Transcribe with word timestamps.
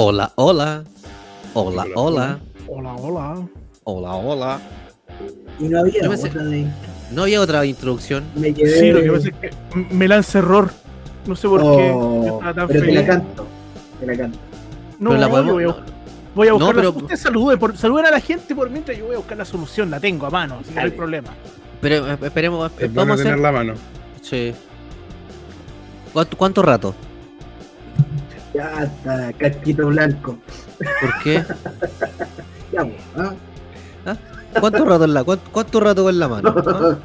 Hola, 0.00 0.30
hola. 0.36 0.84
Hola, 1.54 1.84
hola. 1.96 2.38
Hola, 2.68 2.92
hola. 2.94 3.48
Hola, 3.82 4.14
hola. 4.14 4.60
Y 5.58 5.64
no 5.64 5.80
había 5.80 6.02
Yo 6.04 6.10
pensé- 6.12 6.28
otra 6.28 6.44
de. 6.44 6.66
No 7.10 7.22
había 7.22 7.40
otra 7.40 7.66
introducción. 7.66 8.22
Me. 8.36 8.54
Sí, 8.54 8.92
lo 8.92 9.00
que 9.02 9.10
pasa 9.10 9.28
es 9.30 9.34
que 9.34 9.50
me 9.92 10.06
lanza 10.06 10.38
error. 10.38 10.70
No 11.26 11.34
sé 11.34 11.48
por 11.48 11.60
Oh, 11.64 11.76
qué. 11.76 12.28
Estaba 12.28 12.54
tan 12.54 12.68
pero 12.68 12.78
te 12.80 12.86
feliz. 12.86 13.00
la 13.00 13.06
canto. 13.08 13.46
Te 13.98 14.06
la 14.06 14.16
canto. 14.16 14.38
No, 15.00 15.10
pero 15.10 15.20
la 15.20 15.26
yo 15.26 15.30
podemos. 15.32 15.52
voy 15.54 15.64
a, 15.64 15.66
no, 15.66 15.76
voy 16.36 16.48
a 16.48 16.52
buscar. 16.52 16.68
No, 16.76 16.80
la- 16.82 16.92
pero- 16.92 17.04
Usted 17.04 17.16
salude, 17.16 17.56
por, 17.56 17.76
saluden 17.76 18.06
a 18.06 18.10
la 18.12 18.20
gente 18.20 18.54
por 18.54 18.70
mientras 18.70 18.96
yo 18.96 19.06
voy 19.06 19.14
a 19.14 19.18
buscar 19.18 19.36
la 19.36 19.44
solución. 19.44 19.90
La 19.90 19.98
tengo 19.98 20.26
a 20.26 20.30
mano, 20.30 20.58
así 20.60 20.68
que 20.68 20.76
no 20.76 20.80
hay 20.82 20.90
problema. 20.92 21.30
pero 21.80 22.08
eh, 22.08 22.18
esperemos. 22.22 22.70
eh, 22.78 22.84
Es 22.84 22.94
vamos 22.94 23.14
a 23.14 23.16
tener 23.16 23.32
hacer. 23.32 23.42
la 23.42 23.50
mano. 23.50 23.74
Sí. 24.22 24.54
¿Cuánto, 26.12 26.36
cuánto 26.36 26.62
rato? 26.62 26.94
Ya 28.58 28.82
está, 28.82 29.32
casquito 29.34 29.86
blanco. 29.86 30.36
¿Por 30.78 31.22
qué? 31.22 31.44
Ya, 32.72 32.82
pues, 32.82 32.96
¿ah? 34.04 34.16
¿Cuánto 34.60 34.84
rato 34.84 35.04
en 35.04 35.14
la, 35.14 35.24
cuánto, 35.24 35.50
cuánto 35.50 35.80
rato 35.80 36.02
con 36.02 36.18
la 36.18 36.28
mano? 36.28 36.54
¿Ah? 36.66 36.98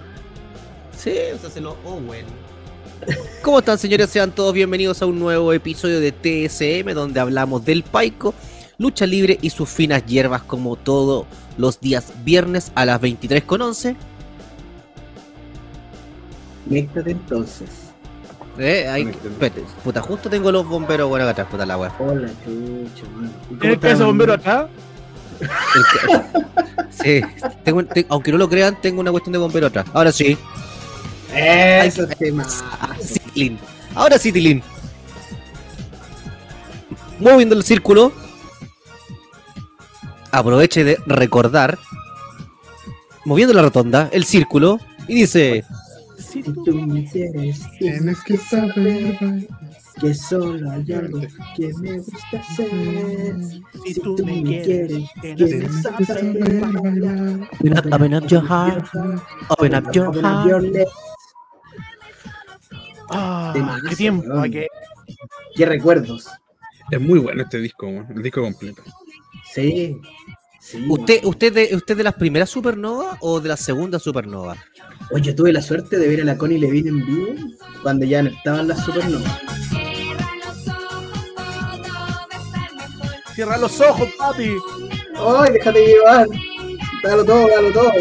Sí, 0.97 1.13
o 1.33 1.37
sea, 1.37 1.51
se 1.51 1.61
lo 1.61 1.77
Owen. 1.85 2.25
¿Cómo 3.43 3.59
están, 3.59 3.77
señores? 3.77 4.09
Sean 4.09 4.31
todos 4.31 4.53
bienvenidos 4.53 5.01
a 5.03 5.05
un 5.05 5.19
nuevo 5.19 5.53
episodio 5.53 5.99
de 5.99 6.11
TSM, 6.11 6.91
donde 6.95 7.19
hablamos 7.19 7.63
del 7.63 7.83
Paico, 7.83 8.33
lucha 8.79 9.05
libre 9.05 9.37
y 9.41 9.51
sus 9.51 9.69
finas 9.69 10.05
hierbas, 10.07 10.41
como 10.41 10.75
todos 10.75 11.27
los 11.57 11.79
días 11.79 12.11
viernes 12.25 12.71
a 12.73 12.85
las 12.85 12.99
23.11. 12.99 13.95
Conéctate 16.67 17.11
entonces. 17.11 17.82
Eh, 18.59 18.85
Conéctenme. 18.87 19.33
espérate, 19.33 19.63
puta, 19.83 20.01
justo 20.01 20.29
tengo 20.29 20.51
los 20.51 20.67
bomberos 20.67 21.09
bueno 21.09 21.23
acá 21.25 21.31
atrás, 21.31 21.47
puta 21.49 21.65
la 21.65 21.77
wea. 21.77 21.91
Hola, 21.99 22.27
chucho, 22.43 23.09
mano. 23.15 23.29
¿Y 23.45 23.47
cómo 23.47 23.59
¿Tienes 23.59 23.75
está, 23.77 23.91
ese 23.91 24.03
bombero 24.03 24.33
acá? 24.33 24.67
Sí, 26.91 27.21
tengo, 27.63 27.83
te- 27.85 28.05
aunque 28.09 28.31
no 28.31 28.37
lo 28.37 28.47
crean, 28.47 28.79
tengo 28.79 29.01
una 29.01 29.11
cuestión 29.11 29.33
de 29.33 29.39
bombero 29.39 29.67
atrás. 29.67 29.85
Ahora 29.93 30.11
sí. 30.11 30.37
Eso 31.33 32.03
es 32.03 32.17
tema. 32.17 32.45
Ah, 32.79 32.95
sí. 33.01 33.57
Ahora 33.95 34.17
sí, 34.19 34.31
Tilín. 34.31 34.61
Moviendo 37.19 37.55
el 37.55 37.63
círculo. 37.63 38.13
Aproveche 40.31 40.83
de 40.83 40.97
recordar. 41.07 41.77
Moviendo 43.25 43.53
la 43.53 43.63
rotonda, 43.63 44.09
el 44.11 44.23
círculo. 44.23 44.79
Y 45.07 45.15
dice. 45.15 45.65
Si 46.17 46.43
tú 46.43 46.73
me 46.73 47.05
quieres, 47.09 47.61
Tienes 47.79 48.21
que 48.23 48.37
saber 48.37 49.47
que 49.99 50.13
solo 50.13 50.71
hay 50.71 50.91
algo 50.93 51.21
que 51.55 51.73
me 51.81 51.97
gusta 51.99 52.39
hacer. 52.39 53.35
Si 53.85 53.93
tú 53.95 54.15
me 54.25 54.43
quieres, 54.43 55.09
tienes 55.21 55.87
que 55.97 56.05
saber 56.05 56.61
bailar. 56.61 57.49
Open 57.93 58.13
up, 58.15 58.27
your 58.27 58.43
heart. 58.45 58.85
Open 59.49 59.75
up 59.75 59.91
your 59.91 60.15
heart. 60.21 60.65
Ah, 63.09 63.51
Temazo, 63.53 63.87
qué 63.89 63.95
tiempo. 63.95 64.41
qué- 64.51 64.67
Qué 65.55 65.65
recuerdos. 65.65 66.29
Es 66.89 66.99
muy 66.99 67.19
bueno 67.19 67.43
este 67.43 67.59
disco, 67.59 67.87
el 67.87 68.21
disco 68.23 68.41
completo. 68.41 68.81
Sí. 69.53 69.97
sí 70.59 70.85
¿Usted, 70.89 71.23
usted, 71.25 71.53
de, 71.53 71.75
¿Usted 71.75 71.95
de 71.97 72.03
las 72.03 72.13
primeras 72.15 72.49
supernova 72.49 73.17
o 73.21 73.39
de 73.39 73.49
la 73.49 73.57
segunda 73.57 73.99
supernova? 73.99 74.55
Oye, 75.11 75.23
yo 75.23 75.35
tuve 75.35 75.53
la 75.53 75.61
suerte 75.61 75.97
de 75.97 76.07
ver 76.07 76.21
a 76.21 76.25
la 76.25 76.37
Connie 76.37 76.59
Levine 76.59 76.89
en 76.89 77.05
vivo 77.05 77.27
cuando 77.81 78.05
ya 78.05 78.23
no 78.23 78.29
estaban 78.29 78.67
las 78.67 78.83
supernovas. 78.83 79.39
Cierra 83.35 83.57
los 83.57 83.79
ojos, 83.81 84.09
papi. 84.17 84.55
¡Ay, 85.15 85.53
déjate 85.53 85.85
llevar! 85.87 86.27
Dalo 87.03 87.25
todo, 87.25 87.47
dalo 87.47 87.71
todo. 87.71 87.91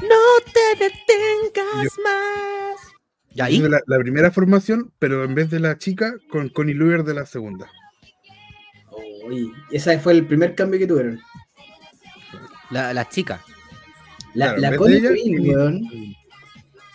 No 0.00 0.52
te 0.52 0.84
detengas 0.84 1.84
Yo- 1.84 2.02
más. 2.02 2.78
¿Y 3.34 3.40
ahí? 3.40 3.58
la, 3.60 3.80
la 3.86 3.98
primera 3.98 4.30
formación, 4.30 4.92
pero 4.98 5.24
en 5.24 5.34
vez 5.34 5.50
de 5.50 5.60
la 5.60 5.78
chica, 5.78 6.14
con 6.30 6.48
Connie 6.48 6.74
Luger 6.74 7.04
de 7.04 7.14
la 7.14 7.26
segunda. 7.26 7.70
Uy, 9.28 9.52
ese 9.70 9.98
fue 9.98 10.14
el 10.14 10.26
primer 10.26 10.54
cambio 10.54 10.78
que 10.80 10.86
tuvieron. 10.86 11.20
La, 12.70 12.92
la 12.94 13.08
chica. 13.08 13.40
La, 14.34 14.54
Claro, 14.54 14.60
la 14.60 14.76
Connie 14.76 15.00
Connie- 15.00 15.54
weón. 15.54 15.82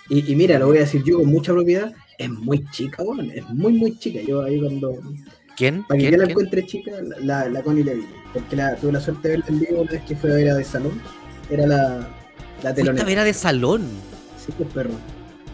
Y, 0.09 0.31
y 0.31 0.35
mira, 0.35 0.59
lo 0.59 0.67
voy 0.67 0.77
a 0.77 0.81
decir 0.81 1.03
yo 1.03 1.17
con 1.19 1.27
mucha 1.27 1.51
propiedad. 1.53 1.91
Es 2.17 2.29
muy 2.29 2.63
chica, 2.71 3.01
weón. 3.03 3.31
Es 3.31 3.47
muy, 3.49 3.73
muy 3.73 3.97
chica. 3.97 4.21
Yo 4.21 4.41
ahí 4.43 4.59
cuando. 4.59 4.93
¿Quién? 5.57 5.83
Para 5.83 5.97
que 5.97 6.03
¿Quién? 6.07 6.11
yo 6.11 6.17
la 6.17 6.23
¿Quién? 6.25 6.31
encuentre 6.31 6.65
chica, 6.65 6.91
la, 7.01 7.19
la, 7.43 7.49
la 7.49 7.61
Connie 7.63 7.83
Levine. 7.83 8.07
Porque 8.33 8.55
la, 8.55 8.75
tuve 8.75 8.91
la 8.91 8.99
suerte 9.01 9.27
de 9.29 9.37
verla 9.37 9.45
en 9.49 9.59
vivo 9.59 9.81
una 9.81 9.91
vez 9.91 10.01
que 10.03 10.15
fue 10.15 10.31
a 10.31 10.35
ver 10.35 10.49
a 10.49 10.55
de 10.55 10.63
salón. 10.63 10.99
Era 11.49 11.67
la, 11.67 12.07
la 12.63 12.73
telonera. 12.73 13.03
a 13.03 13.07
ver 13.07 13.19
a 13.19 13.23
de 13.23 13.33
salón. 13.33 13.83
Sí, 14.43 14.51
pues 14.57 14.69
perro. 14.73 14.91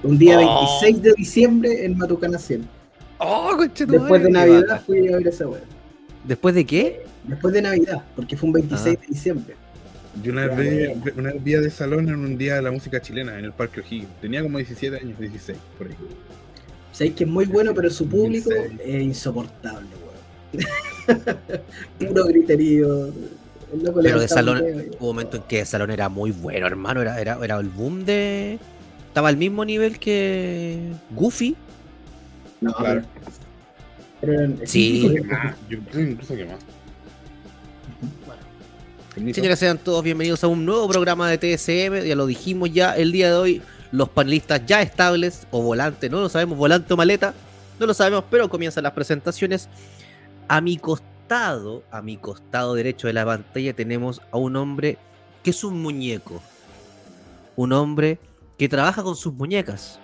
Un 0.03 0.17
día 0.17 0.37
Oh. 0.39 0.79
26 0.81 1.01
de 1.01 1.13
diciembre 1.17 1.85
en 1.85 1.97
Matucana 1.97 2.37
100. 2.39 2.67
Oh, 3.17 3.51
Después 3.57 4.23
de 4.23 4.31
Navidad 4.31 4.81
fui 4.85 5.07
a 5.11 5.17
ver 5.17 5.27
esa 5.27 5.45
weá. 5.47 5.61
¿Después 6.23 6.55
de 6.55 6.65
qué? 6.65 7.03
Después 7.25 7.53
de 7.53 7.61
Navidad, 7.61 8.03
porque 8.15 8.37
fue 8.37 8.47
un 8.47 8.53
26 8.53 8.97
Ah. 8.97 9.01
de 9.01 9.07
diciembre. 9.07 9.55
Yo 10.23 10.31
una 10.31 10.47
vez, 10.47 10.91
una 11.15 11.31
vez 11.33 11.43
vi 11.43 11.53
a 11.55 11.61
de 11.61 11.69
salón 11.69 12.09
en 12.09 12.15
un 12.15 12.37
día 12.37 12.55
de 12.55 12.61
la 12.61 12.71
música 12.71 13.01
chilena, 13.01 13.37
en 13.37 13.45
el 13.45 13.53
Parque 13.53 13.81
O'Higgins. 13.81 14.09
Tenía 14.21 14.41
como 14.41 14.57
17 14.57 14.97
años, 14.97 15.19
16, 15.19 15.57
por 15.77 15.87
ahí. 15.87 15.93
Sabéis 16.91 17.15
que 17.15 17.23
es 17.23 17.29
muy 17.29 17.45
bueno, 17.45 17.73
pero 17.73 17.89
su 17.89 18.07
público 18.07 18.49
2006. 18.49 18.81
es 18.95 19.01
insoportable, 19.03 19.87
weón. 20.53 20.67
Puro 22.09 22.25
griterío. 22.25 23.07
El 23.71 23.93
Pero 24.01 24.19
de 24.19 24.27
salón, 24.27 24.63
hubo 24.99 25.09
un 25.09 25.15
momento 25.15 25.37
en 25.37 25.43
que 25.43 25.57
de 25.57 25.65
salón 25.65 25.91
era 25.91 26.09
muy 26.09 26.31
bueno, 26.31 26.65
hermano. 26.65 27.01
Era, 27.01 27.21
era, 27.21 27.37
era 27.43 27.57
el 27.59 27.69
boom 27.69 28.03
de. 28.03 28.57
Estaba 29.07 29.29
al 29.29 29.37
mismo 29.37 29.63
nivel 29.63 29.99
que 29.99 30.91
Goofy. 31.11 31.55
No, 32.61 32.73
Claro. 32.73 33.03
pero 34.19 34.33
Sí. 34.65 35.01
Incluso 35.05 35.13
que 35.15 35.21
más, 35.21 35.55
Yo 35.69 35.79
creo 35.91 36.07
incluso 36.09 36.35
que 36.35 36.45
más. 36.45 36.59
Señores, 39.33 39.59
sean 39.59 39.77
todos 39.77 40.01
bienvenidos 40.03 40.43
a 40.43 40.47
un 40.47 40.65
nuevo 40.65 40.87
programa 40.87 41.29
de 41.29 41.37
TSM. 41.37 42.05
Ya 42.07 42.15
lo 42.15 42.25
dijimos 42.25 42.71
ya 42.71 42.95
el 42.95 43.11
día 43.11 43.27
de 43.29 43.35
hoy. 43.35 43.61
Los 43.91 44.07
panelistas 44.09 44.65
ya 44.65 44.81
estables 44.81 45.45
o 45.51 45.61
volante, 45.61 46.09
no 46.09 46.21
lo 46.21 46.29
sabemos, 46.29 46.57
volante 46.57 46.93
o 46.93 46.97
maleta, 46.97 47.33
no 47.79 47.85
lo 47.87 47.93
sabemos, 47.93 48.23
pero 48.29 48.47
comienzan 48.47 48.83
las 48.83 48.93
presentaciones. 48.93 49.67
A 50.47 50.61
mi 50.61 50.77
costado, 50.77 51.83
a 51.91 52.01
mi 52.01 52.15
costado 52.17 52.75
derecho 52.75 53.07
de 53.07 53.13
la 53.13 53.25
pantalla, 53.25 53.73
tenemos 53.73 54.21
a 54.31 54.37
un 54.37 54.55
hombre 54.55 54.97
que 55.43 55.49
es 55.49 55.63
un 55.63 55.81
muñeco. 55.81 56.41
Un 57.55 57.73
hombre 57.73 58.19
que 58.57 58.69
trabaja 58.69 59.03
con 59.03 59.15
sus 59.15 59.33
muñecas. 59.33 59.99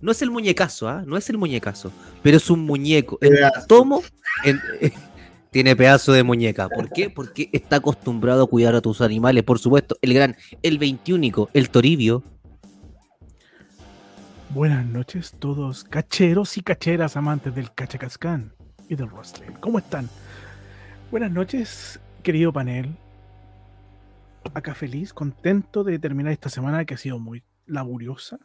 No 0.00 0.12
es 0.12 0.22
el 0.22 0.30
muñecazo, 0.30 0.88
¿ah? 0.88 1.02
No 1.06 1.16
es 1.16 1.28
el 1.30 1.38
muñecazo, 1.38 1.90
pero 2.22 2.36
es 2.36 2.48
un 2.50 2.60
muñeco. 2.60 3.18
En 3.20 3.34
tomo, 3.68 4.02
en- 4.44 4.60
tiene 5.54 5.76
pedazo 5.76 6.12
de 6.12 6.24
muñeca. 6.24 6.68
¿Por 6.68 6.90
qué? 6.90 7.10
Porque 7.10 7.48
está 7.52 7.76
acostumbrado 7.76 8.42
a 8.42 8.46
cuidar 8.48 8.74
a 8.74 8.80
tus 8.80 9.00
animales. 9.00 9.44
Por 9.44 9.60
supuesto, 9.60 9.96
el 10.02 10.12
gran, 10.12 10.34
el 10.64 10.78
21, 10.78 11.48
el 11.52 11.70
Toribio. 11.70 12.24
Buenas 14.50 14.84
noches, 14.84 15.30
todos 15.38 15.84
cacheros 15.84 16.58
y 16.58 16.62
cacheras 16.62 17.16
amantes 17.16 17.54
del 17.54 17.72
cachacascán 17.72 18.52
y 18.88 18.96
del 18.96 19.06
wrestling. 19.06 19.52
¿Cómo 19.60 19.78
están? 19.78 20.10
Buenas 21.12 21.30
noches, 21.30 22.00
querido 22.24 22.52
panel. 22.52 22.96
Acá 24.54 24.74
feliz, 24.74 25.12
contento 25.12 25.84
de 25.84 26.00
terminar 26.00 26.32
esta 26.32 26.48
semana 26.48 26.84
que 26.84 26.94
ha 26.94 26.98
sido 26.98 27.20
muy 27.20 27.44
laboriosa. 27.64 28.40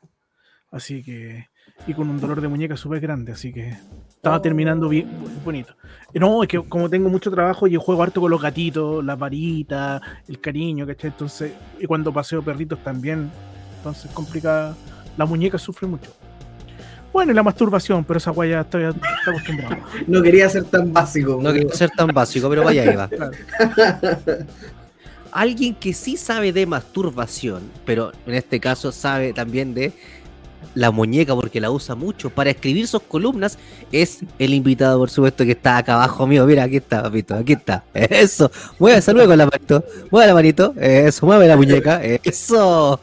Así 0.69 1.01
que. 1.01 1.47
Y 1.87 1.95
con 1.95 2.07
un 2.07 2.19
dolor 2.19 2.39
de 2.39 2.49
muñeca 2.49 2.77
súper 2.77 2.99
grande, 2.99 3.31
así 3.31 3.51
que. 3.51 3.79
Estaba 4.19 4.41
terminando 4.41 4.89
bien 4.89 5.07
bonito. 5.45 5.73
No, 6.13 6.43
es 6.43 6.49
que 6.49 6.59
como 6.59 6.89
tengo 6.89 7.07
mucho 7.07 7.31
trabajo, 7.31 7.67
yo 7.67 7.79
juego 7.79 8.03
harto 8.03 8.19
con 8.19 8.29
los 8.29 8.41
gatitos, 8.41 9.01
las 9.05 9.17
varitas, 9.17 10.01
el 10.27 10.41
cariño, 10.41 10.85
¿cachai? 10.85 11.11
Entonces, 11.11 11.53
y 11.79 11.85
cuando 11.85 12.11
paseo 12.11 12.41
perritos 12.41 12.83
también, 12.83 13.31
entonces 13.77 14.11
complica. 14.11 14.75
La 15.15 15.25
muñeca 15.25 15.57
sufre 15.57 15.87
mucho. 15.87 16.11
Bueno, 17.13 17.31
y 17.31 17.35
la 17.35 17.43
masturbación, 17.43 18.03
pero 18.03 18.17
esa 18.17 18.31
guaya 18.31 18.59
estoy 18.59 18.83
está 18.83 19.31
acostumbrado. 19.31 19.77
No 20.07 20.21
quería 20.21 20.49
ser 20.49 20.65
tan 20.65 20.91
básico. 20.91 21.39
No 21.41 21.53
quiero 21.53 21.69
ser 21.69 21.89
tan 21.89 22.07
básico, 22.07 22.49
pero 22.49 22.65
vaya 22.65 22.83
Eva. 22.83 23.09
Claro. 23.73 24.45
Alguien 25.31 25.75
que 25.75 25.93
sí 25.93 26.17
sabe 26.17 26.51
de 26.51 26.65
masturbación, 26.65 27.71
pero 27.85 28.11
en 28.25 28.33
este 28.33 28.59
caso 28.59 28.91
sabe 28.91 29.31
también 29.31 29.73
de 29.73 29.93
la 30.75 30.91
muñeca 30.91 31.35
porque 31.35 31.59
la 31.59 31.71
usa 31.71 31.95
mucho 31.95 32.29
para 32.29 32.51
escribir 32.51 32.87
sus 32.87 33.01
columnas, 33.01 33.57
es 33.91 34.19
el 34.37 34.53
invitado, 34.53 34.99
por 34.99 35.09
supuesto, 35.09 35.45
que 35.45 35.51
está 35.51 35.77
acá 35.77 35.95
abajo 35.95 36.27
mío. 36.27 36.45
Mira, 36.45 36.63
aquí 36.63 36.77
está, 36.77 37.03
papito, 37.03 37.35
aquí 37.35 37.53
está. 37.53 37.83
Eso. 37.93 38.51
Mueve, 38.77 39.01
saluda 39.01 39.27
con 39.27 39.37
la 39.37 39.45
manito. 39.45 39.83
Mueve 40.11 40.27
la 40.27 40.33
manito. 40.33 40.73
Eso, 40.77 41.25
mueve 41.25 41.47
la 41.47 41.57
muñeca. 41.57 42.03
Eso. 42.03 42.99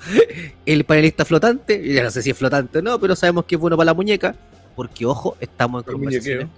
El 0.64 0.84
panelista 0.84 1.24
flotante. 1.24 1.82
Ya 1.92 2.02
no 2.02 2.10
sé 2.10 2.22
si 2.22 2.30
es 2.30 2.36
flotante 2.36 2.78
o 2.78 2.82
no, 2.82 2.98
pero 3.00 3.16
sabemos 3.16 3.44
que 3.44 3.56
es 3.56 3.60
bueno 3.60 3.76
para 3.76 3.86
la 3.86 3.94
muñeca. 3.94 4.34
Porque, 4.74 5.06
ojo, 5.06 5.36
estamos 5.40 5.84
en 5.84 5.88
El 5.88 5.94
conversaciones. 5.94 6.48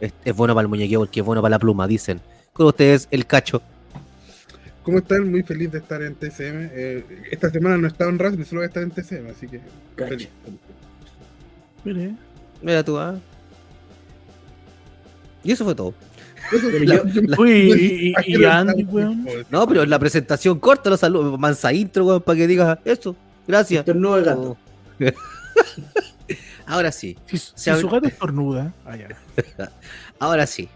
Es, 0.00 0.12
es 0.24 0.34
bueno 0.34 0.54
para 0.54 0.62
el 0.62 0.68
muñequeo 0.68 1.00
porque 1.00 1.20
es 1.20 1.26
bueno 1.26 1.42
para 1.42 1.50
la 1.50 1.58
pluma, 1.58 1.86
dicen. 1.86 2.20
Con 2.52 2.66
ustedes, 2.66 3.06
el 3.10 3.26
cacho. 3.26 3.62
¿Cómo 4.82 4.98
están? 4.98 5.30
Muy 5.30 5.42
feliz 5.42 5.70
de 5.72 5.78
estar 5.78 6.00
en 6.02 6.14
TCM. 6.14 6.70
Eh, 6.72 7.04
esta 7.30 7.50
semana 7.50 7.76
no 7.76 7.86
he 7.86 7.90
estado 7.90 8.10
en 8.10 8.18
Raspberry, 8.18 8.44
solo 8.44 8.60
voy 8.60 8.64
a 8.64 8.68
estar 8.68 8.82
en 8.82 8.90
TCM, 8.90 9.30
así 9.30 9.46
que 9.46 9.60
feliz. 9.96 10.28
Mire, 11.84 12.14
Mira 12.62 12.82
tú, 12.84 12.98
¿ah? 12.98 13.18
Y 15.42 15.52
eso 15.52 15.64
fue 15.64 15.74
todo. 15.74 15.94
La- 16.84 17.02
yo- 17.04 17.22
la- 17.22 17.38
Uy, 17.38 17.50
y, 17.50 18.08
y- 18.08 18.12
¿Para 18.12 18.24
qué 18.24 18.30
y 18.30 18.34
lo 18.36 18.50
Andy, 18.50 18.84
weón. 18.84 19.26
No, 19.50 19.66
pero 19.68 19.84
la 19.86 19.98
presentación 19.98 20.58
corta, 20.58 20.90
los 20.90 21.00
saludos, 21.00 21.38
mansa 21.38 21.72
intro, 21.72 22.04
weón, 22.06 22.22
para 22.22 22.36
que 22.36 22.46
digas 22.46 22.78
eso. 22.84 23.16
Gracias. 23.46 23.80
Estornudo 23.80 24.16
de 24.16 24.22
gato. 24.24 24.58
Ahora 26.66 26.92
sí, 26.92 27.16
Si, 27.26 27.36
si 27.36 27.52
Se 27.56 27.74
su 27.80 27.88
gato 27.88 28.06
estornuda, 28.06 28.72
ah, 28.86 28.94
ahora 30.20 30.46
sí. 30.46 30.68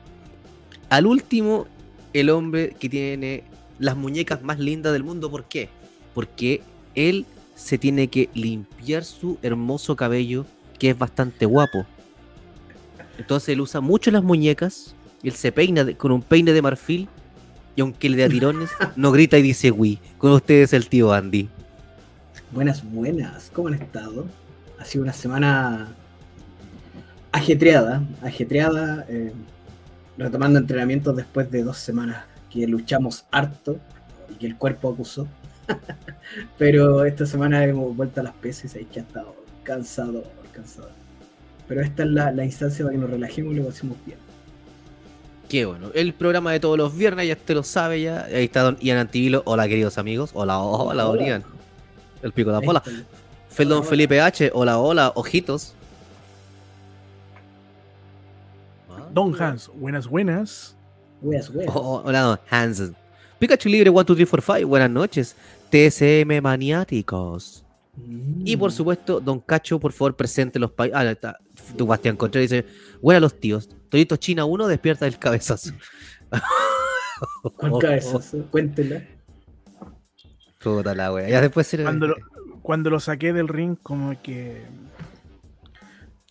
Al 0.91 1.07
último, 1.07 1.69
el 2.13 2.31
hombre 2.31 2.75
que 2.81 2.89
tiene 2.89 3.45
las 3.79 3.97
muñecas 3.97 4.43
más 4.43 4.59
lindas 4.59 4.93
del 4.93 5.05
mundo. 5.05 5.31
¿Por 5.31 5.45
qué? 5.45 5.69
Porque 6.15 6.63
él 6.95 7.27
se 7.55 7.79
tiene 7.79 8.09
que 8.09 8.29
limpiar 8.35 9.05
su 9.05 9.39
hermoso 9.43 9.97
cabello, 9.97 10.47
que 10.79 10.91
es 10.91 10.99
bastante 10.99 11.47
guapo. 11.47 11.87
Entonces 13.19 13.51
él 13.51 13.61
usa 13.61 13.81
mucho 13.81 14.11
las 14.11 14.23
muñecas, 14.25 14.95
él 15.23 15.33
se 15.33 15.53
peina 15.53 15.85
de- 15.85 15.97
con 15.97 16.11
un 16.13 16.23
peine 16.23 16.53
de 16.53 16.63
marfil, 16.63 17.09
y 17.77 17.81
aunque 17.81 18.09
le 18.09 18.17
dé 18.17 18.25
a 18.25 18.29
tirones, 18.29 18.71
no 18.97 19.13
grita 19.13 19.39
y 19.39 19.43
dice 19.43 19.71
Wii. 19.71 19.99
Con 20.19 20.33
ustedes 20.33 20.73
el 20.73 20.89
tío 20.89 21.13
Andy. 21.13 21.49
Buenas, 22.53 22.85
buenas. 22.89 23.51
¿Cómo 23.53 23.69
han 23.69 23.75
estado? 23.75 24.27
Ha 24.79 24.85
sido 24.85 25.03
una 25.05 25.13
semana 25.13 25.89
ajetreada, 27.33 28.03
ajetreada, 28.23 29.05
eh, 29.09 29.33
retomando 30.17 30.59
entrenamientos 30.59 31.17
después 31.17 31.51
de 31.51 31.63
dos 31.65 31.79
semanas 31.79 32.25
que 32.55 32.67
luchamos 32.69 33.27
harto 33.33 33.79
y 34.31 34.35
que 34.35 34.47
el 34.47 34.57
cuerpo 34.57 34.91
acusó. 34.93 35.27
Pero 36.59 37.05
esta 37.05 37.27
semana 37.27 37.65
hemos 37.65 37.97
vuelto 37.97 38.21
a 38.21 38.25
las 38.25 38.35
peces 38.35 38.77
y 38.81 38.85
que 38.85 39.01
ha 39.01 39.03
estado 39.03 39.35
cansado, 39.65 40.23
cansado. 40.53 40.91
Pero 41.67 41.81
esta 41.81 42.05
es 42.05 42.11
la, 42.11 42.31
la 42.31 42.45
instancia 42.45 42.85
para 42.85 42.95
que 42.95 43.01
nos 43.01 43.11
relajemos 43.11 43.53
y 43.53 43.57
lo 43.57 43.67
pasemos 43.67 43.97
bien. 44.07 44.19
Qué 45.49 45.67
bueno. 45.67 45.91
El 45.95 46.15
programa 46.15 46.53
de 46.53 46.61
todos 46.61 46.79
los 46.79 46.97
viernes, 46.97 47.27
ya 47.27 47.35
usted 47.35 47.55
lo 47.55 47.63
sabe 47.65 48.03
ya. 48.03 48.25
Ahí 48.25 48.45
está 48.45 48.63
Don 48.63 48.77
Ian 48.81 48.99
Antivilo. 48.99 49.43
Hola, 49.47 49.67
queridos 49.67 49.99
amigos. 49.99 50.31
Hola, 50.35 50.59
hola, 50.59 51.03
Don 51.05 51.17
Hola. 51.17 51.27
Ian. 51.27 51.45
El 52.23 52.33
pico 52.33 52.51
de 52.51 52.55
la 52.55 52.59
Ahí 52.61 52.67
bola. 52.67 52.83
está. 52.87 52.91
Fel 53.49 53.69
Don 53.69 53.79
Hola. 53.81 53.89
Felipe 53.89 54.21
H. 54.21 54.51
Hola, 54.55 54.79
hola, 54.79 55.13
ojitos. 55.15 55.75
Don 59.13 59.41
Hans, 59.41 59.71
buenas, 59.75 60.07
buenas. 60.09 60.77
Weas, 61.25 61.51
weas. 61.51 61.71
Oh, 61.75 62.03
hola, 62.05 62.21
Don 62.21 62.39
Hansen. 62.51 62.95
Pikachu 63.39 63.69
Libre 63.69 63.91
1, 63.91 64.05
2, 64.05 64.17
3, 64.17 64.29
4, 64.29 64.55
5. 64.59 64.69
Buenas 64.69 64.91
noches. 64.91 65.37
TSM 65.71 66.41
Maniáticos. 66.41 67.65
Y 68.45 68.57
por 68.57 68.71
Mm. 68.71 68.75
supuesto, 68.75 69.21
Don 69.21 69.41
Cacho, 69.41 69.79
por 69.79 69.93
favor, 69.93 70.17
presente 70.17 70.59
los 70.59 70.71
países. 70.71 70.97
Ah, 70.99 71.11
está. 71.11 71.39
Tu 71.77 71.87
Bastián 71.87 72.17
Contreras 72.17 72.51
dice: 72.51 72.67
Buena 73.01 73.21
los 73.21 73.39
tíos. 73.41 73.69
Torito 73.89 74.17
China 74.17 74.45
1, 74.45 74.67
despierta 74.67 75.05
del 75.05 75.19
cabezazo. 75.19 75.73
¿Cuál 77.57 77.79
cabezazo? 77.81 78.47
Cuéntela. 78.51 79.03
Puta 80.63 80.95
la 80.95 81.13
wea. 81.13 81.29
Ya 81.29 81.41
después 81.41 81.67
se 81.67 81.83
Cuando 81.83 82.09
lo, 82.09 82.17
cuando 82.63 82.91
lo 82.91 83.01
saqué 83.01 83.33
del 83.33 83.49
ring, 83.49 83.77
como 83.83 84.21
que. 84.23 84.63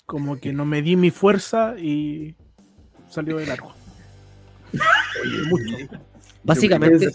Como 0.05 0.37
que 0.39 0.51
no 0.53 0.65
me 0.65 0.81
di 0.81 0.95
mi 0.97 1.09
fuerza 1.11 1.75
y 1.79 2.35
salió 3.09 3.37
de 3.37 3.45
largo. 3.47 3.73
Oye, 5.23 5.43
Mucho. 5.49 5.93
Básicamente, 6.43 7.09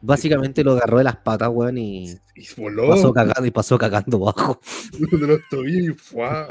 básicamente 0.00 0.64
lo 0.64 0.72
agarró 0.72 0.98
de 0.98 1.04
las 1.04 1.16
patas, 1.16 1.50
weón, 1.52 1.76
y 1.78 2.10
Y 2.36 2.46
voló 2.56 2.88
pasó 2.88 3.12
cagando 3.12 3.46
y 3.46 3.50
pasó 3.50 3.76
cagando 3.78 4.18
bajo. 4.18 4.60
de 4.98 5.26
los 5.26 5.40
tobillos 5.50 5.96
y 5.96 5.98
¡fua! 5.98 6.48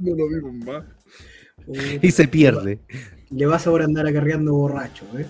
no 0.00 0.14
lo 0.16 0.28
vimos 0.28 0.52
más. 0.66 0.84
y 2.02 2.10
se 2.10 2.28
pierde. 2.28 2.80
Le 3.30 3.46
vas 3.46 3.66
ahora 3.66 3.84
a 3.84 3.86
andar 3.86 4.06
acarreando 4.06 4.52
borracho, 4.54 5.04
¿eh? 5.18 5.26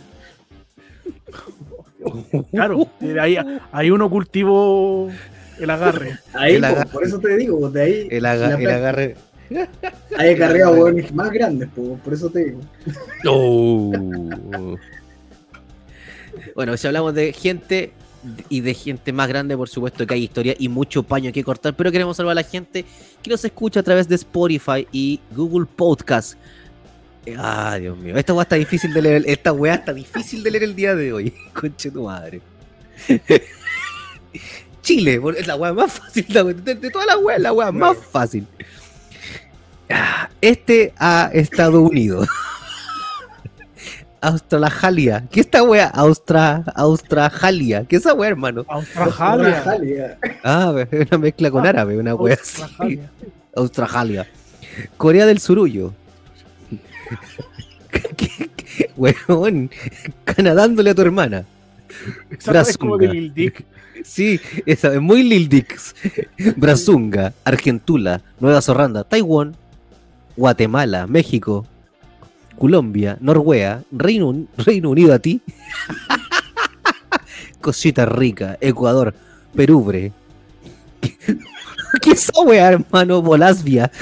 Claro, 2.52 2.88
de 3.00 3.20
ahí, 3.20 3.36
ahí 3.72 3.90
uno 3.90 4.08
cultivó 4.08 5.10
el 5.58 5.70
agarre. 5.70 6.18
Ahí, 6.32 6.54
El 6.54 6.60
po, 6.62 6.66
agarre. 6.68 6.90
por 6.90 7.04
eso 7.04 7.18
te 7.18 7.36
digo, 7.36 7.68
de 7.70 7.82
ahí 7.82 8.08
El, 8.10 8.24
aga- 8.24 8.54
agarre. 8.54 9.16
Hay 10.16 10.34
acarreado 10.34 10.72
hueones 10.72 11.12
más 11.12 11.30
grandes, 11.30 11.68
po, 11.70 11.98
por 12.04 12.12
eso 12.14 12.28
te 12.30 12.44
digo. 12.46 12.60
Oh. 13.26 14.76
Bueno, 16.54 16.76
si 16.76 16.86
hablamos 16.86 17.14
de 17.14 17.32
gente 17.32 17.92
y 18.48 18.60
de 18.60 18.74
gente 18.74 19.12
más 19.12 19.28
grande, 19.28 19.56
por 19.56 19.68
supuesto 19.68 20.06
que 20.06 20.14
hay 20.14 20.24
historia 20.24 20.54
y 20.58 20.68
mucho 20.68 21.02
paño 21.02 21.32
que 21.32 21.42
cortar, 21.44 21.74
pero 21.76 21.90
queremos 21.92 22.16
salvar 22.16 22.32
a 22.32 22.34
la 22.36 22.42
gente 22.42 22.84
que 23.22 23.30
nos 23.30 23.44
escucha 23.44 23.80
a 23.80 23.82
través 23.82 24.08
de 24.08 24.16
Spotify 24.16 24.86
y 24.92 25.20
Google 25.34 25.66
Podcast. 25.74 26.34
Ah, 27.36 27.76
Dios 27.78 27.96
mío. 27.98 28.16
Esta 28.16 28.32
weá 28.32 28.42
está 28.42 28.56
difícil 28.56 28.92
de 28.92 29.02
leer. 29.02 29.22
Esta 29.26 29.52
weá 29.52 29.74
está 29.74 29.92
difícil 29.92 30.42
de 30.42 30.50
leer 30.50 30.64
el 30.64 30.74
día 30.74 30.94
de 30.94 31.12
hoy. 31.12 31.34
Conche 31.52 31.90
tu 31.90 32.04
madre. 32.04 32.40
Chile, 34.82 35.20
es 35.36 35.46
la 35.46 35.56
weá 35.56 35.72
más 35.72 35.92
fácil. 35.92 36.26
weá- 36.28 36.54
De, 36.54 36.74
de 36.74 36.90
todas 36.90 37.06
las 37.06 37.16
weas, 37.18 37.40
la 37.40 37.52
weá 37.52 37.70
más 37.72 37.96
fácil. 37.98 38.46
Este 40.40 40.92
a 40.98 41.30
Estados 41.32 41.90
Unidos. 41.90 42.28
Australajalia. 44.20 45.24
¿Qué 45.30 45.40
es 45.40 45.46
esta 45.46 45.62
wea? 45.62 45.86
Austra, 45.88 46.64
Austrajalia. 46.74 47.84
¿Qué 47.84 47.96
es 47.96 48.02
esa 48.02 48.14
wea, 48.14 48.30
hermano? 48.30 48.64
Australia. 48.68 49.56
Australia. 49.56 50.18
Ah, 50.42 50.74
es 50.90 51.08
una 51.08 51.18
mezcla 51.18 51.50
con 51.50 51.66
árabe, 51.66 51.96
una 51.98 52.14
wea 52.14 52.34
así. 52.40 52.62
Australia. 53.54 54.26
Corea 54.96 55.24
del 55.26 55.38
Surullo. 55.38 55.94
¿Qué- 57.90 58.50
qué- 58.56 58.90
Weón, 58.96 59.70
canadándole 60.24 60.90
a 60.90 60.94
tu 60.94 61.02
hermana. 61.02 61.44
Brasunga. 62.44 63.12
Sí, 64.04 64.40
esa 64.66 64.94
es 64.94 65.00
muy 65.00 65.22
Lil 65.22 65.48
Dix. 65.48 65.94
Brasunga, 66.56 67.32
Argentula, 67.44 68.20
Nueva 68.40 68.60
Zorranda, 68.60 69.04
Taiwán, 69.04 69.56
Guatemala, 70.38 71.08
México, 71.08 71.66
Colombia, 72.56 73.18
Noruega, 73.20 73.82
Reino, 73.90 74.28
Un- 74.28 74.48
Reino 74.56 74.90
Unido 74.90 75.12
a 75.12 75.18
ti. 75.18 75.40
Cosita 77.60 78.06
Rica, 78.06 78.56
Ecuador, 78.60 79.12
Perubre. 79.54 80.12
¿Qué 82.00 82.14
wea, 82.46 82.68
hermano? 82.72 83.20
Bolasvia. 83.20 83.90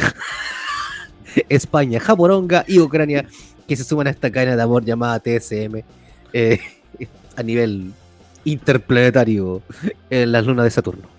España, 1.48 2.00
Japoronga 2.00 2.64
y 2.68 2.80
Ucrania 2.80 3.24
que 3.66 3.76
se 3.76 3.84
suman 3.84 4.06
a 4.06 4.10
esta 4.10 4.30
cadena 4.30 4.56
de 4.56 4.62
amor 4.62 4.84
llamada 4.84 5.18
TSM 5.20 5.82
eh, 6.32 6.60
a 7.34 7.42
nivel 7.42 7.92
interplanetario 8.44 9.60
en 10.08 10.32
las 10.32 10.46
lunas 10.46 10.64
de 10.64 10.70
Saturno. 10.70 11.15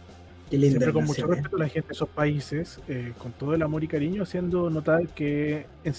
Qué 0.49 0.57
linda 0.57 0.79
Siempre 0.79 0.93
con 0.93 1.05
mucho 1.05 1.25
¿eh? 1.25 1.35
respeto 1.35 1.55
a 1.57 1.59
la 1.59 1.67
gente 1.69 1.87
de 1.89 1.93
esos 1.93 2.09
países, 2.09 2.79
eh, 2.87 3.13
con 3.17 3.31
todo 3.33 3.53
el 3.53 3.61
amor 3.61 3.83
y 3.83 3.87
cariño, 3.87 4.23
haciendo 4.23 4.69
notar 4.69 5.07
que 5.09 5.65
en 5.83 5.93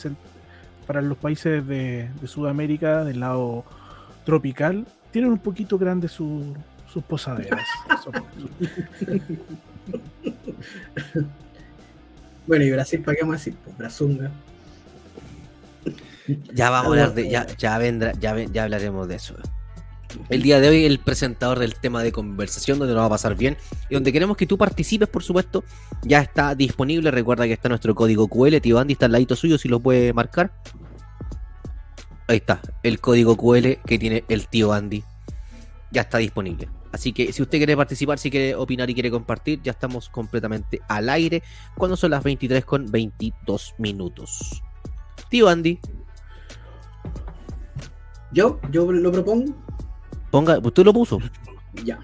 para 0.86 1.02
los 1.02 1.18
países 1.18 1.66
de, 1.66 2.08
de 2.20 2.26
Sudamérica, 2.26 3.04
del 3.04 3.20
lado 3.20 3.64
tropical, 4.24 4.86
tienen 5.10 5.30
un 5.32 5.38
poquito 5.38 5.76
grandes 5.78 6.12
su- 6.12 6.56
sus 6.90 7.02
posaderas. 7.04 7.66
Bueno, 12.46 12.64
y 12.64 12.70
Brasil, 12.70 13.02
¿para 13.02 13.14
qué 13.14 13.22
vamos 13.22 13.34
a 13.34 13.38
decir? 13.38 13.54
Pues 13.62 13.76
Brasunga. 13.76 14.30
Ya 16.54 16.70
vamos 16.70 16.86
a 16.86 16.90
hablar 17.02 17.14
de, 17.14 17.28
ya, 17.28 17.46
ya 17.58 17.76
vendrá, 17.76 18.12
ya, 18.12 18.34
ya 18.44 18.64
hablaremos 18.64 19.06
de 19.06 19.16
eso. 19.16 19.34
El 20.28 20.42
día 20.42 20.60
de 20.60 20.68
hoy 20.68 20.84
el 20.84 20.98
presentador 20.98 21.58
del 21.58 21.74
tema 21.74 22.02
de 22.02 22.12
conversación 22.12 22.78
donde 22.78 22.94
nos 22.94 23.02
va 23.02 23.06
a 23.06 23.10
pasar 23.10 23.36
bien 23.36 23.56
y 23.90 23.94
donde 23.94 24.12
queremos 24.12 24.36
que 24.36 24.46
tú 24.46 24.56
participes, 24.56 25.08
por 25.08 25.22
supuesto, 25.22 25.64
ya 26.02 26.20
está 26.20 26.54
disponible. 26.54 27.10
Recuerda 27.10 27.46
que 27.46 27.52
está 27.52 27.68
nuestro 27.68 27.94
código 27.94 28.28
QL, 28.28 28.60
tío 28.60 28.78
Andy 28.78 28.92
está 28.92 29.06
al 29.06 29.12
ladito 29.12 29.36
suyo 29.36 29.58
si 29.58 29.68
lo 29.68 29.80
puede 29.80 30.12
marcar. 30.12 30.52
Ahí 32.26 32.38
está, 32.38 32.60
el 32.82 33.00
código 33.00 33.36
QL 33.36 33.80
que 33.86 33.98
tiene 33.98 34.24
el 34.28 34.48
tío 34.48 34.72
Andy. 34.72 35.02
Ya 35.90 36.02
está 36.02 36.18
disponible. 36.18 36.68
Así 36.92 37.12
que 37.12 37.32
si 37.32 37.42
usted 37.42 37.58
quiere 37.58 37.76
participar, 37.76 38.18
si 38.18 38.30
quiere 38.30 38.54
opinar 38.54 38.88
y 38.88 38.94
quiere 38.94 39.10
compartir, 39.10 39.60
ya 39.62 39.72
estamos 39.72 40.08
completamente 40.08 40.80
al 40.88 41.08
aire 41.08 41.42
cuando 41.76 41.96
son 41.96 42.10
las 42.10 42.22
23 42.22 42.64
con 42.64 42.90
22 42.90 43.74
minutos. 43.78 44.62
Tío 45.28 45.48
Andy, 45.48 45.78
Yo, 48.32 48.60
yo 48.70 48.90
lo 48.90 49.10
propongo. 49.12 49.54
Ponga, 50.30 50.58
usted 50.58 50.84
lo 50.84 50.92
puso. 50.92 51.18
Ya, 51.84 51.98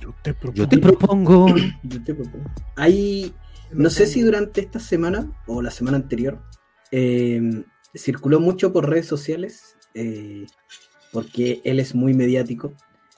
Yo 0.00 0.14
te 0.22 0.34
propongo. 0.34 0.56
Yo 0.56 0.68
te 0.68 0.78
propongo. 0.78 1.46
yo 1.82 2.02
te 2.02 2.14
propongo. 2.14 2.50
Hay, 2.76 3.34
no 3.72 3.90
sé 3.90 4.06
si 4.06 4.22
durante 4.22 4.60
esta 4.60 4.78
semana 4.78 5.30
o 5.46 5.62
la 5.62 5.70
semana 5.70 5.96
anterior 5.96 6.42
eh, 6.92 7.64
circuló 7.94 8.40
mucho 8.40 8.72
por 8.72 8.88
redes 8.88 9.06
sociales, 9.06 9.76
eh, 9.94 10.46
porque 11.12 11.60
él 11.64 11.80
es 11.80 11.94
muy 11.94 12.14
mediático, 12.14 12.72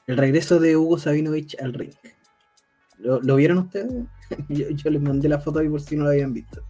el 0.07 0.17
regreso 0.17 0.59
de 0.59 0.77
Hugo 0.77 0.99
Sabinovich 0.99 1.57
al 1.61 1.75
ring. 1.75 1.93
¿Lo, 2.99 3.21
lo 3.21 3.37
vieron 3.37 3.59
ustedes? 3.59 3.93
yo, 4.49 4.71
yo 4.71 4.91
les 4.91 5.01
mandé 5.03 5.29
la 5.29 5.39
foto 5.39 5.61
ahí 5.61 5.69
por 5.69 5.81
si 5.81 5.97
no 5.97 6.05
lo 6.05 6.11
habían 6.11 6.33
visto. 6.33 6.63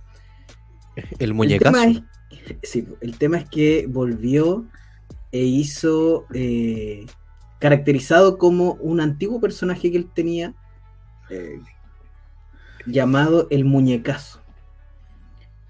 El 1.18 1.34
El 1.48 1.58
tema, 1.58 1.86
muñecazo. 1.86 2.04
es, 2.30 2.58
sí, 2.62 2.86
el 3.00 3.16
tema 3.18 3.38
es 3.38 3.48
que 3.48 3.86
volvió 3.88 4.66
e 5.32 5.42
hizo 5.44 6.26
eh, 6.34 7.06
caracterizado 7.60 8.38
como 8.38 8.72
un 8.80 9.00
antiguo 9.00 9.40
personaje 9.40 9.92
que 9.92 9.98
él 9.98 10.10
tenía 10.12 10.54
eh, 11.28 11.60
llamado 12.86 13.46
el 13.50 13.64
muñecazo. 13.64 14.40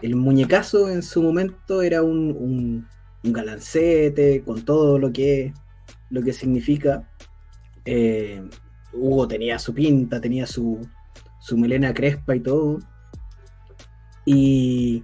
El 0.01 0.17
muñecazo 0.17 0.89
en 0.89 1.03
su 1.03 1.23
momento 1.23 1.83
era 1.83 2.03
un, 2.03 2.89
galancete 3.23 4.43
con 4.43 4.65
todo 4.65 4.99
lo 4.99 5.13
que, 5.13 5.53
lo 6.09 6.23
que 6.23 6.33
significa. 6.33 7.07
Eh, 7.85 8.43
Hugo 8.95 9.29
tenía 9.29 9.59
su 9.59 9.75
pinta, 9.75 10.21
tenía 10.21 10.47
su, 10.47 10.89
su 11.41 11.59
melena 11.59 11.93
crespa 11.93 12.37
y 12.37 12.41
todo. 12.41 12.79
Y, 14.25 15.03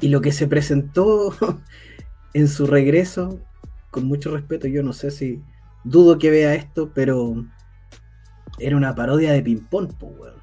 y 0.00 0.08
lo 0.08 0.20
que 0.20 0.30
se 0.30 0.46
presentó 0.46 1.34
en 2.34 2.48
su 2.48 2.66
regreso, 2.66 3.40
con 3.90 4.06
mucho 4.06 4.32
respeto, 4.32 4.66
yo 4.66 4.82
no 4.82 4.92
sé 4.92 5.10
si 5.10 5.42
dudo 5.84 6.18
que 6.18 6.30
vea 6.30 6.54
esto, 6.54 6.90
pero 6.94 7.44
era 8.58 8.76
una 8.76 8.94
parodia 8.94 9.32
de 9.32 9.42
ping-pong, 9.42 9.94
po, 9.94 10.06
weón. 10.06 10.38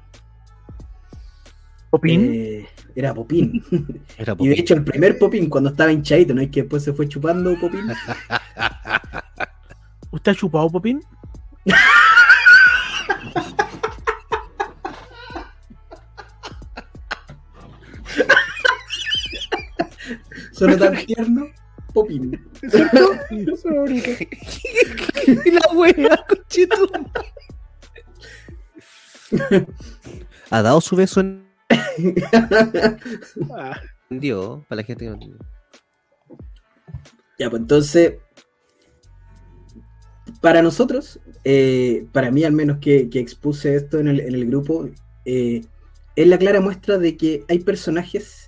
¿Popín? 1.90 2.30
Eh, 2.32 2.68
era 2.94 3.14
Popín. 3.14 3.64
Era 4.18 4.36
Y 4.38 4.48
de 4.48 4.54
hecho, 4.54 4.74
el 4.74 4.84
primer 4.84 5.18
Popín, 5.18 5.48
cuando 5.48 5.70
estaba 5.70 5.92
hinchadito, 5.92 6.34
¿no? 6.34 6.42
Y 6.42 6.50
que 6.50 6.62
después 6.62 6.82
se 6.82 6.92
fue 6.92 7.08
chupando 7.08 7.58
Popín. 7.58 7.86
¿Usted 10.10 10.32
ha 10.32 10.34
chupado, 10.34 10.68
Popín? 10.68 11.00
Solo 20.52 20.78
tan 20.78 20.96
tierno, 21.04 21.48
Bonito. 21.96 22.38
la 25.46 25.66
wea, 25.74 26.24
conchito. 26.28 26.88
Ha 30.50 30.62
dado 30.62 30.80
su 30.82 30.94
beso 30.94 31.20
en 31.20 31.46
Ah, 33.50 33.80
Dios, 34.10 34.62
para 34.68 34.82
la 34.82 34.86
gente 34.86 35.04
que 35.04 35.08
no 35.08 35.14
entiende. 35.14 35.38
Ya, 37.38 37.48
pues 37.48 37.62
entonces, 37.62 38.16
para 40.42 40.60
nosotros, 40.60 41.18
eh, 41.44 42.06
para 42.12 42.30
mí 42.30 42.44
al 42.44 42.52
menos 42.52 42.76
que, 42.78 43.08
que 43.08 43.20
expuse 43.20 43.74
esto 43.74 43.98
en 43.98 44.08
el, 44.08 44.20
en 44.20 44.34
el 44.34 44.46
grupo, 44.46 44.90
eh, 45.24 45.62
es 46.14 46.26
la 46.26 46.36
clara 46.36 46.60
muestra 46.60 46.98
de 46.98 47.16
que 47.16 47.44
hay 47.48 47.60
personajes, 47.60 48.45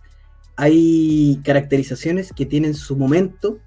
hay 0.58 1.40
caracterizaciones 1.44 2.32
que 2.32 2.44
tienen 2.44 2.74
su 2.74 2.96
momento, 2.96 3.60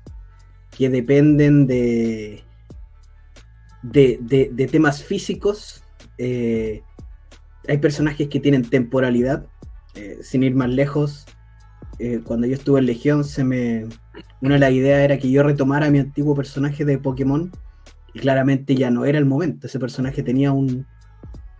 que 0.77 0.89
dependen 0.89 1.65
de, 1.65 2.43
de, 3.81 4.19
de- 4.51 4.67
temas 4.67 5.01
físicos. 5.01 5.83
eh, 6.17 6.81
hay 7.67 7.77
personajes 7.77 8.27
que 8.27 8.39
tienen 8.41 8.63
temporalidad, 8.69 9.45
eh, 9.95 10.17
sin 10.21 10.43
ir 10.43 10.53
más 10.53 10.69
lejos. 10.69 11.25
eh, 11.99 12.19
cuando 12.25 12.45
yo 12.47 12.55
estuve 12.55 12.79
en 12.79 12.87
Legión, 12.87 13.23
se 13.23 13.43
me, 13.43 13.85
una 14.41 14.55
de 14.55 14.59
las 14.59 14.71
ideas 14.71 15.01
era 15.01 15.17
que 15.17 15.29
yo 15.31 15.43
retomara 15.43 15.89
mi 15.91 15.99
antiguo 15.99 16.35
personaje 16.35 16.83
de 16.83 16.97
Pokémon 16.97 17.51
y 18.13 18.19
claramente 18.19 18.75
ya 18.75 18.89
no 18.91 19.05
era 19.05 19.17
el 19.17 19.25
momento. 19.25 19.67
Ese 19.67 19.79
personaje 19.79 20.23
tenía 20.23 20.51
un- 20.51 20.85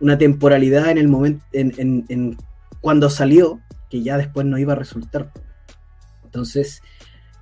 una 0.00 0.18
temporalidad 0.18 0.90
en 0.90 0.98
el 0.98 1.08
momento, 1.08 1.42
en, 1.52 1.72
en- 1.78 2.04
en 2.08 2.36
cuando 2.82 3.08
salió, 3.08 3.60
que 3.92 4.02
ya 4.02 4.16
después 4.16 4.46
no 4.46 4.56
iba 4.56 4.72
a 4.72 4.76
resultar. 4.76 5.30
Entonces, 6.24 6.80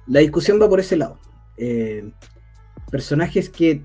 la 0.09 0.19
discusión 0.19 0.61
va 0.61 0.69
por 0.69 0.80
ese 0.80 0.97
lado. 0.97 1.21
Eh, 1.57 2.11
personajes 2.90 3.49
que 3.49 3.85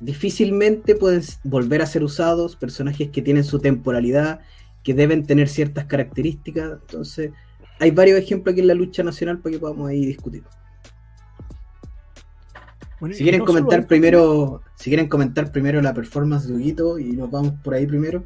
difícilmente 0.00 0.96
pueden 0.96 1.22
volver 1.44 1.82
a 1.82 1.86
ser 1.86 2.02
usados, 2.02 2.56
personajes 2.56 3.10
que 3.10 3.22
tienen 3.22 3.44
su 3.44 3.60
temporalidad, 3.60 4.40
que 4.82 4.92
deben 4.92 5.24
tener 5.24 5.48
ciertas 5.48 5.84
características. 5.84 6.80
Entonces, 6.80 7.30
hay 7.78 7.92
varios 7.92 8.18
ejemplos 8.18 8.54
aquí 8.54 8.62
en 8.62 8.66
la 8.66 8.74
lucha 8.74 9.04
nacional 9.04 9.38
para 9.38 9.52
que 9.52 9.60
podamos 9.60 9.88
ahí 9.88 10.04
discutir. 10.04 10.42
bueno, 12.98 13.14
Si 13.14 13.22
quieren 13.22 13.42
no 13.42 13.46
comentar 13.46 13.86
primero, 13.86 14.62
si 14.74 14.90
quieren 14.90 15.06
comentar 15.06 15.52
primero 15.52 15.80
la 15.80 15.94
performance 15.94 16.48
de 16.48 16.54
Huguito 16.54 16.98
y 16.98 17.12
nos 17.12 17.30
vamos 17.30 17.54
por 17.62 17.74
ahí 17.74 17.86
primero. 17.86 18.24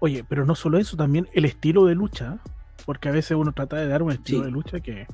Oye, 0.00 0.24
pero 0.28 0.44
no 0.44 0.54
solo 0.54 0.78
eso, 0.78 0.96
también 0.96 1.28
el 1.32 1.44
estilo 1.44 1.84
de 1.86 1.94
lucha, 1.94 2.38
porque 2.86 3.08
a 3.08 3.12
veces 3.12 3.36
uno 3.36 3.52
trata 3.52 3.76
de 3.76 3.88
dar 3.88 4.02
un 4.02 4.12
estilo 4.12 4.40
Sí. 4.40 4.44
de 4.44 4.50
lucha 4.50 4.80
que, 4.80 5.06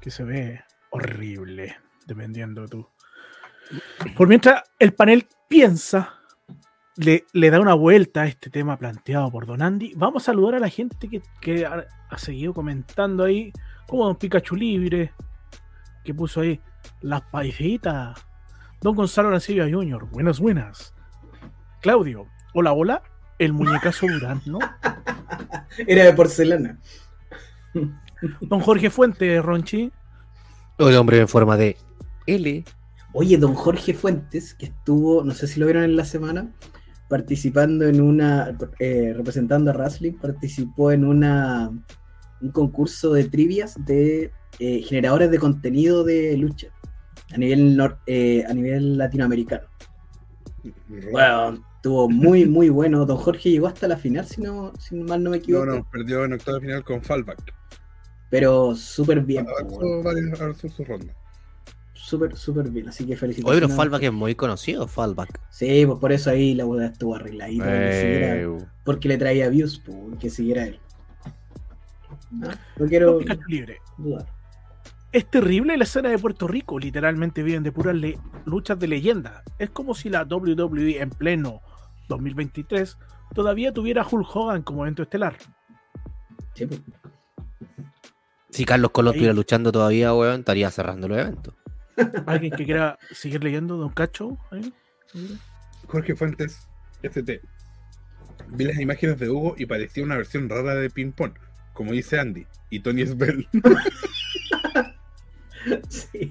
que 0.00 0.10
se 0.10 0.24
ve 0.24 0.60
horrible, 0.90 1.76
dependiendo 2.06 2.62
de 2.62 2.68
tú. 2.68 2.88
Por 4.16 4.28
mientras 4.28 4.62
el 4.78 4.92
panel 4.94 5.26
piensa, 5.48 6.14
le, 6.96 7.24
le 7.32 7.50
da 7.50 7.60
una 7.60 7.74
vuelta 7.74 8.22
a 8.22 8.26
este 8.26 8.48
tema 8.50 8.76
planteado 8.78 9.30
por 9.30 9.46
Don 9.46 9.62
Andy, 9.62 9.92
vamos 9.96 10.22
a 10.22 10.26
saludar 10.26 10.54
a 10.56 10.60
la 10.60 10.68
gente 10.68 11.08
que, 11.08 11.22
que 11.40 11.66
ha, 11.66 11.84
ha 12.10 12.18
seguido 12.18 12.54
comentando 12.54 13.24
ahí, 13.24 13.52
como 13.86 14.06
Don 14.06 14.16
Pikachu 14.16 14.56
Libre, 14.56 15.12
que 16.04 16.14
puso 16.14 16.40
ahí 16.40 16.60
las 17.00 17.22
paisitas. 17.22 18.24
Don 18.80 18.94
Gonzalo 18.94 19.28
Arancibia 19.28 19.68
Jr., 19.70 20.04
buenas, 20.10 20.38
buenas. 20.40 20.94
Claudio, 21.80 22.26
hola, 22.54 22.72
hola. 22.72 23.02
El 23.38 23.52
muñecazo 23.52 24.06
Durán, 24.06 24.40
¿no? 24.46 24.58
Era 25.86 26.04
de 26.04 26.12
porcelana. 26.12 26.78
Don 28.40 28.60
Jorge 28.60 28.90
Fuentes, 28.90 29.44
Ronchi. 29.44 29.92
El 30.78 30.96
hombre 30.96 31.20
en 31.20 31.28
forma 31.28 31.56
de 31.56 31.76
L. 32.26 32.64
Oye, 33.12 33.36
don 33.38 33.54
Jorge 33.54 33.94
Fuentes, 33.94 34.54
que 34.54 34.66
estuvo, 34.66 35.22
no 35.24 35.32
sé 35.34 35.46
si 35.46 35.58
lo 35.60 35.66
vieron 35.66 35.84
en 35.84 35.96
la 35.96 36.04
semana, 36.04 36.50
participando 37.08 37.86
en 37.86 38.00
una, 38.00 38.56
eh, 38.78 39.12
representando 39.16 39.70
a 39.70 39.74
Wrestling, 39.74 40.12
participó 40.14 40.92
en 40.92 41.04
una 41.04 41.70
un 42.42 42.50
concurso 42.50 43.14
de 43.14 43.24
trivias 43.24 43.74
de 43.86 44.30
eh, 44.58 44.82
generadores 44.82 45.30
de 45.30 45.38
contenido 45.38 46.04
de 46.04 46.36
lucha 46.36 46.68
a 47.32 47.38
nivel 47.38 47.76
nor- 47.78 47.98
eh, 48.06 48.44
a 48.46 48.52
nivel 48.52 48.98
latinoamericano. 48.98 49.66
Bueno, 51.10 51.64
estuvo 51.86 52.08
muy 52.08 52.46
muy 52.46 52.68
bueno. 52.68 53.06
Don 53.06 53.16
Jorge 53.16 53.48
llegó 53.50 53.68
hasta 53.68 53.86
la 53.86 53.96
final, 53.96 54.26
si 54.26 54.40
no, 54.40 54.72
si 54.78 54.96
mal 54.96 55.22
no 55.22 55.30
me 55.30 55.36
No, 55.36 55.42
equivoco. 55.42 55.66
no, 55.66 55.88
perdió 55.90 56.24
en 56.24 56.32
octavo 56.32 56.60
final 56.60 56.82
con 56.84 57.00
Fallback. 57.00 57.54
Pero 58.28 58.74
súper 58.74 59.20
bien, 59.20 59.46
varias- 60.02 60.40
avanzó 60.40 60.68
su 60.68 60.84
ronda. 60.84 61.14
súper 61.94 62.36
súper 62.36 62.70
bien. 62.70 62.88
Así 62.88 63.04
que 63.04 63.12
Oye, 63.12 63.16
felicitaciones. 63.20 63.60
pero 63.68 63.76
Fallback 63.76 64.02
es 64.02 64.12
muy 64.12 64.34
conocido, 64.34 64.88
Fallback. 64.88 65.40
Sí, 65.50 65.84
pues 65.86 65.98
por 66.00 66.10
eso 66.12 66.30
ahí 66.30 66.54
la 66.54 66.64
boda 66.64 66.86
estuvo 66.86 67.14
arregladita. 67.14 67.64
que 67.64 67.92
siguiera- 68.00 68.36
Eh, 68.36 68.66
porque 68.84 69.08
le 69.08 69.16
traía 69.18 69.48
views, 69.48 69.80
pues, 69.84 69.96
que 70.18 70.28
siguiera 70.30 70.64
él. 70.66 70.80
No, 72.32 72.48
no 72.78 72.86
quiero 72.86 73.20
Libre. 73.46 73.78
dudar. 73.96 74.26
Es 75.12 75.24
terrible 75.30 75.76
la 75.76 75.84
escena 75.84 76.10
de 76.10 76.18
Puerto 76.18 76.46
Rico. 76.48 76.78
Literalmente 76.80 77.42
viven 77.44 77.62
de 77.62 77.70
puras 77.72 77.96
luchas 78.44 78.78
de 78.78 78.88
leyenda. 78.88 79.42
Es 79.58 79.70
como 79.70 79.94
si 79.94 80.08
la 80.10 80.24
WWE 80.24 81.00
en 81.00 81.10
pleno 81.10 81.60
2023 82.08 82.98
todavía 83.34 83.72
tuviera 83.72 84.06
Hulk 84.08 84.34
Hogan 84.34 84.62
como 84.62 84.84
evento 84.84 85.02
estelar. 85.02 85.36
Sí, 86.54 86.66
pues. 86.66 86.80
Si 88.50 88.64
Carlos 88.64 88.90
Colón 88.90 89.14
estuviera 89.14 89.34
luchando 89.34 89.70
todavía, 89.72 90.14
weón, 90.14 90.40
estaría 90.40 90.70
cerrando 90.70 91.08
los 91.08 91.18
eventos. 91.18 91.54
¿Alguien 92.26 92.52
que 92.52 92.64
quiera 92.64 92.98
seguir 93.10 93.42
leyendo 93.42 93.76
Don 93.76 93.90
Cacho? 93.90 94.38
¿Ahí? 94.50 94.72
Jorge 95.86 96.14
Fuentes, 96.14 96.68
ST. 97.02 97.40
Vi 98.48 98.64
las 98.64 98.78
imágenes 98.78 99.18
de 99.18 99.28
Hugo 99.28 99.54
y 99.58 99.66
parecía 99.66 100.04
una 100.04 100.16
versión 100.16 100.48
rara 100.48 100.74
de 100.74 100.88
ping 100.90 101.12
pong, 101.12 101.32
como 101.72 101.92
dice 101.92 102.18
Andy, 102.18 102.46
y 102.70 102.80
Tony 102.80 103.06
Sbell. 103.06 103.48
Sí. 105.88 106.30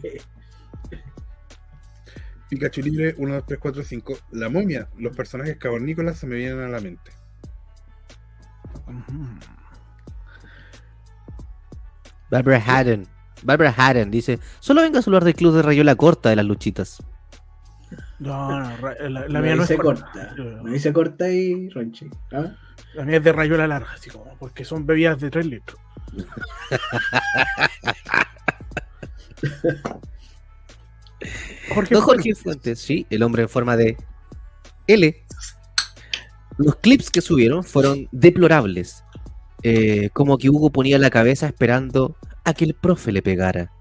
Pikachu 2.50 2.82
Libre 2.82 3.16
1, 3.18 3.34
2, 3.34 3.46
3, 3.46 3.60
4, 3.60 3.84
5. 3.84 4.18
La 4.32 4.50
momia, 4.50 4.88
los 4.98 5.16
personajes 5.16 5.58
cavernícolas 5.58 6.18
se 6.18 6.28
me 6.28 6.36
vienen 6.36 6.62
a 6.62 6.70
la 6.70 6.80
mente. 6.80 7.12
Barbara 12.30 12.62
Haddon. 12.66 13.08
Barbara 13.44 13.74
Haddon 13.76 14.12
dice: 14.12 14.40
Solo 14.60 14.82
venga 14.82 15.00
a 15.00 15.04
hablar 15.06 15.24
del 15.24 15.36
club 15.36 15.56
de 15.56 15.62
Rayola 15.62 15.96
Corta 15.96 16.30
de 16.30 16.36
las 16.36 16.46
luchitas. 16.46 17.02
No, 18.20 18.60
no, 18.60 18.94
la, 19.10 19.28
la 19.28 19.42
mía 19.42 19.56
no 19.56 19.64
es 19.64 19.70
dice 19.70 19.82
corta. 19.82 20.06
corta. 20.12 20.34
No 20.36 20.72
dice 20.72 20.94
corta 20.94 21.30
y 21.30 21.70
ronchi. 21.70 22.10
¿ah? 22.32 22.56
La 22.94 23.04
mía 23.04 23.18
es 23.18 23.24
de 23.24 23.34
rayuela 23.34 23.68
larga, 23.68 23.92
así 23.94 24.10
como, 24.10 24.36
porque 24.38 24.64
son 24.64 24.86
bebidas 24.86 25.20
de 25.20 25.30
3 25.30 25.46
litros. 25.46 25.80
Jorge, 31.74 31.96
Don 31.96 32.04
Jorge 32.04 32.36
Fuentes, 32.36 32.80
sí, 32.80 33.06
el 33.10 33.24
hombre 33.24 33.44
en 33.44 33.50
forma 33.50 33.76
de 33.78 33.98
L. 34.88 35.24
Los 36.58 36.76
clips 36.78 37.10
que 37.10 37.22
subieron 37.22 37.64
fueron 37.64 38.08
deplorables. 38.12 39.04
Eh, 39.64 40.10
como 40.14 40.38
que 40.38 40.50
Hugo 40.50 40.70
ponía 40.70 41.00
la 41.00 41.10
cabeza 41.10 41.48
esperando 41.48 42.16
a 42.44 42.54
que 42.54 42.66
el 42.66 42.76
profe 42.76 43.12
le 43.12 43.22
pegara. 43.22 43.72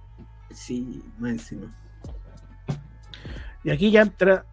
Sí, 0.51 1.03
más 1.19 1.33
encima. 1.33 1.75
Y 3.63 3.71
aquí 3.71 3.91
ya 3.91 4.03
entra 4.03 4.47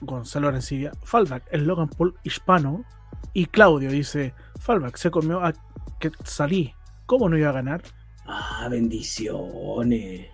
Gonzalo 0.00 0.48
Arancibia, 0.48 0.92
Fallback, 1.04 1.44
el 1.50 1.64
Logan 1.64 1.88
Paul 1.88 2.14
hispano, 2.24 2.84
y 3.32 3.46
Claudio 3.46 3.90
dice, 3.90 4.34
Fallback 4.60 4.96
se 4.96 5.10
comió 5.10 5.44
a 5.44 5.52
que 5.98 6.10
salí, 6.24 6.74
¿cómo 7.06 7.28
no 7.28 7.38
iba 7.38 7.50
a 7.50 7.52
ganar? 7.52 7.82
Ah, 8.26 8.68
bendiciones. 8.70 10.33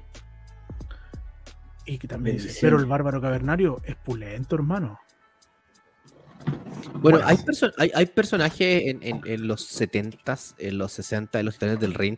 Y 1.90 1.98
que 1.98 2.06
también 2.06 2.36
dice, 2.36 2.56
pero 2.60 2.78
el 2.78 2.86
bárbaro 2.86 3.20
cavernario 3.20 3.80
es 3.84 3.96
pulento, 3.96 4.54
hermano. 4.54 5.00
Bueno, 6.94 7.18
Bueno. 7.18 7.20
hay, 7.26 7.36
perso- 7.38 7.72
hay, 7.78 7.90
hay 7.94 8.06
personajes 8.06 8.82
en, 8.86 9.02
en- 9.02 9.20
en 9.24 9.48
los 9.48 9.66
70s, 9.80 10.54
en 10.58 10.78
los 10.78 10.92
60, 10.92 11.40
en 11.40 11.46
los 11.46 11.54
titanes 11.54 11.80
del 11.80 11.94
ring, 11.94 12.16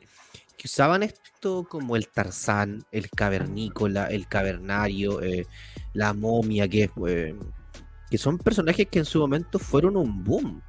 que 0.59 0.67
usaban 0.67 1.03
esto 1.03 1.65
como 1.69 1.97
el 1.97 2.09
Tarzán, 2.09 2.85
el 2.93 3.09
cavernícola, 3.09 4.07
el 4.09 4.29
cavernario, 4.29 5.23
eh, 5.23 5.47
la 5.95 6.13
momia, 6.13 6.69
que, 6.69 6.91
eh, 7.09 7.35
que 8.11 8.19
son 8.19 8.37
personajes 8.37 8.87
que 8.89 8.99
en 8.99 9.07
su 9.07 9.21
momento 9.21 9.59
fueron 9.59 9.97
un 9.97 10.23
boom, 10.23 10.61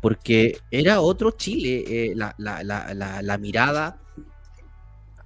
porque 0.00 0.56
era 0.70 1.02
otro 1.02 1.30
Chile, 1.32 1.84
eh, 1.86 2.12
la, 2.16 2.34
la- 2.38 2.62
la- 2.64 2.94
la- 2.94 3.20
la 3.20 3.38
mirada. 3.38 4.00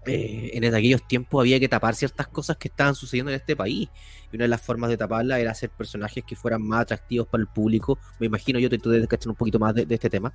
Eh, 0.07 0.51
en 0.55 0.75
aquellos 0.75 1.07
tiempos 1.07 1.41
había 1.41 1.61
que 1.61 1.69
tapar 1.69 1.95
ciertas 1.95 2.27
cosas 2.29 2.57
que 2.57 2.69
estaban 2.69 2.95
sucediendo 2.95 3.31
en 3.31 3.37
este 3.37 3.57
país. 3.57 3.89
Y 4.33 4.37
una 4.37 4.45
de 4.45 4.49
las 4.49 4.61
formas 4.61 4.91
de 4.91 4.97
taparla 4.97 5.39
era 5.39 5.51
hacer 5.51 5.71
personajes 5.71 6.25
que 6.25 6.37
fueran 6.37 6.63
más 6.63 6.83
atractivos 6.83 7.29
para 7.29 7.43
el 7.43 7.49
público. 7.49 7.99
Me 8.19 8.27
imagino 8.27 8.59
yo 8.59 8.71
tú 8.71 8.91
debes 8.91 9.09
cachar 9.09 9.29
un 9.29 9.37
poquito 9.37 9.59
más 9.59 9.75
de, 9.75 9.87
de 9.87 9.95
este 9.95 10.09
tema. 10.09 10.33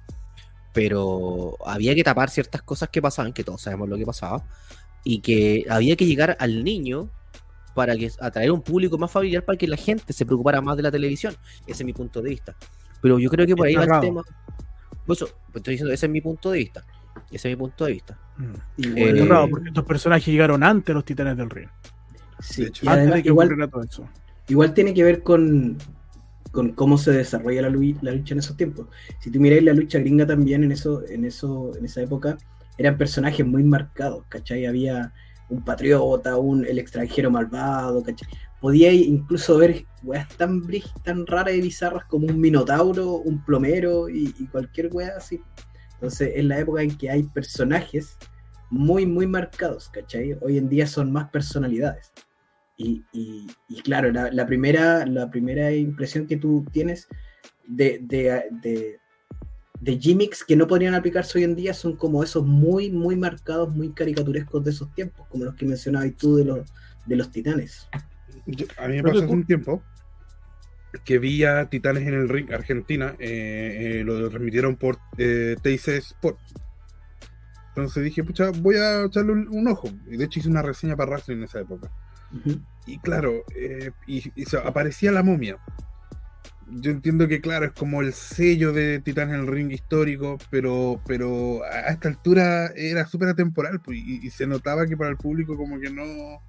Pero 0.73 1.57
había 1.65 1.95
que 1.95 2.03
tapar 2.03 2.29
ciertas 2.29 2.61
cosas 2.61 2.89
que 2.89 3.01
pasaban, 3.01 3.33
que 3.33 3.43
todos 3.43 3.61
sabemos 3.61 3.89
lo 3.89 3.97
que 3.97 4.05
pasaba. 4.05 4.43
Y 5.03 5.19
que 5.19 5.65
había 5.69 5.95
que 5.95 6.05
llegar 6.05 6.35
al 6.39 6.63
niño 6.63 7.09
para 7.73 7.95
que 7.95 8.09
atraer 8.19 8.51
un 8.51 8.61
público 8.61 8.97
más 8.97 9.11
familiar 9.11 9.43
para 9.43 9.57
que 9.57 9.67
la 9.67 9.77
gente 9.77 10.13
se 10.13 10.25
preocupara 10.25 10.61
más 10.61 10.77
de 10.77 10.83
la 10.83 10.91
televisión. 10.91 11.35
Ese 11.67 11.83
es 11.83 11.85
mi 11.85 11.93
punto 11.93 12.21
de 12.21 12.29
vista. 12.29 12.55
Pero 13.01 13.19
yo 13.19 13.29
creo 13.29 13.45
que 13.45 13.55
por 13.55 13.67
ahí 13.67 13.75
va 13.75 13.83
el 13.83 13.99
tema. 13.99 14.23
Por 15.05 15.15
eso, 15.15 15.27
pues 15.51 15.57
estoy 15.57 15.73
diciendo, 15.73 15.93
ese 15.93 16.05
es 16.07 16.11
mi 16.11 16.21
punto 16.21 16.51
de 16.51 16.59
vista. 16.59 16.83
Ese 17.31 17.49
es 17.51 17.57
mi 17.57 17.59
punto 17.59 17.85
de 17.85 17.93
vista. 17.93 18.19
Mm. 18.37 18.53
Eh, 18.97 19.19
Es 19.19 19.27
raro, 19.27 19.49
porque 19.49 19.69
estos 19.69 19.85
personajes 19.85 20.27
llegaron 20.27 20.63
antes 20.63 20.87
de 20.87 20.93
los 20.93 21.05
titanes 21.05 21.37
del 21.37 21.49
ring. 21.49 21.69
sí, 22.39 22.63
de 22.63 22.67
hecho, 22.69 22.85
y 22.85 22.89
Antes 22.89 22.97
además, 22.99 23.15
de 23.17 23.23
que 23.23 23.29
igual, 23.29 23.49
todo 23.69 23.83
eso. 23.83 24.09
igual 24.47 24.73
tiene 24.73 24.93
que 24.93 25.03
ver 25.03 25.23
con, 25.23 25.77
con 26.51 26.71
cómo 26.73 26.97
se 26.97 27.11
desarrolla 27.11 27.63
la, 27.63 27.69
lu- 27.69 27.97
la 28.01 28.11
lucha 28.11 28.33
en 28.33 28.39
esos 28.39 28.57
tiempos. 28.57 28.87
Si 29.19 29.31
tú 29.31 29.39
miráis 29.39 29.63
la 29.63 29.73
lucha 29.73 29.99
gringa 29.99 30.25
también 30.25 30.63
en 30.63 30.71
eso, 30.71 31.03
en 31.07 31.25
eso, 31.25 31.71
en 31.77 31.85
esa 31.85 32.01
época, 32.01 32.37
eran 32.77 32.97
personajes 32.97 33.45
muy 33.45 33.63
marcados, 33.63 34.25
¿cachai? 34.29 34.65
Había 34.65 35.13
un 35.49 35.63
patriota, 35.63 36.37
un 36.37 36.65
el 36.65 36.79
extranjero 36.79 37.31
malvado, 37.31 38.03
¿cachai? 38.03 38.27
Podía 38.59 38.91
incluso 38.91 39.57
ver 39.57 39.85
weas 40.03 40.27
tan 40.37 40.63
tan 41.03 41.25
raras 41.27 41.53
y 41.55 41.61
bizarras 41.61 42.05
como 42.05 42.27
un 42.27 42.39
minotauro, 42.39 43.13
un 43.17 43.43
plomero 43.43 44.09
y, 44.09 44.33
y 44.39 44.47
cualquier 44.47 44.89
wea 44.91 45.13
así. 45.17 45.41
Entonces, 45.95 46.31
es 46.35 46.45
la 46.45 46.59
época 46.59 46.81
en 46.83 46.97
que 46.97 47.09
hay 47.09 47.23
personajes 47.23 48.17
muy, 48.69 49.05
muy 49.05 49.27
marcados, 49.27 49.89
¿cachai? 49.89 50.37
Hoy 50.41 50.57
en 50.57 50.69
día 50.69 50.87
son 50.87 51.11
más 51.11 51.29
personalidades. 51.29 52.11
Y, 52.77 53.03
y- 53.13 53.47
y 53.69 53.81
claro, 53.81 54.11
la, 54.11 54.29
la 54.31 54.45
primera, 54.45 55.05
la 55.05 55.29
primera 55.29 55.71
impresión 55.73 56.27
que 56.27 56.37
tú 56.37 56.65
tienes 56.71 57.07
de, 57.67 57.99
de, 58.01 58.43
de, 58.61 58.99
de 59.79 59.97
gimmicks 59.97 60.43
que 60.43 60.55
no 60.57 60.67
podrían 60.67 60.93
aplicarse 60.95 61.37
hoy 61.37 61.45
en 61.45 61.55
día 61.55 61.73
son 61.73 61.95
como 61.95 62.23
esos 62.23 62.45
muy, 62.45 62.91
muy 62.91 63.15
marcados, 63.15 63.73
muy 63.73 63.91
caricaturescos 63.93 64.63
de 64.65 64.71
esos 64.71 64.93
tiempos, 64.93 65.25
como 65.29 65.45
los 65.45 65.55
que 65.55 65.65
mencionabas 65.65 66.13
tú 66.17 66.35
de 66.35 66.45
los, 66.45 66.69
de 67.05 67.15
los 67.15 67.31
titanes. 67.31 67.87
Yo- 68.45 68.67
a 68.77 68.87
mí 68.87 68.95
me 68.97 69.03
pasó 69.03 69.23
hace 69.23 69.33
un 69.33 69.45
tiempo 69.45 69.81
que 71.03 71.19
vi 71.19 71.43
a 71.43 71.69
Titanes 71.69 72.07
en 72.07 72.13
el 72.13 72.29
Ring 72.29 72.51
Argentina, 72.53 73.15
eh, 73.19 73.99
eh, 73.99 74.03
lo 74.03 74.29
transmitieron 74.29 74.75
por 74.75 74.97
eh, 75.17 75.55
TIC 75.61 75.87
Sport. 75.87 76.39
Entonces 77.69 78.03
dije, 78.03 78.23
pucha, 78.23 78.51
voy 78.51 78.77
a 78.77 79.05
echarle 79.05 79.33
un, 79.33 79.47
un 79.49 79.67
ojo. 79.67 79.89
Y 80.09 80.17
de 80.17 80.25
hecho 80.25 80.39
hice 80.39 80.49
una 80.49 80.61
reseña 80.61 80.95
para 80.95 81.11
Wrestling 81.11 81.37
en 81.37 81.43
esa 81.43 81.59
época. 81.59 81.91
Y 82.85 82.99
claro, 82.99 83.43
eh, 83.55 83.91
y, 84.07 84.31
aparecía 84.63 85.11
la 85.11 85.23
momia. 85.23 85.57
Yo 86.67 86.91
entiendo 86.91 87.27
que, 87.27 87.41
claro, 87.41 87.65
es 87.65 87.71
como 87.73 88.01
el 88.01 88.13
sello 88.13 88.73
de 88.73 88.99
Titanes 88.99 89.35
en 89.35 89.41
el 89.41 89.47
ring 89.47 89.71
histórico, 89.71 90.37
pero, 90.49 90.99
pero 91.05 91.63
a 91.63 91.91
esta 91.91 92.09
altura 92.09 92.67
era 92.75 93.05
súper 93.05 93.29
atemporal 93.29 93.79
pues, 93.81 93.99
y, 93.99 94.25
y 94.25 94.29
se 94.31 94.47
notaba 94.47 94.87
que 94.87 94.97
para 94.97 95.11
el 95.11 95.17
público 95.17 95.55
como 95.57 95.79
que 95.79 95.91
no, 95.91 96.41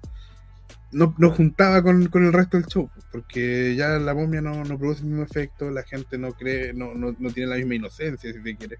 no, 0.91 1.13
no 1.17 1.31
juntaba 1.31 1.83
con, 1.83 2.07
con 2.07 2.25
el 2.25 2.33
resto 2.33 2.57
del 2.57 2.67
show, 2.67 2.89
porque 3.11 3.75
ya 3.75 3.89
la 3.99 4.13
momia 4.13 4.41
no, 4.41 4.63
no 4.63 4.77
produce 4.77 5.01
el 5.01 5.07
mismo 5.07 5.23
efecto, 5.23 5.69
la 5.69 5.83
gente 5.83 6.17
no 6.17 6.33
cree, 6.33 6.73
no, 6.73 6.93
no, 6.95 7.15
no 7.17 7.29
tiene 7.31 7.49
la 7.49 7.57
misma 7.57 7.75
inocencia, 7.75 8.31
si 8.31 8.41
se 8.41 8.55
quiere. 8.57 8.77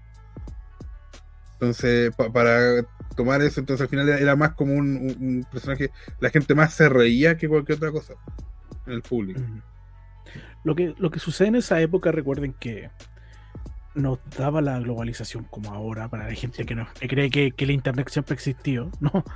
Entonces, 1.54 2.14
pa- 2.16 2.32
para 2.32 2.82
tomar 3.16 3.42
eso, 3.42 3.60
entonces 3.60 3.82
al 3.82 3.88
final 3.88 4.08
era, 4.08 4.36
más 4.36 4.52
como 4.52 4.74
un, 4.74 4.96
un- 4.96 5.16
un 5.20 5.46
personaje, 5.50 5.90
la 6.20 6.30
gente 6.30 6.54
más 6.54 6.72
se 6.74 6.88
reía 6.88 7.36
que 7.36 7.48
cualquier 7.48 7.78
otra 7.78 7.90
cosa 7.90 8.14
en 8.86 8.92
el 8.92 9.02
público. 9.02 9.40
Lo 10.64 10.74
que, 10.74 10.94
lo 10.98 11.10
que 11.10 11.18
sucede 11.18 11.48
en 11.48 11.56
esa 11.56 11.80
época, 11.80 12.12
recuerden 12.12 12.52
que 12.52 12.90
no 13.94 14.20
daba 14.38 14.60
la 14.60 14.78
globalización 14.78 15.44
como 15.44 15.72
ahora, 15.74 16.08
para 16.08 16.28
la 16.28 16.34
gente 16.34 16.64
que, 16.64 16.74
no, 16.76 16.86
que 16.98 17.08
cree 17.08 17.30
que, 17.30 17.50
que 17.50 17.64
el 17.64 17.72
internet 17.72 18.08
siempre 18.08 18.34
existió, 18.34 18.90
¿no? 19.00 19.24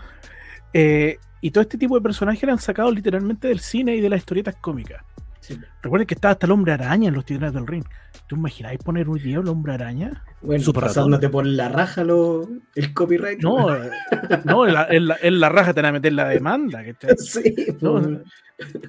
Eh, 0.74 1.18
y 1.42 1.50
todo 1.50 1.60
este 1.60 1.76
tipo 1.76 1.94
de 1.96 2.00
personajes 2.00 2.42
eran 2.42 2.58
sacados 2.58 2.94
literalmente 2.94 3.48
del 3.48 3.60
cine 3.60 3.94
y 3.96 4.00
de 4.00 4.08
las 4.08 4.20
historietas 4.20 4.54
cómicas. 4.62 5.02
Sí. 5.40 5.58
Recuerden 5.82 6.06
que 6.06 6.14
estaba 6.14 6.32
hasta 6.32 6.46
el 6.46 6.52
hombre 6.52 6.72
araña 6.72 7.08
en 7.08 7.14
los 7.14 7.24
titanes 7.24 7.52
del 7.52 7.66
ring. 7.66 7.84
¿Tú 8.28 8.36
imagináis 8.36 8.78
poner 8.78 9.08
un 9.08 9.18
día 9.18 9.38
el 9.40 9.48
hombre 9.48 9.74
araña? 9.74 10.22
Bueno, 10.40 10.62
Super 10.62 10.84
pasándote 10.84 11.28
por 11.28 11.44
la 11.44 11.68
raja 11.68 12.04
lo, 12.04 12.48
el 12.76 12.94
copyright. 12.94 13.40
No, 13.42 13.66
no, 14.44 14.66
en 14.68 14.72
la, 14.74 14.86
en 14.88 15.08
la- 15.08 15.18
en 15.20 15.40
la 15.40 15.48
raja 15.48 15.74
te 15.74 15.82
van 15.82 15.88
a 15.88 15.92
meter 15.94 16.12
la 16.12 16.28
demanda. 16.28 16.84
¿cachai? 16.84 17.16
sí, 17.18 17.42
No, 17.80 17.92
pues, 17.94 18.06
no. 18.06 18.20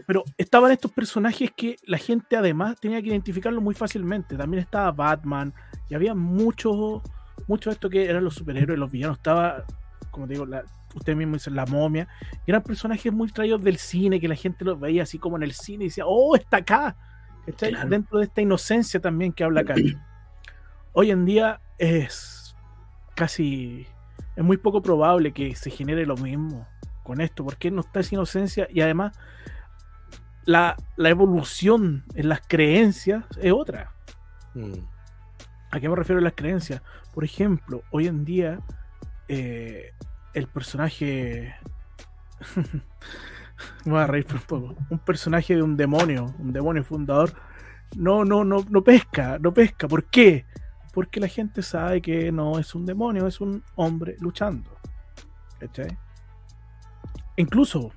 Pero 0.06 0.24
estaban 0.38 0.72
estos 0.72 0.92
personajes 0.92 1.50
que 1.58 1.78
la 1.88 1.98
gente 1.98 2.38
además 2.38 2.80
tenía 2.80 3.02
que 3.02 3.08
identificarlos 3.10 3.64
muy 3.64 3.74
fácilmente. 3.74 4.38
También 4.38 4.62
estaba 4.62 4.92
Batman 4.92 5.52
y 5.90 5.96
había 5.96 6.14
muchos 6.14 7.02
mucho 7.48 7.72
de 7.72 7.74
esto 7.74 7.90
que 7.90 8.06
eran 8.06 8.24
los 8.24 8.36
superhéroes, 8.36 8.78
los 8.80 8.92
villanos. 8.92 9.18
Estaba, 9.18 9.64
como 10.12 10.28
te 10.28 10.34
digo, 10.34 10.46
la, 10.46 10.64
usted 10.96 11.16
mismo 11.16 11.34
dice, 11.34 11.52
la 11.52 11.66
momia. 11.66 12.08
Y 12.46 12.52
eran 12.52 12.64
personajes 12.64 13.12
muy 13.12 13.30
traídos 13.30 13.64
del 13.64 13.78
cine 13.78 14.20
que 14.20 14.28
la 14.28 14.36
gente 14.36 14.66
los 14.66 14.80
veía 14.80 15.04
así 15.04 15.20
como 15.20 15.38
en 15.38 15.44
el 15.44 15.54
cine 15.54 15.86
y 15.86 15.88
decía, 15.88 16.06
oh, 16.06 16.36
está 16.36 16.58
acá. 16.58 16.96
Claro. 17.58 17.90
Dentro 17.90 18.20
de 18.20 18.26
esta 18.26 18.42
inocencia 18.42 19.00
también 19.00 19.34
que 19.34 19.44
habla 19.44 19.62
acá. 19.62 19.76
Hoy 20.94 21.12
en 21.12 21.26
día 21.26 21.60
es 21.78 22.56
casi. 23.16 23.88
Es 24.36 24.44
muy 24.44 24.58
poco 24.58 24.82
probable 24.82 25.32
que 25.32 25.56
se 25.56 25.70
genere 25.70 26.06
lo 26.06 26.16
mismo 26.18 26.68
con 27.04 27.22
esto, 27.22 27.44
porque 27.44 27.70
no 27.70 27.82
está 27.82 28.00
esa 28.00 28.16
inocencia 28.16 28.68
y 28.72 28.82
además 28.82 29.18
la, 30.46 30.78
la 30.96 31.10
evolución 31.10 32.04
en 32.16 32.30
las 32.30 32.42
creencias 32.48 33.26
es 33.40 33.52
otra. 33.52 33.92
Mm. 34.56 34.74
¿A 35.72 35.80
qué 35.80 35.90
me 35.90 35.96
refiero 35.96 36.20
en 36.20 36.24
las 36.24 36.34
creencias? 36.34 36.82
Por 37.14 37.24
ejemplo, 37.24 37.84
hoy 37.92 38.08
en 38.08 38.26
día 38.26 38.60
eh, 39.28 39.94
el 40.34 40.48
personaje... 40.48 41.56
me 43.86 43.92
voy 43.92 44.02
a 44.02 44.08
reír 44.08 44.26
por 44.26 44.36
un 44.36 44.42
poco. 44.42 44.76
Un 44.90 45.00
personaje 45.00 45.56
de 45.56 45.62
un 45.62 45.78
demonio, 45.78 46.34
un 46.40 46.52
demonio 46.52 46.84
fundador, 46.84 47.34
no, 47.96 48.26
no, 48.26 48.44
no, 48.44 48.66
no 48.70 48.84
pesca, 48.84 49.38
no 49.40 49.54
pesca. 49.54 49.88
¿Por 49.88 50.06
qué? 50.06 50.46
Porque 50.94 51.20
la 51.20 51.28
gente 51.28 51.62
sabe 51.62 52.02
que 52.02 52.32
no 52.32 52.60
es 52.60 52.74
un 52.76 52.86
demonio, 52.86 53.28
es 53.28 53.42
un 53.42 53.64
hombre 53.76 54.16
luchando. 54.20 54.78
¿Cachai? 55.60 55.98
Incluso 57.36 57.92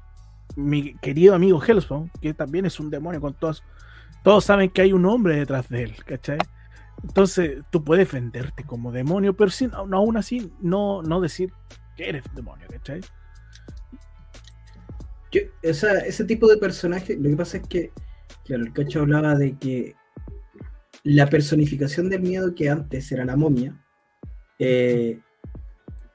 mi 0.56 0.94
querido 0.96 1.34
amigo 1.34 1.62
Hellspawn, 1.62 2.10
que 2.20 2.32
también 2.32 2.66
es 2.66 2.80
un 2.80 2.90
demonio 2.90 3.20
con 3.20 3.34
todos. 3.34 3.62
Todos 4.22 4.44
saben 4.44 4.70
que 4.70 4.82
hay 4.82 4.92
un 4.92 5.04
hombre 5.06 5.36
detrás 5.36 5.68
de 5.68 5.84
él, 5.84 6.04
¿cachai? 6.04 6.38
Entonces 7.02 7.62
tú 7.70 7.84
puedes 7.84 8.10
venderte 8.10 8.64
como 8.64 8.90
demonio, 8.90 9.36
pero 9.36 9.50
sin, 9.50 9.72
aún 9.74 10.16
así 10.16 10.52
no, 10.60 11.02
no 11.02 11.20
decir 11.20 11.52
que 11.96 12.08
eres 12.08 12.24
demonio, 12.34 12.66
¿cachai? 12.68 13.00
O 15.68 15.74
sea, 15.74 15.98
ese 15.98 16.24
tipo 16.24 16.46
de 16.48 16.56
personaje, 16.56 17.16
lo 17.16 17.28
que 17.28 17.36
pasa 17.36 17.56
es 17.58 17.68
que, 17.68 17.90
claro, 18.44 18.64
el 18.64 18.72
cacho 18.72 19.00
hablaba 19.00 19.34
de 19.34 19.58
que 19.58 19.94
la 21.02 21.28
personificación 21.28 22.08
del 22.08 22.22
miedo 22.22 22.54
que 22.54 22.70
antes 22.70 23.10
era 23.12 23.24
la 23.24 23.36
momia, 23.36 23.78
eh, 24.58 25.20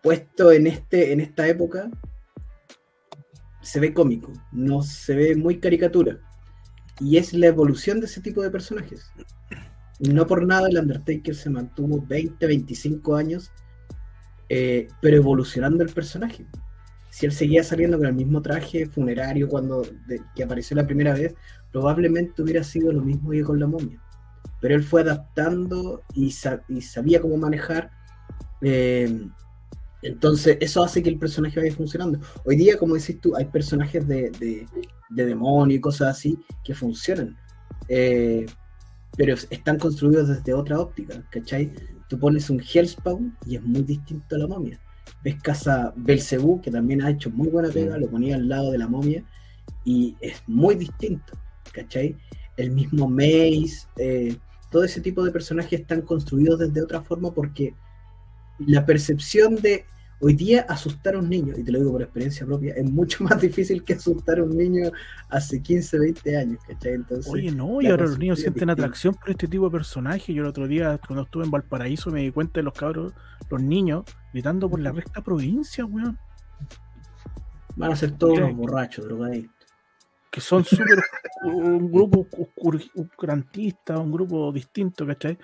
puesto 0.02 0.52
en, 0.52 0.68
este, 0.68 1.14
en 1.14 1.20
esta 1.20 1.48
época, 1.48 1.90
se 3.62 3.80
ve 3.80 3.94
cómico, 3.94 4.34
no 4.52 4.82
se 4.82 5.16
ve 5.16 5.36
muy 5.36 5.60
caricatura. 5.60 6.20
Y 7.00 7.18
es 7.18 7.34
la 7.34 7.48
evolución 7.48 8.00
de 8.00 8.08
ese 8.08 8.22
tipo 8.22 8.42
de 8.42 8.52
personajes. 8.52 9.12
No 10.00 10.26
por 10.26 10.46
nada 10.46 10.68
el 10.68 10.78
Undertaker 10.78 11.36
se 11.36 11.50
mantuvo 11.50 12.04
20, 12.08 12.46
25 12.46 13.16
años, 13.16 13.52
eh, 14.54 14.90
pero 15.00 15.16
evolucionando 15.16 15.82
el 15.82 15.94
personaje. 15.94 16.46
Si 17.10 17.26
él 17.26 17.32
seguía 17.32 17.64
saliendo 17.64 17.98
con 17.98 18.08
el 18.08 18.14
mismo 18.14 18.42
traje 18.42 18.86
funerario 18.86 19.48
cuando 19.48 19.82
que 20.36 20.44
apareció 20.44 20.76
la 20.76 20.86
primera 20.86 21.14
vez, 21.14 21.36
probablemente 21.72 22.42
hubiera 22.42 22.62
sido 22.62 22.92
lo 22.92 23.00
mismo 23.02 23.30
que 23.30 23.44
con 23.44 23.62
la 23.62 23.68
momia. 23.68 24.02
Pero 24.60 24.76
él 24.76 24.84
fue 24.84 25.04
adaptando 25.04 26.02
y, 26.14 26.32
sabía 26.32 27.22
cómo 27.22 27.38
manejar. 27.38 27.92
Eh, 28.62 29.26
entonces, 30.02 30.58
eso 30.60 30.84
hace 30.84 31.02
que 31.02 31.10
el 31.10 31.18
personaje 31.18 31.58
vaya 31.58 31.74
funcionando. 31.74 32.20
Hoy 32.44 32.58
día, 32.58 32.78
como 32.78 32.96
decís 32.96 33.22
tú, 33.22 33.34
hay 33.38 33.46
personajes 33.46 34.06
de, 34.06 34.32
de, 34.32 35.26
demonio 35.26 35.78
y 35.78 35.80
cosas 35.80 36.10
así 36.18 36.38
que 36.66 36.74
funcionan. 36.74 37.38
Eh, 37.88 38.46
pero 39.16 39.34
están 39.50 39.80
construidos 39.80 40.28
desde 40.28 40.54
otra 40.54 40.78
óptica, 40.78 41.24
¿cachai? 41.30 41.72
Tú 42.12 42.20
pones 42.20 42.50
un 42.50 42.60
Hellspawn 42.60 43.38
y 43.46 43.56
es 43.56 43.64
muy 43.64 43.84
distinto 43.84 44.36
a 44.36 44.40
la 44.40 44.46
momia. 44.46 44.78
Ves 45.24 45.42
Casa 45.42 45.94
Belcebú, 45.96 46.60
que 46.60 46.70
también 46.70 47.02
ha 47.02 47.10
hecho 47.10 47.30
muy 47.30 47.48
buena 47.48 47.70
pega, 47.70 47.98
lo 47.98 48.10
ponía 48.10 48.36
al 48.36 48.50
lado 48.50 48.70
de 48.70 48.80
la 48.80 48.90
momia 48.90 49.24
y 49.86 50.18
es 50.20 50.44
muy 50.46 50.76
distinto, 50.76 51.40
¿cachai? 51.72 52.18
El 52.58 52.72
mismo 52.72 53.08
Maze, 53.08 53.88
eh, 53.96 54.36
todo 54.70 54.84
ese 54.84 55.00
tipo 55.00 55.24
de 55.24 55.32
personajes 55.32 55.80
están 55.80 56.02
construidos 56.02 56.60
desde 56.60 56.82
otra 56.82 57.02
forma 57.02 57.34
porque 57.34 57.76
la 58.60 58.86
percepción 58.86 59.56
de 59.56 59.86
hoy 60.22 60.36
día 60.36 60.66
asustar 60.70 61.16
a 61.16 61.20
un 61.20 61.30
niño, 61.30 61.54
y 61.58 61.64
te 61.64 61.72
lo 61.72 61.80
digo 61.80 61.92
por 61.92 62.02
experiencia 62.02 62.46
propia, 62.46 62.74
es 62.76 62.90
mucho 62.90 63.24
más 63.24 63.42
difícil 63.42 63.84
que 63.84 63.94
asustar 63.94 64.40
a 64.40 64.44
un 64.44 64.56
niño 64.56 64.92
hace 65.30 65.62
15, 65.62 66.00
20 66.00 66.38
años, 66.38 66.60
¿cachai? 66.68 66.94
Entonces, 66.94 67.32
Oye, 67.32 67.52
no, 67.52 67.82
y 67.82 67.88
ahora 67.88 68.06
los 68.06 68.20
niños 68.20 68.40
sienten 68.40 68.70
atracción 68.70 69.16
por 69.16 69.32
este 69.32 69.48
tipo 69.48 69.66
de 69.66 69.72
personajes. 69.72 70.28
Yo 70.28 70.44
el 70.44 70.50
otro 70.50 70.68
día, 70.68 71.00
cuando 71.06 71.24
estuve 71.24 71.46
en 71.46 71.52
Valparaíso, 71.52 72.12
me 72.12 72.22
di 72.22 72.32
cuenta 72.32 72.60
de 72.60 72.64
los 72.64 72.74
cabros, 72.74 73.14
los 73.50 73.62
niños, 73.62 74.06
gritando 74.32 74.70
por 74.70 74.80
la 74.80 74.92
recta 74.92 75.22
provincia, 75.22 75.86
weón. 75.86 76.18
Van 77.76 77.92
a 77.92 77.96
ser 77.96 78.12
todos 78.12 78.40
los 78.40 78.54
borrachos, 78.54 79.06
drogadictos. 79.06 79.68
Que 80.30 80.40
son 80.40 80.64
súper 80.64 81.00
un 81.44 81.92
grupo 81.92 82.28
oscurantista, 82.96 83.98
un 83.98 84.12
grupo 84.12 84.52
distinto, 84.52 85.06
¿cachai? 85.06 85.38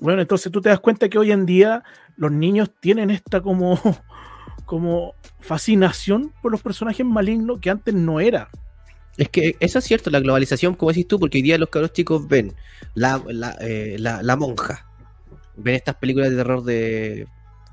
Bueno, 0.00 0.22
entonces 0.22 0.50
tú 0.50 0.60
te 0.60 0.70
das 0.70 0.80
cuenta 0.80 1.08
que 1.08 1.18
hoy 1.18 1.30
en 1.30 1.46
día 1.46 1.84
los 2.16 2.32
niños 2.32 2.70
tienen 2.80 3.10
esta 3.10 3.40
como, 3.40 3.78
como 4.66 5.14
fascinación 5.40 6.32
por 6.42 6.52
los 6.52 6.62
personajes 6.62 7.04
malignos 7.04 7.60
que 7.60 7.70
antes 7.70 7.94
no 7.94 8.20
era. 8.20 8.48
Es 9.16 9.28
que 9.28 9.56
eso 9.60 9.78
es 9.78 9.84
cierto, 9.84 10.10
la 10.10 10.20
globalización, 10.20 10.74
como 10.74 10.90
decís 10.90 11.06
tú, 11.06 11.20
porque 11.20 11.38
hoy 11.38 11.42
día 11.42 11.58
los 11.58 11.68
cabros 11.68 11.92
chicos 11.92 12.26
ven 12.26 12.52
la, 12.94 13.22
la, 13.28 13.56
eh, 13.60 13.96
la, 13.98 14.36
monja, 14.36 14.88
ven 15.56 15.76
estas 15.76 15.94
películas 15.96 16.30
de 16.30 16.36
terror 16.36 16.64
de 16.64 17.28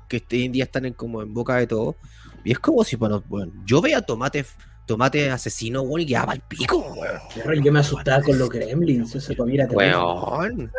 que 0.08 0.22
hoy 0.30 0.44
en 0.44 0.52
día 0.52 0.64
están 0.64 0.84
en, 0.84 0.92
como 0.92 1.20
en 1.20 1.34
boca 1.34 1.56
de 1.56 1.66
todo, 1.66 1.96
y 2.44 2.52
es 2.52 2.58
como 2.60 2.84
si, 2.84 2.94
bueno, 2.94 3.24
bueno 3.28 3.52
yo 3.64 3.80
vea 3.80 4.02
Tomate 4.02 4.44
tomate 4.86 5.30
asesino, 5.30 5.82
weón, 5.82 6.00
y 6.02 6.06
quedaba 6.06 6.32
al 6.32 6.40
pico, 6.40 6.78
weón. 6.78 7.62
Yo 7.64 7.72
me 7.72 7.80
asustaba 7.80 8.22
con 8.22 8.38
los 8.38 8.48
gremlins, 8.48 9.14
eso 9.14 9.46
mira 9.46 9.66
Weón. 9.66 10.70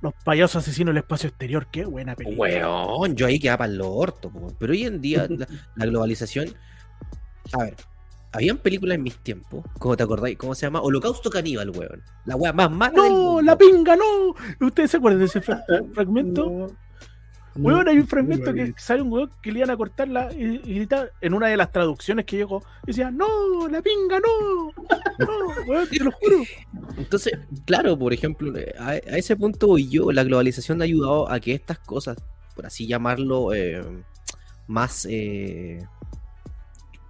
Los 0.00 0.14
payasos 0.24 0.62
asesinos 0.62 0.94
del 0.94 1.02
espacio 1.02 1.28
exterior, 1.28 1.66
qué 1.70 1.84
buena 1.84 2.14
película. 2.14 2.50
Weón, 2.50 3.14
yo 3.14 3.26
ahí 3.26 3.38
quedaba 3.38 3.58
para 3.58 3.72
el 3.72 3.80
orto, 3.80 4.30
weón. 4.32 4.54
Pero 4.58 4.72
hoy 4.72 4.84
en 4.84 5.00
día, 5.00 5.28
la, 5.76 5.86
globalización. 5.86 6.54
A 7.52 7.64
ver, 7.64 7.76
habían 8.32 8.58
películas 8.58 8.96
en 8.96 9.02
mis 9.02 9.18
tiempos, 9.18 9.64
¿cómo 9.78 9.96
te 9.96 10.02
acordáis? 10.02 10.36
¿Cómo 10.38 10.54
se 10.54 10.66
llama? 10.66 10.80
Holocausto 10.80 11.30
Caníbal, 11.30 11.70
weón. 11.70 12.02
La 12.24 12.36
weá 12.36 12.52
más 12.52 12.70
mala. 12.70 12.94
¡No! 12.94 13.40
¡La 13.42 13.56
pinga, 13.56 13.96
no! 13.96 14.34
¿Ustedes 14.66 14.90
se 14.90 14.96
acuerdan 14.96 15.20
de 15.20 15.26
ese 15.26 15.40
fragmento? 15.94 16.74
Weón, 17.56 17.88
hay 17.88 17.98
un 17.98 18.08
fragmento 18.08 18.52
que 18.52 18.74
sale 18.76 19.02
un 19.02 19.12
weón 19.12 19.30
que 19.40 19.52
le 19.52 19.60
iban 19.60 19.70
a 19.70 19.76
cortarla 19.76 20.32
y, 20.32 20.58
grita 20.58 21.08
en 21.20 21.34
una 21.34 21.46
de 21.48 21.56
las 21.56 21.70
traducciones 21.70 22.24
que 22.24 22.36
llegó. 22.36 22.64
decía, 22.84 23.10
no, 23.10 23.68
la 23.68 23.80
pinga, 23.80 24.18
no. 24.20 24.72
No, 25.18 25.62
weón, 25.68 25.88
te 25.88 26.02
lo 26.02 26.10
juro. 26.10 26.38
Entonces, 26.96 27.38
claro, 27.64 27.96
por 27.96 28.12
ejemplo, 28.12 28.52
a, 28.78 28.96
ese 28.96 29.36
punto 29.36 29.68
voy 29.68 29.88
yo, 29.88 30.10
la 30.10 30.24
globalización 30.24 30.80
ha 30.80 30.84
ayudado 30.84 31.30
a 31.30 31.38
que 31.38 31.52
estas 31.52 31.78
cosas, 31.78 32.16
por 32.56 32.66
así 32.66 32.88
llamarlo, 32.88 33.54
eh, 33.54 33.84
más, 34.66 35.06
eh, 35.08 35.86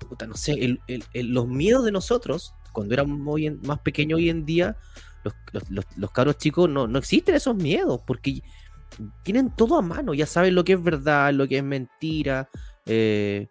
puta, 0.09 0.27
no 0.27 0.37
sé, 0.37 0.79
los 1.15 1.49
miedos 1.49 1.87
de 1.87 1.93
nosotros, 1.93 2.55
cuando 2.73 2.93
éramos 2.93 3.41
más 3.63 3.79
pequeños 3.79 4.19
hoy 4.19 4.29
en 4.29 4.45
día, 4.45 4.77
los, 5.23 5.35
los, 5.71 5.85
los, 5.97 6.11
cabros 6.11 6.37
chicos 6.37 6.69
no, 6.69 6.87
no 6.87 6.99
existen 6.99 7.35
esos 7.35 7.57
miedos, 7.57 8.01
porque 8.07 8.43
tienen 9.23 9.51
todo 9.51 9.77
a 9.77 9.83
mano, 9.83 10.15
ya 10.15 10.27
saben 10.27 10.55
lo 10.55 10.65
que 10.65 10.75
es 10.75 10.83
verdad, 10.83 11.33
lo 11.33 11.49
que 11.49 11.59
es 11.59 11.65
mentira. 11.65 12.49
Eh, 12.87 13.49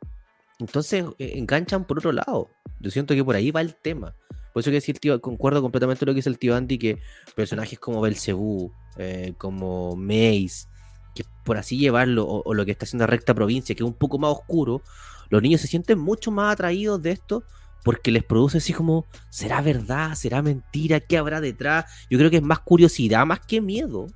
entonces 0.59 1.05
eh, 1.19 1.33
enganchan 1.35 1.85
por 1.85 1.97
otro 1.97 2.11
lado. 2.11 2.49
Yo 2.79 2.91
siento 2.91 3.13
que 3.13 3.23
por 3.23 3.35
ahí 3.35 3.51
va 3.51 3.61
el 3.61 3.75
tema. 3.75 4.15
Por 4.53 4.61
eso 4.61 4.69
que 4.69 4.75
decir, 4.75 4.99
tío, 4.99 5.19
concuerdo 5.19 5.61
completamente 5.61 5.99
con 5.99 6.07
lo 6.07 6.13
que 6.13 6.17
dice 6.17 6.29
el 6.29 6.37
tío 6.37 6.55
Andy, 6.55 6.77
que 6.77 6.99
personajes 7.35 7.79
como 7.79 8.01
Belcebú, 8.01 8.71
eh, 8.97 9.33
como 9.37 9.95
Mace, 9.95 10.67
que 11.15 11.25
por 11.43 11.57
así 11.57 11.77
llevarlo, 11.77 12.27
o, 12.27 12.53
lo 12.53 12.63
que 12.63 12.71
está 12.71 12.85
haciendo 12.85 13.07
Recta 13.07 13.33
Provincia, 13.33 13.73
que 13.73 13.83
es 13.83 13.87
un 13.87 13.95
poco 13.95 14.19
más 14.19 14.31
oscuro, 14.31 14.83
los 15.29 15.41
niños 15.41 15.61
se 15.61 15.67
sienten 15.67 15.97
mucho 15.97 16.29
más 16.29 16.53
atraídos 16.53 17.01
de 17.01 17.11
esto 17.11 17.43
porque 17.83 18.11
les 18.11 18.23
produce 18.23 18.59
así 18.59 18.73
como, 18.73 19.05
¿será 19.29 19.61
verdad? 19.61 20.13
¿Será 20.15 20.41
mentira? 20.41 20.99
¿Qué 20.99 21.17
habrá 21.17 21.41
detrás? 21.41 21.85
Yo 22.09 22.17
creo 22.17 22.29
que 22.29 22.37
es 22.37 22.43
más 22.43 22.59
curiosidad, 22.59 23.25
más 23.25 23.39
que 23.39 23.59
miedo. 23.59 24.07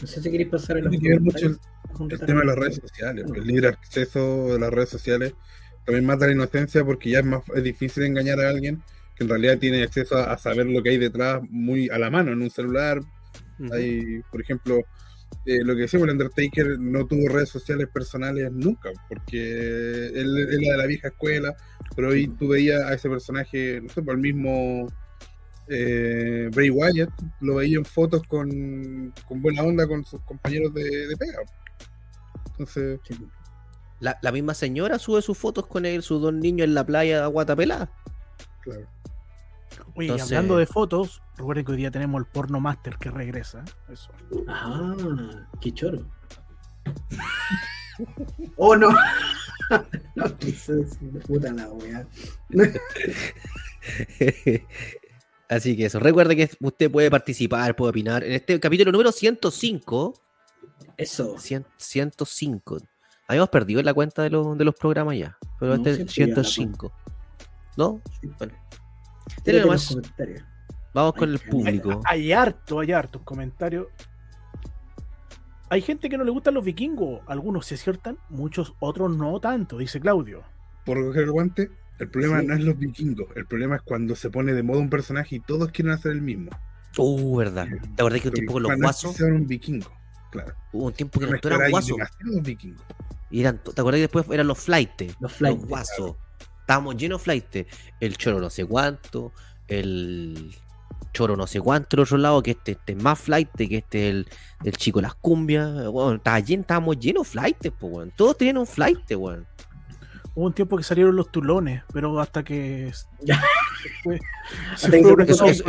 No 0.00 0.06
sé 0.06 0.22
si 0.22 0.30
queréis 0.30 0.50
pasar 0.50 0.78
el, 0.78 0.90
tema 0.90 2.40
de 2.40 2.46
las 2.46 2.56
redes 2.56 2.76
sociales. 2.76 3.24
El 3.34 3.46
libre 3.46 3.68
acceso 3.68 4.52
de 4.52 4.58
las 4.58 4.70
redes 4.70 4.88
sociales 4.88 5.34
también 5.84 6.04
mata 6.04 6.26
la 6.26 6.32
inocencia 6.32 6.84
porque 6.84 7.10
ya 7.10 7.20
es 7.20 7.24
más 7.24 7.42
difícil 7.62 8.04
engañar 8.04 8.40
a 8.40 8.48
alguien 8.48 8.82
que 9.16 9.24
en 9.24 9.30
realidad 9.30 9.58
tiene 9.58 9.82
acceso 9.82 10.16
a, 10.16 10.36
saber 10.38 10.66
lo 10.66 10.82
que 10.82 10.90
hay 10.90 10.98
detrás 10.98 11.40
muy 11.48 11.88
a 11.88 11.98
la 11.98 12.10
mano 12.10 12.32
en 12.32 12.42
un 12.42 12.50
celular. 12.50 13.00
Hay, 13.70 14.20
por 14.30 14.40
ejemplo, 14.40 14.80
eh, 15.46 15.62
lo 15.62 15.74
que 15.74 15.82
decimos, 15.82 16.08
el 16.08 16.14
Undertaker 16.14 16.78
no 16.78 17.06
tuvo 17.06 17.28
redes 17.28 17.50
sociales 17.50 17.88
personales 17.92 18.50
nunca, 18.50 18.90
porque 19.08 20.06
él, 20.08 20.36
era 20.38 20.72
de 20.72 20.76
la 20.78 20.86
vieja 20.86 21.08
escuela, 21.08 21.54
pero 21.94 22.08
hoy 22.08 22.28
tú 22.28 22.48
veías 22.48 22.82
a 22.82 22.94
ese 22.94 23.08
personaje, 23.08 23.80
no 23.80 23.88
sé, 23.88 24.02
por 24.02 24.14
el 24.14 24.20
mismo 24.20 24.88
eh, 25.68 26.50
Bray 26.52 26.70
Wyatt 26.70 27.10
lo 27.40 27.56
veía 27.56 27.78
en 27.78 27.84
fotos 27.84 28.22
con, 28.26 29.12
buena 29.30 29.62
onda 29.62 29.86
con 29.86 30.04
sus 30.04 30.20
compañeros 30.22 30.74
de, 30.74 31.14
pega. 31.18 31.38
Entonces. 32.50 33.00
La, 34.00 34.32
misma 34.32 34.54
señora 34.54 34.98
sube 34.98 35.22
sus 35.22 35.38
fotos 35.38 35.66
con 35.66 35.86
él, 35.86 36.02
sus 36.02 36.20
dos 36.20 36.34
niños 36.34 36.66
en 36.66 36.74
la 36.74 36.84
playa 36.84 37.22
de 37.22 37.26
Guatapelá. 37.28 37.90
Claro. 38.60 38.86
Oye, 39.96 40.20
hablando 40.20 40.56
de 40.56 40.66
fotos, 40.66 41.22
recuerden 41.36 41.64
que 41.64 41.72
hoy 41.72 41.78
día 41.78 41.90
tenemos 41.90 42.20
el 42.20 42.26
porno 42.26 42.60
master 42.60 42.96
que 42.98 43.10
regresa. 43.10 43.64
Eso. 43.88 44.10
Ah, 44.48 44.94
qué 45.60 45.72
choro. 45.72 46.06
oh 48.56 48.76
no. 48.76 48.90
no 50.16 50.38
quise 50.38 50.74
decir 50.74 51.10
puta 51.26 51.52
la 51.52 51.68
wea. 51.68 52.06
Así 55.48 55.76
que 55.76 55.86
eso, 55.86 56.00
recuerde 56.00 56.36
que 56.36 56.50
usted 56.60 56.90
puede 56.90 57.10
participar, 57.10 57.76
puede 57.76 57.90
opinar 57.90 58.24
en 58.24 58.32
este 58.32 58.58
capítulo 58.58 58.92
número 58.92 59.12
105. 59.12 60.14
Eso. 60.96 61.36
105. 61.38 62.78
Habíamos 63.28 63.50
perdido 63.50 63.82
la 63.82 63.94
cuenta 63.94 64.22
de, 64.22 64.30
los, 64.30 64.56
de 64.56 64.64
los 64.64 64.74
programas 64.74 65.16
ya, 65.16 65.36
pero 65.58 65.74
este 65.74 65.90
es 66.02 66.12
105. 66.12 66.92
¿No? 67.76 68.00
Bueno. 68.38 68.54
Vamos 70.92 71.14
con 71.14 71.30
el 71.30 71.38
público. 71.40 72.00
Hay, 72.04 72.32
harto, 72.32 72.80
hay 72.80 72.92
hartos 72.92 73.22
comentarios. 73.22 73.88
Hay 75.70 75.82
gente 75.82 76.08
que 76.08 76.16
no 76.16 76.24
le 76.24 76.30
gustan 76.30 76.54
los 76.54 76.64
vikingos. 76.64 77.20
Algunos 77.26 77.66
se 77.66 77.74
aciertan, 77.74 78.18
muchos 78.28 78.74
otros 78.78 79.16
no 79.16 79.40
tanto, 79.40 79.78
dice 79.78 79.98
Claudio. 80.00 80.42
Por 80.84 81.04
coger 81.04 81.24
el 81.24 81.32
guante, 81.32 81.70
el 81.98 82.08
problema 82.08 82.40
Sí. 82.40 82.46
no 82.46 82.54
es 82.54 82.60
los 82.64 82.78
vikingos. 82.78 83.26
El 83.36 83.46
problema 83.46 83.76
es 83.76 83.82
cuando 83.82 84.14
se 84.16 84.30
pone 84.30 84.52
de 84.52 84.62
moda 84.62 84.80
un 84.80 84.90
personaje 84.90 85.36
y 85.36 85.40
todos 85.40 85.70
quieren 85.70 85.92
hacer 85.92 86.12
el 86.12 86.22
mismo. 86.22 86.50
Uh, 86.96 87.36
verdad. 87.36 87.66
¿Te 87.96 88.02
acordás 88.02 88.20
que 88.20 88.28
un 88.28 88.34
tiempo 88.34 88.52
con 88.54 88.62
los 88.62 88.72
que 88.72 88.78
guasos? 88.80 89.20
un 89.20 89.46
vikingo. 89.46 89.90
Claro. 90.30 90.54
Hubo 90.72 90.86
un 90.86 90.92
tiempo 90.92 91.20
que 91.20 91.26
No 91.26 91.40
que 91.40 91.48
eran 91.48 91.70
guasos. 91.70 91.96
Y 93.30 93.40
eran, 93.40 93.58
¿Te 93.62 93.70
acordás 93.80 93.98
que 93.98 94.02
después 94.02 94.26
eran 94.30 94.46
los 94.46 94.58
flightes? 94.58 95.12
Los 95.14 95.20
Los 95.20 95.32
flights. 95.34 95.66
guasos. 95.66 96.16
Estábamos 96.60 96.96
llenos 96.96 97.20
de 97.20 97.24
flightes. 97.24 97.66
El 98.00 98.16
choro 98.16 98.40
no 98.40 98.50
sé 98.50 98.64
cuánto. 98.64 99.32
El 99.68 100.54
choro 101.12 101.36
no 101.36 101.46
sé 101.46 101.60
cuánto 101.60 101.96
el 101.96 102.02
otro 102.02 102.16
lado. 102.18 102.42
Que 102.42 102.52
este, 102.52 102.72
este 102.72 102.92
es 102.92 103.02
más 103.02 103.18
flight. 103.18 103.48
Que 103.56 103.76
este 103.78 104.08
es 104.08 104.10
el, 104.14 104.28
el 104.64 104.72
chico 104.76 104.98
de 105.00 105.04
las 105.04 105.14
cumbias. 105.14 105.86
Bueno, 105.88 106.14
estaba 106.16 106.38
llen- 106.40 106.60
estábamos 106.60 106.98
llenos 106.98 107.26
de 107.26 107.30
flightes, 107.32 107.72
pues, 107.78 107.92
weón. 107.92 108.12
Todos 108.16 108.38
tenían 108.38 108.58
un 108.58 108.66
flight, 108.66 109.10
weón. 109.16 109.46
Hubo 110.34 110.46
un 110.46 110.52
tiempo 110.52 110.76
que 110.76 110.82
salieron 110.82 111.14
los 111.16 111.30
tulones, 111.30 111.82
pero 111.92 112.18
hasta 112.20 112.42
que. 112.42 112.92
Ya. 113.20 113.40
fue- 114.02 114.18
Hasta 114.72 114.90
que 114.90 114.96
se 114.98 115.02
fueron 115.02 115.28
Eso- 115.30 115.46
eso-. 115.46 115.68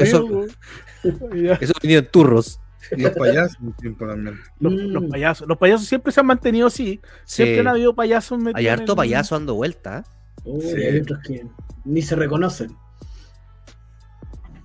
Eso 1.61 1.73
turros. 2.11 2.59
Y 2.95 3.01
los 3.01 3.11
payasos 3.13 3.59
un 3.61 3.73
tiempo 3.73 4.07
también. 4.07 4.39
Los, 4.59 4.73
Mm. 4.73 4.77
los 4.91 5.03
payasos. 5.05 5.47
Los 5.47 5.57
payasos 5.57 5.87
siempre 5.87 6.11
se 6.11 6.19
han 6.19 6.25
mantenido 6.27 6.67
así. 6.67 7.01
Siempre 7.23 7.55
Sí. 7.55 7.59
han 7.61 7.67
habido 7.67 7.95
payasos 7.95 8.37
metidos 8.37 8.55
Hay 8.59 8.67
harto 8.67 8.91
en- 8.93 8.97
payaso 8.97 9.35
dando 9.35 9.55
vuelta. 9.55 10.03
Uy, 10.43 10.61
Sí. 10.61 10.75
hay 10.83 10.99
otros 10.99 11.19
que 11.25 11.47
ni 11.83 12.01
se 12.03 12.15
reconocen. 12.15 12.75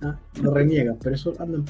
Ah, 0.03 0.19
lo 0.41 0.53
reniegan, 0.53 0.97
pero 1.01 1.15
eso 1.15 1.33
andan. 1.39 1.65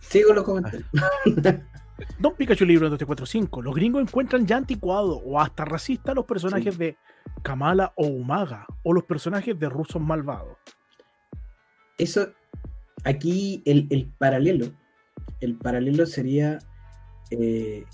Sigo 0.00 0.32
los 0.32 0.44
comentarios. 0.44 0.84
Don 2.18 2.34
Pikachu 2.34 2.64
Libro 2.64 2.88
245. 2.90 3.62
Los 3.62 3.74
gringos 3.74 4.02
encuentran 4.02 4.46
ya 4.46 4.56
anticuado 4.56 5.16
o 5.18 5.40
hasta 5.40 5.64
racista 5.64 6.14
los 6.14 6.24
personajes 6.24 6.76
de 6.78 6.96
Kamala 7.42 7.92
o 7.96 8.06
Umaga 8.06 8.66
o 8.82 8.92
los 8.92 9.04
personajes 9.04 9.58
de 9.58 9.68
rusos 9.68 10.02
malvados. 10.02 10.56
Eso, 11.98 12.28
aquí 13.04 13.62
el, 13.64 13.86
el 13.90 14.06
paralelo, 14.18 14.72
el 15.40 15.56
paralelo 15.56 16.06
sería, 16.06 16.58
eh, 17.30 17.84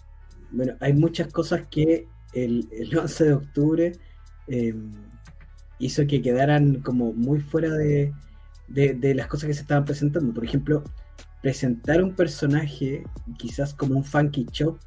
bueno, 0.51 0.73
hay 0.81 0.95
muchas 0.95 1.29
cosas 1.33 1.65
que 1.71 2.09
el, 2.33 2.69
el 2.73 2.97
11 2.99 3.25
de 3.25 3.33
octubre 3.35 3.93
eh, 4.49 4.75
hizo 5.79 6.07
que 6.07 6.23
quedaran 6.23 6.81
como 6.81 7.13
muy 7.13 7.41
fuera 7.41 7.71
de, 7.71 8.13
de- 8.69 8.95
de 8.95 9.15
las 9.15 9.27
cosas 9.27 9.49
que 9.49 9.55
se 9.55 9.63
estaban 9.63 9.85
presentando. 9.85 10.33
Por 10.33 10.45
ejemplo, 10.45 10.83
presentar 11.43 12.03
un 12.03 12.15
personaje 12.15 13.05
quizás 13.39 13.75
como 13.75 13.97
un 13.97 14.05
funky 14.05 14.47
chop 14.47 14.79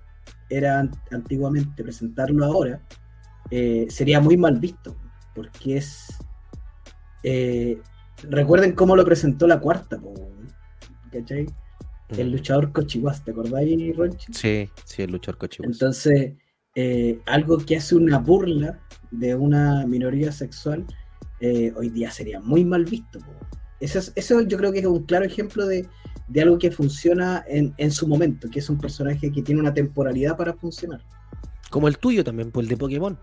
era 0.49 0.79
an- 0.79 0.91
antiguamente, 1.11 1.83
presentarlo 1.83 2.45
ahora 2.45 2.81
eh, 3.49 3.87
sería 3.89 4.19
muy 4.19 4.37
mal 4.37 4.59
visto, 4.59 4.95
porque 5.35 5.77
es... 5.77 6.07
eh, 7.23 7.79
recuerden 8.29 8.73
cómo 8.73 8.95
lo 8.95 9.03
presentó 9.05 9.47
la 9.47 9.59
cuarta, 9.59 9.99
¿cachai? 11.11 11.47
El 12.09 12.31
luchador 12.31 12.71
Cochihuas, 12.71 13.23
¿te 13.23 13.31
acordáis, 13.31 13.95
Ronchi? 13.97 14.31
Sí, 14.33 14.69
sí, 14.85 15.01
el 15.01 15.11
luchador 15.11 15.39
cochibus. 15.39 15.71
Entonces, 15.73 16.33
eh, 16.75 17.19
algo 17.25 17.57
que 17.57 17.77
hace 17.77 17.95
una 17.95 18.19
burla 18.19 18.79
de 19.09 19.33
una 19.33 19.85
minoría 19.87 20.31
sexual, 20.31 20.85
hoy 21.75 21.89
día 21.89 22.11
sería 22.11 22.39
muy 22.39 22.63
mal 22.63 22.85
visto. 22.85 23.19
po. 23.19 23.31
Eso, 23.83 23.99
es- 23.99 24.13
eso 24.15 24.41
yo 24.41 24.57
creo 24.57 24.71
que 24.71 24.79
es 24.79 24.85
un 24.85 25.03
claro 25.03 25.25
ejemplo 25.25 25.65
de, 25.65 25.87
de 26.27 26.41
algo 26.41 26.57
que 26.57 26.71
funciona 26.71 27.43
en, 27.47 27.73
en 27.77 27.91
su 27.91 28.07
momento, 28.07 28.49
que 28.49 28.59
es 28.59 28.69
un 28.69 28.77
personaje 28.77 29.31
que 29.31 29.41
tiene 29.41 29.59
una 29.61 29.73
temporalidad 29.73 30.37
para 30.37 30.53
funcionar. 30.53 31.01
Como 31.69 31.87
el 31.87 31.97
tuyo 31.97 32.23
también, 32.23 32.51
pues 32.51 32.63
el 32.65 32.69
de 32.69 32.77
Pokémon. 32.77 33.19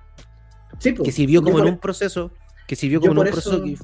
Sí, 0.78 0.92
po. 0.92 1.02
Que 1.02 1.12
sirvió 1.12 1.42
como 1.42 1.58
en 1.60 1.64
un 1.74 1.78
proceso. 1.78 2.30
Que 2.66 2.76
sirvió 2.76 3.00
como 3.00 3.12
en 3.12 3.18
un 3.18 3.32
proceso 3.32 3.62
que- 3.62 3.76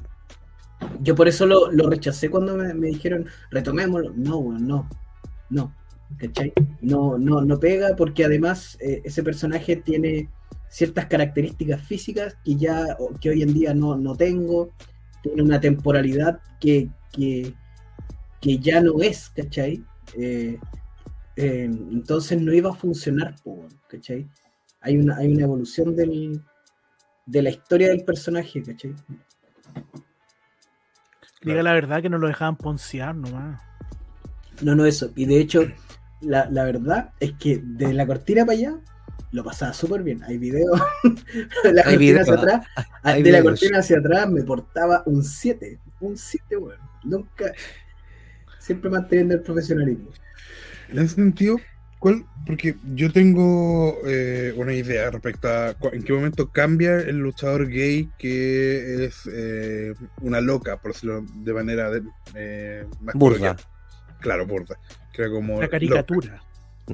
Yo 1.01 1.15
por 1.15 1.29
eso 1.29 1.47
lo, 1.47 1.71
lo 1.73 1.89
rechacé 1.89 2.29
cuando 2.31 2.57
me, 2.57 2.75
me 2.75 2.89
dijeron, 2.89 3.27
retomémoslo. 3.51 4.13
No, 4.15 4.59
no, 4.59 4.89
no, 5.51 5.75
¿cachai? 6.19 6.53
No, 6.83 7.17
no, 7.17 7.41
no 7.41 7.59
pega 7.59 7.97
porque 7.97 8.25
además 8.25 8.77
eh, 8.81 9.01
ese 9.05 9.23
personaje 9.23 9.77
tiene 9.77 10.29
ciertas 10.69 11.07
características 11.07 11.81
físicas 11.83 12.37
que 12.45 12.57
ya, 12.57 12.97
que 13.21 13.31
hoy 13.31 13.43
en 13.43 13.55
día 13.55 13.73
no, 13.73 13.97
no 13.97 14.15
tengo, 14.17 14.71
tiene 15.27 15.43
una 15.43 15.61
temporalidad 15.61 16.41
que, 16.61 16.91
que, 17.13 17.55
que 18.41 18.59
ya 18.59 18.81
no 18.81 19.01
es, 19.01 19.31
¿cachai? 19.31 19.85
Eh, 20.17 20.59
eh, 21.37 21.65
entonces 21.65 22.41
no 22.41 22.53
iba 22.53 22.71
a 22.71 22.75
funcionar, 22.75 23.35
¿cachai? 23.89 24.29
Hay 24.81 24.97
una, 24.97 25.17
hay 25.17 25.33
una 25.33 25.45
evolución 25.45 25.95
del, 25.97 26.43
de 27.27 27.43
la 27.43 27.51
historia 27.51 27.89
del 27.89 28.05
personaje, 28.05 28.63
¿cachai? 28.63 28.95
Diga 31.43 31.63
la 31.63 31.73
verdad 31.75 32.03
que 32.03 32.09
no 32.09 32.19
lo 32.19 32.29
dejaban 32.29 32.57
poncear 32.57 33.15
nomás. 33.15 33.61
No, 34.63 34.75
no, 34.75 34.87
eso. 34.87 35.13
Y 35.15 35.27
de 35.27 35.39
hecho, 35.39 35.63
la, 36.21 36.49
la 36.51 36.65
verdad 36.65 37.13
es 37.21 37.35
que 37.35 37.61
de 37.63 37.93
la 37.93 38.07
cortina 38.07 38.45
para 38.45 38.59
allá 38.59 38.81
lo 39.33 39.45
pasaba 39.45 39.73
súper 39.73 40.03
bien. 40.03 40.23
Hay 40.25 40.39
videos 40.39 40.81
de 41.65 41.73
la 41.73 41.83
Hay 41.83 41.95
cortina 41.97 41.99
video- 41.99 42.21
hacia 42.23 42.35
atrás. 42.35 42.67
hay 43.03 43.23
de 43.23 43.33
la 43.33 43.43
cortina 43.43 43.79
hacia 43.79 43.99
atrás 43.99 44.29
me 44.31 44.43
portaba 44.43 45.03
un 45.07 45.23
7. 45.23 45.79
Un 46.01 46.17
7, 46.17 46.57
weón. 46.57 46.79
Nunca. 47.05 47.53
Siempre 48.59 48.91
manteniendo 48.91 49.35
el 49.35 49.41
profesionalismo. 49.43 50.11
En 50.89 50.99
ese 50.99 51.17
sentido, 51.17 51.57
¿cuál? 51.99 52.25
Porque 52.47 52.77
yo 52.95 53.13
tengo 53.13 53.99
eh, 54.07 54.53
una 54.57 54.73
idea 54.73 55.11
respecto 55.11 55.49
a 55.49 55.75
en 55.93 56.03
qué 56.03 56.13
momento 56.13 56.51
cambia 56.51 56.97
el 56.99 57.19
luchador 57.19 57.69
gay 57.69 58.09
que 58.19 59.05
es 59.05 59.29
eh, 59.33 59.95
una 60.21 60.41
loca, 60.41 60.77
por 60.81 60.93
decirlo 60.93 61.25
de 61.35 61.53
manera 61.53 61.91
de, 61.91 62.03
eh, 62.35 62.87
más 63.01 63.15
Burda. 63.17 63.57
Claro, 64.21 64.47
burda. 64.47 64.77
Que 65.13 65.23
era 65.23 65.31
como 65.31 65.61
La 65.61 65.69
loca. 65.69 66.43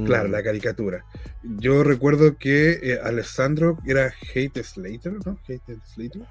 Claro, 0.04 0.28
Mm. 0.28 0.32
la 0.32 0.42
caricatura. 0.42 1.04
Yo 1.42 1.82
recuerdo 1.84 2.38
que 2.38 2.72
eh, 2.82 2.98
Alessandro 3.02 3.78
era 3.86 4.12
Hate 4.34 4.62
Slater, 4.62 5.14
¿no? 5.24 5.38
Hate 5.48 5.78
Slater. 5.84 6.22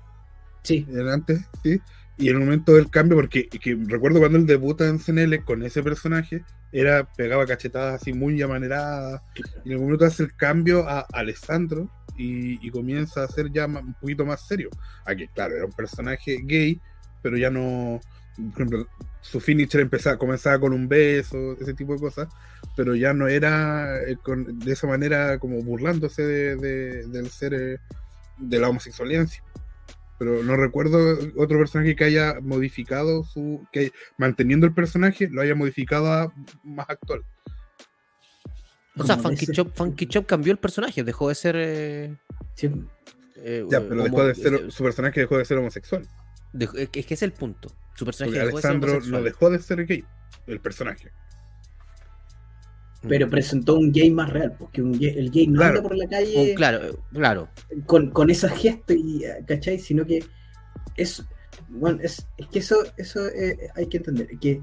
Sí. 0.63 0.85
Era 0.91 1.13
antes, 1.13 1.41
sí. 1.63 1.79
Y 2.17 2.29
en 2.29 2.35
el 2.37 2.41
momento 2.43 2.73
del 2.73 2.89
cambio, 2.89 3.17
porque 3.17 3.47
que 3.47 3.77
recuerdo 3.87 4.19
cuando 4.19 4.37
él 4.37 4.45
debuta 4.45 4.87
en 4.87 4.99
CNL 4.99 5.43
con 5.43 5.63
ese 5.63 5.81
personaje, 5.81 6.43
era 6.71 7.03
pegaba 7.13 7.45
cachetadas 7.45 8.01
así 8.01 8.13
muy 8.13 8.41
amaneradas. 8.41 9.21
Y 9.63 9.69
en 9.69 9.73
algún 9.73 9.87
momento 9.87 10.05
hace 10.05 10.23
el 10.23 10.35
cambio 10.35 10.87
a 10.87 11.05
Alessandro 11.13 11.89
y, 12.17 12.65
y 12.65 12.69
comienza 12.71 13.23
a 13.23 13.27
ser 13.27 13.51
ya 13.51 13.65
un 13.65 13.93
poquito 13.95 14.25
más 14.25 14.45
serio. 14.47 14.69
Aquí, 15.05 15.27
claro, 15.29 15.55
era 15.55 15.65
un 15.65 15.71
personaje 15.73 16.39
gay, 16.43 16.79
pero 17.21 17.37
ya 17.37 17.49
no. 17.49 17.99
Por 18.35 18.53
ejemplo, 18.53 18.87
su 19.19 19.39
finisher 19.39 19.81
empezaba, 19.81 20.17
comenzaba 20.17 20.59
con 20.59 20.73
un 20.73 20.87
beso, 20.87 21.53
ese 21.59 21.73
tipo 21.73 21.93
de 21.93 21.99
cosas, 21.99 22.27
pero 22.75 22.95
ya 22.95 23.13
no 23.13 23.27
era 23.27 24.01
eh, 24.03 24.17
con- 24.23 24.59
de 24.59 24.71
esa 24.71 24.87
manera 24.87 25.37
como 25.39 25.61
burlándose 25.61 26.23
de, 26.23 26.55
de- 26.55 27.07
del 27.07 27.29
ser 27.29 27.53
eh, 27.53 27.77
de 28.37 28.59
la 28.59 28.69
homosexualidad 28.69 29.21
en 29.23 29.27
sí. 29.27 29.39
Pero 30.19 30.43
no 30.43 30.55
recuerdo 30.55 31.17
otro 31.35 31.57
personaje 31.57 31.95
que 31.95 32.03
haya 32.03 32.35
modificado 32.41 33.23
su. 33.23 33.65
que 33.71 33.91
manteniendo 34.17 34.67
el 34.67 34.73
personaje 34.73 35.27
lo 35.29 35.41
haya 35.41 35.55
modificado 35.55 36.11
a 36.13 36.33
más 36.63 36.87
actual. 36.89 37.23
O 38.97 39.03
sea, 39.05 39.17
Funky 39.17 39.47
Chop, 39.47 39.73
Funky 39.75 40.05
Chop 40.05 40.25
cambió 40.25 40.51
el 40.51 40.59
personaje, 40.59 41.03
dejó 41.03 41.29
de 41.29 41.35
ser. 41.35 41.55
eh, 41.57 42.15
sí. 42.55 42.69
eh, 43.37 43.65
Ya, 43.69 43.79
eh, 43.79 43.85
pero 43.87 44.03
dejó 44.03 44.23
de 44.25 44.35
ser, 44.35 44.71
su 44.71 44.83
personaje 44.83 45.21
dejó 45.21 45.37
de 45.37 45.45
ser 45.45 45.57
homosexual. 45.57 46.07
dejó- 46.53 46.77
es 46.77 46.89
que 46.89 47.13
es 47.13 47.21
el 47.23 47.31
punto. 47.31 47.71
Su 47.95 48.05
personaje 48.05 48.31
Porque 48.37 48.45
dejó 48.45 48.57
de 48.57 48.61
ser 49.01 49.11
no 49.11 49.21
dejó 49.23 49.49
de 49.49 49.59
ser 49.59 49.85
gay, 49.85 50.05
el 50.47 50.59
personaje. 50.59 51.11
Mm. 53.03 53.07
Pero 53.07 53.29
presentó 53.29 53.75
un 53.77 53.91
gay 53.91 54.09
más 54.11 54.29
real, 54.29 54.55
porque 54.59 54.81
un 54.81 54.91
gay- 54.97 55.17
el 55.17 55.31
gay 55.31 55.47
no 55.47 55.57
Claro. 55.57 55.77
anda 55.77 55.81
por 55.89 55.97
la 55.97 56.05
Oh, 56.05 56.09
calle 56.09 56.53
claro, 56.55 56.85
eh, 56.87 56.95
claro. 57.13 57.49
con, 57.85 58.11
con 58.11 58.29
esos 58.29 58.51
gestos, 58.51 58.95
y, 58.95 59.23
¿cachai? 59.47 59.79
Sino 59.79 60.05
que 60.05 60.23
es, 60.97 61.23
bueno, 61.69 61.99
es, 62.03 62.27
es 62.37 62.47
que 62.47 62.59
eso, 62.59 62.77
eso 62.97 63.27
eh, 63.27 63.57
hay 63.75 63.87
que 63.87 63.97
entender, 63.97 64.27
que 64.39 64.61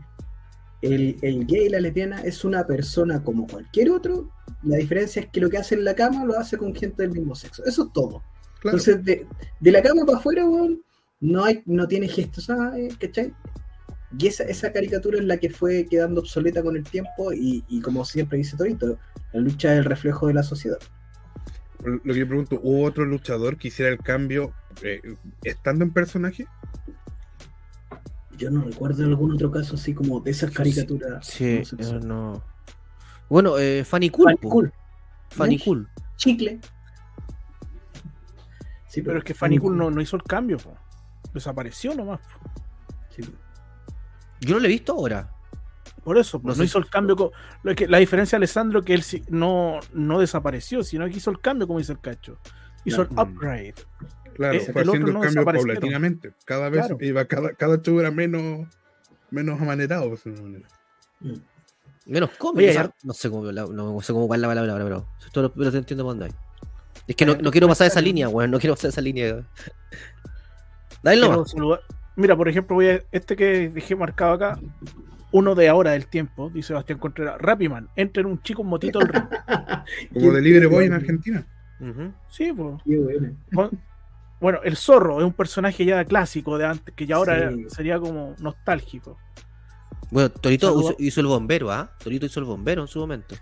el, 0.82 1.16
el 1.22 1.46
gay 1.46 1.66
y 1.66 1.68
la 1.68 1.80
lesbiana 1.80 2.20
es 2.22 2.44
una 2.44 2.64
persona 2.64 3.24
como 3.24 3.46
cualquier 3.48 3.90
otro, 3.90 4.30
la 4.62 4.76
diferencia 4.76 5.22
es 5.22 5.28
que 5.28 5.40
lo 5.40 5.50
que 5.50 5.58
hace 5.58 5.74
en 5.74 5.84
la 5.84 5.94
cama 5.94 6.24
lo 6.24 6.38
hace 6.38 6.56
con 6.56 6.72
gente 6.74 7.02
del 7.02 7.10
mismo 7.12 7.34
sexo, 7.34 7.64
eso 7.64 7.84
es 7.86 7.92
todo. 7.92 8.22
Claro. 8.60 8.76
Entonces, 8.78 9.04
de, 9.04 9.26
de 9.58 9.72
la 9.72 9.82
cama 9.82 10.04
para 10.06 10.18
afuera, 10.18 10.44
weón, 10.46 10.80
no, 11.20 11.44
hay, 11.44 11.62
no 11.66 11.88
tiene 11.88 12.06
gestos, 12.08 12.48
eh, 12.76 12.88
¿cachai? 13.00 13.32
Y 14.16 14.26
esa, 14.26 14.44
esa 14.44 14.72
caricatura 14.72 15.18
es 15.18 15.24
la 15.24 15.36
que 15.36 15.50
fue 15.50 15.86
quedando 15.88 16.20
obsoleta 16.20 16.62
con 16.62 16.76
el 16.76 16.84
tiempo 16.84 17.32
y, 17.32 17.64
y 17.68 17.80
como 17.82 18.04
siempre 18.04 18.38
dice 18.38 18.56
Torito, 18.56 18.98
la 19.32 19.40
lucha 19.40 19.72
es 19.72 19.78
el 19.80 19.84
reflejo 19.84 20.28
de 20.28 20.34
la 20.34 20.42
sociedad. 20.42 20.78
Lo 21.84 22.00
que 22.14 22.18
yo 22.18 22.26
pregunto, 22.26 22.58
¿hubo 22.62 22.84
otro 22.84 23.04
luchador 23.04 23.56
que 23.56 23.68
hiciera 23.68 23.90
el 23.90 23.98
cambio 23.98 24.52
eh, 24.82 25.00
estando 25.44 25.84
en 25.84 25.92
personaje? 25.92 26.46
Yo 28.36 28.50
no 28.50 28.62
recuerdo 28.62 29.04
algún 29.04 29.32
otro 29.32 29.50
caso 29.50 29.74
así 29.74 29.94
como 29.94 30.20
de 30.20 30.30
esas 30.30 30.50
caricaturas. 30.52 31.26
Sí, 31.26 31.62
eh, 31.78 32.00
no. 32.02 32.42
Bueno, 33.28 33.58
eh, 33.58 33.84
Fanny 33.84 34.10
Cool. 34.10 34.24
Fanny. 34.24 34.50
Cool. 34.50 34.72
Fanny 35.30 35.54
Mesh. 35.56 35.64
Cool. 35.64 35.88
Chicle. 36.16 36.60
Sí, 38.86 39.02
Pero 39.02 39.18
es 39.18 39.24
que 39.24 39.34
Fanny 39.34 39.58
Cool 39.58 39.76
no, 39.76 39.90
no 39.90 40.00
hizo 40.00 40.16
el 40.16 40.22
cambio, 40.22 40.56
po. 40.56 40.74
desapareció 41.34 41.94
nomás. 41.94 42.20
po. 42.20 42.50
Sí. 43.14 43.22
Yo 44.40 44.54
no 44.54 44.60
lo 44.60 44.66
he 44.66 44.68
visto 44.68 44.92
ahora. 44.92 45.30
Por 46.04 46.16
eso, 46.18 46.38
No 46.42 46.50
no, 46.50 46.54
sé 46.54 46.64
hizo 46.64 46.78
el 46.78 46.88
cambio. 46.88 47.16
co- 47.16 47.32
lo 47.62 47.74
que, 47.74 47.86
la 47.88 47.98
diferencia, 47.98 48.36
Alessandro, 48.36 48.82
que 48.84 48.94
él 48.94 49.04
no, 49.28 49.80
no 49.92 50.20
desapareció, 50.20 50.82
sino 50.82 51.04
que 51.06 51.16
hizo 51.16 51.30
el 51.30 51.40
cambio, 51.40 51.66
como 51.66 51.78
dice 51.80 51.92
el 51.92 52.00
cacho. 52.00 52.38
Hizo 52.84 53.02
el 53.02 53.08
upgrade. 53.10 53.74
Claro, 54.34 54.54
Eh, 54.54 54.60
fue 54.60 54.82
el 54.82 54.88
otro 54.88 54.92
haciendo 54.92 55.06
el 55.08 55.14
no 55.14 55.20
cambio 55.20 55.44
paulatinamente. 55.44 56.32
Cada 56.44 56.68
vez 56.70 56.86
Claro. 56.86 56.98
iba, 57.00 57.24
cada, 57.24 57.52
cada 57.52 57.82
show 57.82 57.98
era 58.00 58.10
menos, 58.10 58.68
menos 59.30 59.60
amanerado. 59.60 60.04
por 60.04 60.12
decirlo 60.12 60.38
de 60.38 60.42
una 60.44 60.50
manera. 60.52 60.68
Mm. 61.20 62.10
Menos 62.12 62.30
cómico. 62.38 62.72
Sea, 62.72 62.90
no 63.02 63.12
sé 63.12 63.28
cómo, 63.28 63.50
la- 63.52 63.66
no 63.66 64.00
sé 64.00 64.12
cómo 64.14 64.26
cuál 64.28 64.38
es 64.38 64.42
la 64.42 64.48
palabra, 64.48 64.84
pero 64.84 65.08
esto 65.26 65.42
lo, 65.42 65.52
pero 65.52 65.70
te 65.70 65.78
entiendo 65.78 66.04
por 66.04 66.12
dónde 66.12 66.26
hay. 66.26 66.32
Es 67.06 67.16
que 67.16 67.26
no, 67.26 67.34
no 67.36 67.50
quiero 67.50 67.66
pasar 67.68 67.86
esa 67.88 68.00
línea, 68.00 68.28
weón. 68.28 68.50
No 68.50 68.58
quiero 68.60 68.74
pasar 68.76 68.90
esa 68.90 69.00
línea. 69.02 69.34
Dale 71.02 71.18
Quiero 71.20 71.32
nomás. 71.32 71.50
saludar- 71.50 71.80
Mira, 72.18 72.36
por 72.36 72.48
ejemplo, 72.48 72.74
voy 72.74 72.88
a, 72.88 73.02
este 73.12 73.36
que 73.36 73.68
dejé 73.68 73.94
marcado 73.94 74.32
acá, 74.32 74.58
uno 75.30 75.54
de 75.54 75.68
ahora 75.68 75.92
del 75.92 76.08
tiempo, 76.08 76.50
dice 76.52 76.68
Sebastián 76.68 76.98
Contreras, 76.98 77.40
Rapiman, 77.40 77.88
entra 77.94 78.22
en 78.22 78.26
un 78.26 78.42
chico 78.42 78.62
en 78.62 78.68
motito 78.68 78.98
al 78.98 79.06
ring. 79.08 79.22
Como 80.12 80.32
de 80.32 80.40
Libre 80.42 80.66
Boy 80.66 80.86
en. 80.86 80.94
Argentina. 80.94 81.46
Sí, 82.28 82.52
pues. 82.52 82.82
Bueno. 84.40 84.60
El 84.64 84.76
zorro 84.76 85.18
es 85.18 85.24
un 85.24 85.32
personaje 85.32 85.84
ya 85.84 86.04
clásico 86.04 86.58
de 86.58 86.66
antes, 86.66 86.92
que 86.94 87.06
ya 87.06 87.16
ahora 87.16 87.52
Sí. 87.52 87.66
sería 87.68 88.00
como 88.00 88.34
nostálgico. 88.40 89.16
Bueno, 90.10 90.28
Torito 90.30 90.80
hizo, 90.80 90.96
hizo 90.98 91.20
el 91.20 91.26
bombero, 91.26 91.70
¿ah? 91.70 91.90
Torito 92.02 92.26
hizo 92.26 92.40
el 92.40 92.46
bombero 92.46 92.82
en 92.82 92.88
su 92.88 92.98
momento. 92.98 93.36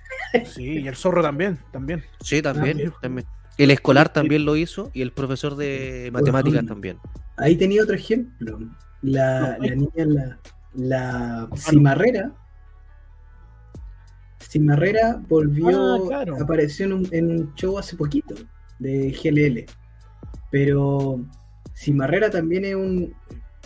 Sí, 0.44 0.80
y 0.80 0.88
el 0.88 0.96
zorro 0.96 1.22
también, 1.22 1.58
también. 1.72 2.02
Sí, 2.20 2.42
también. 2.42 2.92
también. 3.00 3.26
El 3.58 3.70
escolar 3.70 4.12
también 4.12 4.44
lo 4.44 4.56
hizo 4.56 4.90
y 4.92 5.02
el 5.02 5.12
profesor 5.12 5.56
de 5.56 6.10
matemáticas 6.12 6.66
también. 6.66 6.98
Ahí 7.38 7.56
tenía 7.56 7.82
otro 7.82 7.94
ejemplo. 7.94 8.58
La, 9.02 9.40
No, 9.40 9.46
la 9.46 9.70
hay- 9.72 9.76
niña, 9.76 9.90
la, 10.06 10.38
la 10.74 11.48
cimarrera. 11.56 12.32
Cimarrera 14.40 15.20
volvió, 15.28 15.68
Ah, 15.94 16.00
claro. 16.06 16.36
apareció 16.40 16.86
en 16.86 16.92
un, 16.92 17.08
en 17.10 17.30
un 17.30 17.54
show 17.54 17.78
hace 17.78 17.96
poquito 17.96 18.34
de 18.78 19.10
GLL. 19.10 19.66
Pero 20.50 21.24
Cimarrera 21.74 22.30
también 22.30 22.64
es 22.64 22.74
un, 22.74 23.14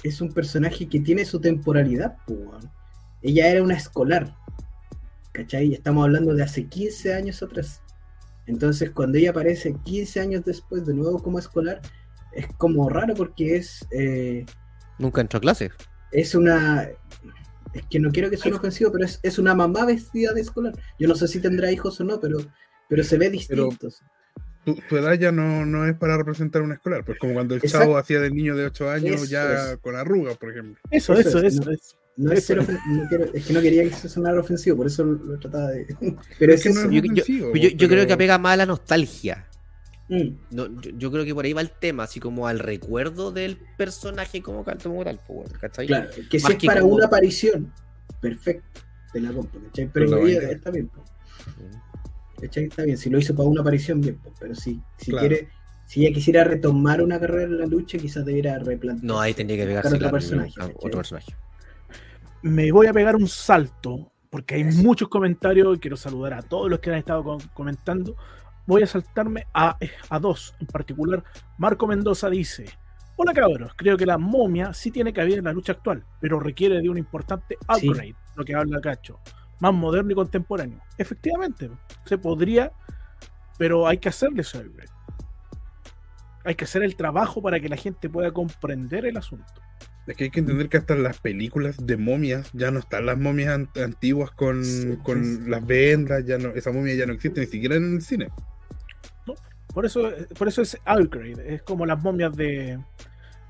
es 0.02 0.20
un 0.20 0.32
personaje 0.32 0.88
que 0.88 1.00
tiene 1.00 1.24
su 1.24 1.40
temporalidad. 1.40 2.16
Ella 3.22 3.48
era 3.48 3.62
una 3.62 3.74
escolar. 3.74 4.34
¿Cachai? 5.32 5.74
Estamos 5.74 6.04
hablando 6.04 6.34
de 6.34 6.42
hace 6.42 6.66
15 6.66 7.14
años 7.14 7.42
atrás. 7.42 7.82
Entonces, 8.50 8.90
cuando 8.90 9.16
ella 9.18 9.30
aparece 9.30 9.74
15 9.84 10.20
años 10.20 10.44
después 10.44 10.84
de 10.86 10.92
nuevo 10.94 11.22
como 11.22 11.38
escolar, 11.38 11.80
es 12.32 12.46
como 12.58 12.88
raro 12.88 13.14
porque 13.14 13.56
es, 13.56 13.86
eh, 13.92 14.44
Nunca 14.98 15.20
entró 15.20 15.38
a 15.38 15.40
clase. 15.40 15.70
es 16.12 16.34
una. 16.34 16.88
Es 17.72 17.84
que 17.88 18.00
no 18.00 18.10
quiero 18.10 18.28
que 18.28 18.36
suene 18.36 18.56
ofensivo, 18.56 18.90
pero 18.90 19.04
es, 19.04 19.20
es 19.22 19.38
una 19.38 19.54
mamá 19.54 19.84
vestida 19.86 20.32
de 20.32 20.40
escolar. 20.40 20.74
Yo 20.98 21.06
no 21.08 21.14
sé 21.14 21.28
si 21.28 21.40
tendrá 21.40 21.70
hijos 21.70 22.00
o 22.00 22.04
no, 22.04 22.18
pero, 22.20 22.38
pero 22.88 23.04
se 23.04 23.16
ve 23.16 23.30
distinto. 23.30 23.88
Tu, 24.64 24.74
tu 24.88 24.96
edad 24.98 25.14
ya 25.14 25.30
no, 25.32 25.64
no 25.64 25.86
es 25.86 25.94
para 25.96 26.16
representar 26.18 26.60
un 26.62 26.72
escolar. 26.72 27.04
Pues 27.04 27.18
como 27.18 27.32
cuando 27.34 27.54
el 27.54 27.60
Exacto. 27.62 27.86
chavo 27.86 27.96
hacía 27.96 28.20
de 28.20 28.30
niño 28.30 28.56
de 28.56 28.66
8 28.66 28.90
años 28.90 29.14
Eso 29.22 29.24
ya 29.26 29.72
es. 29.72 29.78
con 29.78 29.94
arrugas, 29.96 30.36
por 30.36 30.50
ejemplo. 30.50 30.82
Eso, 30.90 31.14
Eso 31.14 31.28
eso, 31.28 31.38
es, 31.38 31.54
eso. 31.54 31.64
no. 31.64 31.70
eso. 31.70 31.96
No 32.22 32.32
es, 32.32 32.44
ser 32.44 32.58
es. 32.58 32.68
no 32.68 33.08
quiero- 33.08 33.32
es 33.32 33.46
que 33.46 33.52
no 33.52 33.60
quería 33.60 33.82
que 33.84 33.90
se 33.94 34.08
sonara 34.08 34.38
ofensivo, 34.40 34.76
por 34.76 34.86
eso 34.86 35.04
lo, 35.04 35.38
trataba 35.38 35.68
de. 35.68 35.86
Pero 36.38 36.52
es, 36.54 36.64
Es 36.66 36.74
que 36.74 36.74
no 36.74 36.80
es 36.80 36.90
Yo, 36.90 37.02
yo- 37.02 37.12
ofensivo, 37.22 37.54
yo- 37.54 37.68
yo 37.70 37.88
creo 37.88 38.06
que 38.06 38.12
apega 38.12 38.38
más 38.38 38.52
a 38.54 38.56
la 38.58 38.66
nostalgia. 38.66 39.46
Mm, 40.08 40.28
No, 40.50 40.80
yo, 40.80 40.90
yo 40.98 41.10
creo 41.12 41.24
que 41.24 41.34
por 41.34 41.44
ahí 41.44 41.52
va 41.52 41.60
el 41.60 41.70
tema, 41.70 42.02
así 42.02 42.18
como 42.20 42.46
al 42.48 42.58
recuerdo 42.58 43.30
del 43.32 43.56
personaje 43.78 44.42
como 44.42 44.64
como 44.64 45.04
tal, 45.04 45.20
pues, 45.26 45.38
bueno, 45.38 45.52
¿cachai? 45.60 45.86
claro, 45.86 46.10
que 46.28 46.38
si 46.38 46.42
Más 46.44 46.52
es 46.52 46.58
que 46.58 46.66
para 46.66 46.80
como- 46.80 46.94
una 46.96 47.06
aparición, 47.06 47.72
perfecto, 48.20 48.80
te 49.12 49.20
la 49.20 49.32
compro, 49.32 49.60
¿cachai? 49.66 49.88
Pero 49.92 50.06
Pero 50.10 50.10
la 50.24 50.28
ella 50.28 50.38
vaina- 50.40 50.52
está 50.52 50.70
bien, 50.72 50.88
po, 50.88 51.04
¿cachai? 52.40 52.64
Está 52.64 52.82
bien, 52.82 52.96
si 52.98 53.08
lo 53.08 53.18
hizo 53.18 53.34
para 53.34 53.48
una 53.48 53.60
aparición, 53.60 54.00
bien, 54.00 54.16
po, 54.18 54.32
pero 54.40 54.54
sí, 54.54 54.80
si 54.98 55.12
Claro. 55.12 55.28
quiere, 55.28 55.48
si 55.86 56.04
ella 56.04 56.14
quisiera 56.14 56.44
retomar 56.44 57.02
una 57.02 57.18
carrera 57.20 57.44
en 57.44 57.58
la 57.58 57.66
lucha, 57.66 57.96
quizás 57.96 58.24
debiera 58.24 58.58
replantear. 58.58 59.04
No, 59.04 59.20
ahí 59.20 59.32
tendría 59.32 59.58
que 59.58 59.66
pegarse 59.66 59.94
otro 59.94 60.08
otro 60.08 60.10
personaje. 60.98 61.34
Me 62.42 62.72
voy 62.72 62.86
a 62.86 62.92
pegar 62.92 63.16
un 63.16 63.28
salto, 63.28 64.12
porque 64.30 64.54
hay 64.56 64.64
muchos 64.64 65.08
comentarios 65.08 65.76
y 65.76 65.80
quiero 65.80 65.96
saludar 65.96 66.34
a 66.34 66.42
todos 66.42 66.70
los 66.70 66.78
que 66.80 66.90
han 66.90 66.96
estado 66.98 67.22
con- 67.24 67.40
comentando. 67.54 68.16
Voy 68.66 68.82
a 68.82 68.86
saltarme 68.86 69.46
a, 69.52 69.76
a 70.08 70.18
dos 70.18 70.54
en 70.60 70.66
particular. 70.66 71.22
Marco 71.58 71.86
Mendoza 71.86 72.30
dice: 72.30 72.66
Hola 73.16 73.32
cabros, 73.34 73.72
creo 73.76 73.96
que 73.96 74.06
la 74.06 74.16
momia 74.18 74.72
sí 74.72 74.90
tiene 74.90 75.12
cabida 75.12 75.36
en 75.38 75.44
la 75.44 75.52
lucha 75.52 75.72
actual, 75.72 76.04
pero 76.20 76.40
requiere 76.40 76.80
de 76.80 76.88
un 76.88 76.96
importante 76.98 77.58
Sí. 77.78 77.88
upgrade, 77.88 78.14
lo 78.36 78.44
que 78.44 78.54
habla 78.54 78.80
Cacho, 78.80 79.18
más 79.60 79.74
moderno 79.74 80.12
y 80.12 80.14
contemporáneo. 80.14 80.80
Efectivamente, 80.96 81.70
se 82.06 82.16
podría, 82.16 82.72
pero 83.58 83.86
hay 83.86 83.98
que 83.98 84.08
hacerle 84.08 84.42
ese 84.42 84.58
upgrade. 84.58 84.90
Hay 86.44 86.54
que 86.54 86.64
hacer 86.64 86.82
el 86.82 86.96
trabajo 86.96 87.42
para 87.42 87.60
que 87.60 87.68
la 87.68 87.76
gente 87.76 88.08
pueda 88.08 88.30
comprender 88.32 89.04
el 89.04 89.16
asunto. 89.18 89.60
Es 90.06 90.16
que 90.16 90.24
hay 90.24 90.30
que 90.30 90.40
entender 90.40 90.68
que 90.68 90.78
hasta 90.78 90.94
en 90.94 91.02
las 91.04 91.20
películas 91.20 91.76
de 91.86 91.96
momias 91.96 92.50
ya 92.52 92.70
no 92.70 92.80
están 92.80 93.06
las 93.06 93.18
momias 93.18 93.54
an- 93.54 93.70
antiguas 93.76 94.30
con, 94.32 94.64
Sí, 94.64 94.96
con 95.02 95.24
sí. 95.24 95.40
las 95.48 95.64
vendas, 95.64 96.24
ya 96.26 96.36
no, 96.38 96.48
esa 96.50 96.72
momia 96.72 96.94
ya 96.94 97.06
no 97.06 97.12
existe 97.12 97.40
ni 97.40 97.46
siquiera 97.46 97.76
en 97.76 97.94
el 97.96 98.02
cine. 98.02 98.28
Por 99.72 99.86
eso, 99.86 100.10
por 100.36 100.48
eso 100.48 100.62
es 100.62 100.76
upgrade. 100.84 101.54
Es 101.54 101.62
como 101.62 101.86
las 101.86 102.02
momias 102.02 102.34
de. 102.36 102.82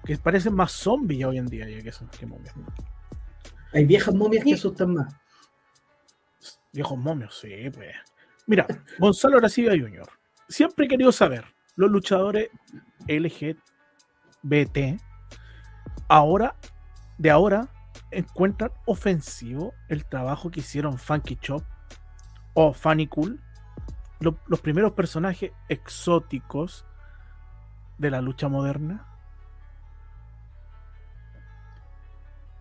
que 0.04 0.18
parecen 0.18 0.54
más 0.54 0.70
zombies 0.72 1.24
hoy 1.24 1.38
en 1.38 1.46
día 1.46 1.66
ya 1.68 1.80
que, 1.82 1.92
son, 1.92 2.08
que 2.08 2.26
momias. 2.26 2.54
Hay 3.72 3.86
viejas 3.86 4.14
momias 4.14 4.44
que 4.44 4.52
asustan 4.54 4.92
más. 4.92 5.14
Viejos 6.74 6.98
momios, 6.98 7.38
sí, 7.40 7.70
pues. 7.72 7.94
Mira, 8.46 8.66
Gonzalo 8.98 9.38
Aracibia 9.38 9.70
Jr. 9.72 10.06
Siempre 10.48 10.84
he 10.84 10.88
querido 10.88 11.10
saber, 11.10 11.44
los 11.76 11.90
luchadores 11.90 12.50
LGBT 13.08 15.00
ahora, 16.10 16.56
de 17.18 17.30
ahora, 17.30 17.68
encuentran 18.10 18.72
ofensivo 18.84 19.72
el 19.88 20.04
trabajo 20.04 20.50
que 20.50 20.60
hicieron 20.60 20.98
Funky 20.98 21.36
Chop 21.36 21.62
o 22.54 22.72
Funny 22.72 23.06
Cool, 23.06 23.40
lo- 24.18 24.36
los 24.48 24.60
primeros 24.60 24.92
personajes 24.92 25.52
exóticos 25.68 26.84
de 27.98 28.10
la 28.10 28.20
lucha 28.20 28.48
moderna. 28.48 29.06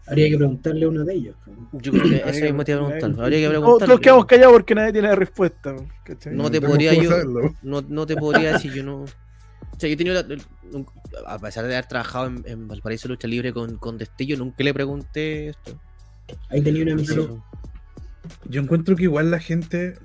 Habría 0.07 0.29
que 0.29 0.37
preguntarle 0.37 0.85
a 0.85 0.89
uno 0.89 1.03
de 1.05 1.13
ellos. 1.13 1.35
Yo 1.71 1.91
creo 1.91 2.03
que 2.03 2.29
eso 2.29 2.45
mismo 2.45 2.63
te 2.63 2.71
iba 2.71 2.81
a 2.81 2.87
preguntar. 2.87 2.99
preguntarle. 2.99 3.23
Habría 3.23 3.39
que 3.39 3.45
Todos 3.45 3.61
preguntar. 3.63 3.87
todos 3.87 3.99
quedamos 3.99 4.25
callados 4.25 4.53
porque 4.53 4.75
nadie 4.75 4.93
tiene 4.93 5.15
respuesta. 5.15 5.75
¿cachai? 6.03 6.35
No 6.35 6.49
te 6.51 6.61
podría 6.61 6.93
yo-. 6.93 7.11
No, 7.61 7.81
no 7.81 8.05
te 8.05 8.15
podría 8.15 8.53
decir, 8.53 8.73
yo 8.73 8.83
no. 8.83 9.05
O 9.79 9.81
sea, 9.81 9.87
yo 9.87 9.93
he 9.93 9.97
tenido, 9.97 10.13
la- 10.21 10.33
el- 10.33 10.41
un- 10.73 10.85
a 11.25 11.39
pesar 11.39 11.65
de 11.65 11.73
haber 11.73 11.87
trabajado 11.87 12.27
en, 12.27 12.43
en 12.45 12.67
Valparaíso 12.67 13.07
Lucha 13.07 13.29
Libre 13.29 13.53
con, 13.53 13.77
con 13.77 13.97
Destello, 13.97 14.35
nunca 14.35 14.61
le 14.61 14.73
pregunté 14.73 15.47
esto. 15.49 15.79
Ahí 16.49 16.61
tenía 16.61 16.83
una 16.83 16.95
misión. 16.95 17.41
Yo 18.49 18.61
encuentro 18.61 18.97
que 18.97 19.03
igual 19.03 19.31
la 19.31 19.39
gente 19.39 19.97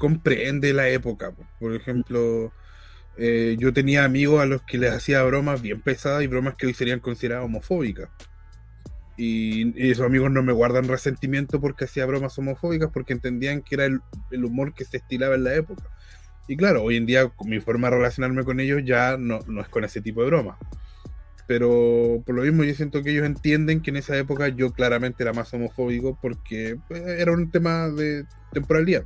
comprende 0.00 0.72
la 0.72 0.88
época. 0.88 1.30
po. 1.30 1.44
Por 1.60 1.76
ejemplo, 1.76 2.52
eh, 3.16 3.54
yo 3.56 3.72
tenía 3.72 4.04
amigos 4.04 4.40
a 4.42 4.46
los 4.46 4.62
que 4.62 4.78
les 4.78 4.92
hacía 4.92 5.22
bromas 5.22 5.62
bien 5.62 5.80
pesadas 5.80 6.24
y 6.24 6.26
bromas 6.26 6.56
que 6.56 6.66
hoy 6.66 6.74
serían 6.74 6.98
consideradas 6.98 7.44
homofóbicas. 7.44 8.08
Y, 9.16 9.80
y 9.80 9.92
esos 9.92 10.04
amigos 10.06 10.32
no 10.32 10.42
me 10.42 10.52
guardan 10.52 10.88
resentimiento 10.88 11.60
porque 11.60 11.84
hacía 11.84 12.04
bromas 12.04 12.36
homofóbicas 12.36 12.90
porque 12.92 13.12
entendían 13.12 13.62
que 13.62 13.76
era 13.76 13.84
el, 13.84 14.00
el 14.32 14.44
humor 14.44 14.74
que 14.74 14.84
se 14.84 14.96
estilaba 14.96 15.36
en 15.36 15.44
la 15.44 15.54
época. 15.54 15.84
Y 16.48 16.56
claro, 16.56 16.82
hoy 16.82 16.96
en 16.96 17.06
día 17.06 17.30
mi 17.44 17.60
forma 17.60 17.88
de 17.90 17.96
relacionarme 17.96 18.44
con 18.44 18.60
ellos 18.60 18.82
ya 18.84 19.16
no, 19.18 19.40
no 19.46 19.60
es 19.62 19.68
con 19.68 19.84
ese 19.84 20.00
tipo 20.00 20.20
de 20.22 20.26
bromas. 20.26 20.58
Pero 21.46 22.22
por 22.24 22.34
lo 22.34 22.42
mismo 22.42 22.64
yo 22.64 22.74
siento 22.74 23.02
que 23.02 23.10
ellos 23.10 23.26
entienden 23.26 23.82
que 23.82 23.90
en 23.90 23.96
esa 23.98 24.16
época 24.16 24.48
yo 24.48 24.72
claramente 24.72 25.22
era 25.22 25.32
más 25.34 25.52
homofóbico 25.52 26.18
porque 26.20 26.78
pues, 26.88 27.02
era 27.02 27.32
un 27.32 27.50
tema 27.50 27.88
de 27.88 28.24
temporalidad. 28.52 29.04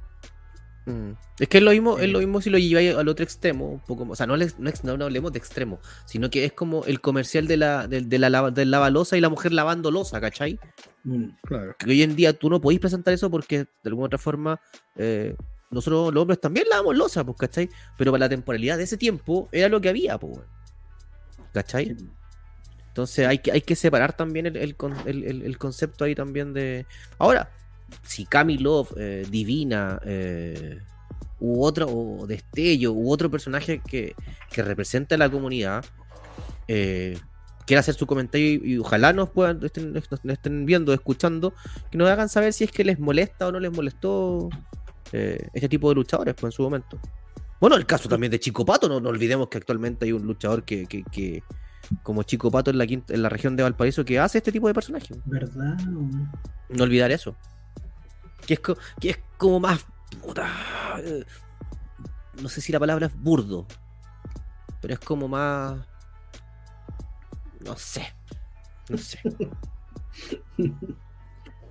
Mm. 0.86 1.10
Es 1.40 1.48
que 1.48 1.58
es 1.58 1.64
lo 1.64 1.72
mismo, 1.72 1.98
es 1.98 2.08
lo 2.08 2.20
mismo 2.20 2.40
si 2.40 2.48
lo 2.48 2.58
lleváis 2.58 2.94
al 2.94 3.08
otro 3.08 3.24
extremo, 3.24 3.68
un 3.72 3.80
poco, 3.80 4.06
o 4.08 4.16
sea, 4.16 4.26
no, 4.26 4.36
no, 4.36 4.46
no- 4.82 4.96
no 4.96 5.04
hablemos 5.04 5.32
de 5.32 5.38
extremo, 5.38 5.80
sino 6.06 6.30
que 6.30 6.44
es 6.44 6.52
como 6.52 6.84
el 6.84 7.00
comercial 7.00 7.46
de 7.46 7.56
la, 7.56 7.86
de, 7.88 8.00
de 8.02 8.18
la, 8.18 8.30
lava- 8.30 8.50
del 8.52 8.70
lavalosa 8.70 9.16
y 9.16 9.20
la 9.20 9.28
mujer 9.28 9.52
lavando 9.52 9.90
losa, 9.90 10.20
¿cachai? 10.20 10.58
Mm. 11.04 11.24
Claro. 11.42 11.74
Que 11.78 11.90
hoy 11.90 12.02
en 12.02 12.14
día 12.16 12.32
tú 12.32 12.48
no 12.50 12.60
podéis 12.60 12.80
presentar 12.80 13.12
eso 13.14 13.30
porque 13.30 13.58
de 13.58 13.68
alguna 13.84 14.06
otra 14.06 14.18
forma 14.18 14.60
eh, 14.96 15.34
nosotros 15.70 16.12
los 16.14 16.22
hombres 16.22 16.40
también 16.40 16.66
lavamos 16.70 16.96
losa, 16.96 17.24
pues, 17.24 17.36
¿cachai? 17.38 17.68
Pero 17.96 18.10
para 18.12 18.20
la 18.24 18.28
temporalidad 18.28 18.76
de 18.78 18.84
ese 18.84 18.96
tiempo 18.96 19.48
era 19.52 19.68
lo 19.68 19.80
que 19.80 19.88
había, 19.88 20.18
pues. 20.18 20.38
¿cachai? 21.52 21.96
Entonces 22.88 23.26
hay 23.26 23.38
que, 23.38 23.52
hay 23.52 23.60
que 23.60 23.76
separar 23.76 24.12
también 24.16 24.46
el, 24.46 24.56
el 24.56 24.76
el- 25.06 25.58
concepto 25.58 26.04
ahí 26.04 26.14
también 26.14 26.52
de... 26.52 26.86
Ahora, 27.18 27.50
si 28.02 28.24
Cami 28.26 28.58
Love, 28.58 28.92
eh, 28.96 29.26
Divina, 29.30 30.00
eh, 30.04 30.78
u 31.40 31.62
otro, 31.64 31.86
o 31.88 32.26
Destello, 32.26 32.92
u 32.92 33.10
otro 33.12 33.30
personaje 33.30 33.80
que, 33.86 34.14
que 34.50 34.62
representa 34.62 35.14
a 35.14 35.18
la 35.18 35.30
comunidad, 35.30 35.84
eh, 36.66 37.18
quiera 37.66 37.80
hacer 37.80 37.94
su 37.94 38.06
comentario 38.06 38.60
y, 38.64 38.72
y 38.72 38.78
ojalá 38.78 39.12
nos 39.12 39.30
puedan 39.30 39.64
estén, 39.64 39.92
nos 39.92 40.08
estén 40.24 40.66
viendo, 40.66 40.92
escuchando, 40.92 41.54
que 41.90 41.98
nos 41.98 42.08
hagan 42.10 42.28
saber 42.28 42.52
si 42.52 42.64
es 42.64 42.72
que 42.72 42.84
les 42.84 42.98
molesta 42.98 43.46
o 43.46 43.52
no 43.52 43.60
les 43.60 43.72
molestó 43.72 44.48
eh, 45.12 45.48
este 45.52 45.68
tipo 45.68 45.88
de 45.88 45.94
luchadores 45.96 46.34
pues, 46.34 46.52
en 46.52 46.56
su 46.56 46.62
momento. 46.62 46.98
Bueno, 47.60 47.76
el 47.76 47.86
caso 47.86 48.08
también 48.08 48.30
de 48.30 48.38
Chico 48.38 48.64
Pato, 48.64 48.88
no, 48.88 49.00
no 49.00 49.08
olvidemos 49.08 49.48
que 49.48 49.58
actualmente 49.58 50.04
hay 50.04 50.12
un 50.12 50.22
luchador 50.26 50.62
que, 50.64 50.86
que, 50.86 51.02
que 51.04 51.42
como 52.02 52.22
Chico 52.22 52.50
Pato 52.50 52.70
en 52.70 52.78
la, 52.78 52.86
quinta- 52.86 53.14
en 53.14 53.22
la 53.22 53.28
región 53.28 53.56
de 53.56 53.62
Valparaíso 53.64 54.04
que 54.04 54.18
hace 54.20 54.38
este 54.38 54.52
tipo 54.52 54.68
de 54.68 54.74
personajes. 54.74 55.16
¿Verdad? 55.24 55.76
No 56.68 56.84
olvidar 56.84 57.10
eso. 57.10 57.34
Que 58.46 58.54
es, 58.54 58.60
co- 58.60 58.76
que 59.00 59.10
es 59.10 59.18
como 59.36 59.58
más. 59.60 59.84
puta, 60.24 60.46
eh, 61.02 61.24
no 62.40 62.48
sé 62.48 62.60
si 62.60 62.70
la 62.72 62.78
palabra 62.78 63.06
es 63.06 63.16
burdo. 63.20 63.66
Pero 64.80 64.94
es 64.94 65.00
como 65.00 65.26
más. 65.26 65.80
No 67.60 67.76
sé. 67.76 68.06
No 68.88 68.96
sé. 68.98 69.18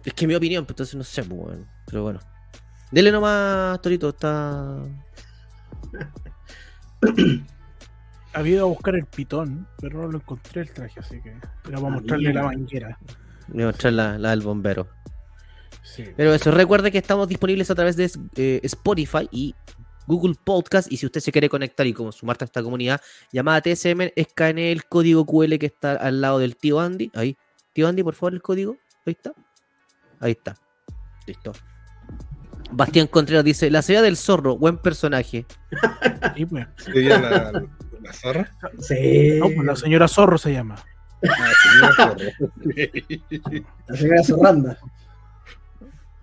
es 0.06 0.14
que 0.14 0.28
mi 0.28 0.36
opinión, 0.36 0.66
pues, 0.66 0.72
entonces 0.74 0.96
no 0.96 1.04
sé, 1.04 1.24
pues, 1.24 1.40
bueno. 1.40 1.66
Pero 1.86 2.04
bueno. 2.04 2.20
Dele 2.92 3.12
nomás, 3.12 3.82
Torito, 3.82 4.10
está. 4.10 4.78
Había 8.34 8.54
ido 8.54 8.66
a 8.66 8.70
buscar 8.70 8.96
el 8.96 9.06
pitón, 9.06 9.68
pero 9.80 10.02
no 10.02 10.08
lo 10.08 10.18
encontré 10.18 10.62
el 10.62 10.72
traje, 10.72 11.00
así 11.00 11.22
que 11.22 11.30
era 11.30 11.42
para 11.64 11.78
Ah, 11.78 11.82
mostrarle 11.90 12.34
la 12.34 12.44
manguera. 12.44 13.00
Voy 13.48 13.64
a 13.64 13.68
mostrar 13.68 13.94
la, 13.94 14.18
la 14.18 14.30
del 14.32 14.42
bombero. 14.42 14.88
Sí. 15.82 16.06
Pero 16.16 16.34
eso, 16.34 16.52
recuerde 16.52 16.92
que 16.92 16.98
estamos 16.98 17.28
disponibles 17.28 17.72
a 17.72 17.76
través 17.76 17.96
de 17.96 18.12
eh, 18.36 18.60
Spotify 18.64 19.28
y 19.32 19.56
Google 20.06 20.36
Podcast. 20.44 20.92
Y 20.92 20.98
si 20.98 21.06
usted 21.06 21.22
se 21.22 21.32
quiere 21.32 21.50
conectar 21.50 21.88
y 21.88 21.94
como 21.94 22.12
sumarte 22.12 22.44
a 22.44 22.48
esta 22.48 22.62
comunidad 22.62 23.02
llamada 23.32 23.62
TSM, 23.62 24.12
escanee 24.16 24.72
el 24.72 24.86
código 24.86 25.26
QL 25.26 25.58
que 25.58 25.66
está 25.68 25.94
al 25.94 26.22
lado 26.22 26.40
del 26.40 26.58
tío 26.58 26.80
Andy. 26.80 27.12
Ahí, 27.16 27.38
tío 27.74 27.88
Andy, 27.88 28.04
por 28.04 28.14
favor, 28.16 28.34
el 28.34 28.42
código. 28.42 28.78
Ahí 29.06 29.14
está. 29.14 29.34
Ahí 30.20 30.32
está. 30.32 30.58
Listo. 31.26 31.54
Bastián 32.72 33.08
Contreras 33.08 33.44
dice: 33.44 33.70
La 33.72 33.82
serie 33.82 34.02
del 34.02 34.18
zorro, 34.18 34.58
buen 34.58 34.78
personaje. 34.78 35.46
Sí, 36.36 36.46
pues. 36.46 36.68
Sería 36.78 37.20
la, 37.20 37.52
la 38.02 38.14
zorra. 38.14 38.52
Sí. 38.80 39.38
No, 39.40 39.46
pues 39.48 39.66
la 39.66 39.76
señora 39.76 40.08
Zorro 40.08 40.38
se 40.38 40.54
llama. 40.54 40.76
Ah, 41.28 41.50
la 41.82 41.92
zorra. 41.94 42.16
La 43.88 43.96
señora 43.98 44.24
Zorranda. 44.24 44.78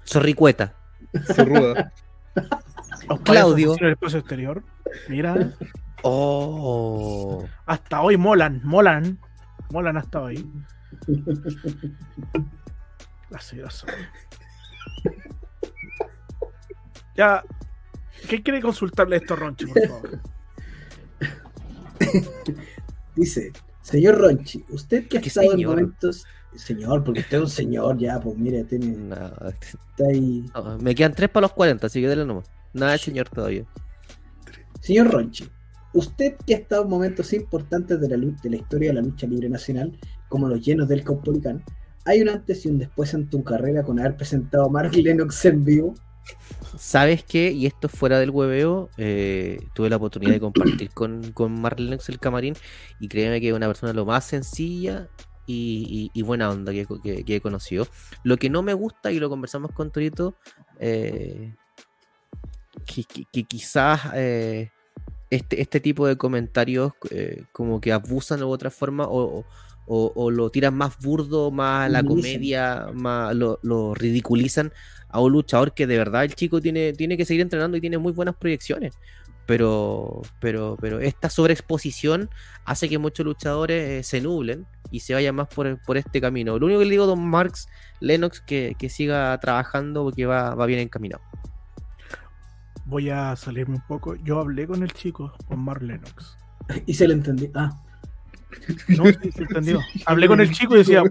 Zorricueta. 0.06 0.74
Zorruda. 1.34 1.92
Los 3.08 3.20
Claudio. 3.20 3.68
payasos 3.68 3.80
en 3.80 3.86
el 3.86 3.92
espacio 3.92 4.18
exterior. 4.18 4.62
Mira, 5.08 5.52
Oh. 6.02 7.44
hasta 7.66 8.00
hoy 8.02 8.16
molan, 8.16 8.60
molan. 8.64 9.18
Molan 9.70 9.96
hasta 9.96 10.20
hoy. 10.20 10.46
La 13.30 13.40
señora 13.40 13.70
Zorro. 13.70 13.94
Ya. 17.16 17.42
¿Qué 18.28 18.42
quiere 18.42 18.60
consultarle 18.60 19.16
a 19.16 19.18
esto, 19.18 19.36
Ronchi, 19.36 19.66
por 19.66 19.86
favor? 19.86 20.20
Dice, 23.16 23.52
señor 23.82 24.18
Ronchi, 24.18 24.64
usted 24.70 25.06
que 25.08 25.18
ha 25.18 25.20
¿Qué 25.20 25.28
estado 25.28 25.52
en 25.54 25.66
momentos... 25.66 26.24
Señor, 26.56 27.02
porque 27.02 27.20
usted 27.20 27.38
es 27.38 27.42
un 27.42 27.50
señor 27.50 27.98
ya, 27.98 28.20
pues 28.20 28.36
mire, 28.38 28.62
tiene, 28.62 28.86
No, 28.96 29.16
está 29.50 30.06
ahí. 30.08 30.48
no, 30.54 30.78
me 30.78 30.94
quedan 30.94 31.12
tres 31.12 31.28
para 31.28 31.42
los 31.46 31.52
40, 31.52 31.88
así 31.88 32.00
que 32.00 32.08
dele 32.08 32.24
nomás. 32.24 32.48
Nada 32.72 32.92
de 32.92 32.98
señor 32.98 33.28
todavía. 33.28 33.64
Señor 34.80 35.10
Ronchi, 35.10 35.48
usted 35.94 36.36
que 36.46 36.54
ha 36.54 36.58
estado 36.58 36.84
en 36.84 36.90
momentos 36.90 37.32
importantes 37.32 38.00
de 38.00 38.08
la, 38.08 38.16
de 38.16 38.50
la 38.50 38.56
historia 38.56 38.90
de 38.90 38.94
la 38.94 39.00
lucha 39.02 39.26
libre 39.26 39.48
nacional, 39.48 39.98
como 40.28 40.48
los 40.48 40.64
llenos 40.64 40.88
del 40.88 41.02
Caupolicán, 41.02 41.64
¿hay 42.04 42.20
un 42.20 42.28
antes 42.28 42.64
y 42.64 42.68
un 42.68 42.78
después 42.78 43.12
en 43.14 43.28
tu 43.28 43.42
carrera 43.42 43.82
con 43.82 43.98
haber 43.98 44.16
presentado 44.16 44.66
a 44.66 44.68
Mark 44.68 44.94
Lennox 44.94 45.44
en 45.46 45.64
vivo? 45.64 45.94
¿Sabes 46.78 47.22
qué? 47.24 47.52
Y 47.52 47.66
esto 47.66 47.88
fuera 47.88 48.18
del 48.18 48.30
hueveo, 48.30 48.90
eh, 48.96 49.58
tuve 49.74 49.88
la 49.90 49.96
oportunidad 49.96 50.32
de 50.32 50.40
compartir 50.86 50.90
con, 50.90 51.32
con 51.32 51.60
Mark 51.60 51.78
Lennox 51.78 52.08
el 52.08 52.18
camarín 52.18 52.54
y 53.00 53.08
créeme 53.08 53.40
que 53.40 53.48
es 53.48 53.54
una 53.54 53.66
persona 53.66 53.92
lo 53.92 54.04
más 54.04 54.24
sencilla 54.24 55.08
y, 55.46 56.10
y- 56.14 56.18
y 56.18 56.22
buena 56.22 56.50
onda 56.50 56.72
que, 56.72 56.86
que- 57.02 57.24
que 57.24 57.36
he 57.36 57.40
conocido. 57.40 57.86
Lo 58.22 58.36
que 58.38 58.50
no 58.50 58.62
me 58.62 58.72
gusta, 58.74 59.12
y 59.12 59.18
lo 59.20 59.28
conversamos 59.28 59.70
con 59.72 59.90
Torito, 59.90 60.36
eh, 60.80 61.54
que, 62.86 63.04
que- 63.04 63.24
que 63.32 63.44
quizás 63.44 64.00
eh, 64.14 64.70
este, 65.30 65.60
este 65.60 65.80
tipo 65.80 66.06
de 66.06 66.16
comentarios 66.16 66.92
como 67.52 67.80
que 67.80 67.92
abusan 67.92 68.38
de 68.38 68.44
otra 68.44 68.70
forma 68.70 69.04
o, 69.06 69.40
o- 69.40 69.44
o 69.86 70.30
lo 70.30 70.50
tiran 70.50 70.74
más 70.74 70.98
burdo, 70.98 71.50
más 71.50 71.86
a 71.86 71.88
la 71.88 72.02
comedia, 72.02 72.88
más 72.94 73.34
lo, 73.34 73.58
lo 73.62 73.94
ridiculizan 73.94 74.72
a 75.14 75.20
un 75.20 75.30
luchador 75.30 75.74
que 75.74 75.86
de 75.86 75.96
verdad 75.96 76.24
el 76.24 76.34
chico 76.34 76.60
tiene, 76.60 76.92
tiene 76.92 77.16
que 77.16 77.24
seguir 77.24 77.40
entrenando 77.40 77.76
y 77.76 77.80
tiene 77.80 77.98
muy 77.98 78.12
buenas 78.12 78.34
proyecciones. 78.34 78.98
Pero, 79.46 80.22
pero, 80.40 80.76
pero 80.80 80.98
esta 80.98 81.30
sobreexposición 81.30 82.30
hace 82.64 82.88
que 82.88 82.98
muchos 82.98 83.24
luchadores 83.24 83.88
eh, 83.90 84.02
se 84.02 84.20
nublen 84.20 84.66
y 84.90 85.00
se 85.00 85.14
vayan 85.14 85.36
más 85.36 85.46
por, 85.48 85.80
por 85.82 85.98
este 85.98 86.20
camino. 86.20 86.58
Lo 86.58 86.66
único 86.66 86.80
que 86.80 86.86
le 86.86 86.90
digo 86.90 87.04
a 87.04 87.06
Don 87.06 87.24
Marx 87.24 87.68
Lennox 88.00 88.40
que, 88.40 88.74
que 88.76 88.88
siga 88.88 89.38
trabajando 89.38 90.02
porque 90.02 90.26
va, 90.26 90.56
va 90.56 90.66
bien 90.66 90.80
encaminado. 90.80 91.22
Voy 92.86 93.10
a 93.10 93.36
salirme 93.36 93.76
un 93.76 93.86
poco. 93.86 94.16
Yo 94.16 94.40
hablé 94.40 94.66
con 94.66 94.82
el 94.82 94.92
chico, 94.92 95.32
con 95.46 95.60
Mark 95.60 95.82
Lennox. 95.82 96.38
Y 96.86 96.94
se 96.94 97.06
le 97.06 97.14
entendí. 97.14 97.50
Ah, 97.54 97.83
No, 98.88 99.04
sí, 99.06 99.32
se 99.32 99.42
entendió. 99.42 99.80
Hablé 100.06 100.26
con 100.28 100.40
el 100.40 100.50
chico 100.50 100.74
y 100.74 100.78
decía. 100.78 101.02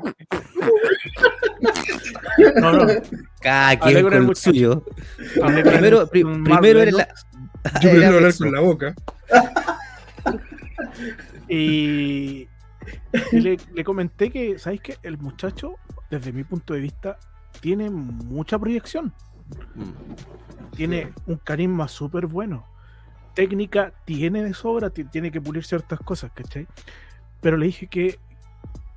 No, 2.62 2.72
no. 2.74 2.88
Cada 3.42 3.80
quien 3.80 4.02
con 4.04 4.12
con 4.14 4.30
el 4.30 4.36
suyo. 4.36 4.84
Hablé 5.42 5.64
con 5.64 5.74
el- 5.74 5.80
Primero, 5.80 6.08
pri- 6.08 6.24
primero 6.24 6.82
era 6.82 6.92
la. 6.92 7.08
Yo 7.82 7.90
era 7.90 8.10
prefiero 8.10 8.16
hablar 8.18 8.38
con 8.38 8.52
la 8.52 8.60
boca. 8.62 8.96
Y, 11.50 12.48
y 13.32 13.40
le, 13.40 13.58
le 13.74 13.84
comenté 13.84 14.30
que, 14.32 14.58
¿sabéis 14.60 14.82
qué? 14.82 14.98
El 15.04 15.18
muchacho, 15.18 15.76
desde 16.10 16.32
mi 16.32 16.44
punto 16.44 16.74
de 16.74 16.80
vista, 16.80 17.18
tiene 17.62 17.90
mucha 17.90 18.58
proyección. 18.60 19.14
Tiene 20.76 21.14
un 21.28 21.38
carisma 21.38 21.88
súper 21.88 22.26
bueno. 22.28 22.66
Técnica 23.36 23.94
tiene 24.06 24.44
de 24.44 24.54
sobra, 24.54 24.90
ti- 24.90 25.06
tiene 25.06 25.32
que 25.32 25.42
pulir 25.42 25.64
ciertas 25.64 26.00
cosas, 26.00 26.32
¿cachai? 26.34 26.68
Pero 27.44 27.58
le 27.58 27.68
dije 27.68 27.86
que 27.88 28.18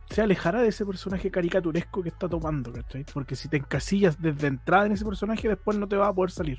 se 0.09 0.23
alejara 0.23 0.63
de 0.63 0.69
ese 0.69 0.87
personaje 0.87 1.31
caricaturesco 1.31 2.03
que 2.03 2.09
está 2.09 2.29
tomando, 2.29 2.73
¿cachai? 2.73 3.05
Porque 3.13 3.37
si 3.37 3.49
te 3.49 3.59
encasillas 3.59 4.19
desde 4.23 4.47
entrada 4.47 4.87
en 4.87 4.93
ese 4.93 5.05
personaje, 5.05 5.49
después 5.49 5.77
no 5.77 5.87
te 5.87 5.97
va 5.97 6.07
a 6.09 6.15
poder 6.15 6.31
salir. 6.31 6.59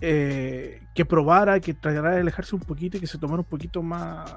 Eh, 0.00 0.82
que 0.94 1.04
probara, 1.04 1.60
que 1.60 1.74
tratara 1.74 2.10
de 2.12 2.20
alejarse 2.22 2.56
un 2.56 2.62
poquito 2.62 2.96
y 2.96 3.00
que 3.00 3.06
se 3.06 3.18
tomara 3.18 3.38
un 3.40 3.48
poquito 3.48 3.82
más 3.82 4.34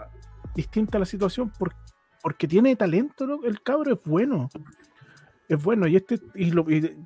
distinta 0.53 0.99
la 0.99 1.06
situación, 1.06 1.49
por- 1.58 1.74
porque 2.22 2.47
tiene 2.47 2.76
talento, 2.76 3.26
¿no? 3.26 3.43
el 3.43 3.62
cabro 3.62 3.93
es 3.93 3.99
bueno. 4.06 4.47
Es 5.49 5.62
bueno, 5.64 5.88
y 5.88 5.95
este, 5.95 6.20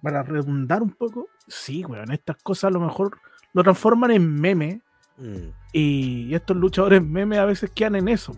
para 0.01 0.23
redundar 0.23 0.81
un 0.81 0.91
poco, 0.91 1.27
sí, 1.47 1.83
weón, 1.85 2.11
estas 2.11 2.37
cosas 2.43 2.65
a 2.65 2.71
lo 2.71 2.79
mejor 2.81 3.17
lo 3.53 3.63
transforman 3.63 4.11
en 4.11 4.33
meme, 4.39 4.81
Mm. 5.17 5.49
Y 5.71 6.33
estos 6.33 6.57
luchadores 6.57 7.03
meme 7.03 7.37
a 7.37 7.45
veces 7.45 7.69
quedan 7.69 7.95
en 7.95 8.07
eso. 8.07 8.33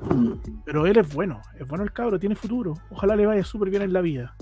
mm, 0.00 0.62
Pero 0.64 0.86
él 0.86 0.96
es 0.98 1.12
bueno, 1.12 1.40
es 1.58 1.66
bueno 1.66 1.84
el 1.84 1.92
cabro, 1.92 2.18
tiene 2.18 2.34
futuro. 2.34 2.74
Ojalá 2.90 3.16
le 3.16 3.26
vaya 3.26 3.44
súper 3.44 3.70
bien 3.70 3.82
en 3.82 3.92
la 3.92 4.00
vida. 4.00 4.34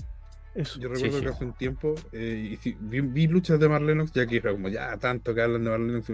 Eso. 0.55 0.79
Yo 0.79 0.89
recuerdo 0.89 1.17
sí. 1.17 1.23
que 1.23 1.29
hace 1.29 1.45
un 1.45 1.53
tiempo 1.53 1.95
eh, 2.11 2.57
y 2.63 2.75
vi, 2.79 3.01
vi 3.01 3.27
luchas 3.27 3.59
de 3.59 3.69
Marlenox, 3.69 4.11
ya 4.11 4.25
que 4.27 4.37
era 4.37 4.51
como 4.51 4.67
ya 4.67 4.97
tanto 4.97 5.33
que 5.33 5.41
hablan 5.41 5.63
de 5.63 5.69
Marlenox. 5.69 6.09
Y 6.09 6.13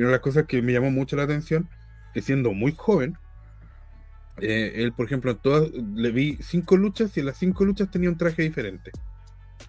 una 0.00 0.08
de 0.08 0.12
las 0.12 0.20
cosas 0.20 0.44
que 0.46 0.60
me 0.60 0.72
llamó 0.72 0.90
mucho 0.90 1.16
la 1.16 1.22
atención, 1.22 1.68
que 2.12 2.20
siendo 2.20 2.52
muy 2.52 2.74
joven, 2.76 3.16
eh, 4.40 4.72
él, 4.76 4.92
por 4.92 5.06
ejemplo, 5.06 5.30
en 5.30 5.38
todas, 5.38 5.70
le 5.70 6.10
vi 6.10 6.36
cinco 6.40 6.76
luchas 6.76 7.16
y 7.16 7.20
en 7.20 7.26
las 7.26 7.38
cinco 7.38 7.64
luchas 7.64 7.90
tenía 7.90 8.10
un 8.10 8.18
traje 8.18 8.42
diferente. 8.42 8.90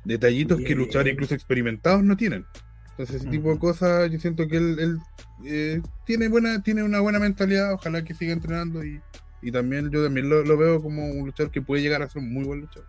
Detallitos 0.03 0.59
que 0.61 0.75
luchadores 0.75 1.13
incluso 1.13 1.35
experimentados 1.35 2.03
no 2.03 2.17
tienen. 2.17 2.45
Entonces, 2.97 3.17
ese 3.17 3.29
tipo 3.29 3.49
de 3.51 3.59
cosas, 3.59 4.09
yo 4.09 4.17
siento 4.19 4.47
que 4.47 4.55
él, 4.55 4.79
él, 4.79 4.99
eh, 5.45 5.81
tiene 6.05 6.29
buena 6.29 6.63
tiene 6.63 6.81
una 6.81 7.01
buena 7.01 7.19
mentalidad, 7.19 7.73
ojalá 7.73 8.05
que 8.05 8.13
siga 8.13 8.31
entrenando 8.31 8.85
y, 8.85 9.01
y 9.41 9.51
también 9.51 9.91
yo 9.91 10.01
también 10.01 10.29
lo, 10.29 10.45
lo 10.45 10.57
veo 10.57 10.81
como 10.81 11.05
un 11.05 11.25
luchador 11.25 11.51
que 11.51 11.61
puede 11.61 11.81
llegar 11.81 12.01
a 12.01 12.07
ser 12.07 12.21
un 12.21 12.33
muy 12.33 12.45
buen 12.45 12.61
luchador. 12.61 12.87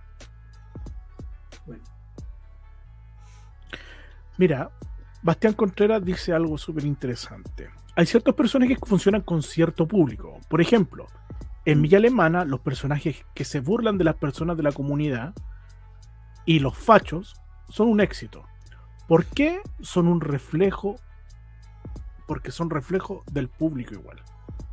bueno. 1.66 1.82
Mira, 4.38 4.70
Bastián 5.22 5.54
Contreras 5.54 6.04
dice 6.04 6.32
algo 6.32 6.56
súper 6.56 6.84
interesante. 6.84 7.68
Hay 7.96 8.06
ciertos 8.06 8.36
personajes 8.36 8.78
que 8.78 8.86
funcionan 8.86 9.22
con 9.22 9.42
cierto 9.42 9.88
público. 9.88 10.38
Por 10.48 10.60
ejemplo, 10.60 11.08
en 11.64 11.82
Villa 11.82 11.98
Alemana, 11.98 12.44
los 12.44 12.60
personajes 12.60 13.24
que 13.34 13.44
se 13.44 13.58
burlan 13.58 13.98
de 13.98 14.04
las 14.04 14.14
personas 14.14 14.56
de 14.56 14.62
la 14.62 14.70
comunidad 14.70 15.34
y 16.44 16.60
los 16.60 16.78
fachos 16.78 17.34
son 17.68 17.88
un 17.88 18.00
éxito. 18.00 18.44
¿Por 19.08 19.24
qué 19.26 19.60
son 19.80 20.08
un 20.08 20.20
reflejo? 20.20 20.96
Porque 22.26 22.50
son 22.50 22.70
reflejo 22.70 23.22
del 23.30 23.48
público 23.48 23.94
igual. 23.94 24.20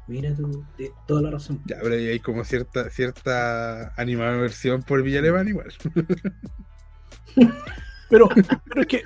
Mira 0.07 0.33
tú, 0.35 0.65
de- 0.77 0.91
toda 1.07 1.21
la 1.21 1.31
razón. 1.31 1.61
Ya, 1.65 1.77
pero 1.81 1.95
ahí 1.95 2.07
hay 2.09 2.19
como 2.19 2.43
cierta, 2.43 2.89
cierta 2.89 3.93
animaversión 3.95 4.83
por 4.83 5.01
Villa 5.03 5.19
Alemana 5.19 5.49
igual. 5.49 5.71
Pero, 8.09 8.27
pero 8.65 8.81
es 8.81 8.87
que 8.87 9.01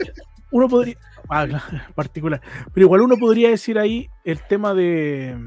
uno 0.52 0.68
podría. 0.68 0.98
Ah, 1.30 1.46
claro, 1.48 1.64
particular. 1.96 2.42
Pero 2.74 2.86
igual 2.88 3.02
uno 3.02 3.16
podría 3.16 3.50
decir 3.50 3.80
ahí 3.80 4.10
el 4.26 4.42
tema 4.42 4.74
de. 4.74 5.38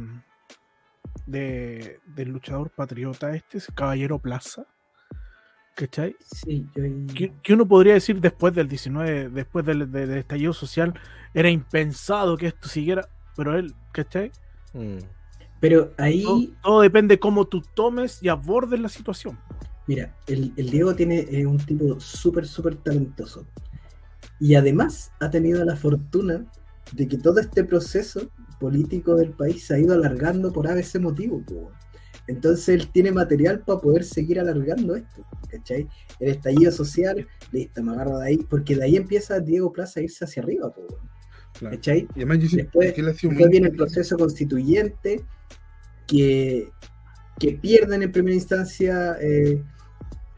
de 1.26 2.01
del 2.07 2.31
luchador 2.31 2.70
patriota 2.70 3.35
este, 3.35 3.59
ese 3.59 3.72
Caballero 3.74 4.18
Plaza. 4.18 4.64
¿Cachai? 5.75 6.14
Sí, 6.21 6.66
yo 6.77 6.85
ahí- 6.85 7.07
Que, 7.14 7.33
que 7.43 7.55
uno 7.55 7.66
podría 7.66 7.95
decir 7.95 8.21
después 8.21 8.55
del 8.55 8.68
19, 8.68 9.31
después 9.31 9.64
del, 9.64 9.91
del 9.91 10.11
estallido 10.18 10.53
social, 10.53 10.93
era 11.33 11.49
impensado 11.49 12.37
que 12.37 12.49
esto 12.49 12.68
siguiera. 12.68 13.09
Pero 13.37 13.57
él, 13.57 13.75
¿cachai? 13.93 14.31
Mm. 14.75 14.99
Pero 15.61 15.93
ahí, 15.99 16.23
Todo, 16.25 16.41
todo 16.62 16.81
depende 16.83 17.18
cómo 17.18 17.47
tú 17.47 17.62
tomes 17.75 18.23
y 18.23 18.29
abordes 18.29 18.81
la 18.81 18.89
situación. 18.89 19.39
mira, 19.87 20.14
el, 20.27 20.53
el 20.57 20.71
Diego 20.71 20.95
tiene 20.95 21.21
eh, 21.31 21.47
un 21.47 21.59
tipo 21.59 21.99
súper, 22.01 22.47
súper 22.47 22.77
talentoso. 22.77 23.47
Y 24.39 24.55
además 24.55 25.12
ha 25.21 25.31
tenido 25.31 25.64
la 25.64 25.77
fortuna 25.77 26.45
de 26.93 27.07
que 27.09 27.18
todo 27.18 27.41
este 27.41 27.64
proceso 27.64 28.31
político 28.59 29.14
del 29.16 29.31
país 29.33 29.66
se 29.66 29.75
ha 29.75 29.79
ido 29.79 29.95
alargando 29.95 30.53
por 30.53 30.66
ese 30.66 30.99
motivo. 30.99 31.43
po. 31.43 31.71
Entonces 32.27 32.68
él 32.68 32.89
tiene 32.93 33.12
material 33.12 33.61
para 33.61 33.81
poder 33.81 34.05
seguir 34.05 34.39
alargando 34.41 34.95
esto, 34.95 35.25
¿cachai? 35.49 35.89
El 36.18 36.31
estallido 36.31 36.71
social, 36.73 37.27
listo, 37.53 37.83
me 37.83 37.93
agarro 37.93 38.18
de 38.18 38.27
ahí, 38.29 38.37
porque 38.39 38.77
de 38.77 38.85
ahí 38.85 38.97
empieza 38.97 39.41
Diego 39.41 39.73
Plaza 39.73 40.01
a 40.01 40.03
irse 40.03 40.25
hacia 40.25 40.43
arriba, 40.43 40.73
Claro. 41.59 41.77
¿cachai? 41.77 42.07
Y 42.14 42.21
además 42.21 42.39
yo 42.39 42.57
Después, 42.57 42.93
que 42.93 43.03
después 43.03 43.49
viene 43.51 43.68
el 43.68 43.77
proceso 43.77 44.16
constituyente 44.16 45.25
que, 46.07 46.68
que 47.39 47.53
pierden 47.53 48.03
en 48.03 48.12
primera 48.12 48.35
instancia, 48.35 49.16
eh, 49.21 49.62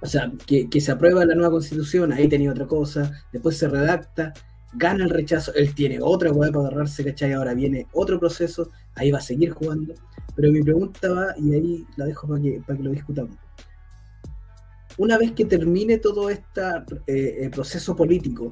o 0.00 0.06
sea, 0.06 0.32
que, 0.46 0.70
que 0.70 0.80
se 0.80 0.90
aprueba 0.90 1.24
la 1.24 1.34
nueva 1.34 1.50
constitución, 1.50 2.12
ahí 2.12 2.28
tenía 2.28 2.50
otra 2.50 2.66
cosa, 2.66 3.12
después 3.32 3.58
se 3.58 3.68
redacta, 3.68 4.32
gana 4.74 5.04
el 5.04 5.10
rechazo, 5.10 5.52
él 5.54 5.74
tiene 5.74 5.98
otra 6.00 6.32
hueá 6.32 6.50
para 6.50 6.66
agarrarse, 6.68 7.04
¿cachai? 7.04 7.32
Ahora 7.32 7.54
viene 7.54 7.86
otro 7.92 8.18
proceso, 8.18 8.70
ahí 8.94 9.10
va 9.10 9.18
a 9.18 9.22
seguir 9.22 9.50
jugando, 9.50 9.94
pero 10.34 10.50
mi 10.50 10.62
pregunta 10.62 11.12
va, 11.12 11.34
y 11.38 11.52
ahí 11.54 11.86
la 11.96 12.06
dejo 12.06 12.26
para 12.28 12.40
que, 12.40 12.62
para 12.66 12.76
que 12.78 12.84
lo 12.84 12.90
discutamos. 12.90 13.36
Una 14.98 15.18
vez 15.18 15.32
que 15.32 15.44
termine 15.44 15.98
todo 15.98 16.28
este 16.30 16.62
proceso 17.50 17.96
político, 17.96 18.50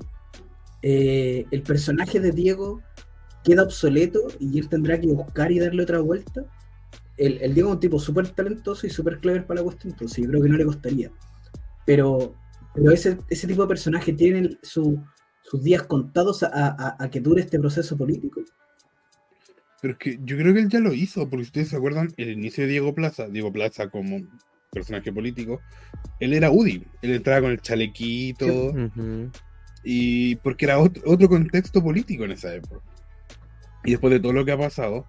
eh, 0.83 1.45
el 1.51 1.63
personaje 1.63 2.19
de 2.21 2.33
Diego 2.33 2.81
queda 3.45 3.63
obsoleto 3.63 4.21
y 4.39 4.59
él 4.59 4.69
tendrá 4.69 4.99
que 5.01 5.09
buscar 5.09 5.53
y 5.53 5.59
darle 5.59 5.83
otra 5.83 6.01
vuelta. 6.01 6.45
El, 7.17 7.39
el 7.43 7.53
Diego 7.53 7.69
es 7.71 7.75
un 7.75 7.81
tipo 7.81 7.99
súper 7.99 8.29
talentoso 8.31 8.87
y 8.87 8.91
súper 8.91 9.21
clever 9.21 9.47
para 9.47 9.61
la 9.61 9.65
cuestión, 9.65 9.93
entonces 9.93 10.25
yo 10.25 10.31
creo 10.31 10.43
que 10.43 10.49
no 10.49 10.57
le 10.57 10.65
costaría. 10.65 11.11
Pero, 11.85 12.35
pero 12.75 12.91
ese, 12.91 13.19
ese 13.29 13.47
tipo 13.47 13.63
de 13.63 13.69
personaje 13.69 14.13
tiene 14.15 14.59
su- 14.63 15.03
sus 15.51 15.63
días 15.65 15.83
contados 15.83 16.43
a, 16.43 16.49
a- 16.53 16.97
a 16.99 17.11
que 17.11 17.21
dure 17.21 17.41
este 17.43 17.59
proceso 17.59 17.97
político. 17.97 18.41
Pero 19.83 19.93
es 19.95 19.99
que 19.99 20.19
yo 20.25 20.37
creo 20.37 20.53
que 20.55 20.61
él 20.61 20.69
ya 20.69 20.79
lo 20.81 20.93
hizo, 20.93 21.29
porque 21.29 21.45
si 21.45 21.49
ustedes 21.49 21.69
se 21.71 21.77
acuerdan, 21.77 22.13
el 22.17 22.31
inicio 22.31 22.65
de 22.65 22.71
Diego 22.71 22.95
Plaza, 22.95 23.29
Diego 23.29 23.53
Plaza 23.53 23.89
como 23.89 24.21
personaje 24.71 25.13
político, 25.13 25.61
él 26.21 26.35
era 26.35 26.51
UDI, 26.51 26.87
él 27.03 27.11
entraba 27.15 27.41
con 27.43 27.51
el 27.51 27.61
chalequito, 27.61 28.47
y 29.83 30.37
porque 30.37 30.67
era 30.67 30.79
otro, 30.79 31.03
otro 31.07 31.29
contexto 31.29 31.83
político 31.83 32.25
en 32.25 32.33
esa 32.33 32.55
época. 32.55 32.81
Y 33.85 33.93
después 33.93 34.13
de 34.13 34.21
todo 34.21 34.33
lo 34.35 34.45
que 34.45 34.53
ha 34.53 34.59
pasado, 34.59 35.07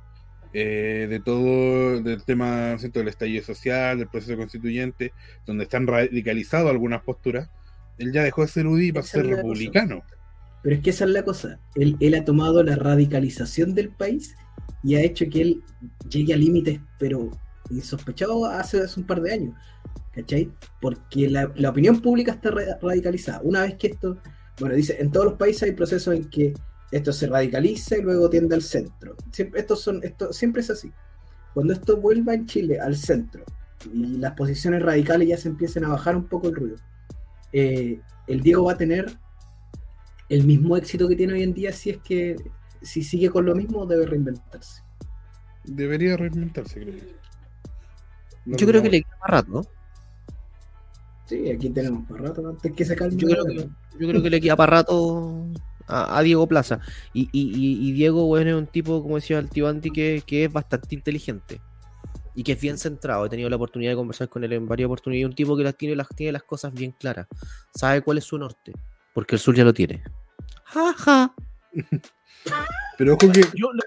eh, 0.53 1.05
de 1.09 1.19
todo, 1.19 2.01
del 2.01 2.23
tema 2.23 2.77
¿cierto? 2.79 2.99
del 2.99 3.09
estallido 3.09 3.43
social, 3.43 3.97
del 3.99 4.07
proceso 4.07 4.37
constituyente, 4.37 5.11
donde 5.45 5.65
están 5.65 5.85
radicalizadas 5.85 6.69
algunas 6.71 7.03
posturas, 7.03 7.49
él 7.97 8.11
ya 8.13 8.23
dejó 8.23 8.41
de 8.41 8.47
ser 8.47 8.65
UDI 8.67 8.93
para 8.93 9.05
ser 9.05 9.25
cosa. 9.41 9.43
Pero 10.63 10.75
es 10.75 10.81
que 10.81 10.91
esa 10.91 11.05
es 11.05 11.11
la 11.11 11.23
cosa. 11.23 11.59
Él, 11.75 11.97
él 11.99 12.13
ha 12.15 12.23
tomado 12.25 12.61
la 12.63 12.75
radicalización 12.75 13.73
del 13.73 13.89
país 13.89 14.35
y 14.83 14.95
ha 14.95 15.01
hecho 15.01 15.25
que 15.29 15.41
él 15.41 15.63
llegue 16.09 16.33
a 16.33 16.37
límites, 16.37 16.79
pero 16.99 17.29
insospechados 17.69 18.47
hace, 18.49 18.81
hace 18.81 18.99
un 18.99 19.07
par 19.07 19.21
de 19.21 19.33
años. 19.33 19.55
¿Cachai? 20.13 20.51
Porque 20.81 21.29
la, 21.29 21.51
opinión 21.69 22.01
pública 22.01 22.33
está 22.33 22.51
ra- 22.51 22.77
radicalizada. 22.81 23.41
Una 23.43 23.61
vez 23.61 23.75
que 23.75 23.87
esto, 23.87 24.17
bueno, 24.59 24.75
dice, 24.75 24.97
en 24.99 25.09
todos 25.11 25.25
los 25.27 25.35
países 25.35 25.63
hay 25.63 25.71
procesos 25.71 26.13
en 26.15 26.29
que 26.29 26.53
esto 26.91 27.13
se 27.13 27.27
radicaliza 27.27 27.97
y 27.97 28.01
luego 28.01 28.29
tiende 28.29 28.55
al 28.55 28.61
centro. 28.61 29.15
Siempre, 29.31 29.61
estos 29.61 29.81
son, 29.81 30.01
esto, 30.03 30.33
siempre 30.33 30.61
es 30.61 30.69
así. 30.69 30.91
Cuando 31.53 31.73
esto 31.73 31.97
vuelva 31.97 32.33
en 32.33 32.45
Chile 32.45 32.79
al 32.79 32.95
centro 32.97 33.43
y 33.93 34.17
las 34.17 34.33
posiciones 34.33 34.81
radicales 34.83 35.29
ya 35.29 35.37
se 35.37 35.47
empiecen 35.49 35.85
a 35.85 35.89
bajar 35.89 36.15
un 36.17 36.27
poco 36.27 36.49
el 36.49 36.55
ruido, 36.55 36.75
eh, 37.53 37.99
el 38.27 38.41
Diego 38.41 38.65
va 38.65 38.73
a 38.73 38.77
tener 38.77 39.17
el 40.31 40.45
mismo 40.45 40.77
éxito 40.77 41.07
que 41.07 41.15
tiene 41.15 41.33
hoy 41.33 41.43
en 41.43 41.53
día 41.53 41.71
si 41.73 41.89
es 41.91 41.97
que 41.97 42.35
si 42.81 43.03
sigue 43.03 43.29
con 43.29 43.45
lo 43.45 43.53
mismo 43.55 43.85
debe 43.85 44.05
reinventarse. 44.05 44.81
Debería 45.65 46.17
reinventarse, 46.17 46.79
creo 46.81 46.95
yo. 46.95 47.03
No 48.45 48.57
Yo 48.57 48.65
creo 48.67 48.81
que 48.81 48.89
le 48.89 49.01
queda 49.03 49.17
más 49.19 49.29
rato. 49.29 49.51
¿no? 49.51 49.61
Sí, 51.25 51.49
aquí 51.49 51.69
tenemos 51.69 52.07
para 52.09 52.23
rato 52.23 52.47
antes 52.49 52.71
que 52.73 52.83
se 52.85 52.95
calme. 52.95 53.15
Yo 53.17 53.27
creo 53.27 53.45
que, 53.45 53.55
yo 53.99 54.07
creo 54.09 54.23
que 54.23 54.29
le 54.29 54.41
queda 54.41 54.55
para 54.55 54.77
rato 54.77 55.45
a, 55.87 56.17
a 56.17 56.21
Diego 56.23 56.47
Plaza. 56.47 56.79
Y, 57.13 57.29
y- 57.31 57.51
y- 57.55 57.89
y 57.89 57.91
Diego, 57.91 58.25
bueno, 58.25 58.49
es 58.51 58.55
un 58.55 58.67
tipo, 58.67 59.01
como 59.03 59.15
decía 59.15 59.37
el 59.37 59.49
tío 59.49 59.67
Andy, 59.67 59.91
que, 59.91 60.23
que 60.25 60.45
es 60.45 60.51
bastante 60.51 60.95
inteligente. 60.95 61.61
Y 62.33 62.43
que 62.43 62.53
es 62.53 62.61
bien 62.61 62.77
centrado. 62.77 63.25
He 63.25 63.29
tenido 63.29 63.49
la 63.49 63.57
oportunidad 63.57 63.91
de 63.91 63.97
conversar 63.97 64.29
con 64.29 64.43
él 64.43 64.53
en 64.53 64.67
varias 64.67 64.87
oportunidades. 64.87 65.29
Un 65.29 65.35
tipo 65.35 65.55
que 65.55 65.63
las 65.63 65.75
tiene, 65.77 65.95
las, 65.95 66.07
tiene 66.09 66.31
las 66.31 66.43
cosas 66.43 66.73
bien 66.73 66.93
claras. 66.93 67.27
Sabe 67.75 68.01
cuál 68.01 68.17
es 68.17 68.23
su 68.23 68.37
norte. 68.37 68.71
Porque 69.13 69.35
el 69.35 69.39
sur 69.39 69.53
ya 69.55 69.65
lo 69.65 69.73
tiene. 69.73 70.01
Ja, 70.73 70.93
ja. 70.93 71.33
Pero 72.97 73.13
ojo 73.13 73.31
que 73.31 73.41
Yo 73.55 73.71
le 73.73 73.81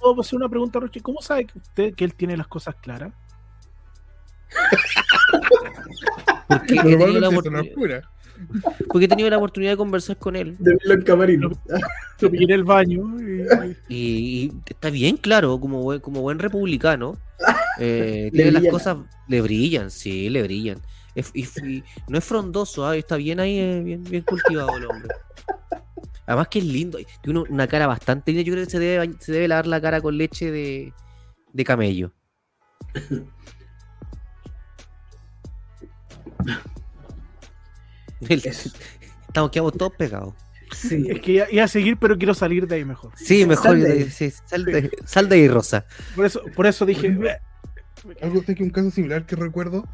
puedo 0.00 0.20
hacer 0.20 0.36
una 0.36 0.48
pregunta, 0.48 0.78
Roche. 0.80 1.00
¿Cómo 1.00 1.20
sabe 1.20 1.46
que 1.46 1.58
usted 1.58 1.94
que 1.94 2.04
él 2.04 2.14
tiene 2.14 2.36
las 2.36 2.46
cosas 2.46 2.74
claras? 2.76 3.12
Porque 6.48 6.74
he, 6.74 6.96
tenido 6.96 7.20
la 7.20 7.28
oportunidad, 7.28 7.64
es 7.64 7.74
pura. 7.74 8.02
porque 8.88 9.06
he 9.06 9.08
tenido 9.08 9.28
la 9.30 9.38
oportunidad 9.38 9.72
de 9.72 9.76
conversar 9.76 10.16
con 10.16 10.36
él. 10.36 10.56
De 10.60 10.76
verlo 10.76 10.94
en 10.94 11.02
camarino. 11.02 11.50
Lo 12.20 12.30
pillé 12.30 12.44
en 12.44 12.50
el 12.52 12.62
baño 12.64 13.20
y, 13.20 13.42
Y, 13.88 13.96
y 13.96 14.52
está 14.68 14.90
bien 14.90 15.16
claro, 15.16 15.58
como 15.58 15.82
buen, 15.82 15.98
como 16.00 16.20
buen 16.20 16.38
republicano. 16.38 17.18
eh, 17.80 18.30
tiene 18.32 18.52
las 18.52 18.66
cosas, 18.68 18.98
le 19.26 19.40
brillan, 19.40 19.90
sí, 19.90 20.30
le 20.30 20.42
brillan. 20.44 20.80
Es- 21.16 21.32
y, 21.34 21.42
y 21.66 21.82
no 22.08 22.18
es 22.18 22.24
frondoso, 22.24 22.86
ah, 22.86 22.96
está 22.96 23.16
bien 23.16 23.40
ahí, 23.40 23.58
eh, 23.58 23.82
bien, 23.84 24.04
bien 24.04 24.22
cultivado 24.22 24.76
el 24.76 24.86
hombre. 24.86 25.08
Además 26.26 26.48
que 26.48 26.58
es 26.58 26.64
lindo, 26.64 26.98
tiene 27.22 27.40
una, 27.40 27.50
una 27.50 27.66
cara 27.68 27.86
bastante 27.86 28.32
linda. 28.32 28.44
Yo 28.44 28.52
creo 28.52 28.64
que 28.64 28.70
se 28.70 28.78
debe, 28.78 29.04
bañ- 29.04 29.18
se 29.20 29.32
debe 29.32 29.48
lavar 29.48 29.66
la 29.66 29.80
cara 29.80 30.00
con 30.00 30.16
leche 30.18 30.50
de, 30.50 30.92
de 31.52 31.64
camello. 31.64 32.12
Estamos, 38.20 39.50
quedamos 39.50 39.72
todos 39.76 39.92
pegados. 39.96 40.34
Sí, 40.72 41.06
es 41.08 41.20
que 41.20 41.46
iba, 41.50 41.64
a 41.64 41.68
seguir, 41.68 41.96
pero 41.96 42.18
quiero 42.18 42.34
salir 42.34 42.66
de 42.66 42.76
ahí 42.76 42.84
mejor. 42.84 43.12
Sí, 43.16 43.46
mejor 43.46 43.72
Sal 43.72 43.80
de 43.82 43.92
ahí. 43.92 44.10
sí, 44.10 44.32
sal, 44.46 44.64
de, 44.64 44.90
sal 45.04 45.28
de 45.28 45.36
ahí, 45.36 45.48
Rosa. 45.48 45.86
Por 46.16 46.26
eso, 46.26 46.42
por 46.54 46.66
eso 46.66 46.84
dije, 46.84 47.06
"Eh, 47.08 47.38
Algo 48.20 48.40
de 48.40 48.54
que 48.54 48.62
un 48.64 48.70
caso 48.70 48.90
similar 48.90 49.26
que 49.26 49.36
recuerdo, 49.36 49.88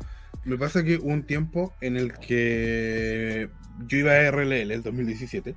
me 0.45 0.57
pasa 0.57 0.83
que 0.83 0.97
hubo 0.97 1.09
un 1.09 1.25
tiempo 1.25 1.75
en 1.83 1.97
el 1.97 2.15
que 2.19 3.51
yo 3.87 3.99
iba 3.99 4.13
a 4.13 4.31
RLL 4.31 4.73
el 4.73 4.83
2017 4.83 5.55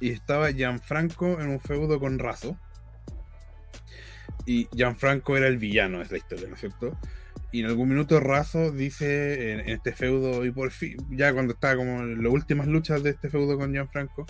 y 0.00 0.10
estaba 0.10 0.50
Gianfranco 0.50 1.40
en 1.40 1.48
un 1.48 1.60
feudo 1.60 1.98
con 2.00 2.18
Razo. 2.18 2.58
Y 4.44 4.68
Gianfranco 4.74 5.36
era 5.36 5.48
el 5.48 5.58
villano 5.58 5.98
de 5.98 6.06
la 6.08 6.16
historia, 6.18 6.48
¿no 6.48 6.54
es 6.54 6.60
cierto? 6.60 6.96
Y 7.52 7.60
en 7.60 7.66
algún 7.66 7.88
minuto 7.88 8.20
Razo 8.20 8.70
dice 8.70 9.52
en, 9.52 9.60
en 9.60 9.68
este 9.70 9.92
feudo, 9.92 10.44
y 10.44 10.50
por 10.50 10.70
fin, 10.70 10.96
ya 11.10 11.32
cuando 11.32 11.54
estaba 11.54 11.76
como 11.76 12.00
en 12.00 12.22
las 12.22 12.32
últimas 12.32 12.66
luchas 12.66 13.02
de 13.02 13.10
este 13.10 13.30
feudo 13.30 13.58
con 13.58 13.72
Gianfranco, 13.72 14.26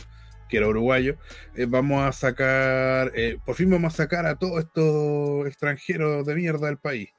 que 0.48 0.58
era 0.58 0.68
uruguayo, 0.68 1.16
eh, 1.54 1.66
vamos 1.68 2.02
a 2.04 2.12
sacar, 2.12 3.12
eh, 3.14 3.38
por 3.44 3.56
fin 3.56 3.70
vamos 3.70 3.94
a 3.94 3.96
sacar 3.96 4.26
a 4.26 4.36
todos 4.36 4.60
estos 4.60 5.46
extranjeros 5.46 6.26
de 6.26 6.34
mierda 6.34 6.66
del 6.66 6.78
país. 6.78 7.10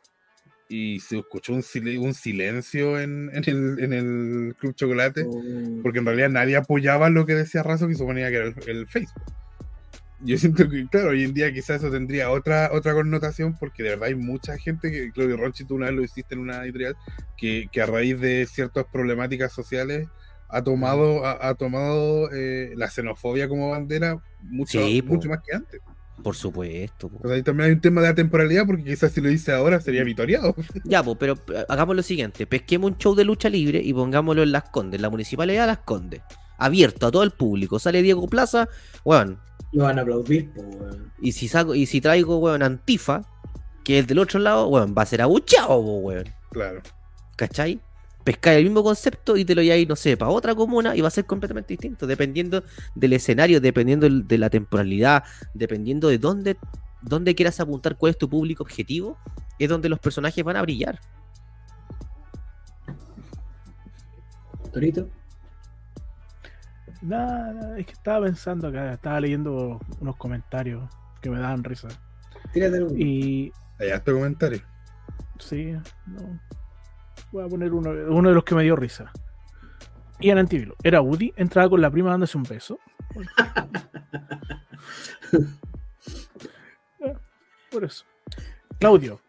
Y 0.69 0.99
se 0.99 1.19
escuchó 1.19 1.53
un, 1.53 1.61
sil- 1.63 1.97
un 1.99 2.13
silencio 2.13 2.99
en, 2.99 3.29
en 3.33 3.43
el, 3.47 3.79
en 3.79 3.93
el 3.93 4.55
Club 4.59 4.75
Chocolate, 4.75 5.23
Oh, 5.25 5.41
porque 5.81 5.99
en 5.99 6.05
realidad 6.05 6.29
nadie 6.29 6.57
apoyaba 6.57 7.09
lo 7.09 7.25
que 7.25 7.35
decía 7.35 7.63
Razo, 7.63 7.87
que 7.87 7.95
suponía 7.95 8.29
que 8.29 8.35
era 8.35 8.47
el, 8.47 8.55
el 8.67 8.87
Facebook. 8.87 9.23
Yo 10.19 10.35
siento 10.37 10.67
que, 10.67 10.85
claro, 10.87 11.09
hoy 11.09 11.23
en 11.23 11.33
día 11.33 11.53
quizás 11.53 11.77
eso 11.77 11.91
tendría 11.91 12.31
otra, 12.31 12.71
otra 12.73 12.93
connotación, 12.93 13.55
porque 13.57 13.83
de 13.83 13.89
verdad 13.89 14.07
hay 14.07 14.15
mucha 14.15 14.57
gente 14.57 14.91
que, 14.91 15.11
Claudio 15.11 15.37
Ronchi, 15.37 15.63
tú 15.63 15.75
una 15.75 15.85
vez 15.87 15.95
lo 15.95 16.03
hiciste 16.03 16.33
en 16.33 16.41
una 16.41 16.63
editorial, 16.63 16.95
que, 17.37 17.69
que 17.71 17.81
a 17.81 17.85
raíz 17.85 18.19
de 18.19 18.47
ciertas 18.47 18.85
problemáticas 18.91 19.53
sociales 19.53 20.07
ha 20.49 20.63
tomado, 20.63 21.23
ha, 21.23 21.47
ha 21.47 21.53
tomado 21.53 22.31
eh, 22.33 22.71
la 22.75 22.89
xenofobia 22.89 23.47
como 23.47 23.69
bandera 23.69 24.17
mucho, 24.41 24.83
Sí, 24.83 25.01
mucho 25.03 25.29
más 25.29 25.39
que 25.45 25.55
antes. 25.55 25.81
Por 26.23 26.35
supuesto. 26.35 27.09
po. 27.09 27.19
O 27.23 27.27
sea, 27.27 27.35
ahí 27.35 27.43
también 27.43 27.67
hay 27.67 27.73
un 27.73 27.81
tema 27.81 28.01
de 28.01 28.07
atemporalidad, 28.09 28.65
porque 28.65 28.83
quizás 28.83 29.11
si 29.11 29.21
lo 29.21 29.29
dice 29.29 29.53
ahora 29.53 29.79
sería 29.79 30.03
vitoriado. 30.03 30.55
Ya, 30.83 31.03
pues, 31.03 31.17
pero 31.19 31.37
eh, 31.53 31.65
hagamos 31.69 31.95
lo 31.95 32.03
siguiente: 32.03 32.47
pesquemos 32.47 32.91
un 32.91 32.97
show 32.97 33.15
de 33.15 33.23
lucha 33.23 33.49
libre 33.49 33.81
y 33.83 33.93
pongámoslo 33.93 34.43
en 34.43 34.51
Las 34.51 34.69
Condes, 34.69 34.97
en 34.97 35.03
la 35.03 35.09
municipalidad 35.09 35.63
de 35.63 35.67
Las 35.67 35.79
Condes. 35.79 36.21
Abierto 36.57 37.07
a 37.07 37.11
todo 37.11 37.23
el 37.23 37.31
público. 37.31 37.79
Sale 37.79 38.01
Diego 38.01 38.27
Plaza, 38.27 38.67
weón. 39.05 39.39
Lo 39.73 39.83
van 39.83 39.99
a 39.99 40.01
aplaudir, 40.01 40.51
po, 40.53 40.61
weón. 40.61 41.11
Y 41.21 41.33
si 41.33 41.47
saco, 41.47 41.75
y 41.75 41.85
si 41.85 42.01
traigo, 42.01 42.37
weón, 42.37 42.63
Antifa, 42.63 43.21
que 43.83 43.99
es 43.99 44.07
del 44.07 44.19
otro 44.19 44.39
lado, 44.39 44.67
weón, 44.67 44.95
va 44.97 45.03
a 45.03 45.05
ser 45.05 45.21
abuchado, 45.21 45.77
weón. 45.79 46.25
Claro. 46.51 46.81
¿Cachai? 47.35 47.79
Pescar 48.27 48.55
el 48.55 48.65
mismo 48.65 48.83
concepto 48.83 49.37
y 49.37 49.45
te 49.45 49.55
lo 49.55 49.61
lleváis, 49.61 49.87
no 49.87 49.95
sé, 49.95 50.17
para 50.17 50.31
otra 50.31 50.53
comuna 50.53 50.93
y 50.97 50.99
va 50.99 51.07
a 51.07 51.11
ser 51.11 51.25
completamente 51.25 51.69
distinto, 51.69 52.05
dependiendo 52.05 52.61
del 52.93 53.13
escenario, 53.13 53.61
dependiendo 53.61 54.09
de 54.09 54.37
la 54.37 54.49
temporalidad, 54.49 55.23
dependiendo 55.53 56.09
de 56.09 56.17
dónde, 56.17 56.57
dónde 57.01 57.35
quieras 57.35 57.61
apuntar, 57.61 57.95
cuál 57.95 58.09
es 58.09 58.17
tu 58.17 58.27
público 58.27 58.63
objetivo, 58.63 59.17
es 59.57 59.69
donde 59.69 59.87
los 59.87 59.99
personajes 59.99 60.43
van 60.43 60.57
a 60.57 60.61
brillar. 60.61 60.99
Torito. 64.73 65.07
Nada, 67.01 67.53
nada, 67.53 67.79
es 67.79 67.85
que 67.85 67.93
estaba 67.93 68.25
pensando 68.25 68.67
acá, 68.67 68.91
estaba 68.91 69.21
leyendo 69.21 69.79
unos 70.01 70.17
comentarios 70.17 70.83
que 71.21 71.29
me 71.29 71.39
daban 71.39 71.63
risa. 71.63 71.87
Tírate 72.51 72.75
algo. 72.75 72.93
Y 72.93 73.53
Allá 73.79 73.95
este 73.95 74.11
comentario. 74.11 74.61
sí, 75.39 75.71
no. 76.07 76.37
Voy 77.31 77.43
a 77.43 77.47
poner 77.47 77.73
uno, 77.73 77.89
uno 77.91 78.29
de 78.29 78.35
los 78.35 78.43
que 78.43 78.55
me 78.55 78.63
dio 78.63 78.75
risa. 78.75 79.11
Ian 80.19 80.37
Antivilo. 80.39 80.75
Era 80.83 81.01
Woody, 81.01 81.33
entraba 81.35 81.69
con 81.69 81.81
la 81.81 81.91
prima 81.91 82.09
dándose 82.11 82.37
un 82.37 82.43
beso. 82.43 82.79
Por 87.71 87.83
eso. 87.83 88.05
Claudio. 88.79 89.19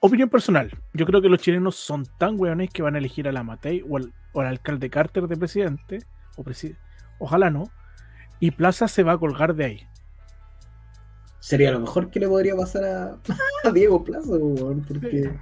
Opinión 0.00 0.28
personal. 0.28 0.70
Yo 0.92 1.06
creo 1.06 1.20
que 1.22 1.28
los 1.28 1.40
chilenos 1.40 1.76
son 1.76 2.06
tan 2.18 2.38
weones 2.38 2.70
que 2.70 2.82
van 2.82 2.94
a 2.94 2.98
elegir 2.98 3.28
a 3.28 3.32
la 3.32 3.42
Matei 3.42 3.84
o 3.88 3.96
al, 3.96 4.12
o 4.32 4.40
al 4.40 4.46
alcalde 4.48 4.90
Carter 4.90 5.26
de 5.26 5.36
presidente. 5.36 5.98
O 6.36 6.44
presi- 6.44 6.76
Ojalá 7.18 7.50
no. 7.50 7.64
Y 8.40 8.52
Plaza 8.52 8.86
se 8.88 9.02
va 9.02 9.12
a 9.12 9.18
colgar 9.18 9.54
de 9.54 9.64
ahí. 9.64 9.86
Sería 11.40 11.70
lo 11.72 11.80
mejor 11.80 12.10
que 12.10 12.20
le 12.20 12.28
podría 12.28 12.54
pasar 12.56 12.84
a, 12.84 13.16
a 13.68 13.72
Diego 13.72 14.04
Plaza, 14.04 14.32
porque 14.86 15.34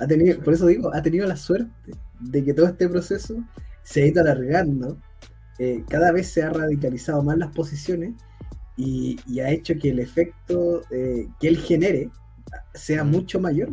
ha 0.00 0.06
tenido, 0.06 0.40
por 0.40 0.54
eso 0.54 0.66
digo, 0.66 0.94
ha 0.94 1.02
tenido 1.02 1.26
la 1.26 1.36
suerte 1.36 1.92
de 2.20 2.44
que 2.44 2.54
todo 2.54 2.66
este 2.66 2.88
proceso 2.88 3.36
se 3.82 4.02
ha 4.02 4.06
ido 4.06 4.22
alargando. 4.22 4.98
eh, 5.58 5.84
cada 5.88 6.10
vez 6.12 6.28
se 6.32 6.42
ha 6.42 6.50
radicalizado 6.50 7.22
más 7.22 7.38
las 7.38 7.52
posiciones 7.52 8.14
y, 8.76 9.18
ha 9.40 9.50
hecho 9.50 9.74
que 9.80 9.90
el 9.90 10.00
efecto 10.00 10.82
eh, 10.90 11.28
que 11.38 11.48
él 11.48 11.58
genere 11.58 12.10
sea 12.74 13.04
mucho 13.04 13.40
mayor. 13.40 13.70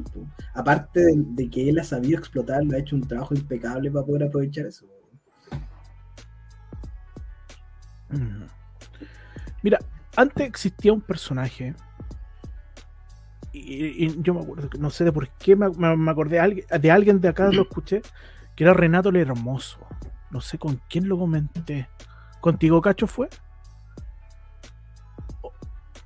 Aparte 0.53 1.01
de, 1.01 1.13
de 1.17 1.49
que 1.49 1.69
él 1.69 1.79
ha 1.79 1.83
sabido 1.83 2.19
explotarlo, 2.19 2.75
ha 2.75 2.79
hecho 2.79 2.95
un 2.95 3.07
trabajo 3.07 3.33
impecable 3.33 3.89
para 3.91 4.05
poder 4.05 4.23
aprovechar 4.23 4.67
eso. 4.67 4.85
Mira, 9.63 9.79
antes 10.15 10.47
existía 10.47 10.93
un 10.93 11.01
personaje. 11.01 11.73
Y, 13.53 14.05
y 14.05 14.21
yo 14.21 14.33
me 14.33 14.41
acuerdo, 14.41 14.69
no 14.79 14.89
sé 14.89 15.03
de 15.03 15.11
por 15.11 15.27
qué 15.29 15.55
me, 15.55 15.69
me- 15.69 15.97
me 15.97 16.11
acordé 16.11 16.35
de 16.35 16.39
alguien, 16.39 16.65
de 16.79 16.91
alguien 16.91 17.19
de 17.21 17.27
acá, 17.27 17.51
lo 17.51 17.63
escuché, 17.63 18.01
que 18.55 18.63
era 18.63 18.73
Renato 18.73 19.09
el 19.09 19.17
Hermoso. 19.17 19.79
No 20.29 20.39
sé 20.39 20.57
con 20.57 20.81
quién 20.89 21.09
lo 21.09 21.17
comenté. 21.17 21.89
¿Contigo, 22.39 22.81
Cacho, 22.81 23.07
fue? 23.07 23.27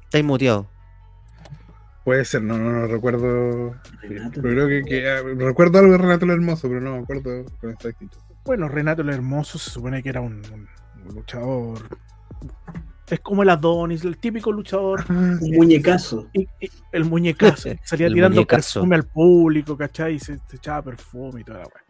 Estáis 0.05 0.25
muteado. 0.25 0.67
Puede 2.03 2.23
ser, 2.25 2.41
no, 2.43 2.57
no, 2.57 2.71
no 2.71 2.87
recuerdo. 2.87 3.75
Renato. 4.01 4.41
Pero 4.41 4.53
creo 4.53 4.67
que, 4.67 4.83
que, 4.83 5.09
ah, 5.09 5.21
recuerdo 5.37 5.79
algo 5.79 5.91
de 5.93 5.97
Renato 5.97 6.25
el 6.25 6.31
Hermoso, 6.31 6.67
pero 6.67 6.81
no 6.81 6.91
me 6.97 6.99
acuerdo 7.03 7.45
con 7.59 7.71
exactitud. 7.71 8.17
Bueno, 8.43 8.67
Renato 8.67 9.01
el 9.01 9.09
Hermoso 9.09 9.57
se 9.57 9.71
supone 9.71 10.03
que 10.03 10.09
era 10.09 10.21
un, 10.21 10.35
un- 10.53 10.67
un 11.07 11.15
luchador. 11.15 11.79
Es 13.09 13.19
como 13.19 13.43
el 13.43 13.49
Adonis, 13.49 14.03
el 14.03 14.17
típico 14.17 14.51
luchador 14.51 15.05
Un 15.09 15.37
muñecazo. 15.55 16.27
y, 16.33 16.41
y 16.59 16.69
el 16.91 17.05
muñecazo. 17.05 17.69
Salía 17.83 18.07
El 18.07 18.13
tirando 18.15 18.35
muñecazo. 18.37 18.79
perfume 18.79 18.95
al 18.95 19.03
público, 19.05 19.77
¿cachai? 19.77 20.15
Y 20.15 20.19
se, 20.19 20.39
se 20.47 20.55
echaba 20.55 20.81
perfume 20.81 21.41
y 21.41 21.43
toda 21.43 21.59
la 21.59 21.65
weá. 21.65 21.83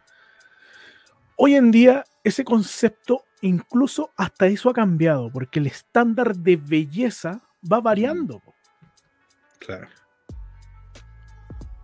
Hoy 1.37 1.55
en 1.55 1.71
día, 1.71 2.03
ese 2.23 2.43
concepto, 2.43 3.23
incluso 3.41 4.11
hasta 4.17 4.47
eso 4.47 4.69
ha 4.69 4.73
cambiado, 4.73 5.29
porque 5.31 5.59
el 5.59 5.67
estándar 5.67 6.35
de 6.35 6.55
belleza 6.57 7.41
va 7.71 7.79
variando. 7.81 8.41
Claro. 9.59 9.87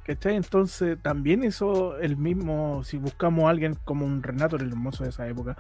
¿Cachai? 0.06 0.36
Entonces, 0.36 0.98
también 1.02 1.44
eso, 1.44 1.98
el 2.00 2.18
mismo, 2.18 2.84
si 2.84 2.98
buscamos 2.98 3.46
a 3.46 3.50
alguien 3.50 3.76
como 3.86 4.06
un 4.06 4.24
Renato 4.24 4.56
el 4.56 4.68
hermoso 4.68 5.04
de 5.04 5.10
esa 5.12 5.28
época, 5.28 5.56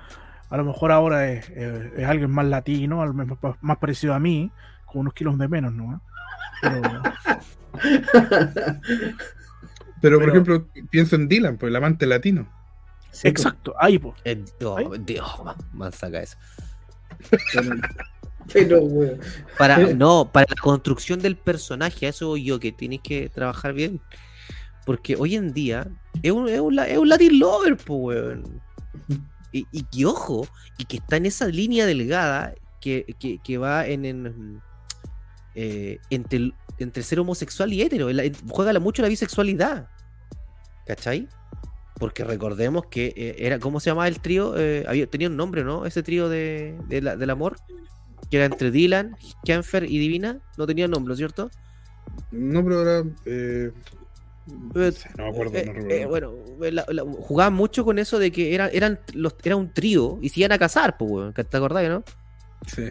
a 0.52 0.58
lo 0.58 0.66
mejor 0.66 0.91
ahora 0.91 1.32
es, 1.32 1.49
es- 1.49 1.91
es 1.97 2.06
alguien 2.06 2.30
más 2.30 2.45
latino, 2.45 3.02
a 3.02 3.06
lo 3.08 3.14
mejor 3.14 3.58
más 3.62 3.78
parecido 3.78 4.14
a 4.14 4.20
mí, 4.20 4.52
con 4.86 5.02
unos 5.02 5.14
kilos 5.16 5.38
de 5.39 5.47
menos, 5.47 5.74
¿no? 5.74 6.02
Pero, 6.62 6.82
Pero, 10.02 10.18
por 10.18 10.26
Pero- 10.26 10.32
ejemplo, 10.32 10.68
pienso 10.89 11.16
en 11.16 11.28
Dylan, 11.28 11.58
pues 11.58 11.70
el 11.70 11.76
amante 11.76 12.06
latino. 12.06 12.47
Sí, 13.12 13.28
exacto, 13.28 13.76
ahí, 13.80 13.99
pues. 13.99 14.16
Eh, 14.26 14.43
oh. 14.64 14.95
Dios, 14.97 15.28
man, 15.43 15.56
man, 15.74 15.91
saca 15.91 16.22
eso. 16.22 16.38
Pero, 17.54 17.70
pero, 18.54 18.82
weón. 18.82 19.20
Para, 19.58 19.80
Eh. 19.82 19.93
no, 19.93 20.30
para 20.32 20.47
la 20.49 20.62
construcción 20.62 21.20
del 21.20 21.36
personaje, 21.36 22.06
a 22.06 22.10
eso 22.10 22.28
voy 22.30 22.45
yo, 22.45 22.60
que 22.60 22.72
tienes 22.72 23.02
que 23.02 23.30
trabajar 23.30 23.74
bien. 23.74 23.99
Porque 24.86 25.16
hoy 25.16 25.36
en 25.36 25.54
día 25.54 25.88
es 26.24 26.32
un, 26.32 26.47
es 26.49 26.60
un, 26.60 26.80
es 26.80 26.97
un 26.97 27.10
Latin 27.10 27.38
lover, 27.39 27.78
po, 27.78 27.95
weón. 27.95 28.62
Y, 29.52 29.84
que 29.84 30.06
ojo, 30.06 30.47
y 30.78 30.86
que 30.86 30.97
está 30.97 31.18
en 31.18 31.26
esa 31.26 31.47
línea 31.47 31.86
delgada 31.86 32.54
que, 32.80 33.16
que, 33.43 33.58
va 33.58 33.86
en, 33.86 34.62
eh, 35.56 35.99
entre, 36.10 36.54
entre 36.80 37.04
ser 37.04 37.20
homosexual 37.20 37.74
y 37.74 37.82
hetero. 37.82 38.08
Juega 38.49 38.80
mucho 38.80 39.02
la 39.02 39.10
bisexualidad. 39.10 39.89
¿Cachai? 40.88 41.28
Porque 41.99 42.24
recordemos 42.24 42.86
que 42.88 43.14
eh, 43.16 43.36
era, 43.39 43.60
¿cómo 43.60 43.80
se 43.80 43.89
llamaba 43.89 44.08
el 44.08 44.20
trío? 44.20 44.58
Eh, 44.58 44.86
había, 44.88 45.06
tenía 45.08 45.28
un 45.28 45.36
nombre, 45.36 45.64
¿no? 45.64 45.86
Ese 45.86 46.02
trío 46.02 46.30
de, 46.30 46.78
del 46.88 47.30
amor. 47.30 47.58
Que 48.30 48.38
era 48.38 48.45
entre 48.45 48.72
Dylan, 48.72 49.18
Kenfer 49.43 49.84
y 49.84 49.99
Divina. 49.99 50.39
No 50.58 50.66
tenía 50.66 50.88
nombre, 50.88 51.16
¿cierto? 51.18 51.52
No, 52.32 52.64
pero 52.64 52.80
ahora. 52.80 53.04
Eh, 54.48 54.92
no, 55.18 55.24
me 55.26 55.30
acuerdo, 55.30 55.58
Eh, 55.58 55.66
no 55.66 55.74
recuerdo. 55.74 55.96
eh, 55.96 56.06
bueno, 56.06 56.34
la- 56.60 56.86
la- 56.89 57.04
jugaban 57.04 57.54
mucho 57.54 57.86
con 57.86 58.00
eso 58.00 58.20
de 58.20 58.32
que 58.32 58.54
era, 58.56 58.68
eran 58.70 59.00
los, 59.14 59.36
era 59.44 59.56
un 59.56 59.74
trío 59.74 60.18
y 60.22 60.30
se 60.30 60.39
iban 60.42 60.52
a 60.52 60.58
casar, 60.60 60.98
pues, 60.98 61.12
weón. 61.12 61.34
¿Te 61.34 61.58
acordás, 61.58 61.88
no? 61.89 62.04
Sí. 62.68 62.89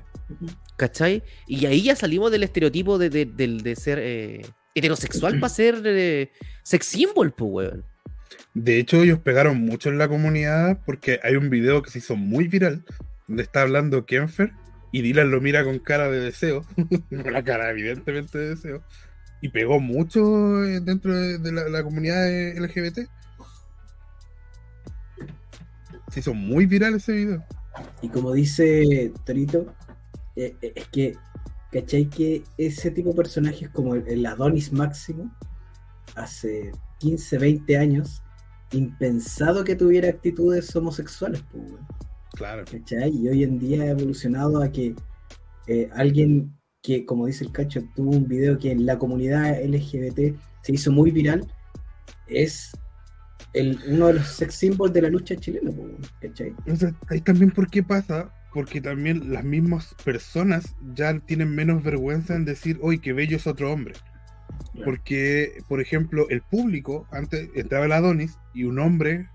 ¿Cachai? 0.77 1.23
Y 1.47 1.67
ahí 1.67 1.83
ya 1.83 1.97
salimos 1.97 2.31
del 2.31 2.43
estereotipo 2.45 2.99
de, 2.99 3.11
de 3.11 3.77
ser 3.77 3.99
eh, 4.01 4.43
heterosexual 4.75 5.39
para 5.41 5.53
ser 5.53 5.83
eh, 5.85 6.31
sex 6.63 6.87
symbol, 6.87 7.33
pues, 7.33 7.51
weón. 7.53 7.85
De 8.55 8.79
hecho, 8.79 9.03
ellos 9.03 9.19
pegaron 9.19 9.61
mucho 9.61 9.89
en 9.91 9.99
la 9.99 10.09
comunidad 10.09 10.81
porque 10.87 11.21
hay 11.23 11.35
un 11.37 11.51
video 11.51 11.83
que 11.83 11.91
se 11.91 11.99
hizo 11.99 12.17
muy 12.17 12.47
viral 12.49 12.85
donde 13.27 13.43
está 13.43 13.63
hablando 13.63 14.07
Kenfer 14.07 14.53
y 14.93 15.03
Dylan 15.03 15.31
lo 15.31 15.41
mira 15.41 15.63
con 15.65 15.79
cara 15.79 16.11
de 16.11 16.19
deseo, 16.21 16.65
con 17.11 17.33
la 17.33 17.45
cara 17.45 17.71
evidentemente 17.71 18.39
de 18.39 18.49
deseo, 18.51 18.83
y 19.41 19.49
pegó 19.49 19.81
mucho 19.81 20.65
eh, 20.65 20.81
dentro 20.81 21.15
de, 21.17 21.39
de 21.39 21.53
la, 21.53 21.69
la 21.69 21.83
comunidad 21.83 22.29
eh, 22.31 22.55
LGBT. 22.61 23.09
Se 26.11 26.21
hizo 26.21 26.35
muy 26.35 26.67
viral 26.67 26.95
ese 26.95 27.13
video. 27.13 27.45
Y 28.03 28.09
como 28.09 28.33
dice 28.33 29.13
Torito, 29.25 29.73
eh, 30.37 30.55
eh, 30.61 30.73
es 30.75 30.89
que, 30.89 31.17
¿cachai? 31.71 32.09
Que 32.09 32.43
ese 32.59 32.91
tipo 32.91 33.11
de 33.11 33.17
personajes 33.17 33.69
como 33.71 33.95
el, 33.95 34.07
el 34.09 34.27
Adonis 34.27 34.73
máximo, 34.73 35.31
hace 36.17 36.73
15, 36.99 37.39
20 37.39 37.79
años, 37.79 38.23
impensado 38.73 39.65
que 39.65 39.77
tuviera 39.77 40.09
actitudes 40.09 40.75
homosexuales, 40.75 41.43
pues, 41.53 41.65
Claro. 42.33 42.65
¿cachai? 42.71 43.11
Y 43.11 43.29
hoy 43.29 43.45
en 43.45 43.59
día 43.59 43.83
ha 43.83 43.91
evolucionado 43.91 44.63
a 44.63 44.71
que 44.71 44.95
eh, 45.67 45.89
alguien 45.95 46.57
que, 46.83 47.05
como 47.05 47.27
dice 47.27 47.45
el 47.45 47.53
cacho, 47.53 47.83
tuvo 47.95 48.11
un 48.11 48.27
video 48.27 48.59
que 48.59 48.73
en 48.73 48.87
la 48.87 48.99
comunidad 48.99 49.63
LGBT 49.63 50.37
se 50.63 50.73
hizo 50.73 50.91
muy 50.91 51.11
viral, 51.11 51.47
es 52.27 52.73
el, 53.53 53.79
uno 53.89 54.09
de 54.09 54.15
los 54.15 54.29
sex 54.29 54.55
symbols 54.55 54.93
de 54.93 55.03
la 55.03 55.09
lucha 55.09 55.37
chilena, 55.37 55.71
¿cachai? 56.21 56.49
Entonces, 56.59 56.95
ahí 57.09 57.21
también 57.21 57.51
por 57.51 57.69
qué 57.69 57.83
pasa, 57.83 58.33
porque 58.55 58.81
también 58.81 59.33
las 59.33 59.45
mismas 59.45 59.95
personas 60.05 60.75
ya 60.95 61.19
tienen 61.21 61.55
menos 61.55 61.83
vergüenza 61.83 62.35
en 62.35 62.45
decir, 62.45 62.79
hoy 62.81 62.99
qué 62.99 63.13
bello 63.13 63.37
es 63.37 63.47
otro 63.47 63.73
hombre. 63.73 63.95
Porque, 64.85 65.63
por 65.69 65.81
ejemplo, 65.81 66.29
el 66.29 66.43
público, 66.43 67.07
antes 67.11 67.51
entraba 67.55 67.87
el 67.87 67.93
Adonis 67.93 68.39
y 68.55 68.65
un 68.65 68.79
hombre 68.79 69.29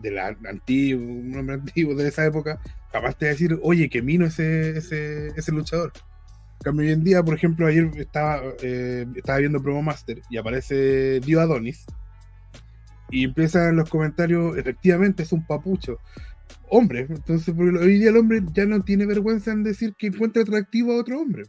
de 0.00 0.10
la 0.10 0.36
antiguo, 0.48 1.04
un 1.04 1.36
hombre 1.36 1.54
antiguo 1.60 1.94
de 1.94 2.08
esa 2.08 2.24
época, 2.24 2.60
capaz 2.92 3.18
de 3.18 3.28
decir, 3.28 3.58
oye, 3.62 3.88
que 3.88 4.02
mino 4.02 4.26
ese, 4.26 4.78
ese, 4.78 5.28
ese 5.28 5.52
luchador. 5.52 5.92
Cambio, 6.64 6.86
hoy 6.86 6.92
en 6.92 7.04
día, 7.04 7.22
por 7.22 7.34
ejemplo, 7.34 7.66
ayer 7.66 7.90
estaba, 7.96 8.42
eh, 8.62 9.06
estaba 9.14 9.38
viendo 9.38 9.62
Promo 9.62 9.82
Master 9.82 10.22
y 10.30 10.38
aparece 10.38 11.20
Dio 11.20 11.40
Adonis. 11.40 11.84
Y 13.10 13.24
empiezan 13.24 13.76
los 13.76 13.88
comentarios, 13.90 14.56
efectivamente 14.56 15.22
es 15.22 15.32
un 15.32 15.46
papucho. 15.46 15.98
Hombre, 16.70 17.06
entonces 17.08 17.54
hoy 17.56 17.98
día 17.98 18.08
el 18.08 18.16
hombre 18.16 18.42
ya 18.52 18.64
no 18.64 18.82
tiene 18.82 19.06
vergüenza 19.06 19.52
en 19.52 19.62
decir 19.62 19.94
que 19.96 20.08
encuentra 20.08 20.42
atractivo 20.42 20.92
a 20.92 21.00
otro 21.00 21.20
hombre. 21.20 21.44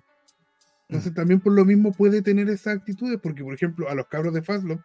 Entonces 0.90 1.14
también 1.14 1.40
por 1.40 1.54
lo 1.54 1.66
mismo 1.66 1.94
puede 1.94 2.22
tener 2.22 2.50
esas 2.50 2.78
actitudes, 2.78 3.20
porque 3.24 3.44
por 3.44 3.54
ejemplo 3.54 3.90
a 3.90 3.96
los 3.96 4.08
cabros 4.08 4.34
de 4.34 4.44
Fastlock, 4.44 4.82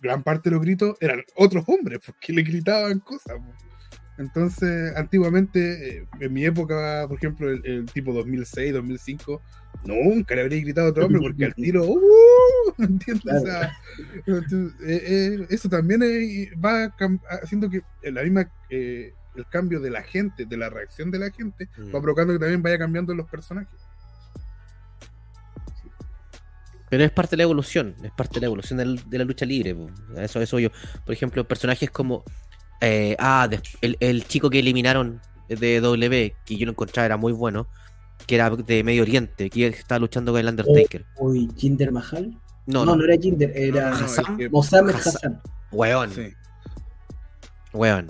gran 0.00 0.22
parte 0.22 0.50
de 0.50 0.56
los 0.56 0.64
gritos 0.64 0.96
eran 1.00 1.22
otros 1.34 1.64
hombres, 1.66 2.00
porque 2.04 2.32
le 2.32 2.42
gritaban 2.42 3.00
cosas. 3.00 3.36
Entonces, 4.18 4.96
antiguamente, 4.96 5.98
eh, 5.98 6.06
en 6.20 6.32
mi 6.32 6.44
época, 6.44 7.04
por 7.08 7.18
ejemplo, 7.18 7.50
el, 7.50 7.60
el 7.66 7.86
tipo 7.86 8.12
2006, 8.14 8.72
2005, 8.72 9.42
nunca 9.84 10.34
le 10.34 10.40
habría 10.42 10.60
gritado 10.62 10.86
a 10.86 10.90
otro 10.90 11.04
hombre 11.06 11.20
porque 11.20 11.44
al 11.44 11.54
tiro, 11.56 11.84
¡uh! 11.84 12.00
¿entiendes? 12.78 13.42
O 13.42 13.46
sea, 13.46 13.76
entonces, 14.26 14.72
eh, 14.86 15.02
eh, 15.40 15.46
eso 15.50 15.68
también 15.68 16.02
eh, 16.02 16.50
va 16.64 16.92
haciendo 17.42 17.68
que 17.68 17.82
la 18.10 18.22
misma, 18.22 18.50
eh, 18.70 19.12
el 19.34 19.46
cambio 19.48 19.80
de 19.80 19.90
la 19.90 20.02
gente, 20.02 20.46
de 20.46 20.56
la 20.56 20.70
reacción 20.70 21.10
de 21.10 21.18
la 21.18 21.30
gente, 21.30 21.68
Mm. 21.76 21.94
va 21.94 22.00
provocando 22.00 22.32
que 22.32 22.38
también 22.38 22.62
vaya 22.62 22.78
cambiando 22.78 23.14
los 23.14 23.28
personajes. 23.28 23.78
Pero 26.88 27.02
es 27.04 27.10
parte 27.10 27.30
de 27.32 27.38
la 27.38 27.42
evolución, 27.42 27.96
es 28.02 28.12
parte 28.12 28.34
de 28.34 28.40
la 28.42 28.46
evolución 28.46 28.78
de 29.08 29.18
la 29.18 29.24
lucha 29.24 29.44
libre. 29.44 29.74
po. 29.74 29.90
Eso, 30.16 30.40
eso 30.40 30.58
yo. 30.60 30.70
Por 31.04 31.12
ejemplo, 31.12 31.46
personajes 31.46 31.90
como. 31.90 32.22
Eh, 32.80 33.16
ah, 33.18 33.48
el, 33.80 33.96
el 34.00 34.24
chico 34.26 34.50
que 34.50 34.58
eliminaron 34.60 35.20
de 35.48 35.80
W, 35.80 36.34
que 36.44 36.56
yo 36.56 36.66
lo 36.66 36.72
encontraba 36.72 37.06
era 37.06 37.16
muy 37.16 37.32
bueno, 37.32 37.66
que 38.26 38.34
era 38.34 38.50
de 38.50 38.82
Medio 38.84 39.02
Oriente, 39.02 39.48
que 39.50 39.66
estaba 39.68 39.98
luchando 40.00 40.32
con 40.32 40.40
el 40.40 40.48
Undertaker. 40.48 41.04
Uy, 41.18 41.48
Jinder 41.56 41.92
Mahal. 41.92 42.30
No, 42.66 42.84
No, 42.84 42.92
no, 42.92 42.96
no, 42.96 43.04
era 43.04 43.16
Jinder, 43.20 43.52
era 43.56 43.90
No, 43.90 43.98
no, 44.00 44.04
Hassan. 44.06 44.38
Mohamed 44.50 44.94
Hassan. 44.94 45.40
Weón, 45.70 46.10
sí. 46.12 46.32
weón. 47.72 48.06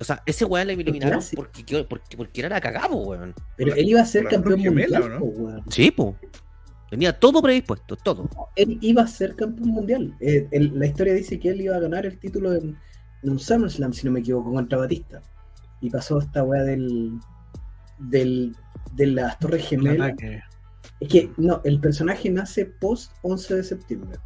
O 0.00 0.04
sea, 0.04 0.22
ese 0.26 0.44
weón 0.44 0.66
le 0.68 0.74
eliminaron 0.74 1.20
porque, 1.34 1.84
porque, 1.88 2.16
porque 2.16 2.40
era 2.40 2.48
la 2.48 2.60
cagabo, 2.60 2.96
weón. 3.08 3.34
pero 3.56 3.74
él 3.74 3.88
iba 3.88 4.00
a 4.02 4.06
ser 4.06 4.26
campeón 4.28 4.60
mundial. 4.60 5.18
Sí, 5.70 5.90
po. 5.90 6.16
Tenía 6.90 7.12
todo 7.18 7.42
predispuesto, 7.42 7.96
todo. 7.96 8.28
Él 8.54 8.78
iba 8.80 9.02
a 9.02 9.06
ser 9.08 9.34
campeón 9.34 9.70
mundial. 9.70 10.14
Eh, 10.20 10.46
el- 10.52 10.78
la 10.78 10.86
historia 10.86 11.14
dice 11.14 11.40
que 11.40 11.48
él 11.48 11.60
iba 11.62 11.74
a 11.74 11.80
ganar 11.80 12.06
el 12.06 12.16
título 12.18 12.54
en, 12.54 12.76
en 13.22 13.30
un 13.30 13.38
SummerSlam, 13.38 13.92
si 13.92 14.06
no 14.06 14.12
me 14.12 14.20
equivoco, 14.20 14.52
contra 14.52 14.78
Batista. 14.78 15.22
Y 15.80 15.90
pasó 15.90 16.18
esta 16.18 16.42
weá 16.42 16.62
del, 16.62 17.12
del 17.98 18.54
de 18.94 19.06
las 19.06 19.38
Torres 19.38 19.62
El 19.62 19.68
Gemelas. 19.68 20.14
Es 21.00 21.08
que 21.08 21.30
no, 21.36 21.60
el 21.64 21.80
personaje 21.80 22.30
nace 22.30 22.64
post 22.66 23.12
11 23.22 23.56
de 23.56 23.64
septiembre. 23.64 24.18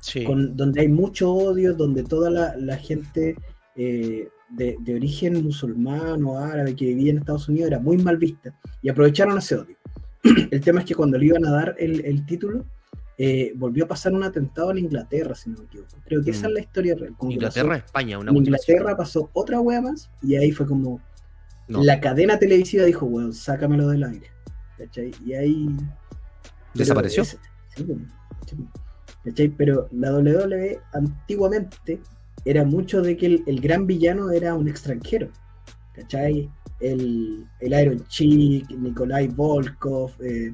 Sí. 0.00 0.22
con- 0.24 0.54
donde 0.54 0.82
hay 0.82 0.88
mucho 0.88 1.32
odio, 1.32 1.72
donde 1.72 2.02
toda 2.02 2.28
la, 2.28 2.54
la 2.58 2.76
gente 2.76 3.36
eh, 3.74 4.28
de, 4.50 4.76
de 4.80 4.94
origen 4.96 5.42
musulmán 5.42 6.22
o 6.24 6.38
árabe 6.38 6.76
que 6.76 6.84
vivía 6.84 7.12
en 7.12 7.18
Estados 7.18 7.48
Unidos 7.48 7.68
era 7.68 7.78
muy 7.80 7.96
mal 7.96 8.18
vista 8.18 8.54
y 8.82 8.90
aprovecharon 8.90 9.38
ese 9.38 9.56
odio. 9.56 9.76
el 10.50 10.60
tema 10.60 10.80
es 10.80 10.86
que 10.86 10.94
cuando 10.94 11.16
le 11.16 11.24
iban 11.24 11.46
a 11.46 11.50
dar 11.50 11.74
el, 11.78 12.04
el 12.04 12.26
título, 12.26 12.66
eh, 13.18 13.52
volvió 13.56 13.84
a 13.84 13.88
pasar 13.88 14.12
un 14.12 14.24
atentado 14.24 14.70
en 14.72 14.78
Inglaterra, 14.78 15.34
si 15.34 15.50
no 15.50 15.58
me 15.58 15.64
equivoco. 15.66 15.96
Creo 16.04 16.22
que 16.22 16.30
esa 16.32 16.46
Mm. 16.46 16.50
es 16.50 16.54
la 16.54 16.60
historia 16.60 16.94
real. 16.96 17.14
como 17.16 17.30
Inglaterra, 17.32 17.68
pasó- 17.74 17.84
España, 17.86 18.18
una 18.18 18.32
en. 18.32 18.36
Inglaterra 18.38 18.96
pasó 18.96 19.30
otra 19.32 19.60
wea 19.60 19.80
más 19.80 20.10
y 20.22 20.34
ahí 20.36 20.50
fue 20.52 20.66
como 20.66 21.00
No, 21.68 21.82
la 21.82 22.00
cadena 22.00 22.38
televisiva 22.38 22.84
dijo, 22.84 23.06
weón, 23.06 23.32
sácamelo 23.32 23.88
del 23.88 24.04
aire. 24.04 24.26
¿Cachai? 24.76 25.12
Y 25.24 25.32
ahí 25.34 25.66
desapareció. 26.74 27.22
es- 27.22 27.38
sí. 27.76 27.86
¿Cachai? 29.24 29.48
Pero 29.48 29.88
la 29.92 30.12
WWE 30.12 30.80
antiguamente 30.92 32.00
era 32.44 32.64
mucho 32.64 33.00
de 33.00 33.16
que 33.16 33.26
el, 33.26 33.44
el 33.46 33.60
gran 33.60 33.86
villano 33.86 34.30
era 34.30 34.54
un 34.54 34.68
extranjero. 34.68 35.30
¿Cachai? 35.94 36.50
El, 36.80 37.46
el 37.60 37.80
Iron 37.80 38.04
Chick, 38.08 38.68
Nikolai 38.70 39.28
Volkov, 39.28 40.10
eh, 40.20 40.52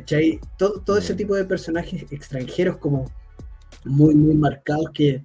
¿cachai? 0.00 0.40
Todo, 0.58 0.80
todo 0.82 0.98
ese 0.98 1.14
Mm. 1.14 1.16
tipo 1.16 1.34
de 1.34 1.44
personajes 1.44 2.04
extranjeros 2.10 2.76
como 2.78 3.10
muy, 3.84 4.14
muy 4.14 4.34
marcados 4.34 4.90
que 4.92 5.24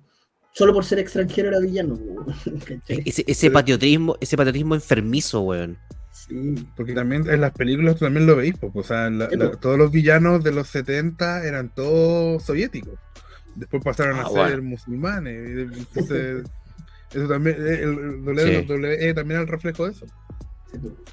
solo 0.53 0.74
por 0.74 0.86
ser 0.86 0.99
extranjero 0.99 1.49
era 1.49 1.59
villano. 1.59 1.97
¿cachai? 2.65 3.03
Ese, 3.05 3.24
ese 3.28 3.51
patriotismo, 3.51 4.15
ese 4.22 4.38
patriotismo 4.38 4.76
enfermizo, 4.76 5.41
weón. 5.41 5.78
Sí. 6.11 6.67
Porque 6.76 6.93
también 6.93 7.28
en 7.30 7.41
las 7.41 7.51
películas 7.51 7.95
tú 7.95 8.05
también 8.05 8.26
lo 8.28 8.36
veis, 8.36 8.53
pues, 8.59 8.72
o 8.76 8.84
sea, 8.84 9.09
la- 9.09 9.30
Sí, 9.30 9.36
la- 9.38 9.51
todos 9.51 9.78
los 9.78 9.91
villanos 9.91 10.43
de 10.43 10.51
los 10.51 10.67
70 10.67 11.45
eran 11.45 11.69
todos 11.74 12.43
soviéticos. 12.43 12.99
Después 13.55 13.84
pasaron 13.84 14.17
Ah, 14.19 14.24
a 14.24 14.30
bueno. 14.30 14.49
ser 14.49 14.61
musulmanes. 14.61 15.69
Entonces, 15.78 16.43
eso 17.13 17.28
también, 17.28 17.57
el, 17.59 17.95
Sí. 18.38 18.65
WWE 18.67 19.13
también 19.13 19.39
es 19.39 19.45
el 19.45 19.47
reflejo 19.51 19.86
de 19.86 19.91
eso. 19.91 20.05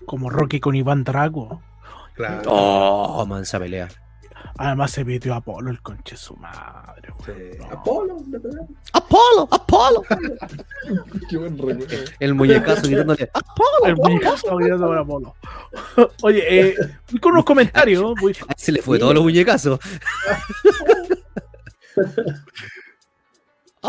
Como 0.04 0.30
Rocky 0.30 0.60
con 0.60 0.76
Iván 0.76 1.02
Drago. 1.04 1.60
Claro. 2.18 2.42
Oh, 2.52 3.24
mansa 3.26 3.58
pelea. 3.58 3.88
Además 4.58 4.90
se 4.90 5.04
metió 5.04 5.34
a 5.34 5.36
Apolo 5.36 5.70
el 5.70 5.80
conche 5.80 6.16
su 6.16 6.34
madre. 6.36 7.12
Sí. 7.24 7.32
No. 7.60 7.66
Apolo. 7.70 8.16
¡Apolo! 8.92 9.48
¡Apolo! 9.52 10.02
Qué 11.30 11.36
buen 11.36 11.56
recuerdo. 11.56 11.86
El 12.18 12.34
muñecazo 12.34 12.82
gritándole 12.82 13.30
¡Apolo! 13.32 13.86
El 13.86 13.94
muñecazo 13.96 14.56
gritando 14.56 14.86
por 14.88 14.98
Apolo. 14.98 15.36
Oye, 16.22 16.42
eh, 16.70 16.74
voy 17.10 17.20
con 17.20 17.32
unos 17.32 17.44
comentarios. 17.44 18.02
voy- 18.20 18.36
se 18.56 18.72
le 18.72 18.82
fue 18.82 18.98
todos 18.98 19.14
los 19.14 19.22
muñecazos. 19.22 19.78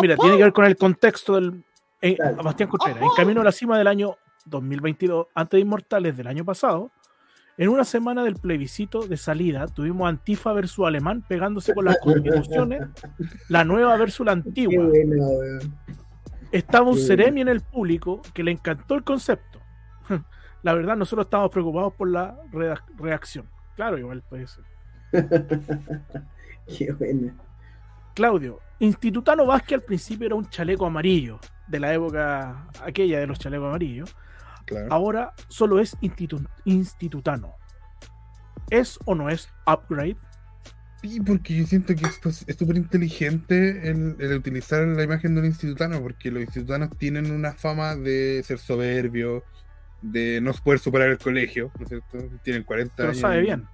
Mira, 0.01 0.15
tiene 0.17 0.37
que 0.37 0.43
ver 0.43 0.53
con 0.53 0.65
el 0.65 0.77
contexto 0.77 1.35
del. 1.35 1.63
eh. 2.01 2.15
Bastián 2.43 2.69
Contreras. 2.69 3.01
En 3.01 3.09
camino 3.15 3.41
a 3.41 3.43
la 3.43 3.51
cima 3.51 3.77
del 3.77 3.87
año 3.87 4.17
2022, 4.45 5.27
antes 5.33 5.57
de 5.57 5.61
Inmortales 5.61 6.15
del 6.15 6.27
año 6.27 6.45
pasado, 6.45 6.91
en 7.59 7.67
una 7.67 7.83
semana 7.83 8.23
del 8.23 8.35
plebiscito 8.35 9.05
de 9.05 9.17
salida, 9.17 9.67
tuvimos 9.67 10.07
Antifa 10.07 10.53
versus 10.53 10.87
Alemán 10.87 11.25
pegándose 11.27 11.73
con 11.73 11.83
las 11.83 11.97
constituciones, 11.97 12.87
la 13.49 13.65
nueva 13.65 13.97
versus 13.97 14.25
la 14.25 14.31
Qué 14.31 14.47
antigua. 14.47 14.85
bueno, 14.87 15.27
weón. 15.27 15.75
Estaba 16.53 16.89
un 16.89 16.95
Qué 16.95 17.01
Ceremi 17.01 17.41
en 17.41 17.49
el 17.49 17.59
público 17.59 18.21
que 18.33 18.43
le 18.43 18.51
encantó 18.51 18.95
el 18.95 19.03
concepto. 19.03 19.59
La 20.63 20.73
verdad, 20.73 20.95
nosotros 20.95 21.25
estamos 21.25 21.51
preocupados 21.51 21.93
por 21.95 22.09
la 22.09 22.37
reacción. 22.97 23.45
Claro, 23.75 23.97
igual 23.97 24.23
puede 24.29 24.47
ser. 24.47 24.63
Qué 26.77 26.93
bueno. 26.93 27.33
Claudio, 28.15 28.59
Institutano 28.79 29.45
Vázquez 29.45 29.79
al 29.79 29.83
principio 29.83 30.27
era 30.27 30.35
un 30.35 30.49
chaleco 30.49 30.85
amarillo, 30.85 31.39
de 31.67 31.79
la 31.81 31.93
época 31.93 32.67
aquella 32.81 33.19
de 33.19 33.27
los 33.27 33.37
chalecos 33.37 33.67
amarillos. 33.67 34.15
Claro. 34.69 34.87
Ahora 34.93 35.33
solo 35.47 35.79
es 35.79 35.97
institu- 35.99 36.47
institutano. 36.65 37.55
¿Es 38.69 38.99
o 39.05 39.15
no 39.15 39.27
es 39.29 39.49
upgrade? 39.65 40.15
Sí, 41.01 41.19
porque 41.21 41.55
yo 41.55 41.65
siento 41.65 41.95
que 41.95 42.05
esto 42.05 42.29
es 42.29 42.45
súper 42.55 42.77
inteligente 42.77 43.89
el, 43.89 44.15
el 44.19 44.33
utilizar 44.33 44.85
la 44.85 45.01
imagen 45.01 45.33
de 45.33 45.39
un 45.41 45.47
institutano, 45.47 45.99
porque 46.01 46.29
los 46.29 46.43
institutanos 46.43 46.89
tienen 46.99 47.31
una 47.31 47.53
fama 47.53 47.95
de 47.95 48.43
ser 48.45 48.59
soberbios, 48.59 49.41
de 50.03 50.39
no 50.39 50.53
poder 50.53 50.79
superar 50.79 51.09
el 51.09 51.17
colegio, 51.17 51.71
¿no 51.79 51.83
es 51.83 51.89
cierto? 51.89 52.17
Tienen 52.43 52.63
40 52.63 52.93
Pero 52.95 53.09
años. 53.09 53.21
sabe 53.21 53.39
y- 53.39 53.41
bien. 53.41 53.65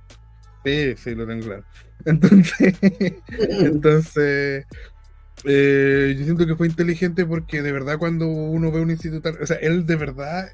Sí, 0.63 0.95
sí, 0.97 1.13
lo 1.13 1.27
tengo 1.27 1.45
claro. 1.45 1.63
Entonces, 2.05 2.75
entonces 3.29 4.65
eh, 5.43 6.15
yo 6.17 6.23
siento 6.23 6.47
que 6.47 6.55
fue 6.55 6.67
inteligente 6.67 7.25
porque 7.25 7.61
de 7.61 7.71
verdad 7.73 7.97
cuando 7.97 8.27
uno 8.27 8.71
ve 8.71 8.79
un 8.81 8.91
institutano, 8.91 9.37
o 9.41 9.45
sea, 9.45 9.57
él 9.57 9.85
de 9.85 9.95
verdad, 9.95 10.47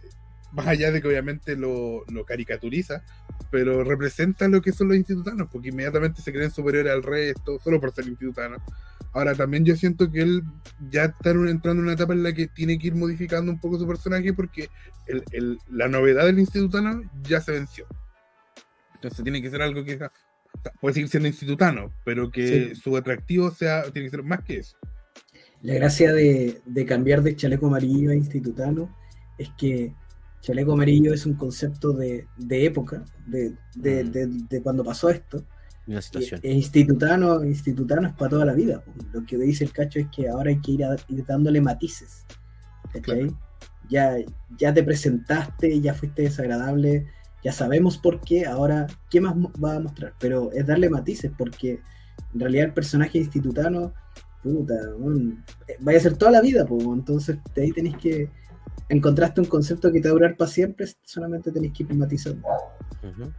más 0.54 0.68
allá 0.68 0.92
de 0.92 1.02
que 1.02 1.08
obviamente 1.08 1.56
lo, 1.56 2.04
lo 2.10 2.26
caricaturiza, 2.26 3.04
pero 3.50 3.84
representa 3.84 4.48
lo 4.48 4.62
que 4.62 4.72
son 4.72 4.90
los 4.90 4.98
institutanos, 4.98 5.48
porque 5.52 5.70
inmediatamente 5.70 6.22
se 6.22 6.32
creen 6.32 6.52
superiores 6.52 6.92
al 6.92 7.04
resto, 7.04 7.60
solo 7.60 7.80
por 7.80 7.94
ser 7.94 8.08
institutanos. 8.08 8.62
Ahora, 9.14 9.36
también 9.36 9.66
yo 9.66 9.76
siento 9.76 10.10
que 10.10 10.22
él 10.22 10.44
ya 10.90 11.06
está 11.06 11.32
entrando 11.32 11.72
en 11.72 11.80
una 11.80 11.94
etapa 11.94 12.14
en 12.14 12.24
la 12.24 12.34
que 12.34 12.48
tiene 12.48 12.80
que 12.80 12.88
ir 12.88 12.96
modificando 12.96 13.52
un 13.52 13.60
poco 13.60 13.78
su 13.78 13.86
personaje 13.86 14.34
porque 14.34 14.70
el- 15.08 15.24
el- 15.34 15.58
la 15.70 15.88
novedad 15.90 16.26
del 16.26 16.40
institutano 16.40 17.02
ya 17.24 17.42
se 17.42 17.52
venció. 17.52 17.86
Entonces 18.96 19.24
tiene 19.24 19.42
que 19.42 19.50
ser 19.50 19.62
algo 19.62 19.84
que 19.84 19.98
sea- 19.98 20.12
puede 20.80 20.94
seguir 20.94 21.10
siendo 21.10 21.28
institutano, 21.28 21.92
pero 22.06 22.30
que 22.32 22.70
Sí. 22.70 22.76
su 22.76 22.96
atractivo 22.96 23.52
sea 23.52 23.84
tiene 23.92 24.08
que 24.08 24.12
ser 24.12 24.24
más 24.24 24.44
que 24.44 24.58
eso. 24.60 24.78
La 25.62 25.74
gracia 25.76 26.14
de, 26.14 26.60
de 26.66 26.86
cambiar 26.86 27.22
de 27.22 27.36
chaleco 27.36 27.68
amarillo 27.68 28.12
a 28.12 28.16
institutano 28.16 28.96
es 29.38 29.50
que 29.58 29.94
chaleco 30.42 30.74
amarillo 30.74 31.14
es 31.14 31.26
un 31.26 31.34
concepto 31.36 31.94
de, 31.94 32.28
de 32.38 32.66
época, 32.66 33.04
de, 33.28 33.54
de- 33.76 34.04
Mm. 34.28 34.48
de- 34.48 34.62
cuando 34.62 34.84
pasó 34.84 35.10
esto. 35.10 35.44
Una 35.88 36.02
situación. 36.02 36.40
institutano, 36.44 37.44
institutano 37.44 38.08
es 38.08 38.14
para 38.14 38.30
toda 38.30 38.46
la 38.46 38.54
vida. 38.54 38.84
Lo 39.14 39.26
que 39.26 39.38
dice 39.38 39.64
el 39.64 39.72
cacho 39.72 40.00
es 40.00 40.08
que 40.16 40.30
ahora 40.30 40.50
hay 40.52 40.62
que 40.62 40.72
ir, 40.74 40.84
a- 40.86 40.96
ir 41.10 41.26
dándole 41.26 41.60
matices. 41.62 42.26
Claro. 43.02 43.38
Ya, 43.90 44.16
ya 44.58 44.74
te 44.74 44.84
presentaste, 44.84 45.82
ya 45.82 45.94
fuiste 45.94 46.22
desagradable, 46.24 47.08
ya 47.44 47.52
sabemos 47.52 47.98
por 47.98 48.22
qué, 48.22 48.46
ahora, 48.46 48.88
¿qué 49.10 49.20
más 49.20 49.34
va 49.36 49.76
a 49.76 49.80
mostrar? 49.80 50.14
Pero 50.20 50.52
es 50.54 50.66
darle 50.68 50.90
matices, 50.90 51.32
porque 51.38 51.82
en 52.34 52.40
realidad 52.40 52.66
el 52.68 52.74
personaje 52.74 53.18
institutano, 53.18 53.94
puta, 54.44 54.76
eh, 55.68 55.76
vaya 55.80 55.98
a 55.98 56.02
ser 56.02 56.16
toda 56.16 56.32
la 56.32 56.42
vida, 56.42 56.66
pues, 56.66 56.84
entonces 56.86 57.38
de 57.56 57.62
ahí 57.64 57.72
tenéis 57.72 57.98
que, 57.98 58.30
encontraste 58.90 59.42
un 59.42 59.48
concepto 59.48 59.92
que 59.92 60.02
te 60.02 60.08
va 60.08 60.12
a 60.12 60.14
durar 60.20 60.36
para 60.38 60.50
siempre, 60.50 60.88
solamente 61.04 61.52
tenéis 61.52 61.74
que 61.74 61.84
ir 61.84 61.94
matizando. 61.96 62.48
Ujú. 63.04 63.32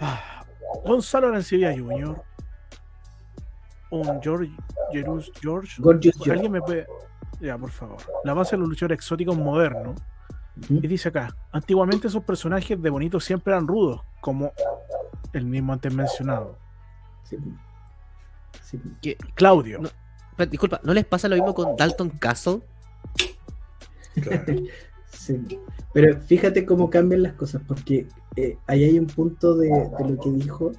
Ah, 0.00 0.44
Gonzalo 0.84 1.28
Arancibia 1.28 1.72
Jr. 1.76 2.22
Un 3.90 4.20
George 4.22 4.52
Jerus 4.92 5.32
George. 5.40 5.80
Gorgeous 5.82 6.16
George. 6.16 6.32
¿Alguien 6.32 6.52
me 6.52 6.60
puede.? 6.60 6.86
Ya, 7.40 7.56
por 7.58 7.70
favor. 7.70 7.98
La 8.24 8.34
base 8.34 8.56
de 8.56 8.60
los 8.60 8.68
luchadores 8.68 8.96
exóticos 8.96 9.36
modernos. 9.36 10.00
Y 10.68 10.86
dice 10.86 11.08
acá: 11.08 11.34
Antiguamente 11.52 12.08
esos 12.08 12.22
personajes 12.24 12.80
de 12.80 12.90
bonitos 12.90 13.24
siempre 13.24 13.52
eran 13.52 13.66
rudos, 13.66 14.02
como 14.20 14.52
el 15.32 15.44
mismo 15.46 15.72
antes 15.72 15.92
mencionado. 15.94 16.58
Sí. 17.24 17.36
Sí. 18.62 18.80
Que- 19.00 19.16
Claudio. 19.34 19.78
No. 19.80 19.88
Pero, 20.38 20.50
disculpa, 20.50 20.80
¿no 20.84 20.94
les 20.94 21.04
pasa 21.04 21.28
lo 21.28 21.36
mismo 21.36 21.52
con 21.54 21.76
Dalton 21.76 22.08
Castle? 22.10 22.60
Claro. 24.22 24.44
Sí, 25.10 25.36
pero 25.94 26.20
fíjate 26.20 26.64
cómo 26.64 26.90
cambian 26.90 27.22
las 27.22 27.32
cosas, 27.34 27.62
porque 27.66 28.06
eh, 28.36 28.56
ahí 28.66 28.84
hay 28.84 28.98
un 28.98 29.06
punto 29.06 29.56
de, 29.56 29.68
de 29.68 30.08
lo 30.08 30.18
que 30.20 30.30
dijo. 30.30 30.72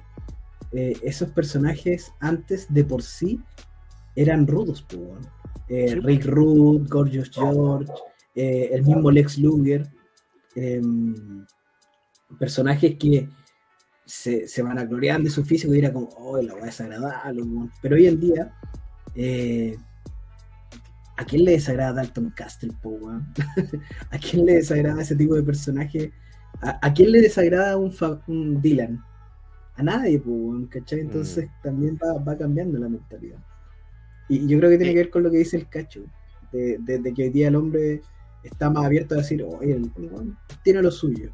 eh, 0.72 0.96
esos 1.02 1.30
personajes 1.30 2.12
antes 2.20 2.66
de 2.72 2.84
por 2.84 3.02
sí 3.02 3.40
eran 4.16 4.46
rudos. 4.46 4.86
Eh, 5.68 5.88
Sí. 5.90 6.00
Rick 6.00 6.24
Rude, 6.26 6.86
Gorgeous 6.88 7.30
George, 7.32 7.90
eh, 8.34 8.70
el 8.72 8.82
mismo 8.84 9.10
Lex 9.10 9.38
Luger, 9.38 9.88
em, 10.56 11.44
personajes 12.38 12.96
que 12.98 13.28
se, 14.04 14.46
se 14.48 14.62
van 14.62 14.78
a 14.78 14.84
gloriar 14.84 15.20
de 15.22 15.30
su 15.30 15.44
físico 15.44 15.74
y 15.74 15.78
era 15.78 15.92
como, 15.92 16.08
oh, 16.18 16.40
la 16.42 16.54
es 16.68 16.80
agradable, 16.80 17.42
weón". 17.42 17.70
pero 17.82 17.94
hoy 17.96 18.06
en 18.06 18.18
día, 18.20 18.52
eh, 19.14 19.76
¿a 21.16 21.24
quién 21.24 21.44
le 21.44 21.52
desagrada 21.52 21.92
Dalton 21.94 22.30
Castle, 22.30 22.72
po? 22.82 22.98
¿A 24.10 24.18
quién 24.18 24.46
le 24.46 24.54
desagrada 24.54 25.02
ese 25.02 25.16
tipo 25.16 25.34
de 25.34 25.42
personaje? 25.42 26.12
¿A, 26.62 26.78
a 26.86 26.92
quién 26.92 27.12
le 27.12 27.20
desagrada 27.20 27.76
un, 27.76 28.60
Dylan? 28.60 29.02
A 29.76 29.82
nadie, 29.82 30.20
weón, 30.24 30.66
¿cachai? 30.66 31.00
Entonces 31.00 31.48
también 31.62 31.98
va, 32.02 32.22
va 32.22 32.36
cambiando 32.36 32.78
la 32.78 32.88
mentalidad. 32.88 33.38
Y 34.28 34.46
yo 34.46 34.58
creo 34.58 34.70
que 34.70 34.76
tiene 34.78 34.92
que 34.92 34.98
ver 35.00 35.10
con 35.10 35.22
lo 35.22 35.30
que 35.30 35.38
dice 35.38 35.56
el 35.56 35.68
cacho, 35.68 36.04
de, 36.52 36.78
de- 36.78 36.98
de 36.98 37.14
que 37.14 37.24
hoy 37.24 37.30
día 37.30 37.48
el 37.48 37.56
hombre 37.56 38.02
está 38.42 38.70
más 38.70 38.84
abierto 38.84 39.14
a 39.14 39.18
decir, 39.18 39.42
oye, 39.42 39.74
el, 39.74 39.90
tiene 40.62 40.82
lo 40.82 40.90
suyo. 40.90 41.30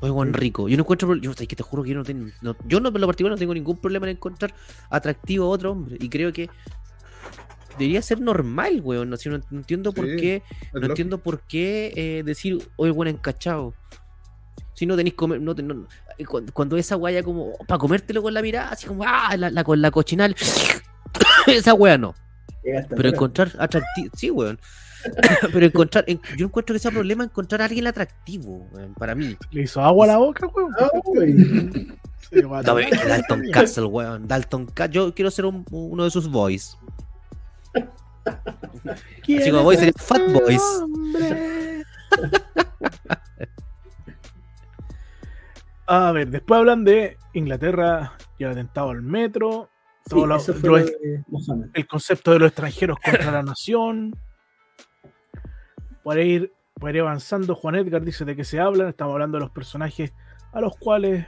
Oye, 0.00 0.10
buen 0.10 0.32
rico. 0.32 0.68
Yo 0.68 0.76
no 0.76 0.82
encuentro. 0.82 1.14
Yo, 1.16 1.34
que 1.34 1.46
te 1.46 1.62
juro 1.62 1.82
que 1.82 1.90
yo 1.90 1.96
no 1.96 2.04
tengo. 2.04 2.30
no- 2.40 2.56
yo 2.66 2.80
no, 2.80 2.88
en 2.88 3.00
lo 3.00 3.06
particular, 3.06 3.32
no 3.32 3.38
tengo 3.38 3.54
ningún 3.54 3.76
problema 3.76 4.06
en 4.06 4.16
encontrar 4.16 4.54
atractivo 4.88 5.44
a 5.46 5.48
otro 5.48 5.72
hombre. 5.72 5.96
Y 6.00 6.08
creo 6.08 6.32
que 6.32 6.48
debería 7.78 8.00
ser 8.02 8.20
normal, 8.20 8.80
weón. 8.82 9.10
No, 9.10 9.16
Si 9.16 9.28
no, 9.28 9.38
no 9.50 9.58
entiendo 9.58 9.92
por 9.92 10.06
qué. 10.16 10.42
No 10.72 10.86
entiendo 10.86 11.18
por 11.18 11.40
qué 11.42 11.92
eh, 11.96 12.22
decir, 12.24 12.66
oye, 12.76 13.10
encachado. 13.10 13.74
Si 14.74 14.86
no 14.86 14.96
tenéis 14.96 15.14
comer. 15.14 15.40
No, 15.40 15.52
no- 15.54 15.86
eh, 16.16 16.24
cuando, 16.24 16.52
cuando 16.52 16.76
esa 16.78 16.94
guaya 16.94 17.22
como. 17.22 17.52
para 17.66 17.78
comértelo 17.78 18.22
con 18.22 18.32
la 18.32 18.40
mirada, 18.42 18.70
así 18.70 18.86
como. 18.86 19.04
¡Ah! 19.06 19.36
La, 19.36 19.50
la- 19.50 19.64
con 19.64 19.82
la 19.82 19.90
cochinal. 19.90 20.34
esa 21.46 21.74
wea 21.74 21.98
no. 21.98 22.14
Pero 22.96 23.08
encontrar 23.14 23.52
atractivo. 23.58 24.10
Sí, 24.16 24.30
weón. 24.30 24.58
Pero 25.52 25.66
encontrar. 25.66 26.04
en- 26.06 26.20
yo 26.36 26.46
encuentro 26.46 26.74
que 26.74 26.78
sea 26.78 26.90
problema 26.90 27.24
encontrar 27.24 27.62
a 27.62 27.64
alguien 27.66 27.86
atractivo, 27.86 28.68
para 28.98 29.14
mí. 29.14 29.36
Le 29.50 29.62
hizo 29.62 29.82
agua 29.82 30.04
a 30.04 30.08
la 30.08 30.18
boca, 30.18 30.46
weón. 30.46 30.72
Ah. 30.78 30.88
Dalton 33.08 33.42
Castle, 33.52 33.84
weón. 33.86 34.28
Dalton 34.28 34.66
Castle. 34.66 34.94
Yo 34.94 35.14
quiero 35.14 35.30
ser 35.30 35.46
un- 35.46 35.64
uno 35.70 36.04
de 36.04 36.10
sus 36.10 36.28
boys. 36.30 36.76
¿Quién 39.22 39.40
Así 39.40 39.50
como 39.50 39.72
sería 39.72 39.88
ese 39.90 39.98
Fat 39.98 40.20
Boys. 40.32 40.62
A 45.86 46.12
ver, 46.12 46.28
después 46.30 46.58
hablan 46.58 46.84
de 46.84 47.16
Inglaterra 47.32 48.12
y 48.38 48.44
el 48.44 48.50
atentado 48.50 48.90
al 48.90 49.02
metro. 49.02 49.70
Todo 50.08 50.26
lo 50.26 50.38
lo 50.62 50.76
el 51.74 51.86
concepto 51.88 52.32
de 52.32 52.38
los 52.38 52.48
extranjeros 52.48 52.98
contra 53.04 53.30
la 53.32 53.42
nación. 53.42 54.14
Por 56.02 56.18
ir, 56.18 56.52
ir 56.82 57.00
avanzando, 57.00 57.54
Juan 57.54 57.74
Edgar 57.76 58.02
dice 58.04 58.24
de 58.24 58.34
qué 58.36 58.44
se 58.44 58.58
hablan. 58.60 58.88
Estamos 58.88 59.12
hablando 59.12 59.38
de 59.38 59.42
los 59.44 59.50
personajes 59.50 60.12
a 60.52 60.60
los 60.60 60.76
cuales 60.78 61.26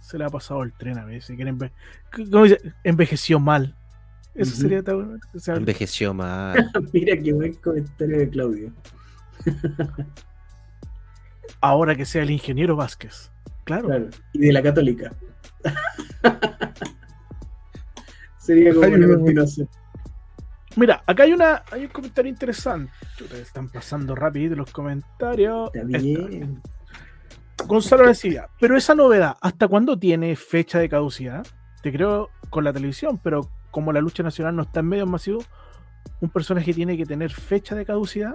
se 0.00 0.18
le 0.18 0.24
ha 0.24 0.28
pasado 0.30 0.62
el 0.62 0.72
tren 0.72 0.98
a 0.98 1.04
veces. 1.04 1.36
Quieren 1.36 1.58
enve- 1.58 1.72
¿Cómo 2.30 2.44
dice? 2.44 2.60
Envejeció 2.84 3.38
mal. 3.40 3.76
Eso 4.34 4.56
sería 4.56 4.82
tal- 4.82 5.20
o 5.34 5.38
sea, 5.38 5.54
Envejeció 5.54 6.12
mal. 6.12 6.70
Mira 6.92 7.16
qué 7.16 7.32
buen 7.32 7.54
comentario 7.54 8.18
de 8.18 8.28
Claudio. 8.28 8.72
ahora 11.60 11.94
que 11.94 12.04
sea 12.04 12.22
el 12.22 12.30
ingeniero 12.30 12.76
Vázquez. 12.76 13.30
Claro. 13.64 13.86
Claro. 13.88 14.08
Y 14.32 14.38
de 14.40 14.52
la 14.52 14.62
católica. 14.62 15.12
Sería 18.38 18.74
como 18.74 18.86
una 18.86 19.08
continuación. 19.08 19.68
Mira, 20.76 21.02
acá 21.06 21.22
hay 21.22 21.32
una 21.32 21.62
hay 21.70 21.84
un 21.84 21.90
comentario 21.90 22.30
interesante. 22.30 22.92
Chuta, 23.16 23.36
están 23.36 23.68
pasando 23.68 24.14
rapidito 24.14 24.56
los 24.56 24.72
comentarios. 24.72 25.70
Está 25.72 25.98
bien. 25.98 26.60
Gonzalo 27.66 28.06
decía, 28.06 28.48
pero 28.60 28.76
esa 28.76 28.94
novedad, 28.94 29.36
¿hasta 29.40 29.68
cuándo 29.68 29.98
tiene 29.98 30.34
fecha 30.36 30.78
de 30.78 30.88
caducidad? 30.88 31.46
Te 31.82 31.92
creo 31.92 32.30
con 32.50 32.64
la 32.64 32.72
televisión, 32.72 33.20
pero 33.22 33.48
como 33.70 33.92
la 33.92 34.00
lucha 34.00 34.22
nacional 34.22 34.56
no 34.56 34.62
está 34.62 34.80
en 34.80 34.86
medios 34.86 35.08
masivos, 35.08 35.48
un 36.20 36.30
personaje 36.30 36.74
tiene 36.74 36.96
que 36.96 37.06
tener 37.06 37.30
fecha 37.30 37.74
de 37.74 37.86
caducidad. 37.86 38.34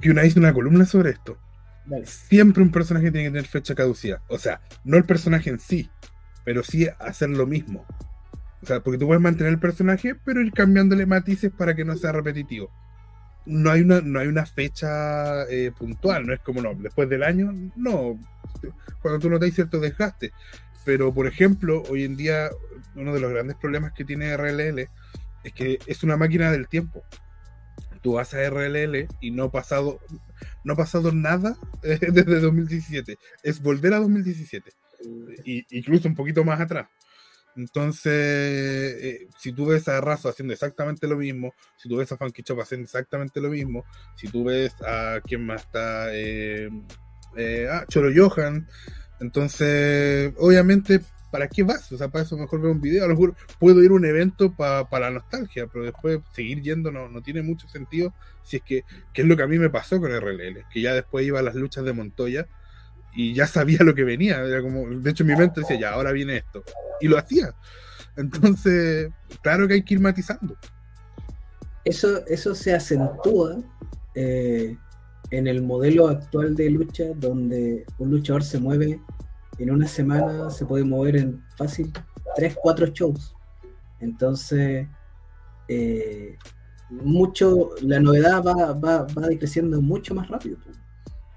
Que 0.00 0.10
una 0.10 0.24
hizo 0.24 0.38
una 0.38 0.52
columna 0.52 0.84
sobre 0.84 1.10
esto. 1.10 1.38
Dale. 1.86 2.04
Siempre 2.06 2.62
un 2.62 2.70
personaje 2.70 3.10
tiene 3.10 3.28
que 3.28 3.30
tener 3.30 3.46
fecha 3.46 3.74
caducidad. 3.74 4.20
O 4.28 4.38
sea, 4.38 4.60
no 4.84 4.96
el 4.96 5.04
personaje 5.04 5.50
en 5.50 5.58
sí, 5.58 5.88
pero 6.44 6.62
sí 6.62 6.88
hacer 6.98 7.30
lo 7.30 7.46
mismo. 7.46 7.86
O 8.62 8.66
sea, 8.66 8.80
porque 8.80 8.98
tú 8.98 9.06
puedes 9.06 9.22
mantener 9.22 9.52
el 9.52 9.58
personaje, 9.58 10.14
pero 10.14 10.40
ir 10.40 10.52
cambiándole 10.52 11.04
matices 11.06 11.50
para 11.50 11.74
que 11.74 11.84
no 11.84 11.96
sea 11.96 12.12
repetitivo. 12.12 12.70
No 13.44 13.70
hay 13.70 13.80
una, 13.80 14.00
no 14.00 14.20
hay 14.20 14.28
una 14.28 14.46
fecha 14.46 15.44
eh, 15.50 15.72
puntual, 15.76 16.26
no 16.26 16.32
es 16.32 16.40
como 16.40 16.62
no, 16.62 16.74
después 16.74 17.08
del 17.08 17.24
año, 17.24 17.52
no. 17.74 18.18
Cuando 19.00 19.18
tú 19.18 19.28
notas 19.28 19.52
cierto 19.52 19.80
desgaste. 19.80 20.32
Pero, 20.84 21.12
por 21.12 21.26
ejemplo, 21.26 21.82
hoy 21.88 22.04
en 22.04 22.16
día, 22.16 22.50
uno 22.94 23.12
de 23.14 23.20
los 23.20 23.30
grandes 23.30 23.56
problemas 23.56 23.92
que 23.92 24.04
tiene 24.04 24.36
RLL 24.36 24.88
es 25.44 25.52
que 25.52 25.78
es 25.86 26.02
una 26.02 26.16
máquina 26.16 26.50
del 26.50 26.68
tiempo. 26.68 27.02
Tú 28.00 28.14
vas 28.14 28.34
a 28.34 28.48
RLL 28.48 29.06
y 29.20 29.30
no 29.30 29.44
ha 29.44 29.50
pasado, 29.52 30.00
no 30.64 30.72
ha 30.72 30.76
pasado 30.76 31.12
nada 31.12 31.56
eh, 31.82 31.98
desde 32.12 32.40
2017. 32.40 33.16
Es 33.42 33.60
volver 33.62 33.94
a 33.94 34.00
2017. 34.00 34.72
Y, 35.44 35.66
incluso 35.76 36.08
un 36.08 36.14
poquito 36.14 36.44
más 36.44 36.60
atrás. 36.60 36.88
Entonces, 37.56 38.12
eh, 38.12 39.28
si 39.38 39.52
tú 39.52 39.66
ves 39.66 39.88
a 39.88 40.00
Razo 40.00 40.28
haciendo 40.28 40.54
exactamente 40.54 41.06
lo 41.06 41.16
mismo, 41.16 41.54
si 41.76 41.88
tú 41.88 41.96
ves 41.96 42.10
a 42.12 42.16
Funky 42.16 42.42
Chop 42.42 42.60
haciendo 42.60 42.84
exactamente 42.84 43.40
lo 43.40 43.50
mismo, 43.50 43.84
si 44.16 44.28
tú 44.28 44.44
ves 44.44 44.74
a 44.82 45.20
quién 45.24 45.44
más 45.44 45.62
está, 45.62 46.14
eh, 46.14 46.70
eh, 47.36 47.68
ah, 47.70 47.84
Choro 47.88 48.10
Johan, 48.14 48.66
entonces, 49.20 50.32
obviamente, 50.38 51.00
¿para 51.30 51.48
qué 51.48 51.62
vas? 51.62 51.92
O 51.92 51.96
sea, 51.96 52.08
para 52.08 52.24
eso 52.24 52.36
mejor 52.36 52.60
veo 52.60 52.72
un 52.72 52.80
video. 52.80 53.04
A 53.04 53.08
lo 53.08 53.14
mejor 53.14 53.36
puedo 53.60 53.82
ir 53.82 53.90
a 53.90 53.94
un 53.94 54.04
evento 54.04 54.54
para 54.54 54.86
la 54.90 55.10
nostalgia, 55.10 55.66
pero 55.66 55.84
después 55.84 56.20
seguir 56.32 56.60
yendo 56.60 56.90
no, 56.90 57.08
no 57.08 57.22
tiene 57.22 57.42
mucho 57.42 57.68
sentido. 57.68 58.12
Si 58.42 58.56
es 58.56 58.62
que, 58.62 58.84
que 59.12 59.22
es 59.22 59.28
lo 59.28 59.36
que 59.36 59.44
a 59.44 59.46
mí 59.46 59.58
me 59.58 59.70
pasó 59.70 60.00
con 60.00 60.10
RLL, 60.10 60.64
que 60.72 60.80
ya 60.80 60.92
después 60.92 61.24
iba 61.24 61.38
a 61.38 61.42
las 61.42 61.54
luchas 61.54 61.84
de 61.84 61.92
Montoya 61.92 62.48
y 63.14 63.34
ya 63.34 63.46
sabía 63.46 63.78
lo 63.80 63.94
que 63.94 64.04
venía. 64.04 64.42
Como, 64.60 64.88
de 64.88 65.10
hecho, 65.10 65.24
mi 65.24 65.36
mente 65.36 65.60
decía, 65.60 65.78
ya, 65.78 65.90
ahora 65.90 66.12
viene 66.12 66.38
esto. 66.38 66.62
Y 67.00 67.08
lo 67.08 67.18
hacía. 67.18 67.54
Entonces, 68.16 69.10
claro 69.42 69.66
que 69.66 69.74
hay 69.74 69.82
que 69.82 69.94
ir 69.94 70.00
matizando. 70.00 70.56
Eso, 71.84 72.24
eso 72.26 72.54
se 72.54 72.74
acentúa 72.74 73.58
eh, 74.14 74.76
en 75.30 75.46
el 75.46 75.62
modelo 75.62 76.08
actual 76.08 76.54
de 76.54 76.70
lucha, 76.70 77.04
donde 77.16 77.84
un 77.98 78.10
luchador 78.10 78.44
se 78.44 78.58
mueve 78.58 79.00
en 79.58 79.70
una 79.70 79.88
semana, 79.88 80.50
se 80.50 80.64
puede 80.64 80.84
mover 80.84 81.16
en 81.16 81.42
fácil 81.56 81.92
3, 82.36 82.56
4 82.62 82.86
shows. 82.88 83.34
Entonces, 84.00 84.86
eh, 85.68 86.36
mucho, 86.90 87.70
la 87.82 88.00
novedad 88.00 88.42
va, 88.42 88.72
va, 88.74 89.06
va 89.06 89.28
decreciendo 89.28 89.80
mucho 89.80 90.14
más 90.14 90.28
rápido. 90.28 90.58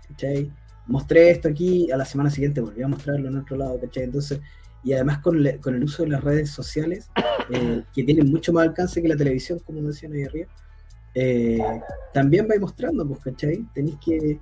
¿cachai? 0.10 0.52
Mostré 0.88 1.32
esto 1.32 1.48
aquí, 1.48 1.90
a 1.92 1.98
la 1.98 2.06
semana 2.06 2.30
siguiente 2.30 2.62
volví 2.62 2.82
a 2.84 2.88
mostrarlo 2.88 3.28
en 3.28 3.38
otro 3.38 3.58
lado, 3.58 3.80
¿cachai? 3.80 4.04
Entonces, 4.04 4.40
y 4.84 4.94
además 4.94 5.20
con, 5.20 5.42
le- 5.42 5.60
con 5.60 5.74
el 5.76 5.84
uso 5.84 6.04
de 6.04 6.10
las 6.10 6.24
redes 6.24 6.52
sociales, 6.52 7.10
eh, 7.50 7.84
que 7.94 8.04
tienen 8.04 8.30
mucho 8.30 8.54
más 8.54 8.68
alcance 8.68 9.02
que 9.02 9.08
la 9.08 9.18
televisión, 9.18 9.60
como 9.66 9.82
decían 9.82 10.14
ahí 10.14 10.24
arriba, 10.24 10.48
eh, 11.16 11.60
también 12.14 12.48
vais 12.48 12.62
mostrando, 12.62 13.08
pues, 13.08 13.20
¿cachai? 13.22 13.66
Tenéis 13.74 13.98
que, 14.04 14.40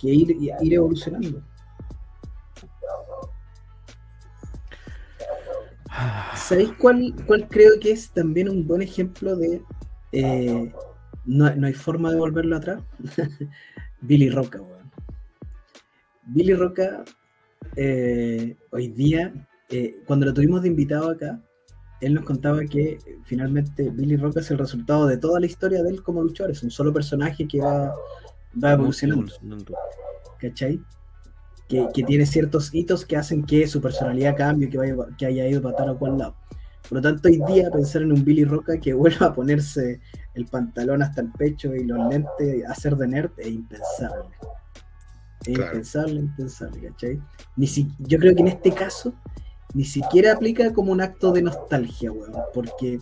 que 0.00 0.08
ir, 0.08 0.36
ir 0.60 0.74
evolucionando. 0.74 1.42
¿Sabéis 6.34 6.70
cuál, 6.78 7.14
cuál 7.26 7.48
creo 7.48 7.78
que 7.80 7.90
es 7.92 8.10
también 8.10 8.48
un 8.48 8.66
buen 8.66 8.82
ejemplo 8.82 9.36
de 9.36 9.62
eh, 10.12 10.72
no, 11.24 11.54
no, 11.54 11.66
hay 11.66 11.72
forma 11.74 12.10
de 12.10 12.18
volverlo 12.18 12.56
atrás? 12.56 12.82
Billy 14.00 14.30
Roca, 14.30 14.60
weón. 14.60 14.81
Billy 16.24 16.54
Roca, 16.54 17.04
eh, 17.76 18.56
hoy 18.70 18.88
día, 18.88 19.32
eh, 19.68 19.96
cuando 20.06 20.26
lo 20.26 20.34
tuvimos 20.34 20.62
de 20.62 20.68
invitado 20.68 21.10
acá, 21.10 21.40
él 22.00 22.14
nos 22.14 22.24
contaba 22.24 22.64
que 22.64 22.98
finalmente 23.24 23.90
Billy 23.90 24.16
Roca 24.16 24.40
es 24.40 24.50
el 24.50 24.58
resultado 24.58 25.06
de 25.06 25.18
toda 25.18 25.38
la 25.38 25.46
historia 25.46 25.82
de 25.82 25.90
él 25.90 26.02
como 26.02 26.22
luchador, 26.22 26.50
es 26.50 26.62
un 26.62 26.70
solo 26.70 26.92
personaje 26.92 27.46
que 27.46 27.60
va, 27.60 27.94
va 28.62 28.72
evolucionando. 28.72 29.32
¿Cachai? 30.40 30.80
que, 31.92 32.04
tiene 32.04 32.26
ciertos 32.26 32.74
hitos 32.74 33.04
que 33.04 33.16
hacen 33.16 33.44
que 33.44 33.66
su 33.66 33.80
personalidad 33.80 34.36
cambie, 34.36 34.68
que, 34.68 34.78
vaya, 34.78 34.94
que 35.16 35.26
haya 35.26 35.46
ido 35.46 35.62
para 35.62 35.76
tal 35.76 35.90
o 35.90 35.98
cual 35.98 36.18
lado. 36.18 36.34
Por 36.88 36.98
lo 36.98 37.02
tanto, 37.02 37.28
hoy 37.28 37.40
día 37.48 37.70
pensar 37.70 38.02
en 38.02 38.12
un 38.12 38.24
Billy 38.24 38.44
Roca 38.44 38.78
que 38.78 38.92
vuelva 38.94 39.26
a 39.26 39.34
ponerse 39.34 40.00
el 40.34 40.46
pantalón 40.46 41.02
hasta 41.02 41.22
el 41.22 41.30
pecho 41.32 41.74
y 41.74 41.84
los 41.84 41.98
lentes 42.08 42.64
a 42.66 42.72
hacer 42.72 42.96
de 42.96 43.08
nerd 43.08 43.30
es 43.38 43.48
impensable. 43.48 44.28
Es 45.44 45.58
impensable, 45.58 46.20
impensable, 46.20 46.88
¿cachai? 46.88 47.20
Ni 47.56 47.66
si, 47.66 47.88
yo 47.98 48.18
creo 48.18 48.34
que 48.34 48.42
en 48.42 48.48
este 48.48 48.72
caso 48.72 49.12
ni 49.74 49.84
siquiera 49.84 50.32
aplica 50.32 50.72
como 50.72 50.92
un 50.92 51.00
acto 51.00 51.32
de 51.32 51.42
nostalgia, 51.42 52.12
weón, 52.12 52.32
porque 52.52 53.00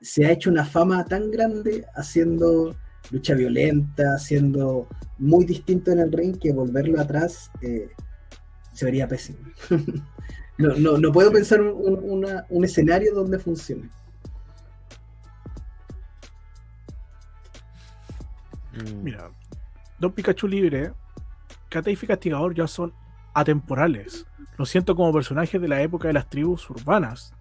se 0.00 0.26
ha 0.26 0.30
hecho 0.30 0.50
una 0.50 0.64
fama 0.64 1.04
tan 1.04 1.30
grande 1.30 1.86
haciendo 1.94 2.76
lucha 3.10 3.34
violenta, 3.34 4.18
siendo 4.18 4.88
muy 5.18 5.44
distinto 5.44 5.90
en 5.90 6.00
el 6.00 6.12
ring, 6.12 6.38
que 6.38 6.52
volverlo 6.52 7.00
atrás 7.00 7.50
eh, 7.62 7.88
se 8.72 8.84
vería 8.84 9.08
pésimo. 9.08 9.38
no, 10.58 10.98
no, 10.98 11.12
puedo 11.12 11.32
pensar 11.32 11.60
un, 11.62 12.64
escenario 12.64 13.14
donde 13.14 13.38
funcione. 13.38 13.88
Mm. 18.72 19.02
Mira, 19.02 19.30
Don 19.98 20.12
Pikachu 20.12 20.46
Libre, 20.46 20.92
Katei 21.76 21.98
y 22.00 22.06
Castigador 22.06 22.54
ya 22.54 22.66
son 22.66 22.94
atemporales. 23.34 24.26
Lo 24.56 24.64
siento 24.64 24.96
como 24.96 25.12
personajes 25.12 25.60
de 25.60 25.68
la 25.68 25.82
época 25.82 26.08
de 26.08 26.14
las 26.14 26.30
tribus 26.30 26.70
urbanas. 26.70 27.34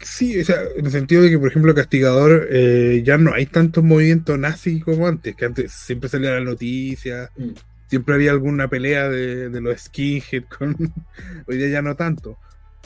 Sí, 0.00 0.38
o 0.38 0.44
sea, 0.44 0.56
en 0.76 0.84
el 0.84 0.92
sentido 0.92 1.22
de 1.22 1.30
que, 1.30 1.38
por 1.38 1.48
ejemplo, 1.48 1.74
Castigador 1.74 2.48
eh, 2.50 3.02
ya 3.04 3.16
no 3.16 3.32
hay 3.32 3.46
tantos 3.46 3.82
movimientos 3.82 4.38
nazi 4.38 4.80
como 4.80 5.06
antes, 5.06 5.34
que 5.34 5.46
antes 5.46 5.72
siempre 5.72 6.10
salía 6.10 6.32
la 6.32 6.40
noticia, 6.40 7.30
mm. 7.36 7.50
siempre 7.86 8.16
había 8.16 8.32
alguna 8.32 8.68
pelea 8.68 9.08
de, 9.08 9.48
los 9.60 9.80
skinhead 9.80 10.44
con. 10.44 10.76
Hoy 11.46 11.56
día 11.56 11.68
ya 11.68 11.82
no 11.82 11.96
tanto. 11.96 12.36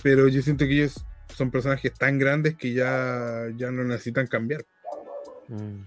Pero 0.03 0.29
yo 0.29 0.43
siento 0.43 0.67
que 0.67 0.75
ellos 0.75 1.05
son 1.35 1.51
personajes 1.51 1.93
tan 1.95 2.19
grandes 2.19 2.55
que 2.55 2.73
ya, 2.73 3.47
ya 3.57 3.73
no 3.73 3.83
necesitan 3.83 4.29
cambiar. 4.29 4.65
Mm. 5.49 5.85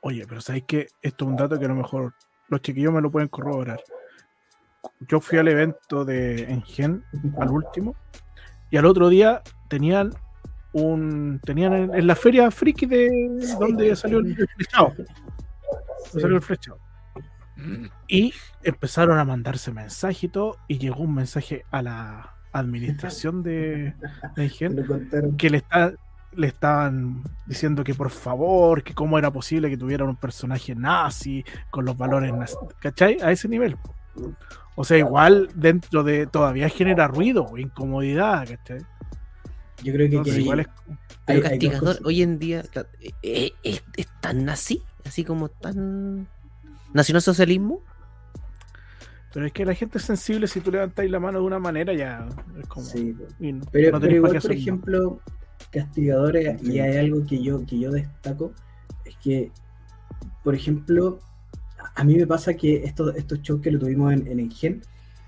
Oye, 0.00 0.26
pero 0.28 0.40
sabéis 0.40 0.64
que 0.66 0.88
esto 1.00 1.24
es 1.24 1.30
un 1.30 1.36
dato 1.36 1.58
que 1.58 1.64
a 1.64 1.68
lo 1.68 1.76
mejor 1.76 2.12
los 2.48 2.60
chiquillos 2.60 2.92
me 2.92 3.00
lo 3.00 3.10
pueden 3.10 3.28
corroborar. 3.28 3.80
Yo 5.08 5.20
fui 5.20 5.38
al 5.38 5.48
evento 5.48 6.04
de 6.04 6.44
Engen, 6.44 7.04
al 7.38 7.50
último, 7.50 7.94
y 8.70 8.76
al 8.76 8.86
otro 8.86 9.08
día 9.08 9.42
tenían 9.68 10.10
un 10.72 11.40
tenían 11.44 11.94
en, 11.94 12.06
la 12.06 12.16
feria 12.16 12.50
friki 12.50 12.86
de 12.86 13.10
donde 13.58 13.94
salió 13.94 14.18
el 14.20 14.34
flechado. 14.34 14.92
Salió 16.12 16.36
el 16.36 16.42
flechado. 16.42 16.78
Y 18.08 18.32
empezaron 18.62 19.18
a 19.18 19.24
mandarse 19.24 19.72
mensajes 19.72 20.24
y 20.24 20.28
todo, 20.28 20.56
y 20.68 20.78
llegó 20.78 21.02
un 21.02 21.14
mensaje 21.14 21.64
a 21.70 21.82
la 21.82 22.34
administración 22.52 23.42
de, 23.42 23.94
de 24.36 25.34
que 25.38 25.48
le, 25.48 25.58
está, 25.58 25.92
le 26.32 26.46
estaban 26.46 27.22
diciendo 27.46 27.84
que 27.84 27.94
por 27.94 28.10
favor, 28.10 28.82
que 28.82 28.94
cómo 28.94 29.18
era 29.18 29.30
posible 29.30 29.70
que 29.70 29.76
tuvieran 29.76 30.08
un 30.08 30.16
personaje 30.16 30.74
nazi 30.74 31.44
con 31.70 31.84
los 31.84 31.96
valores 31.96 32.32
nazi, 32.32 32.56
¿cachai? 32.80 33.18
A 33.22 33.30
ese 33.30 33.48
nivel. 33.48 33.76
O 34.74 34.84
sea, 34.84 34.98
igual 34.98 35.50
dentro 35.54 36.02
de 36.02 36.26
todavía 36.26 36.68
genera 36.68 37.06
ruido, 37.06 37.56
incomodidad, 37.58 38.48
¿cachai? 38.48 38.80
Yo 39.82 39.92
creo 39.92 40.22
que, 40.22 40.30
igual 40.40 40.60
es, 40.60 40.68
el 41.26 41.42
castigador 41.42 41.98
hoy 42.04 42.22
en 42.22 42.38
día 42.38 42.62
eh, 43.22 43.52
es, 43.62 43.82
tan 44.20 44.44
nazi, 44.44 44.82
así 45.04 45.24
como 45.24 45.48
tan 45.48 46.28
nacionalsocialismo. 46.92 47.80
Pero 49.34 49.46
es 49.46 49.52
que 49.52 49.64
la 49.64 49.74
gente 49.74 49.98
es 49.98 50.04
sensible 50.04 50.46
si 50.46 50.60
tú 50.60 50.70
levantáis 50.70 51.10
la 51.10 51.18
mano 51.18 51.40
de 51.40 51.46
una 51.46 51.58
manera 51.58 51.94
ya 51.94 52.28
es 52.60 52.66
como. 52.66 52.86
Sí, 52.86 53.16
pero, 53.70 54.10
igual, 54.10 54.40
por 54.40 54.52
ejemplo, 54.52 55.20
castigadores, 55.70 56.62
y 56.62 56.78
hay 56.80 56.98
algo 56.98 57.24
que 57.26 57.42
yo, 57.42 57.64
que 57.66 57.78
yo 57.78 57.90
destaco, 57.90 58.52
es 59.04 59.16
que, 59.16 59.50
por 60.44 60.54
ejemplo, 60.54 61.18
a 61.94 62.04
mí 62.04 62.16
me 62.16 62.26
pasa 62.26 62.54
que 62.54 62.84
estos, 62.84 63.14
estos 63.16 63.40
shows 63.42 63.60
que 63.60 63.70
lo 63.70 63.78
tuvimos 63.78 64.12
en, 64.12 64.26
en 64.26 64.40
Engen, 64.40 64.82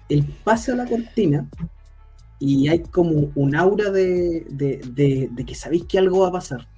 el 0.09 0.25
pase 0.45 0.73
a 0.73 0.77
la 0.77 0.87
cortina 0.87 1.49
y 2.39 2.69
hay 2.69 2.81
como 2.81 3.33
un 3.35 3.57
aura 3.57 3.91
de, 3.91 4.47
que 5.47 5.55
sabéis 5.55 5.85
que 5.85 5.99
algo 5.99 6.21
va 6.21 6.29
a 6.29 6.33
pasar, 6.33 6.69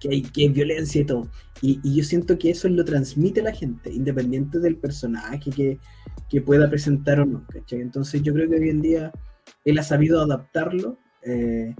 que 0.00 0.08
hay, 0.08 0.22
que 0.22 0.48
violencia 0.48 1.00
y 1.00 1.04
todo. 1.04 1.28
Y, 1.60 1.94
yo 1.94 2.02
siento 2.02 2.38
que 2.38 2.50
eso 2.50 2.68
lo 2.68 2.84
transmite 2.84 3.42
la 3.42 3.52
gente, 3.52 3.92
independiente 3.92 4.58
del 4.58 4.76
personaje 4.76 5.50
que, 5.50 5.78
pueda 6.40 6.68
presentar 6.68 7.20
o 7.20 7.26
no. 7.26 7.46
Entonces 7.70 8.22
yo 8.22 8.32
creo 8.32 8.48
que 8.48 8.56
hoy 8.56 8.70
en 8.70 8.80
día 8.80 9.12
él 9.66 9.78
ha 9.78 9.82
sabido 9.82 10.22
adaptarlo 10.22 10.98
eh, 11.22 11.74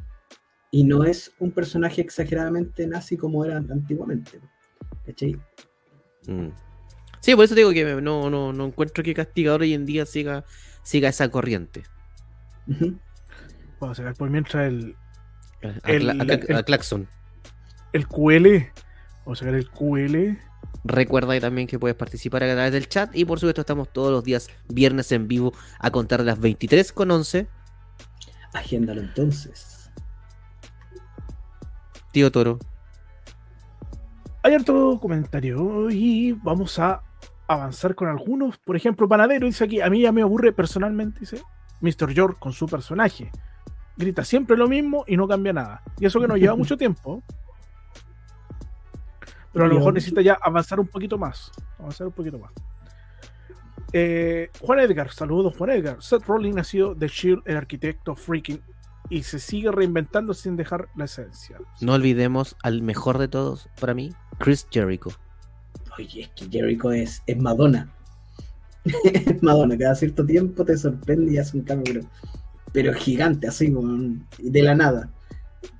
y 0.70 0.84
no 0.84 1.04
es 1.04 1.32
un 1.38 1.52
personaje 1.52 2.02
exageradamente 2.02 2.86
nazi 2.86 3.16
como 3.16 3.46
era 3.46 3.56
antiguamente. 3.56 4.40
Mm. 6.26 6.48
Sí, 7.22 7.36
por 7.36 7.44
eso 7.44 7.54
digo 7.54 7.70
que 7.70 7.84
no, 8.02 8.30
no, 8.30 8.52
no 8.52 8.66
encuentro 8.66 9.04
que 9.04 9.14
Castigador 9.14 9.60
hoy 9.62 9.74
en 9.74 9.86
día 9.86 10.04
siga, 10.06 10.44
siga 10.82 11.08
esa 11.08 11.28
corriente. 11.28 11.84
Vamos 12.66 13.98
a 13.98 14.02
sacar 14.02 14.14
por 14.16 14.28
mientras 14.28 14.66
el. 14.66 14.96
el, 15.86 16.20
a, 16.20 16.62
Claxon. 16.64 17.06
El 17.92 18.08
QL. 18.08 18.66
Vamos 19.24 19.40
a 19.40 19.44
sacar 19.44 19.54
el 19.54 19.70
QL. 19.70 20.36
Recuerda 20.82 21.38
también 21.38 21.68
que 21.68 21.78
puedes 21.78 21.96
participar 21.96 22.42
a 22.42 22.54
través 22.54 22.72
del 22.72 22.88
chat. 22.88 23.14
Y 23.14 23.24
por 23.24 23.38
supuesto, 23.38 23.60
estamos 23.60 23.92
todos 23.92 24.10
los 24.10 24.24
días 24.24 24.50
viernes 24.68 25.12
en 25.12 25.28
vivo 25.28 25.52
a 25.78 25.92
contar 25.92 26.20
de 26.20 26.26
las 26.26 26.40
23 26.40 26.92
con 26.92 27.12
11. 27.12 27.46
Agéndalo 28.52 29.00
entonces. 29.00 29.92
Tío 32.10 32.32
Toro. 32.32 32.58
Hay 34.42 34.56
otro 34.56 34.98
comentario 35.00 35.88
y 35.88 36.32
vamos 36.32 36.80
a 36.80 37.00
avanzar 37.48 37.94
con 37.94 38.08
algunos. 38.08 38.58
Por 38.58 38.76
ejemplo, 38.76 39.08
Panadero 39.08 39.46
dice 39.46 39.64
aquí: 39.64 39.80
A 39.80 39.90
mí 39.90 40.02
ya 40.02 40.12
me 40.12 40.22
aburre 40.22 40.52
personalmente, 40.52 41.20
dice 41.20 41.42
Mr. 41.80 42.12
York 42.12 42.38
con 42.38 42.52
su 42.52 42.66
personaje 42.66 43.30
grita 43.96 44.24
siempre 44.24 44.56
lo 44.56 44.68
mismo 44.68 45.04
y 45.06 45.16
no 45.16 45.28
cambia 45.28 45.52
nada. 45.52 45.82
Y 45.98 46.06
eso 46.06 46.20
que 46.20 46.28
nos 46.28 46.38
lleva 46.38 46.56
mucho 46.56 46.76
tiempo. 46.76 47.22
Pero 49.52 49.66
a 49.66 49.68
lo 49.68 49.74
mejor 49.74 49.92
necesita 49.92 50.22
ya 50.22 50.38
avanzar 50.40 50.80
un 50.80 50.86
poquito 50.86 51.18
más. 51.18 51.52
Avanzar 51.78 52.06
un 52.06 52.12
poquito 52.12 52.38
más. 52.38 52.52
Eh, 53.92 54.50
Juan 54.60 54.80
Edgar, 54.80 55.12
saludos 55.12 55.54
Juan 55.56 55.70
Edgar. 55.70 56.02
Seth 56.02 56.24
Rollins 56.24 56.56
ha 56.56 56.64
sido 56.64 56.96
The 56.96 57.08
Shield, 57.08 57.42
el 57.44 57.58
arquitecto 57.58 58.16
freaking, 58.16 58.62
y 59.10 59.24
se 59.24 59.38
sigue 59.38 59.70
reinventando 59.70 60.32
sin 60.32 60.56
dejar 60.56 60.88
la 60.96 61.04
esencia. 61.04 61.58
No 61.82 61.92
olvidemos 61.92 62.56
al 62.62 62.80
mejor 62.80 63.18
de 63.18 63.28
todos, 63.28 63.68
para 63.78 63.92
mí, 63.92 64.14
Chris 64.38 64.66
Jericho. 64.70 65.10
Oye, 65.98 66.22
es 66.22 66.28
que 66.28 66.48
Jericho 66.50 66.92
es, 66.92 67.22
es 67.26 67.38
Madonna. 67.38 67.92
es 69.04 69.42
Madonna, 69.42 69.76
cada 69.78 69.94
cierto 69.94 70.24
tiempo 70.24 70.64
te 70.64 70.76
sorprende 70.76 71.32
y 71.32 71.38
hace 71.38 71.56
un 71.56 71.64
cambio 71.64 72.02
pero 72.72 72.94
gigante, 72.94 73.48
así, 73.48 73.72
de 74.38 74.62
la 74.62 74.74
nada. 74.74 75.10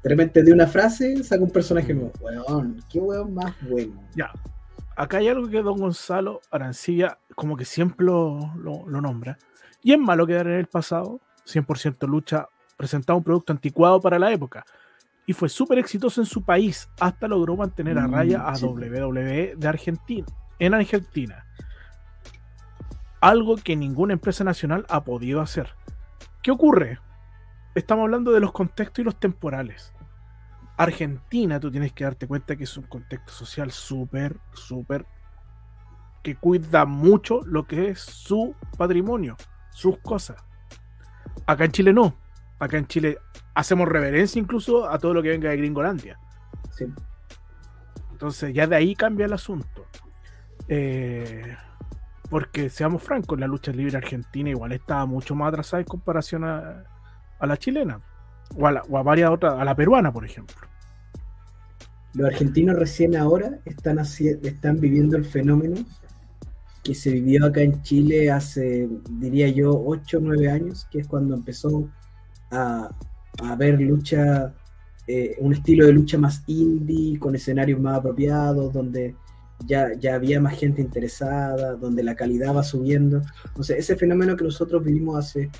De 0.02 0.10
repente 0.10 0.42
de 0.42 0.52
una 0.52 0.66
frase 0.66 1.24
saca 1.24 1.42
un 1.42 1.50
personaje 1.50 1.94
nuevo. 1.94 2.12
Weón, 2.20 2.82
qué 2.88 3.00
weón 3.00 3.34
más 3.34 3.54
bueno. 3.68 4.00
Ya. 4.14 4.30
Acá 4.94 5.18
hay 5.18 5.28
algo 5.28 5.48
que 5.48 5.62
don 5.62 5.78
Gonzalo 5.78 6.40
Arancilla 6.50 7.18
como 7.34 7.56
que 7.56 7.64
siempre 7.64 8.06
lo, 8.06 8.52
nombra. 8.86 9.38
Y 9.82 9.92
es 9.92 9.98
malo 9.98 10.26
quedar 10.26 10.46
en 10.46 10.58
el 10.58 10.66
pasado. 10.66 11.20
100% 11.46 12.06
lucha 12.06 12.46
presentaba 12.76 13.16
un 13.16 13.24
producto 13.24 13.52
anticuado 13.52 14.00
para 14.00 14.18
la 14.18 14.32
época. 14.32 14.64
Y 15.26 15.32
fue 15.32 15.48
súper 15.48 15.78
exitoso 15.78 16.20
en 16.20 16.26
su 16.26 16.44
país. 16.44 16.88
Hasta 17.00 17.28
logró 17.28 17.56
mantener 17.56 17.98
a 17.98 18.06
raya 18.06 18.38
mm, 18.38 18.46
a 18.46 18.58
WWE 18.58 19.54
de 19.56 19.68
Argentina. 19.68 20.26
En 20.58 20.74
Argentina. 20.74 21.46
Algo 23.20 23.56
que 23.56 23.76
ninguna 23.76 24.14
empresa 24.14 24.42
nacional 24.42 24.84
ha 24.88 25.04
podido 25.04 25.40
hacer. 25.40 25.70
¿Qué 26.42 26.50
ocurre? 26.50 26.98
Estamos 27.74 28.02
hablando 28.02 28.32
de 28.32 28.40
los 28.40 28.52
contextos 28.52 29.00
y 29.00 29.04
los 29.04 29.18
temporales. 29.18 29.94
Argentina, 30.76 31.60
tú 31.60 31.70
tienes 31.70 31.92
que 31.92 32.04
darte 32.04 32.26
cuenta 32.26 32.56
que 32.56 32.64
es 32.64 32.76
un 32.76 32.84
contexto 32.84 33.32
social 33.32 33.70
súper, 33.70 34.38
súper 34.52 35.06
que 36.22 36.36
cuida 36.36 36.84
mucho 36.84 37.40
lo 37.44 37.66
que 37.66 37.88
es 37.88 38.00
su 38.00 38.54
patrimonio, 38.78 39.36
sus 39.70 39.98
cosas. 39.98 40.42
Acá 41.46 41.64
en 41.64 41.72
Chile 41.72 41.92
no. 41.92 42.16
Acá 42.62 42.78
en 42.78 42.86
Chile 42.86 43.18
hacemos 43.54 43.88
reverencia 43.88 44.38
incluso 44.40 44.88
a 44.88 44.96
todo 44.98 45.14
lo 45.14 45.22
que 45.22 45.30
venga 45.30 45.50
de 45.50 45.56
Gringolandia. 45.56 46.16
Sí. 46.70 46.84
Entonces 48.12 48.54
ya 48.54 48.66
de 48.68 48.76
ahí 48.76 48.94
cambia 48.94 49.26
el 49.26 49.32
asunto. 49.32 49.84
Eh, 50.68 51.56
porque 52.30 52.70
seamos 52.70 53.02
francos, 53.02 53.38
la 53.40 53.48
lucha 53.48 53.72
libre 53.72 53.96
argentina 53.96 54.48
igual 54.50 54.70
estaba 54.72 55.04
mucho 55.06 55.34
más 55.34 55.48
atrasada 55.48 55.80
en 55.80 55.86
comparación 55.88 56.44
a, 56.44 56.84
a 57.40 57.46
la 57.46 57.56
chilena. 57.56 58.00
O 58.56 58.66
a, 58.66 58.72
la- 58.72 58.82
o 58.88 58.96
a 58.96 59.02
varias 59.02 59.30
otras, 59.30 59.58
a 59.58 59.64
la 59.64 59.74
peruana, 59.74 60.12
por 60.12 60.24
ejemplo. 60.24 60.54
Los 62.14 62.28
argentinos 62.28 62.76
recién 62.78 63.16
ahora 63.16 63.58
están, 63.64 63.96
haci- 63.96 64.38
están 64.46 64.78
viviendo 64.78 65.16
el 65.16 65.24
fenómeno 65.24 65.76
que 66.84 66.94
se 66.94 67.10
vivió 67.10 67.46
acá 67.46 67.62
en 67.62 67.82
Chile 67.82 68.30
hace, 68.30 68.88
diría 69.10 69.48
yo, 69.48 69.72
8 69.84 70.18
o 70.18 70.20
9 70.20 70.50
años, 70.50 70.86
que 70.90 71.00
es 71.00 71.08
cuando 71.08 71.34
empezó 71.34 71.88
a, 72.52 72.90
a 73.42 73.52
haber 73.52 73.80
lucha, 73.80 74.54
eh, 75.06 75.36
un 75.38 75.54
estilo 75.54 75.86
de 75.86 75.92
lucha 75.92 76.18
más 76.18 76.42
indie, 76.46 77.18
con 77.18 77.34
escenarios 77.34 77.80
más 77.80 77.98
apropiados, 77.98 78.72
donde 78.72 79.16
ya, 79.66 79.92
ya 79.98 80.14
había 80.14 80.40
más 80.40 80.58
gente 80.58 80.82
interesada, 80.82 81.74
donde 81.74 82.02
la 82.02 82.14
calidad 82.14 82.54
va 82.54 82.62
subiendo. 82.62 83.22
Entonces, 83.46 83.78
ese 83.78 83.96
fenómeno 83.96 84.36
que 84.36 84.44
nosotros 84.44 84.84
vivimos 84.84 85.16
hace, 85.16 85.50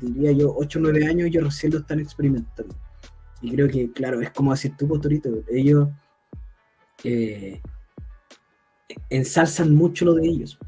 diría 0.00 0.32
yo, 0.32 0.54
8 0.56 0.78
o 0.78 0.82
9 0.82 1.06
años, 1.06 1.26
ellos 1.26 1.44
recién 1.44 1.72
lo 1.72 1.80
están 1.80 2.00
experimentando. 2.00 2.74
Y 3.42 3.52
creo 3.52 3.68
que, 3.68 3.92
claro, 3.92 4.20
es 4.20 4.30
como 4.30 4.52
decir 4.52 4.74
tú, 4.76 4.88
Potorito, 4.88 5.30
ellos 5.48 5.88
eh, 7.04 7.60
ensalzan 9.10 9.74
mucho 9.74 10.04
lo 10.04 10.14
de 10.14 10.26
ellos. 10.26 10.58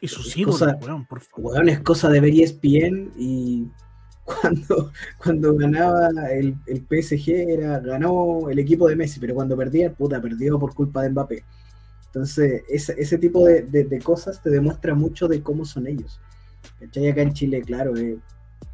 Y 0.00 0.08
sus 0.08 0.34
weón, 0.36 1.06
por 1.06 1.20
favor. 1.20 1.52
Weón, 1.52 1.68
es 1.68 1.80
cosa 1.80 2.08
de 2.08 2.20
ver 2.20 2.34
ESPN 2.34 3.12
y 3.16 3.68
cuando, 4.40 4.92
cuando 5.22 5.56
ganaba 5.56 6.08
el, 6.30 6.56
el 6.66 6.86
PSG 6.88 7.50
era, 7.50 7.80
ganó 7.80 8.48
el 8.50 8.58
equipo 8.58 8.88
de 8.88 8.96
Messi, 8.96 9.20
pero 9.20 9.34
cuando 9.34 9.56
perdía, 9.56 9.92
puta, 9.92 10.20
perdió 10.20 10.58
por 10.58 10.74
culpa 10.74 11.02
de 11.02 11.10
Mbappé. 11.10 11.44
Entonces, 12.06 12.62
ese, 12.68 12.94
ese 12.98 13.16
tipo 13.18 13.46
de, 13.46 13.62
de- 13.62 13.98
cosas 14.00 14.42
te 14.42 14.50
demuestra 14.50 14.94
mucho 14.94 15.28
de 15.28 15.42
cómo 15.42 15.64
son 15.64 15.86
ellos. 15.86 16.20
¿Cachai? 16.78 17.08
Acá 17.08 17.22
en 17.22 17.32
Chile, 17.32 17.62
claro, 17.62 17.96
eh, 17.96 18.18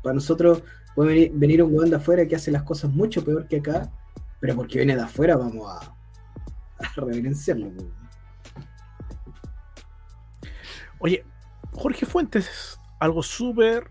para 0.02 0.14
nosotros 0.14 0.62
puede 0.94 1.30
venir, 1.32 1.62
un 1.62 1.72
weón 1.72 1.90
de 1.90 1.96
afuera 1.96 2.26
que 2.26 2.34
hace 2.34 2.50
las 2.50 2.64
cosas 2.64 2.90
mucho 2.90 3.24
peor 3.24 3.46
que 3.46 3.58
acá, 3.58 3.92
pero 4.40 4.56
porque 4.56 4.78
viene 4.78 4.96
de 4.96 5.02
afuera 5.02 5.36
vamos 5.36 5.70
a, 5.70 5.94
reverenciarlo. 6.96 7.70
Oye, 10.98 11.24
Jorge 11.72 12.06
Fuentes, 12.06 12.80
algo 12.98 13.22
súper, 13.22 13.88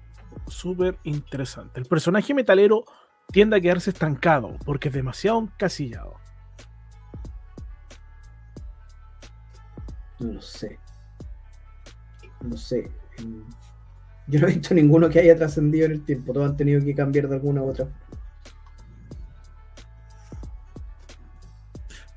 súper 0.48 0.98
interesante. 1.04 1.80
El 1.80 1.86
personaje 1.86 2.34
metalero 2.34 2.86
tiende 3.32 3.58
a 3.58 3.62
quedarse 3.62 3.90
estancado 3.90 4.58
porque 4.66 4.90
es 4.90 4.94
demasiado 4.94 5.40
encasillado. 5.40 6.16
No 10.20 10.34
lo 10.34 10.42
sé. 10.42 10.80
No 12.42 12.58
sé. 12.58 12.90
Yo 14.28 14.40
no 14.40 14.48
he 14.48 14.54
visto 14.54 14.74
ninguno 14.74 15.10
que 15.10 15.20
haya 15.20 15.36
trascendido 15.36 15.86
en 15.86 15.92
el 15.94 16.06
tiempo. 16.06 16.34
Todos 16.34 16.50
han 16.50 16.58
tenido 16.58 16.84
que 16.84 16.96
cambiar 16.96 17.28
de 17.28 17.36
alguna 17.36 17.62
u 17.62 17.70
otra. 17.70 17.88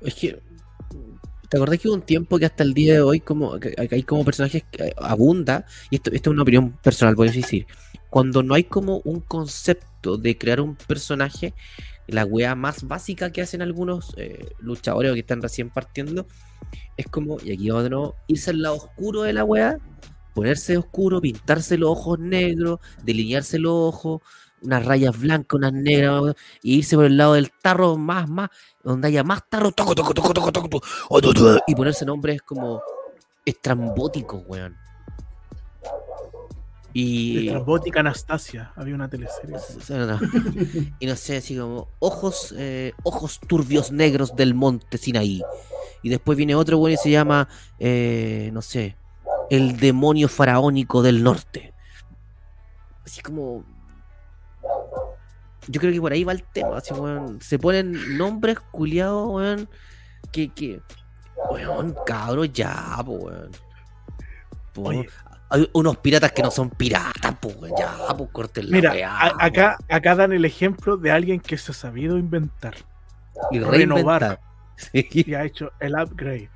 Es 0.01 0.15
que. 0.15 0.41
¿Te 1.49 1.57
acordás 1.57 1.79
que 1.79 1.89
hubo 1.89 1.95
un 1.95 2.01
tiempo 2.01 2.39
que 2.39 2.45
hasta 2.45 2.63
el 2.63 2.73
día 2.73 2.93
de 2.93 3.01
hoy 3.01 3.19
como 3.19 3.59
que 3.59 3.75
hay 3.77 4.03
como 4.03 4.23
personajes 4.23 4.63
que 4.71 4.85
eh, 4.85 4.93
abunda? 4.97 5.65
Y 5.89 5.95
esto, 5.95 6.09
esto 6.11 6.29
es 6.29 6.33
una 6.33 6.43
opinión 6.43 6.71
personal, 6.81 7.13
voy 7.15 7.27
a 7.27 7.31
decir. 7.31 7.67
Cuando 8.11 8.43
no 8.43 8.55
hay 8.55 8.65
como 8.65 9.01
un 9.05 9.21
concepto 9.21 10.17
de 10.17 10.37
crear 10.37 10.59
un 10.59 10.75
personaje, 10.75 11.53
la 12.07 12.25
wea 12.25 12.55
más 12.55 12.85
básica 12.85 13.31
que 13.31 13.41
hacen 13.41 13.61
algunos 13.61 14.13
eh, 14.17 14.53
luchadores 14.59 15.11
o 15.11 15.13
que 15.13 15.21
están 15.21 15.41
recién 15.41 15.69
partiendo, 15.69 16.27
es 16.97 17.07
como, 17.07 17.37
y 17.41 17.53
aquí 17.53 17.69
vamos 17.69 17.85
de 17.85 17.89
nuevo, 17.89 18.15
irse 18.27 18.49
al 18.49 18.61
lado 18.61 18.75
oscuro 18.75 19.21
de 19.21 19.31
la 19.31 19.45
wea, 19.45 19.77
ponerse 20.33 20.77
oscuro, 20.77 21.21
pintarse 21.21 21.77
los 21.77 21.91
ojos 21.91 22.19
negros, 22.19 22.81
delinearse 23.01 23.57
los 23.59 23.71
ojos, 23.73 24.21
unas 24.61 24.85
rayas 24.85 25.17
blancas, 25.17 25.55
unas 25.55 25.71
negras, 25.71 26.35
y 26.61 26.79
irse 26.79 26.97
por 26.97 27.05
el 27.05 27.15
lado 27.15 27.35
del 27.35 27.49
tarro 27.61 27.95
más, 27.95 28.27
más, 28.27 28.49
donde 28.83 29.07
haya 29.07 29.23
más 29.23 29.47
tarro, 29.49 29.71
toco, 29.71 29.95
toco, 29.95 30.13
toco, 30.13 30.33
toco, 30.33 30.51
toco, 30.51 30.67
toco, 30.69 30.87
oh, 31.09 31.21
y 31.65 31.75
ponerse 31.75 32.05
nombres 32.05 32.41
como 32.41 32.81
estrambóticos, 33.45 34.43
weón. 34.47 34.75
Y, 36.93 37.47
Estrambótica 37.47 38.01
Anastasia, 38.01 38.73
había 38.75 38.95
una 38.95 39.09
teleserie. 39.09 39.57
no, 39.89 40.05
no. 40.05 40.19
y 40.99 41.05
no 41.05 41.15
sé, 41.15 41.37
así 41.37 41.57
como 41.57 41.87
ojos, 41.99 42.53
eh, 42.57 42.93
ojos 43.03 43.39
turbios 43.39 43.91
negros 43.91 44.35
del 44.35 44.53
monte 44.53 44.97
Sinaí. 44.97 45.41
Y 46.03 46.09
después 46.09 46.37
viene 46.37 46.55
otro 46.55 46.77
weón 46.79 46.93
y 46.93 46.97
se 46.97 47.11
llama, 47.11 47.47
eh, 47.79 48.49
no 48.53 48.61
sé, 48.61 48.97
el 49.49 49.77
demonio 49.77 50.27
faraónico 50.27 51.01
del 51.01 51.23
norte. 51.23 51.73
Así 53.05 53.21
como. 53.21 53.63
Yo 55.67 55.79
creo 55.79 55.93
que 55.93 56.01
por 56.01 56.11
ahí 56.11 56.23
va 56.23 56.31
el 56.31 56.43
tema. 56.43 56.77
Así, 56.77 56.93
weón. 56.93 57.39
Se 57.41 57.59
ponen 57.59 58.17
nombres 58.17 58.59
culiados, 58.59 59.29
weón. 59.29 59.69
Que, 60.31 60.49
que. 60.49 60.81
Weón, 61.49 61.95
cabros, 62.05 62.51
ya, 62.51 62.97
weón. 63.05 63.51
Oye. 64.75 65.07
Hay 65.51 65.69
unos 65.73 65.97
piratas 65.97 66.31
que 66.31 66.41
no 66.41 66.49
son 66.49 66.69
piratas, 66.69 67.35
pues. 67.39 67.55
Ya, 67.77 67.93
pues, 68.17 68.29
corten 68.31 68.69
la 68.71 68.75
Mira, 68.77 68.91
weá, 68.91 69.19
a- 69.27 69.29
po. 69.31 69.35
acá, 69.39 69.77
acá 69.89 70.15
dan 70.15 70.31
el 70.33 70.45
ejemplo 70.45 70.97
de 70.97 71.11
alguien 71.11 71.39
que 71.39 71.57
se 71.57 71.71
ha 71.71 71.75
sabido 71.75 72.17
inventar 72.17 72.75
y 73.51 73.59
renovar. 73.59 74.39
Sí. 74.77 75.07
y 75.11 75.33
ha 75.35 75.43
hecho 75.43 75.71
el 75.79 75.93
upgrade. 75.93 76.49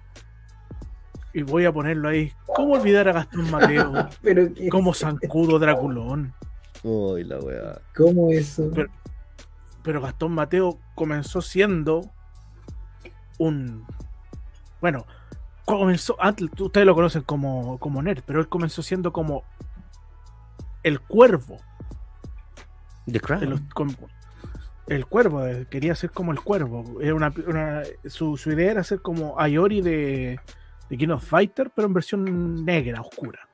Y 1.33 1.43
voy 1.43 1.65
a 1.65 1.71
ponerlo 1.71 2.09
ahí. 2.09 2.31
¿Cómo 2.55 2.73
olvidar 2.73 3.07
a 3.09 3.13
Gastón 3.13 3.51
Mateo 3.51 3.91
Pero 4.23 4.51
¿qué- 4.53 4.69
como 4.69 4.93
zancudo 4.95 5.59
Draculón? 5.59 6.33
Uy, 6.81 7.23
la 7.23 7.37
weá. 7.39 7.79
¿Cómo 7.95 8.31
eso? 8.31 8.71
Pero- 8.73 8.89
Pero 9.83 10.01
Gastón 10.01 10.31
Mateo 10.31 10.79
comenzó 10.95 11.41
siendo 11.41 12.09
un. 13.37 13.85
Bueno, 14.81 15.05
comenzó. 15.65 16.15
Antes, 16.19 16.49
ustedes 16.59 16.85
lo 16.85 16.95
conocen 16.95 17.23
como, 17.23 17.77
como 17.79 18.01
nerd, 18.01 18.23
pero 18.25 18.39
él 18.39 18.47
comenzó 18.47 18.81
siendo 18.81 19.11
como 19.11 19.43
el 20.83 20.99
cuervo. 21.01 21.59
The 23.05 23.11
de 23.13 23.19
Crown. 23.19 23.49
los- 23.49 23.61
com- 23.73 23.95
el 24.87 25.05
cuervo, 25.07 25.43
quería 25.69 25.95
ser 25.95 26.11
como 26.11 26.31
el 26.31 26.39
cuervo. 26.41 27.01
Era 27.01 27.15
una, 27.15 27.33
una- 27.47 27.81
su, 28.05 28.37
su 28.37 28.51
idea 28.51 28.71
era 28.71 28.83
ser 28.83 29.01
como 29.01 29.39
Ayori 29.39 29.81
de, 29.81 30.39
de 30.89 30.97
King 30.97 31.09
of 31.09 31.25
Fighter, 31.27 31.71
pero 31.75 31.87
en 31.87 31.93
versión 31.93 32.63
negra, 32.63 33.01
oscura. 33.01 33.47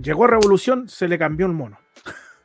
Llegó 0.00 0.24
a 0.24 0.28
Revolución, 0.28 0.88
se 0.88 1.08
le 1.08 1.18
cambió 1.18 1.46
el 1.46 1.52
mono. 1.52 1.78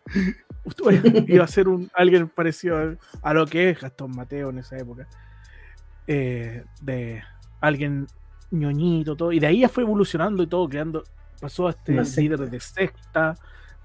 Iba 1.27 1.43
a 1.43 1.47
ser 1.47 1.67
un, 1.67 1.89
alguien 1.93 2.29
parecido 2.29 2.77
a, 2.77 3.29
a 3.29 3.33
lo 3.33 3.45
que 3.47 3.69
es 3.71 3.79
Gastón 3.81 4.15
Mateo 4.15 4.49
en 4.49 4.59
esa 4.59 4.77
época. 4.77 5.07
Eh, 6.07 6.63
de 6.81 7.23
alguien 7.61 8.07
ñoñito, 8.51 9.15
todo. 9.15 9.31
Y 9.31 9.39
de 9.39 9.47
ahí 9.47 9.61
ya 9.61 9.69
fue 9.69 9.83
evolucionando 9.83 10.43
y 10.43 10.47
todo, 10.47 10.67
creando. 10.69 11.03
Pasó 11.39 11.67
a 11.67 11.71
este 11.71 11.93
líder 12.21 12.49
de 12.49 12.59
secta. 12.59 13.35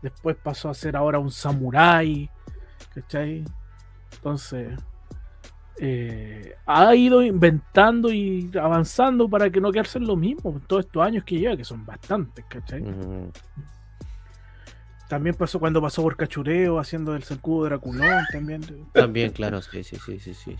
Después 0.02 0.36
pasó 0.42 0.68
a 0.70 0.74
ser 0.74 0.96
ahora 0.96 1.18
un 1.18 1.30
samurái. 1.30 2.30
¿Cachai? 2.94 3.44
Entonces. 4.12 4.78
eh, 5.78 6.54
ha 6.66 6.94
ido 6.94 7.22
inventando 7.22 8.12
y 8.12 8.50
avanzando 8.60 9.28
para 9.28 9.50
que 9.50 9.60
no 9.60 9.72
quedarse 9.72 9.98
en 9.98 10.06
lo 10.06 10.16
mismo 10.16 10.60
todos 10.66 10.84
estos 10.86 11.02
años 11.02 11.24
que 11.24 11.38
lleva, 11.38 11.56
que 11.56 11.64
son 11.64 11.84
bastantes, 11.84 12.44
¿cachai? 12.48 12.82
Mm. 12.82 13.32
También 15.14 15.36
pasó 15.36 15.60
cuando 15.60 15.80
pasó 15.80 16.02
por 16.02 16.16
Cachureo 16.16 16.78
haciendo 16.80 17.14
el 17.14 17.22
zancudo 17.22 17.64
de 17.64 17.70
Draculón 17.70 18.24
también. 18.32 18.62
También, 18.92 19.30
claro, 19.30 19.62
sí, 19.62 19.84
sí, 19.84 19.96
sí, 20.04 20.18
sí, 20.18 20.34
sí. 20.34 20.56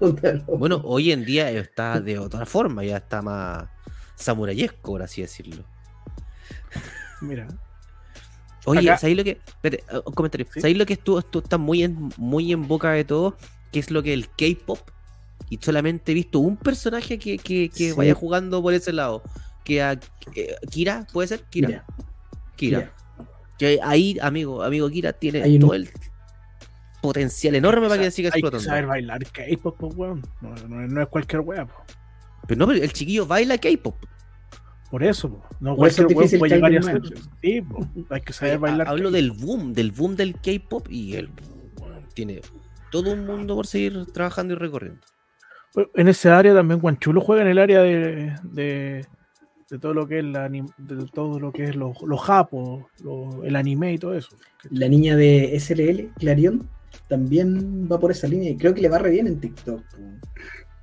Bueno, 0.48 0.80
hoy 0.84 1.12
en 1.12 1.24
día 1.24 1.48
está 1.50 2.00
de 2.00 2.18
otra 2.18 2.44
forma, 2.44 2.82
ya 2.84 2.96
está 2.96 3.22
más 3.22 3.66
samurayesco, 4.16 4.92
por 4.92 5.02
así 5.02 5.22
decirlo. 5.22 5.64
Mira, 7.20 7.46
Oye, 8.66 8.80
Acá- 8.90 8.98
¿sabéis 8.98 9.18
lo 9.18 9.24
que? 9.24 9.30
Espérate, 9.46 9.84
uh, 9.94 10.02
un 10.08 10.14
comentario. 10.14 10.46
Sí. 10.52 10.60
¿Sabéis 10.60 10.78
lo 10.78 10.86
que 10.86 10.94
estuvo, 10.94 11.18
esto 11.20 11.38
está 11.40 11.56
muy 11.58 11.82
en, 11.84 12.10
muy 12.16 12.50
en 12.50 12.66
boca 12.66 12.90
de 12.92 13.04
todo? 13.04 13.36
Que 13.70 13.78
es 13.78 13.90
lo 13.90 14.02
que 14.02 14.12
el 14.14 14.28
K-pop. 14.30 14.78
Y 15.50 15.58
solamente 15.58 16.12
he 16.12 16.14
visto 16.14 16.38
un 16.40 16.56
personaje 16.56 17.18
que, 17.18 17.36
que, 17.38 17.68
que 17.68 17.90
Sí. 17.90 17.92
vaya 17.92 18.14
jugando 18.14 18.60
por 18.62 18.72
ese 18.74 18.92
lado. 18.92 19.22
Que 19.64 19.82
a 19.82 19.92
eh, 20.34 20.56
Kira, 20.70 21.06
¿puede 21.12 21.28
ser? 21.28 21.42
Kira. 21.44 21.68
Mira, 21.68 21.84
Kira. 22.56 22.78
mira, 22.78 22.94
Que 23.58 23.78
ahí, 23.82 24.18
amigo, 24.20 24.62
amigo 24.62 24.88
Kira 24.90 25.12
tiene 25.12 25.42
Hay 25.42 25.54
un- 25.54 25.60
todo 25.60 25.74
el 25.74 25.88
potencial 27.02 27.54
enorme 27.54 27.88
para 27.88 28.02
que 28.02 28.10
siga 28.10 28.28
Hay 28.28 28.40
que 28.40 28.46
explotando. 28.46 28.64
saber 28.64 28.86
bailar 28.86 29.20
K-pop, 29.30 29.78
po, 29.78 29.88
weón. 29.88 30.22
No, 30.40 30.54
no- 30.68 30.86
no 30.88 31.02
es 31.02 31.08
cualquier 31.08 31.40
wea, 31.42 31.66
po. 31.66 31.74
Pero 32.46 32.58
no, 32.58 32.66
pero 32.66 32.82
el 32.82 32.92
chiquillo 32.92 33.26
baila 33.26 33.58
K-pop. 33.58 33.96
Por 34.90 35.02
eso, 35.02 35.28
po. 35.30 35.44
No 35.60 35.76
Por 35.76 35.88
eso 35.88 36.06
es 36.06 36.14
weón 36.14 36.28
puede 36.38 36.50
que 36.60 36.68
llegar 36.68 36.78
hacer. 36.78 37.02
Sí, 37.42 37.60
po. 37.62 37.86
Hay 38.10 38.20
que 38.22 38.32
saber 38.32 38.58
bailar. 38.58 38.86
ha- 38.86 38.90
Hablo 38.90 39.10
del 39.10 39.32
boom, 39.32 39.72
del 39.72 39.92
boom 39.92 40.16
del 40.16 40.34
K-pop 40.40 40.86
y 40.90 41.14
él 41.16 41.30
bueno, 41.78 41.96
tiene 42.14 42.40
todo 42.90 43.12
un 43.12 43.26
mundo 43.26 43.54
por 43.56 43.66
seguir 43.66 44.06
trabajando 44.12 44.54
y 44.54 44.56
recorriendo. 44.56 45.00
En 45.94 46.06
ese 46.08 46.30
área 46.30 46.54
también 46.54 46.80
Guanchulo 46.80 47.20
juega 47.20 47.42
en 47.42 47.48
el 47.48 47.58
área 47.58 47.80
de, 47.82 48.36
de, 48.44 49.06
de 49.74 49.80
todo 49.80 49.92
lo 49.92 50.06
que 50.06 50.20
es 50.20 50.24
la 50.24 50.48
de 50.48 51.06
todo 51.12 51.40
lo 51.40 51.50
que 51.52 51.64
es 51.64 51.74
los 51.74 52.00
los 52.02 52.20
japos, 52.22 52.84
lo- 53.02 53.42
el 53.42 53.56
anime 53.56 53.92
y 53.92 53.98
todo 53.98 54.14
eso. 54.14 54.36
La 54.70 54.86
niña 54.88 55.16
de 55.16 55.56
SLL, 55.58 56.12
Clarion, 56.16 56.68
también 57.08 57.88
va 57.90 57.98
por 57.98 58.12
esa 58.12 58.28
línea 58.28 58.50
y 58.50 58.56
creo 58.56 58.72
que 58.72 58.80
le 58.80 58.88
va 58.88 58.98
re 58.98 59.10
bien 59.10 59.26
en 59.26 59.40
TikTok. 59.40 59.82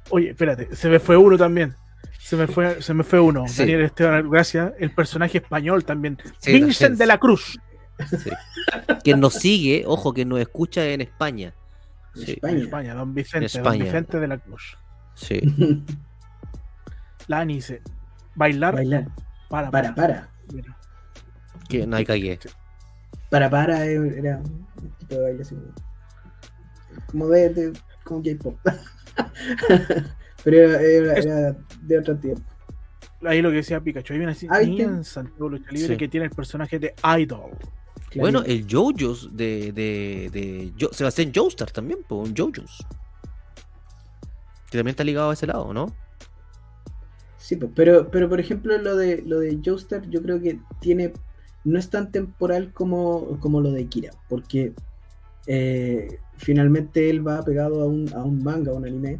Oye, 0.09 0.31
espérate, 0.31 0.75
se 0.75 0.89
me 0.89 0.99
fue 0.99 1.15
uno 1.15 1.37
también. 1.37 1.73
Se 2.19 2.35
me 2.35 2.47
fue, 2.47 2.81
se 2.81 2.93
me 2.93 3.03
fue 3.03 3.19
uno. 3.21 3.47
Sí. 3.47 3.59
Daniel 3.61 3.81
Esteban, 3.83 4.29
gracias. 4.29 4.73
El 4.77 4.91
personaje 4.93 5.37
español 5.37 5.83
también. 5.85 6.17
Sí, 6.39 6.51
Vincent 6.53 6.97
de 6.97 7.05
la 7.05 7.17
Cruz. 7.17 7.57
Sí. 8.09 8.29
Quien 9.03 9.19
nos 9.21 9.35
sigue, 9.35 9.83
ojo, 9.87 10.13
que 10.13 10.25
nos 10.25 10.39
escucha 10.41 10.85
en 10.85 10.99
España. 11.01 11.53
En 12.15 12.21
Sí, 12.25 12.31
En 12.31 12.35
España. 12.35 12.59
España, 12.63 12.93
don 12.95 13.13
Vicente, 13.13 13.45
España. 13.45 13.69
don 13.77 13.79
Vicente 13.85 14.19
de 14.19 14.27
la 14.27 14.37
Cruz. 14.37 14.77
sí. 15.15 15.39
La 17.27 17.39
Ani 17.39 17.55
dice, 17.55 17.81
bailar 18.35 18.75
Bailar. 18.75 19.07
para, 19.49 19.69
Para, 19.71 19.95
para. 19.95 20.29
Mira. 20.53 20.77
Que 21.69 21.85
no 21.87 21.95
hay 21.97 22.05
cagué. 22.05 22.39
Para, 23.29 23.49
para 23.49 23.85
eh, 23.85 24.17
era 24.17 24.37
un 24.39 24.67
tipo 24.99 25.15
de 25.15 25.21
baile 25.21 25.41
así. 25.41 25.55
Como 27.07 27.27
de, 27.29 27.49
de 27.49 27.73
como 28.03 28.21
K-pop. 28.23 28.57
Pero 30.43 30.57
era, 30.57 30.81
era- 30.81 31.13
era 31.13 31.55
de 31.81 31.99
otro 31.99 32.17
tiempo. 32.17 32.41
Ahí 33.23 33.41
lo 33.41 33.49
que 33.51 33.57
decía 33.57 33.79
Pikachu, 33.79 34.13
hay 34.13 34.19
una 34.19 34.31
Ah, 34.31 34.33
¿viste? 34.59 34.65
niña 34.65 34.83
en 34.85 35.03
Santiago 35.03 35.47
Lucha 35.49 35.69
Libre 35.71 35.89
Sí. 35.93 35.97
que 35.97 36.07
tiene 36.07 36.25
el 36.25 36.31
personaje 36.31 36.79
de 36.79 36.95
Idol. 37.19 37.51
Bueno, 38.15 38.41
el 38.43 38.65
JoJo's 38.67 39.29
de, 39.37 39.71
de, 39.71 40.29
de 40.33 40.73
Jo- 40.79 40.91
Sebastián 40.91 41.31
Joestar 41.33 41.69
también, 41.71 41.99
pues 42.07 42.27
un 42.29 42.35
JoJo's. 42.35 42.85
Que 44.71 44.77
también 44.77 44.89
está 44.93 45.03
ligado 45.03 45.29
a 45.29 45.33
ese 45.33 45.45
lado, 45.47 45.71
¿no? 45.73 45.95
Sí, 47.51 47.57
pues, 47.57 47.73
pero, 47.75 48.09
pero 48.09 48.29
por 48.29 48.39
ejemplo 48.39 48.77
lo 48.77 48.95
de 48.95 49.23
lo 49.23 49.41
de 49.41 49.59
Joestar 49.61 50.09
yo 50.09 50.21
creo 50.21 50.39
que 50.39 50.61
tiene 50.79 51.11
no 51.65 51.77
es 51.77 51.89
tan 51.89 52.09
temporal 52.09 52.71
como, 52.71 53.37
como 53.41 53.59
lo 53.59 53.73
de 53.73 53.87
Kira, 53.87 54.11
porque 54.29 54.71
eh, 55.47 56.17
finalmente 56.37 57.09
él 57.09 57.27
va 57.27 57.43
pegado 57.43 57.81
a 57.81 57.87
un, 57.87 58.09
a 58.13 58.23
un 58.23 58.41
manga, 58.41 58.71
a 58.71 58.75
un 58.75 58.85
anime, 58.85 59.19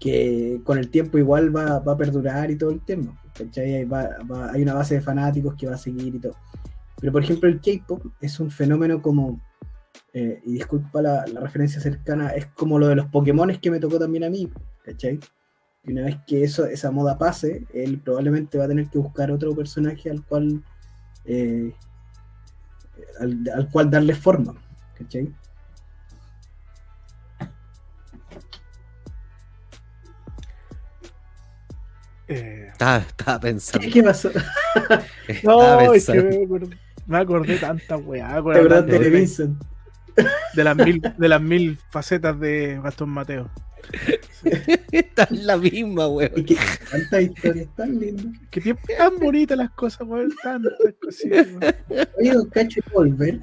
que 0.00 0.62
con 0.64 0.78
el 0.78 0.88
tiempo 0.88 1.18
igual 1.18 1.54
va, 1.54 1.80
va 1.80 1.92
a 1.92 1.96
perdurar 1.98 2.50
y 2.50 2.56
todo 2.56 2.70
el 2.70 2.80
tema. 2.80 3.20
Hay, 3.58 3.86
hay 4.54 4.62
una 4.62 4.72
base 4.72 4.94
de 4.94 5.02
fanáticos 5.02 5.54
que 5.54 5.66
va 5.66 5.74
a 5.74 5.76
seguir 5.76 6.14
y 6.14 6.20
todo. 6.20 6.36
Pero 6.98 7.12
por 7.12 7.22
ejemplo 7.22 7.50
el 7.50 7.60
K-Pop 7.60 8.02
es 8.22 8.40
un 8.40 8.50
fenómeno 8.50 9.02
como, 9.02 9.42
eh, 10.14 10.40
y 10.46 10.54
disculpa 10.54 11.02
la, 11.02 11.26
la 11.26 11.40
referencia 11.40 11.82
cercana, 11.82 12.30
es 12.30 12.46
como 12.46 12.78
lo 12.78 12.88
de 12.88 12.94
los 12.94 13.08
Pokémones 13.08 13.58
que 13.58 13.70
me 13.70 13.78
tocó 13.78 13.98
también 13.98 14.24
a 14.24 14.30
mí, 14.30 14.50
¿cachai? 14.86 15.20
Y 15.84 15.92
una 15.92 16.02
vez 16.02 16.16
que 16.26 16.44
eso, 16.44 16.64
esa 16.66 16.90
moda 16.90 17.18
pase, 17.18 17.66
él 17.74 17.98
probablemente 17.98 18.56
va 18.56 18.64
a 18.64 18.68
tener 18.68 18.88
que 18.88 18.98
buscar 18.98 19.30
otro 19.30 19.54
personaje 19.54 20.10
al 20.10 20.24
cual 20.24 20.62
eh, 21.24 21.72
al, 23.20 23.42
al 23.54 23.68
cual 23.70 23.90
darle 23.90 24.14
forma. 24.14 24.54
¿cachai? 24.96 25.32
Eh, 32.28 32.68
Estaba, 32.72 32.98
estaba 32.98 33.40
pensando. 33.40 33.84
¿Qué, 33.84 33.92
qué 33.92 34.02
pasó? 34.02 34.30
no, 35.42 35.92
es 35.92 36.06
que 36.06 36.22
me 36.22 36.44
acordé, 36.44 36.78
me 37.06 37.18
acordé 37.18 37.58
tanta 37.58 37.96
weá. 37.96 38.28
¿Te 38.32 38.38
acordaste 38.38 38.92
de 38.92 38.98
de, 38.98 39.10
Vincent? 39.10 39.62
de 40.54 40.64
las 40.64 40.76
mil, 40.76 41.00
de 41.16 41.28
las 41.28 41.40
mil 41.40 41.78
facetas 41.90 42.38
de 42.40 42.80
Gastón 42.82 43.10
Mateo. 43.10 43.50
Esta 44.92 45.24
es 45.24 45.30
la 45.44 45.56
misma, 45.56 46.04
Y 46.04 46.08
weón. 46.08 46.44
que 46.44 46.56
tantas 46.90 47.22
historias 47.22 47.68
tan 47.76 47.98
lindas. 47.98 48.26
Que 48.50 48.60
tiempo 48.60 48.82
tan 48.96 49.18
bonitas 49.18 49.58
las 49.58 49.70
cosas, 49.72 50.06
weón. 50.06 50.32
Tantas 50.42 50.72
cositas, 51.02 51.46
weón. 51.48 51.74
Oye, 52.20 52.32
don 52.32 52.48
Cacho 52.50 52.80
y 52.80 52.90
Volver. 52.92 53.40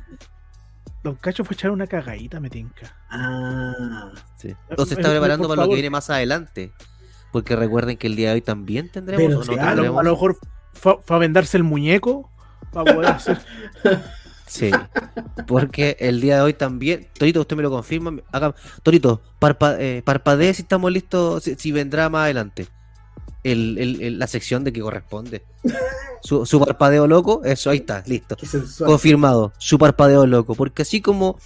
Don 1.04 1.16
Cacho 1.16 1.44
fue 1.46 1.54
a 1.54 1.56
echar 1.56 1.72
una 1.72 1.88
cagadita, 1.88 2.40
me 2.40 2.50
tinca. 2.50 2.94
Ah, 3.10 4.12
Sí. 4.38 4.56
Entonces 4.70 4.98
está 4.98 5.10
Eh, 5.10 5.12
preparando 5.12 5.48
por 5.48 5.56
para 5.58 5.66
lo 5.66 5.70
que 5.70 5.76
viene 5.76 5.90
más 5.90 6.10
adelante. 6.10 6.72
Porque 7.32 7.56
recuerden 7.56 7.98
que 7.98 8.08
el 8.08 8.16
día 8.16 8.30
de 8.30 8.36
hoy 8.36 8.42
también 8.42 8.90
tendremos 8.92 9.26
Pero 9.28 9.40
o 9.40 9.44
sí, 9.44 9.56
no 9.56 9.62
ah, 9.62 9.66
A 9.66 9.70
lo, 9.70 9.76
tendremos. 9.76 10.00
a 10.00 10.04
lo 10.04 10.12
mejor 10.12 10.38
fue, 10.74 10.98
fue 11.06 11.16
a 11.16 11.20
vendarse 11.20 11.58
el 11.58 11.64
muñeco 11.64 12.32
para 12.74 12.94
poder 12.96 13.10
hacer. 13.12 13.38
Sí, 14.50 14.72
porque 15.48 15.96
el 16.00 16.22
día 16.22 16.38
de 16.38 16.42
hoy 16.42 16.54
también, 16.54 17.08
Torito, 17.18 17.42
usted 17.42 17.56
me 17.56 17.62
lo 17.64 17.70
confirma, 17.70 18.14
haga, 18.32 18.56
Torito, 18.82 19.22
parpa, 19.38 19.76
eh, 19.80 20.02
parpadee 20.04 20.54
si 20.56 20.64
estamos 20.64 20.92
listos, 20.92 21.44
si, 21.44 21.56
si 21.56 21.72
vendrá 21.72 22.10
más 22.10 22.24
adelante. 22.24 22.68
El, 23.44 23.78
el- 23.78 24.02
el- 24.02 24.20
la 24.20 24.28
sección 24.28 24.64
de 24.64 24.74
que 24.74 24.82
corresponde. 24.82 25.46
Su, 26.22 26.46
su 26.46 26.60
parpadeo 26.60 27.08
loco, 27.08 27.42
eso, 27.46 27.70
ahí 27.70 27.78
está, 27.78 28.04
listo. 28.08 28.36
Confirmado, 28.86 29.54
su 29.60 29.78
parpadeo 29.78 30.26
loco. 30.26 30.56
Porque 30.56 30.82
así 30.82 31.00
como 31.00 31.40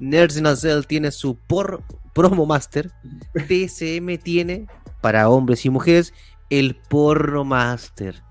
Nerds 0.00 0.40
Nacelle 0.40 0.82
tiene 0.82 1.12
su 1.12 1.36
por, 1.36 1.82
promo 2.14 2.46
master, 2.46 2.90
TSM 3.34 4.16
tiene 4.22 4.66
para 5.00 5.28
hombres 5.28 5.64
y 5.66 5.70
mujeres 5.70 6.12
el 6.50 6.74
porno 6.74 7.44
master. 7.44 8.22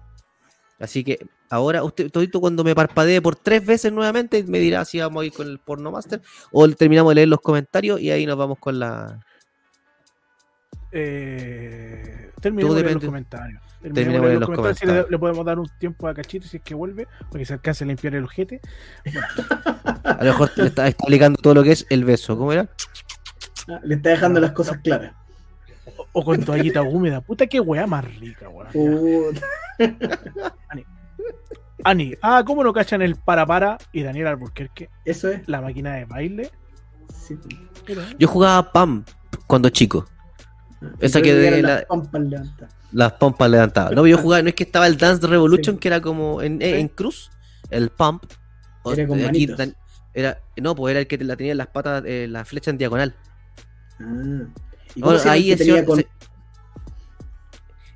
Así 0.80 1.04
que 1.06 1.26
ahora 1.50 1.84
usted, 1.84 2.12
todito 2.12 2.40
cuando 2.40 2.64
me 2.64 2.76
parpadee 2.76 3.22
por 3.22 3.36
tres 3.36 3.66
veces 3.66 3.92
nuevamente, 3.92 4.44
me 4.44 4.60
dirá 4.60 4.86
si 4.86 5.00
vamos 5.00 5.24
a 5.24 5.26
ir 5.26 5.34
con 5.34 5.48
el 5.48 5.60
porno 5.60 5.92
master 5.92 6.22
o 6.52 6.68
terminamos 6.70 7.12
de 7.12 7.16
leer 7.16 7.28
los 7.28 7.42
comentarios 7.42 8.00
y 8.00 8.12
ahí 8.12 8.26
nos 8.26 8.38
vamos 8.38 8.60
con 8.60 8.80
la. 8.80 9.20
Eh, 10.92 12.32
terminemos 12.42 12.76
de 12.76 12.82
leer 12.84 12.94
los 12.96 13.06
comentarios. 13.06 13.62
Terminemos 13.82 14.22
de 14.22 14.28
leer 14.28 14.40
los 14.40 14.50
los 14.50 14.58
comentarios. 14.58 15.06
Si 15.06 15.12
le, 15.12 15.20
podemos 15.20 15.46
dar 15.46 15.60
un 15.60 15.70
tiempo 15.80 16.08
a 16.08 16.14
Cachito 16.14 16.48
si 16.48 16.58
es 16.58 16.64
que 16.64 16.74
vuelve, 16.74 17.08
para 17.30 17.40
que 17.40 17.46
se 17.46 17.54
alcance 17.54 17.84
a 17.84 17.88
limpiar 17.88 18.16
el 18.16 18.24
ojete. 18.24 18.62
A 20.04 20.24
lo 20.24 20.32
mejor 20.32 20.52
le 20.56 20.68
está 20.68 20.88
explicando 20.88 21.38
todo 21.42 21.56
lo 21.56 21.64
que 21.64 21.72
es 21.72 21.86
el 21.90 22.06
beso. 22.06 22.38
¿Cómo 22.38 22.54
era? 22.54 22.70
Ah, 23.68 23.80
Le 23.84 23.96
está 23.96 24.10
dejando 24.10 24.40
las 24.40 24.52
cosas 24.52 24.78
claras. 24.80 25.14
O, 25.98 26.08
o 26.14 26.24
con 26.24 26.44
toallita 26.44 26.84
húmeda. 26.84 27.22
Puta, 27.22 27.48
qué 27.48 27.60
weá 27.60 27.88
más 27.88 28.06
rica, 28.18 28.50
weón. 28.50 28.70
Ani, 31.84 32.14
ah, 32.22 32.44
¿cómo 32.46 32.64
no 32.64 32.74
cachan 32.74 33.02
el 33.02 33.16
para 33.16 33.46
para? 33.46 33.78
Y 33.92 34.02
Daniel 34.04 34.28
Alburquerque, 34.28 34.90
Eso 35.04 35.30
es. 35.30 35.48
la 35.48 35.62
máquina 35.62 35.96
de 35.96 36.06
baile. 36.06 36.52
Sí. 37.14 37.38
Yo 38.18 38.28
jugaba 38.28 38.72
PAM 38.72 39.04
cuando 39.48 39.70
chico. 39.70 40.08
Esa 41.00 41.20
Y 41.20 41.22
que 41.24 41.34
de 41.34 41.62
la- 41.62 41.70
las 41.76 41.86
pompas 41.86 42.22
levantadas. 42.22 42.76
Las 42.92 43.12
pompas 43.14 43.50
levantadas. 43.50 43.92
No, 43.92 44.04
pero 44.04 44.08
yo 44.08 44.18
jugaba, 44.18 44.42
no 44.42 44.50
es 44.50 44.56
que 44.56 44.64
estaba 44.64 44.88
el 44.88 44.98
Dance 44.98 45.26
Revolution, 45.28 45.76
Sí. 45.76 45.80
que 45.80 45.88
era 45.88 46.02
como 46.02 46.42
en, 46.42 46.62
eh, 46.62 46.80
en 46.80 46.88
cruz, 46.88 47.30
el 47.70 47.90
pump. 47.90 48.24
Era 48.86 49.08
con 49.08 49.20
aquí 49.26 49.48
era, 50.14 50.40
no, 50.58 50.76
pues 50.76 50.92
era 50.92 51.02
el 51.02 51.08
que 51.08 51.18
la 51.18 51.36
tenía 51.36 51.52
en 51.52 51.58
las 51.58 51.68
patas, 51.68 52.04
eh, 52.06 52.28
la 52.30 52.46
flecha 52.46 52.72
en 52.72 52.78
diagonal. 52.78 53.16
Ah. 54.00 54.04
¿Y 54.96 55.02
Bueno, 55.02 55.02
cómo 55.02 55.12
se 55.18 55.24
llama 55.26 55.32
ahí 55.34 55.52
el 55.52 55.58
que 55.58 55.64
ese- 55.64 55.72
tenía 55.74 55.86
con- 55.86 56.00
ese- 56.00 56.10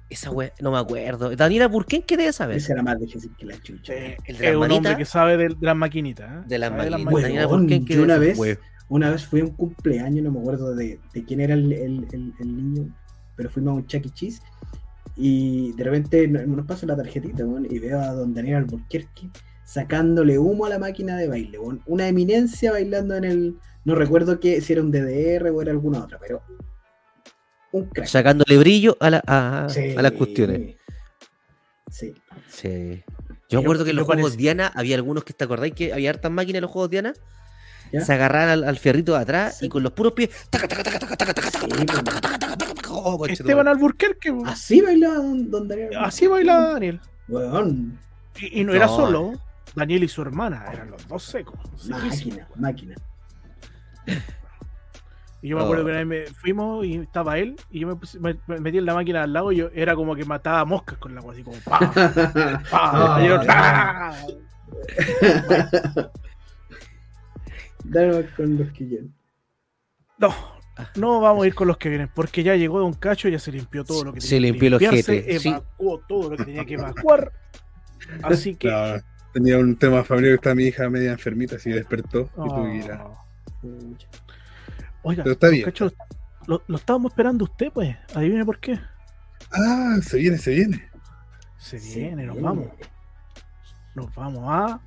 Esa 0.10 0.32
wea, 0.32 0.52
no 0.62 0.72
me 0.72 0.78
acuerdo. 0.80 1.36
Daniela 1.36 1.68
Burken, 1.68 2.02
¿qué 2.02 2.18
debe 2.18 2.34
saber? 2.34 2.58
Ese 2.58 2.74
era 2.74 2.82
más 2.82 3.00
difícil 3.00 3.32
que 3.38 3.46
la 3.46 3.62
chucha. 3.62 3.94
eh, 3.94 4.18
el 4.26 4.38
de 4.38 4.50
es 4.50 4.56
un 4.56 4.72
hombre 4.72 4.98
que 4.98 5.06
sabe 5.06 5.38
de, 5.38 5.50
de 5.50 5.56
las 5.62 5.76
maquinitas. 5.76 6.32
¿eh? 6.32 6.48
De 6.48 6.58
las 6.58 6.72
Weón, 7.46 7.62
Burken, 7.62 7.86
¿qué 7.86 8.00
una 8.02 8.18
vez- 8.18 8.38
Wea. 8.40 8.58
Una 8.90 9.12
vez 9.12 9.24
fui 9.28 9.42
a 9.42 9.44
un 9.44 9.52
cumpleaños, 9.52 10.24
no 10.24 10.32
me 10.32 10.40
acuerdo 10.40 10.74
de, 10.76 11.00
de 11.14 11.24
quién 11.24 11.42
era 11.42 11.54
el, 11.54 11.72
el- 11.72 12.08
el- 12.12 12.34
el 12.40 12.56
niño, 12.58 12.96
pero 13.36 13.52
fuimos 13.52 13.72
a 13.74 13.76
un 13.76 13.86
Chuck 13.86 14.04
E. 14.08 14.10
Cheese 14.10 14.42
y 15.16 15.74
de 15.74 15.84
repente 15.84 16.28
no- 16.28 16.44
nos 16.44 16.66
pasa 16.66 16.88
la 16.88 16.96
tarjetita 16.96 17.44
y 17.70 17.78
veo 17.80 18.00
a 18.02 18.14
don 18.14 18.34
Daniel 18.34 18.58
Alburquerque 18.58 19.30
sacándole 19.64 20.40
humo 20.40 20.66
a 20.66 20.70
la 20.70 20.80
máquina 20.80 21.18
de 21.18 21.28
baile. 21.28 21.60
Una 21.86 22.08
eminencia 22.08 22.72
bailando 22.72 23.16
en 23.16 23.24
el. 23.26 23.58
No 23.86 23.94
recuerdo 23.94 24.40
que, 24.40 24.60
si 24.62 24.74
era 24.74 24.82
un 24.82 24.90
DDR 24.92 25.52
o 25.52 25.62
era 25.62 25.70
alguna 25.72 26.00
otra, 26.04 26.18
pero. 26.20 26.42
Un 27.72 27.86
crack. 27.90 28.08
Sacándole 28.08 28.58
brillo 28.58 28.98
a, 29.00 29.10
la, 29.10 29.24
a, 29.28 29.68
Sí. 29.70 29.96
a 29.96 30.02
las 30.02 30.12
cuestiones. 30.14 30.76
Sí. 31.92 32.14
Sí. 32.48 33.04
Yo 33.50 33.60
me 33.60 33.66
acuerdo 33.66 33.84
que 33.84 33.92
en 33.92 33.96
los 33.96 34.06
juegos 34.06 34.24
parece- 34.32 34.38
Diana 34.38 34.72
había 34.76 34.96
algunos 34.96 35.24
que 35.24 35.34
te 35.34 35.44
acordáis 35.44 35.74
que 35.74 35.92
había 35.94 36.10
hartas 36.12 36.32
máquinas 36.32 36.58
en 36.58 36.62
los 36.64 36.72
juegos 36.72 36.90
Diana. 36.90 37.14
¿Ya? 37.92 38.02
Se 38.02 38.14
agarraban 38.14 38.50
al, 38.50 38.64
al 38.66 38.78
fierrito 38.78 39.14
de 39.14 39.20
atrás 39.20 39.58
Sí. 39.60 39.66
y 39.66 39.70
con 39.70 39.82
los 39.82 39.92
puros 39.94 40.14
pies. 40.14 40.30
Oh, 42.92 43.26
Esteban. 43.26 43.68
Alburquerque. 43.68 44.34
Así 44.46 44.82
bailaba 44.82 45.16
don, 45.16 45.50
don 45.50 45.68
Daniel. 45.68 45.90
Así 45.98 46.28
bailaba 46.28 46.74
Daniel. 46.74 47.00
Weón, 47.28 48.00
Y, 48.40 48.62
y 48.62 48.64
no 48.64 48.74
era 48.74 48.86
No. 48.88 48.96
solo 48.96 49.32
Daniel 49.76 50.04
y 50.04 50.08
su 50.08 50.22
hermana, 50.22 50.66
eran 50.72 50.92
los 50.92 51.08
dos 51.08 51.24
secos. 51.24 51.60
Máquina, 51.88 52.48
máquina. 52.56 52.96
Y 55.42 55.50
yo 55.50 55.58
me 55.58 55.64
acuerdo 55.64 55.84
Oh. 55.84 55.86
que 55.86 55.92
una 55.92 56.04
vez 56.04 56.08
me 56.08 56.26
fuimos 56.34 56.86
y 56.86 56.96
estaba 56.96 57.38
él, 57.38 57.56
y 57.72 57.80
yo 57.80 57.88
me, 57.88 57.96
puse- 57.96 58.20
me- 58.20 58.38
me 58.48 58.60
metí 58.60 58.78
en 58.78 58.86
la 58.86 58.94
máquina 58.94 59.24
al 59.24 59.34
lado 59.34 59.52
y 59.52 59.58
yo 59.58 59.70
era 59.74 59.96
como 59.96 60.16
que 60.16 60.26
mataba 60.26 60.64
moscas 60.66 60.98
con 60.98 61.14
la 61.16 61.22
agua, 61.22 61.34
así 61.34 61.44
como 61.44 61.58
¡pa! 61.62 61.80
¡pa! 62.70 62.72
Ah, 62.72 63.20
y 63.24 63.28
yo. 63.28 63.40
Dale 67.84 68.28
con 68.36 68.58
los 68.58 68.68
que 68.72 68.88
quieren. 68.88 69.14
No, 70.18 70.34
no 70.96 71.22
vamos 71.22 71.44
a 71.44 71.48
ir 71.48 71.56
con 71.56 71.68
los 71.68 71.78
que 71.78 71.90
vienen, 71.90 72.10
porque 72.14 72.44
ya 72.44 72.56
llegó 72.56 72.80
Don 72.80 72.94
Cacho, 72.94 73.30
ya 73.30 73.40
se 73.40 73.52
limpió 73.52 73.84
todo 73.84 74.04
lo 74.04 74.14
que 74.14 74.22
Se 74.22 74.36
tenía 74.36 74.48
que 74.48 74.52
limpió 74.52 74.68
el 74.68 74.72
limpiarse, 74.74 75.40
sí. 75.40 75.50
evacuó 75.50 76.00
todo 76.08 76.32
lo 76.32 76.38
que 76.38 76.46
tenía 76.46 76.66
que 76.66 76.74
evacuar. 76.76 77.32
Así 78.24 78.56
que. 78.56 78.70
No, 78.70 79.02
tenía 79.34 79.58
un 79.58 79.76
tema 79.78 80.04
familiar, 80.04 80.34
está 80.36 80.54
mi 80.54 80.66
hija 80.66 80.90
media 80.90 81.12
enfermita, 81.12 81.56
así 81.56 81.72
despertó 81.72 82.30
y 82.38 82.50
tuve 82.50 82.84
Oiga, 85.04 85.24
Pero 85.24 85.34
está 85.34 85.50
bien. 85.50 85.66
Cacho, 85.66 85.92
lo, 86.48 86.62
lo 86.68 86.78
estábamos 86.78 87.12
esperando 87.12 87.46
usted, 87.46 87.72
pues. 87.72 87.96
Adivine 88.14 88.46
por 88.46 88.60
qué. 88.60 88.80
Ah, 89.52 89.98
se 90.02 90.18
viene, 90.18 90.38
se 90.38 90.52
viene. 90.52 90.90
Se 91.58 91.80
Sí, 91.80 92.00
viene, 92.02 92.26
nos 92.26 92.36
viene. 92.36 92.48
vamos. 92.50 92.68
Nos 93.96 94.14
vamos 94.16 94.44
a. 94.48 94.82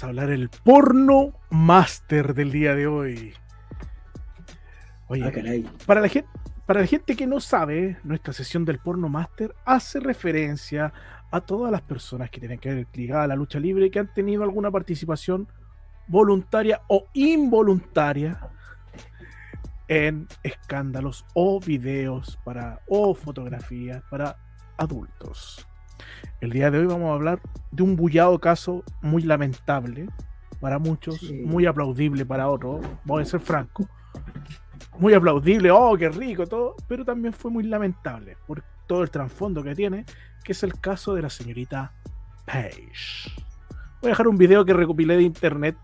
Vamos 0.00 0.16
a 0.16 0.22
hablar 0.22 0.30
el 0.30 0.48
porno 0.48 1.34
master 1.50 2.32
del 2.32 2.50
día 2.50 2.74
de 2.74 2.86
hoy. 2.86 3.34
Oye, 5.08 5.24
Ah, 5.26 5.30
caray. 5.30 5.62
para 5.84 6.00
la 6.00 6.08
gente, 6.08 6.30
para 6.64 6.80
la 6.80 6.86
gente 6.86 7.14
que 7.14 7.26
no 7.26 7.38
sabe, 7.38 7.98
nuestra 8.02 8.32
sesión 8.32 8.64
del 8.64 8.78
porno 8.78 9.10
master 9.10 9.54
hace 9.66 10.00
referencia 10.00 10.90
a 11.30 11.42
todas 11.42 11.70
las 11.70 11.82
personas 11.82 12.30
que 12.30 12.40
tienen 12.40 12.58
que 12.58 12.72
ver 12.72 12.86
ligada 12.94 13.24
a 13.24 13.26
la 13.26 13.36
lucha 13.36 13.60
libre 13.60 13.84
y 13.86 13.90
que 13.90 13.98
han 13.98 14.14
tenido 14.14 14.42
alguna 14.42 14.70
participación 14.70 15.48
voluntaria 16.08 16.80
o 16.88 17.04
involuntaria 17.12 18.38
en 19.86 20.28
escándalos 20.42 21.26
o 21.34 21.60
videos 21.60 22.38
para 22.42 22.80
o 22.88 23.14
fotografías 23.14 24.02
para 24.08 24.34
adultos. 24.78 25.66
El 26.40 26.50
día 26.50 26.70
de 26.70 26.78
hoy 26.78 26.86
vamos 26.86 27.10
a 27.10 27.14
hablar 27.14 27.40
de 27.70 27.82
un 27.82 27.96
bullado 27.96 28.38
caso 28.38 28.82
muy 29.02 29.22
lamentable 29.22 30.08
para 30.60 30.78
muchos, 30.78 31.16
Sí. 31.18 31.34
muy 31.44 31.66
aplaudible 31.66 32.24
para 32.24 32.48
otros, 32.48 32.84
voy 33.04 33.22
a 33.22 33.26
ser 33.26 33.40
franco. 33.40 33.86
Muy 34.98 35.14
aplaudible, 35.14 35.70
oh, 35.70 35.96
qué 35.96 36.08
rico, 36.10 36.46
todo, 36.46 36.76
pero 36.88 37.04
también 37.04 37.32
fue 37.32 37.50
muy 37.50 37.64
lamentable 37.64 38.36
por 38.46 38.62
todo 38.86 39.02
el 39.02 39.10
trasfondo 39.10 39.62
que 39.62 39.74
tiene, 39.74 40.04
que 40.44 40.52
es 40.52 40.62
el 40.62 40.78
caso 40.80 41.14
de 41.14 41.22
la 41.22 41.30
señorita 41.30 41.92
Paige. 42.44 43.30
Voy 44.00 44.08
a 44.08 44.12
dejar 44.12 44.28
un 44.28 44.36
video 44.36 44.64
que 44.64 44.72
recopilé 44.72 45.16
de 45.16 45.22
internet 45.22 45.76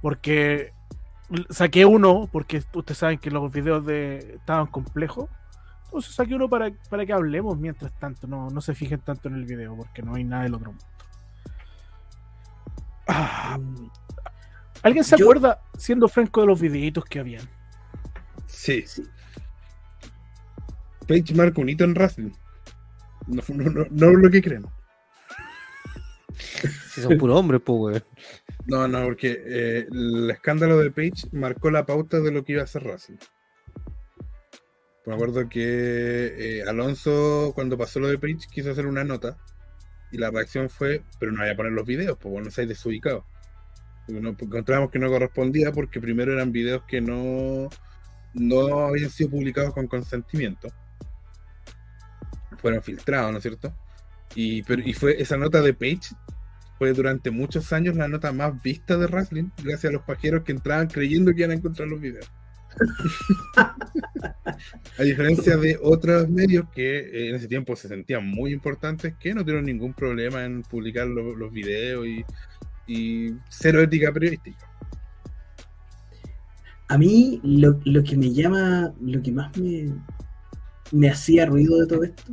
porque 0.00 0.72
saqué 1.50 1.84
uno, 1.84 2.28
porque 2.32 2.62
ustedes 2.72 2.98
saben 2.98 3.18
que 3.18 3.30
los 3.30 3.52
videos 3.52 3.84
de 3.84 4.34
estaban 4.36 4.66
complejos. 4.66 5.28
Entonces 5.88 6.14
saqué 6.14 6.34
uno 6.34 6.48
para, 6.48 6.70
para 6.90 7.06
que 7.06 7.12
hablemos 7.14 7.58
mientras 7.58 7.90
tanto, 7.98 8.26
no, 8.26 8.50
no 8.50 8.60
se 8.60 8.74
fijen 8.74 9.00
tanto 9.00 9.28
en 9.28 9.34
el 9.36 9.44
video, 9.46 9.74
porque 9.74 10.02
no 10.02 10.14
hay 10.14 10.24
nada 10.24 10.42
del 10.44 10.54
otro 10.54 10.72
mundo. 10.72 10.84
Ah, 13.06 13.58
¿Alguien 14.82 15.02
se 15.02 15.16
Yo- 15.16 15.24
acuerda, 15.24 15.62
siendo 15.78 16.08
franco, 16.08 16.42
de 16.42 16.46
los 16.46 16.60
videitos 16.60 17.04
que 17.04 17.18
habían? 17.18 17.48
Sí. 18.46 18.84
Sí. 18.86 19.02
Page 21.06 21.34
marca 21.34 21.60
un 21.60 21.70
hito 21.70 21.84
en 21.84 21.94
wrestling. 21.94 22.32
No, 23.26 23.42
no, 23.48 23.70
no, 23.70 23.86
no 23.90 24.10
lo 24.12 24.30
que 24.30 24.42
creemos. 24.42 24.72
Si 26.92 27.00
son 27.02 27.16
puros 27.18 27.38
hombres, 27.38 27.60
pues, 27.64 27.78
weón. 27.78 28.04
No, 28.66 28.86
no, 28.86 29.04
porque 29.04 29.42
eh, 29.46 29.86
el 29.90 30.30
escándalo 30.30 30.78
de 30.78 30.90
Page 30.90 31.28
marcó 31.32 31.70
la 31.70 31.86
pauta 31.86 32.20
de 32.20 32.30
lo 32.30 32.44
que 32.44 32.52
iba 32.52 32.60
a 32.60 32.64
hacer 32.64 32.84
Racing. 32.84 33.16
Me 35.08 35.14
acuerdo 35.14 35.48
que 35.48 36.58
eh, 36.60 36.64
Alonso, 36.68 37.52
cuando 37.54 37.78
pasó 37.78 37.98
lo 37.98 38.08
de 38.08 38.18
Page, 38.18 38.46
quiso 38.52 38.72
hacer 38.72 38.86
una 38.86 39.04
nota 39.04 39.38
y 40.12 40.18
la 40.18 40.30
reacción 40.30 40.68
fue: 40.68 41.02
Pero 41.18 41.32
no 41.32 41.38
vaya 41.38 41.52
a 41.52 41.56
poner 41.56 41.72
los 41.72 41.86
videos, 41.86 42.18
pues 42.20 42.30
bueno, 42.30 42.50
seáis 42.50 42.68
desubicados. 42.68 43.24
No- 44.08 44.36
encontramos 44.38 44.90
que 44.90 44.98
no 44.98 45.08
correspondía 45.08 45.72
porque 45.72 45.98
primero 45.98 46.34
eran 46.34 46.52
videos 46.52 46.82
que 46.86 47.00
no, 47.00 47.70
no 48.34 48.80
habían 48.80 49.08
sido 49.08 49.30
publicados 49.30 49.72
con 49.72 49.86
consentimiento. 49.86 50.68
Fueron 52.58 52.82
filtrados, 52.82 53.32
¿no 53.32 53.38
es 53.38 53.42
cierto? 53.42 53.72
Y, 54.34 54.62
pero, 54.64 54.82
y 54.82 54.92
fue 54.92 55.22
esa 55.22 55.38
nota 55.38 55.62
de 55.62 55.72
Page 55.72 56.14
fue 56.76 56.92
durante 56.92 57.30
muchos 57.30 57.72
años 57.72 57.96
la 57.96 58.08
nota 58.08 58.30
más 58.32 58.60
vista 58.62 58.98
de 58.98 59.06
wrestling, 59.06 59.48
gracias 59.64 59.86
a 59.90 59.94
los 59.94 60.02
pajeros 60.02 60.44
que 60.44 60.52
entraban 60.52 60.88
creyendo 60.88 61.32
que 61.32 61.40
iban 61.40 61.52
a 61.52 61.54
encontrar 61.54 61.88
los 61.88 61.98
videos. 61.98 62.30
A 64.98 65.02
diferencia 65.02 65.56
de 65.56 65.78
otros 65.82 66.28
medios 66.28 66.68
que 66.74 66.98
eh, 66.98 67.28
en 67.30 67.36
ese 67.36 67.48
tiempo 67.48 67.76
se 67.76 67.88
sentían 67.88 68.26
muy 68.26 68.52
importantes, 68.52 69.14
que 69.18 69.34
no 69.34 69.42
tuvieron 69.42 69.64
ningún 69.64 69.94
problema 69.94 70.44
en 70.44 70.62
publicar 70.62 71.06
lo- 71.06 71.36
los 71.36 71.52
videos 71.52 72.06
y, 72.06 72.24
y 72.86 73.34
cero 73.48 73.82
ética 73.82 74.12
periodística. 74.12 74.66
A 76.88 76.96
mí 76.98 77.40
lo, 77.44 77.78
lo 77.84 78.02
que 78.02 78.16
me 78.16 78.32
llama, 78.32 78.92
lo 79.00 79.22
que 79.22 79.30
más 79.32 79.56
me, 79.58 79.92
me 80.92 81.10
hacía 81.10 81.44
ruido 81.46 81.78
de 81.78 81.86
todo 81.86 82.02
esto 82.04 82.32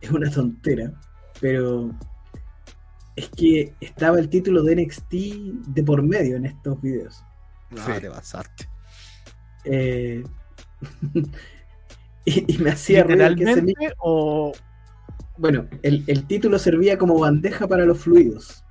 es 0.00 0.10
una 0.10 0.30
tontera, 0.30 0.92
pero 1.40 1.90
es 3.16 3.28
que 3.30 3.74
estaba 3.80 4.18
el 4.18 4.28
título 4.28 4.62
de 4.62 4.76
NXT 4.76 5.12
de 5.74 5.82
por 5.84 6.02
medio 6.02 6.36
en 6.36 6.46
estos 6.46 6.80
videos. 6.80 7.22
No, 7.70 7.84
Sí. 7.84 7.92
te 8.00 8.10
pasaste. 8.10 8.68
Eh, 9.64 10.24
y, 12.24 12.54
y 12.54 12.58
me 12.58 12.70
hacía 12.70 13.04
ruido 13.04 13.18
que 13.18 13.24
ese 13.24 13.36
¿Literalmente 13.62 13.62
mismo- 13.80 13.94
o 13.98 14.52
bueno, 15.38 15.66
el, 15.82 16.04
el 16.06 16.26
título 16.26 16.58
servía 16.58 16.98
como 16.98 17.18
bandeja 17.18 17.66
para 17.66 17.84
los 17.84 17.98
fluidos, 17.98 18.64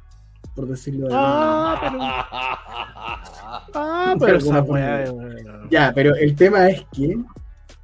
por 0.56 0.68
decirlo 0.68 1.08
de 1.08 1.16
alguna 1.16 1.82
manera. 1.82 2.28
Ah, 3.74 4.16
pero, 4.20 4.38
ah, 4.38 4.38
Pero 4.38 4.38
esa 4.38 4.62
weón. 4.64 5.70
Ya, 5.70 5.92
pero 5.94 6.16
el 6.16 6.36
tema 6.36 6.70
es 6.70 6.86
que 6.94 7.18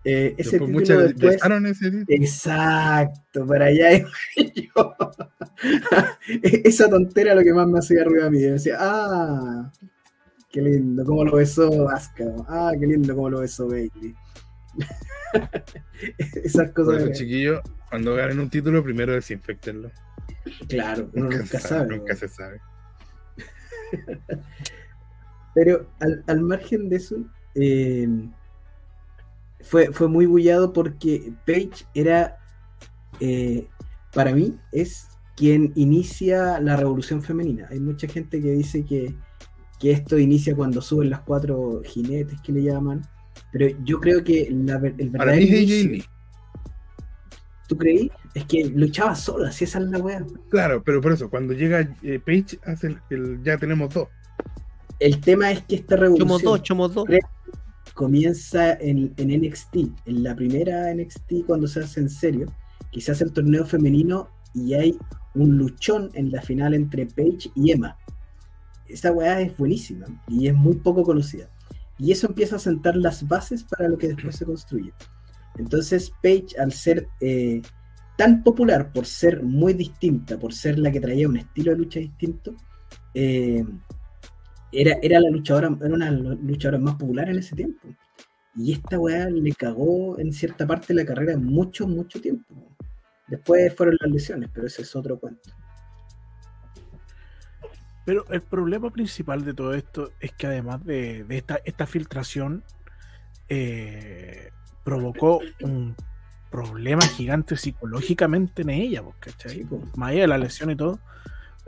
eh, 0.05 0.33
ese 0.37 0.51
Después 0.51 0.51
título 0.51 0.67
muchas 0.67 0.97
después 1.15 1.35
ese 1.65 1.91
título. 1.91 2.05
Exacto, 2.09 3.45
para 3.45 3.65
allá 3.65 3.93
iba 3.93 4.09
yo. 4.55 4.95
Esa 6.63 6.89
tontera 6.89 7.35
lo 7.35 7.43
que 7.43 7.53
más 7.53 7.67
me 7.67 7.79
hacía 7.79 8.03
ruido 8.05 8.27
a 8.27 8.29
mí. 8.29 8.41
Yo 8.41 8.51
decía, 8.51 8.77
ah, 8.79 9.71
qué 10.57 10.63
lindo, 10.63 11.05
cómo 11.05 11.23
lo 11.23 11.35
besó 11.35 11.87
Asuka. 11.89 12.25
Ah, 12.47 12.71
qué 12.79 12.87
lindo, 12.87 13.15
cómo 13.15 13.29
lo 13.29 13.39
besó 13.41 13.67
Bailey. 13.67 14.15
Esas 16.43 16.71
Por 16.71 16.85
cosas. 16.85 17.03
eso, 17.03 17.11
chiquillos, 17.13 17.61
cuando 17.89 18.15
ganen 18.15 18.39
un 18.39 18.49
título, 18.49 18.83
primero 18.83 19.13
desinfectenlo. 19.13 19.91
claro, 20.67 21.09
uno 21.13 21.25
Nunca, 21.25 21.37
nunca 21.37 21.59
se 21.59 21.59
sabe, 21.59 21.97
nunca 21.97 22.15
se 22.15 22.27
sabe. 22.27 22.59
Pero 25.53 25.87
al, 25.99 26.23
al 26.27 26.41
margen 26.41 26.89
de 26.89 26.95
eso, 26.95 27.17
eh, 27.55 28.07
fue, 29.61 29.91
fue 29.91 30.07
muy 30.07 30.25
bullado 30.25 30.73
porque 30.73 31.33
Paige 31.45 31.85
era, 31.93 32.37
eh, 33.19 33.67
para 34.13 34.33
mí, 34.33 34.57
es 34.71 35.07
quien 35.35 35.71
inicia 35.75 36.59
la 36.59 36.75
revolución 36.77 37.21
femenina. 37.21 37.67
Hay 37.69 37.79
mucha 37.79 38.07
gente 38.07 38.41
que 38.41 38.51
dice 38.51 38.83
que, 38.85 39.15
que 39.79 39.91
esto 39.91 40.17
inicia 40.17 40.55
cuando 40.55 40.81
suben 40.81 41.09
las 41.09 41.21
cuatro 41.21 41.81
jinetes 41.85 42.39
que 42.41 42.51
le 42.51 42.63
llaman, 42.63 43.01
pero 43.51 43.67
yo 43.83 43.99
creo 43.99 44.23
que 44.23 44.49
la 44.51 44.77
ver- 44.79 44.95
el 44.97 45.11
Para 45.11 45.31
verdadero 45.31 45.51
mí 45.51 45.57
es 45.63 45.71
AJ 45.71 45.83
inicio-. 45.85 46.11
¿Tú 47.67 47.77
creí? 47.77 48.09
Es 48.33 48.45
que 48.45 48.65
luchaba 48.65 49.13
sola, 49.13 49.51
si 49.51 49.65
esa 49.65 49.79
es 49.79 49.85
la 49.85 49.99
wea. 49.99 50.25
Claro, 50.49 50.81
pero 50.83 51.01
por 51.01 51.11
eso, 51.11 51.29
cuando 51.29 51.53
llega 51.53 51.81
eh, 52.01 52.19
Page, 52.25 52.59
hace 52.65 52.87
el, 52.87 52.99
el- 53.09 53.43
ya 53.43 53.57
tenemos 53.57 53.93
dos. 53.93 54.07
El 54.99 55.19
tema 55.19 55.51
es 55.51 55.61
que 55.63 55.75
esta 55.75 55.95
revolución... 55.95 56.27
Chomos 56.27 56.43
dos, 56.43 56.63
chomos 56.63 56.93
dos. 56.93 57.05
comienza 57.93 58.73
en, 58.75 59.13
en 59.17 59.41
NXT, 59.41 59.75
en 60.05 60.23
la 60.23 60.35
primera 60.35 60.93
NXT 60.93 61.45
cuando 61.45 61.67
se 61.67 61.81
hace 61.81 61.99
en 61.99 62.09
serio, 62.09 62.47
que 62.91 63.01
se 63.01 63.11
hace 63.11 63.25
el 63.25 63.31
torneo 63.33 63.65
femenino 63.65 64.29
y 64.53 64.73
hay 64.73 64.97
un 65.35 65.57
luchón 65.57 66.09
en 66.13 66.31
la 66.31 66.41
final 66.41 66.73
entre 66.73 67.05
Paige 67.05 67.51
y 67.55 67.71
Emma. 67.71 67.97
Esa 68.87 69.11
weá 69.11 69.41
es 69.41 69.55
buenísima 69.57 70.05
y 70.27 70.47
es 70.47 70.55
muy 70.55 70.75
poco 70.75 71.03
conocida. 71.03 71.49
Y 71.99 72.11
eso 72.11 72.27
empieza 72.27 72.57
a 72.57 72.59
sentar 72.59 72.95
las 72.95 73.27
bases 73.27 73.63
para 73.63 73.87
lo 73.89 73.97
que 73.97 74.07
después 74.07 74.35
se 74.35 74.45
construye. 74.45 74.93
Entonces, 75.57 76.11
Paige, 76.21 76.59
al 76.59 76.71
ser 76.71 77.07
eh, 77.19 77.61
tan 78.17 78.43
popular 78.43 78.91
por 78.93 79.05
ser 79.05 79.43
muy 79.43 79.73
distinta, 79.73 80.37
por 80.37 80.53
ser 80.53 80.77
la 80.77 80.91
que 80.91 80.99
traía 80.99 81.27
un 81.27 81.37
estilo 81.37 81.71
de 81.71 81.77
lucha 81.77 81.99
distinto, 81.99 82.55
eh, 83.13 83.65
era, 84.71 84.97
era 85.01 85.19
la 85.19 85.29
luchadora, 85.29 85.75
era 85.81 85.93
una 85.93 86.11
luchadora 86.11 86.77
más 86.77 86.95
popular 86.95 87.29
en 87.29 87.39
ese 87.39 87.55
tiempo. 87.55 87.87
Y 88.55 88.73
esta 88.73 88.99
weá 88.99 89.29
le 89.29 89.53
cagó 89.53 90.19
en 90.19 90.33
cierta 90.33 90.65
parte 90.65 90.93
la 90.93 91.05
carrera 91.05 91.37
mucho, 91.37 91.87
mucho 91.87 92.19
tiempo. 92.19 92.55
Después 93.27 93.73
fueron 93.75 93.97
las 93.99 94.11
lesiones, 94.11 94.49
pero 94.53 94.67
ese 94.67 94.83
es 94.83 94.95
otro 94.95 95.19
cuento. 95.19 95.51
Pero 98.07 98.23
el 98.29 98.41
problema 98.41 98.89
principal 98.89 99.43
de 99.43 99.53
todo 99.53 99.73
esto 99.73 100.11
es 100.21 100.31
que 100.31 100.47
además 100.47 100.81
de, 100.85 101.25
esta, 101.27 101.59
esta 101.65 101.85
filtración, 101.85 102.63
eh, 103.49 104.49
provocó 104.85 105.41
un 105.61 105.93
problema 106.49 107.01
gigante 107.01 107.57
psicológicamente 107.57 108.61
en 108.61 108.69
ella, 108.69 109.03
¿cachai? 109.19 109.67
Más 109.97 110.11
allá 110.11 110.21
de 110.21 110.27
la 110.27 110.37
lesión 110.37 110.71
y 110.71 110.77
todo, 110.77 110.99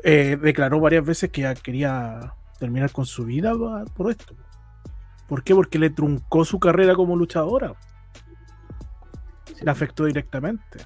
eh, 0.01 0.37
declaró 0.41 0.79
varias 0.79 1.05
veces 1.05 1.29
que 1.29 1.53
quería 1.61 2.33
terminar 2.57 2.93
con 2.93 3.05
su 3.05 3.25
vida 3.25 3.51
por 3.93 4.09
esto. 4.09 4.33
¿Por 5.27 5.43
qué? 5.43 5.53
Porque 5.53 5.77
le 5.77 5.89
truncó 5.89 6.45
su 6.45 6.57
carrera 6.57 6.95
como 6.95 7.17
luchadora. 7.17 7.73
Le 9.61 9.69
afectó 9.69 10.05
directamente. 10.05 10.79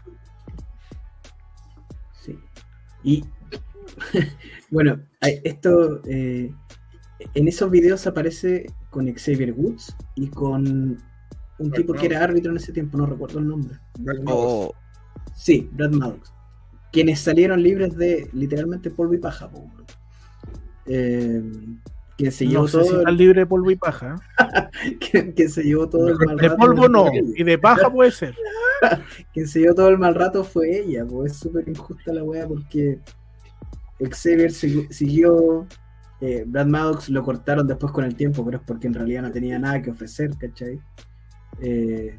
Sí. 2.24 2.40
Y 3.04 3.24
bueno, 4.72 5.00
esto 5.22 6.02
eh, 6.06 6.54
en 7.34 7.48
esos 7.48 7.70
videos 7.70 8.06
aparece 8.08 8.68
con 8.90 9.12
Xavier 9.14 9.54
Woods 9.54 9.96
y 10.16 10.28
con 10.28 10.98
un 11.60 11.72
tipo 11.72 11.94
que 11.94 12.08
era 12.08 12.24
árbitro 12.24 12.52
en 12.52 12.58
ese 12.58 12.74
tiempo, 12.74 12.98
no 12.98 13.06
recuerdo 13.06 13.40
el 13.40 13.48
nombre. 13.48 13.78
Oh. 14.26 14.74
Sí, 15.36 15.70
Brad 15.72 15.92
Maddox. 15.92 16.34
Quienes 16.92 17.20
salieron 17.20 17.62
libres 17.62 17.96
de 17.96 18.30
literalmente 18.34 18.92
polvo 18.92 19.14
y 19.14 19.18
paja. 19.18 19.50
Eh, 20.86 21.42
quien 22.18 22.32
se 22.32 22.46
llevó 22.46 22.68
todo. 22.68 23.06
libre 23.12 23.42
de 23.42 23.46
polvo 23.46 23.72
y 23.72 23.76
paja. 23.76 24.16
quien, 25.36 25.50
se 25.50 25.64
llevó 25.64 25.90
todo 25.90 26.10
el 26.10 26.18
mal 26.18 26.38
rato. 26.38 26.52
De 26.52 26.58
polvo 26.58 26.88
no, 26.88 27.08
y 27.14 27.44
de 27.44 27.58
paja 27.58 27.90
puede 27.92 28.12
ser. 28.12 28.36
quien 29.34 29.48
se 29.48 29.62
llevó 29.62 29.74
todo 29.76 29.90
el 29.90 29.98
mal 29.98 30.14
rato 30.14 30.44
fue 30.44 30.80
ella, 30.80 31.06
pues 31.06 31.32
es 31.32 31.40
súper 31.40 31.68
injusta 31.68 32.14
la 32.14 32.24
wea 32.24 32.48
porque 32.48 33.00
Xavier 34.12 34.52
siguió. 34.52 35.68
Eh, 36.22 36.46
Brad 36.48 36.68
Maddox 36.68 37.10
lo 37.10 37.22
cortaron 37.22 37.68
después 37.68 37.92
con 37.92 38.06
el 38.06 38.16
tiempo, 38.16 38.46
pero 38.46 38.58
es 38.58 38.64
porque 38.64 38.88
en 38.88 38.94
realidad 38.94 39.24
no 39.24 39.32
tenía 39.32 39.60
nada 39.60 39.82
que 39.82 39.92
ofrecer, 39.92 40.32
¿cachai? 40.38 40.80
Eh, 41.62 42.18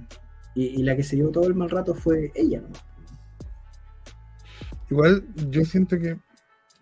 y, 0.54 0.82
la 0.82 0.94
que 0.94 1.02
se 1.02 1.16
llevó 1.16 1.30
todo 1.30 1.46
el 1.46 1.54
mal 1.54 1.70
rato 1.70 1.94
fue 1.94 2.30
ella, 2.34 2.60
¿no? 2.60 2.68
Igual 4.90 5.24
yo 5.48 5.64
siento 5.64 5.98
que 5.98 6.18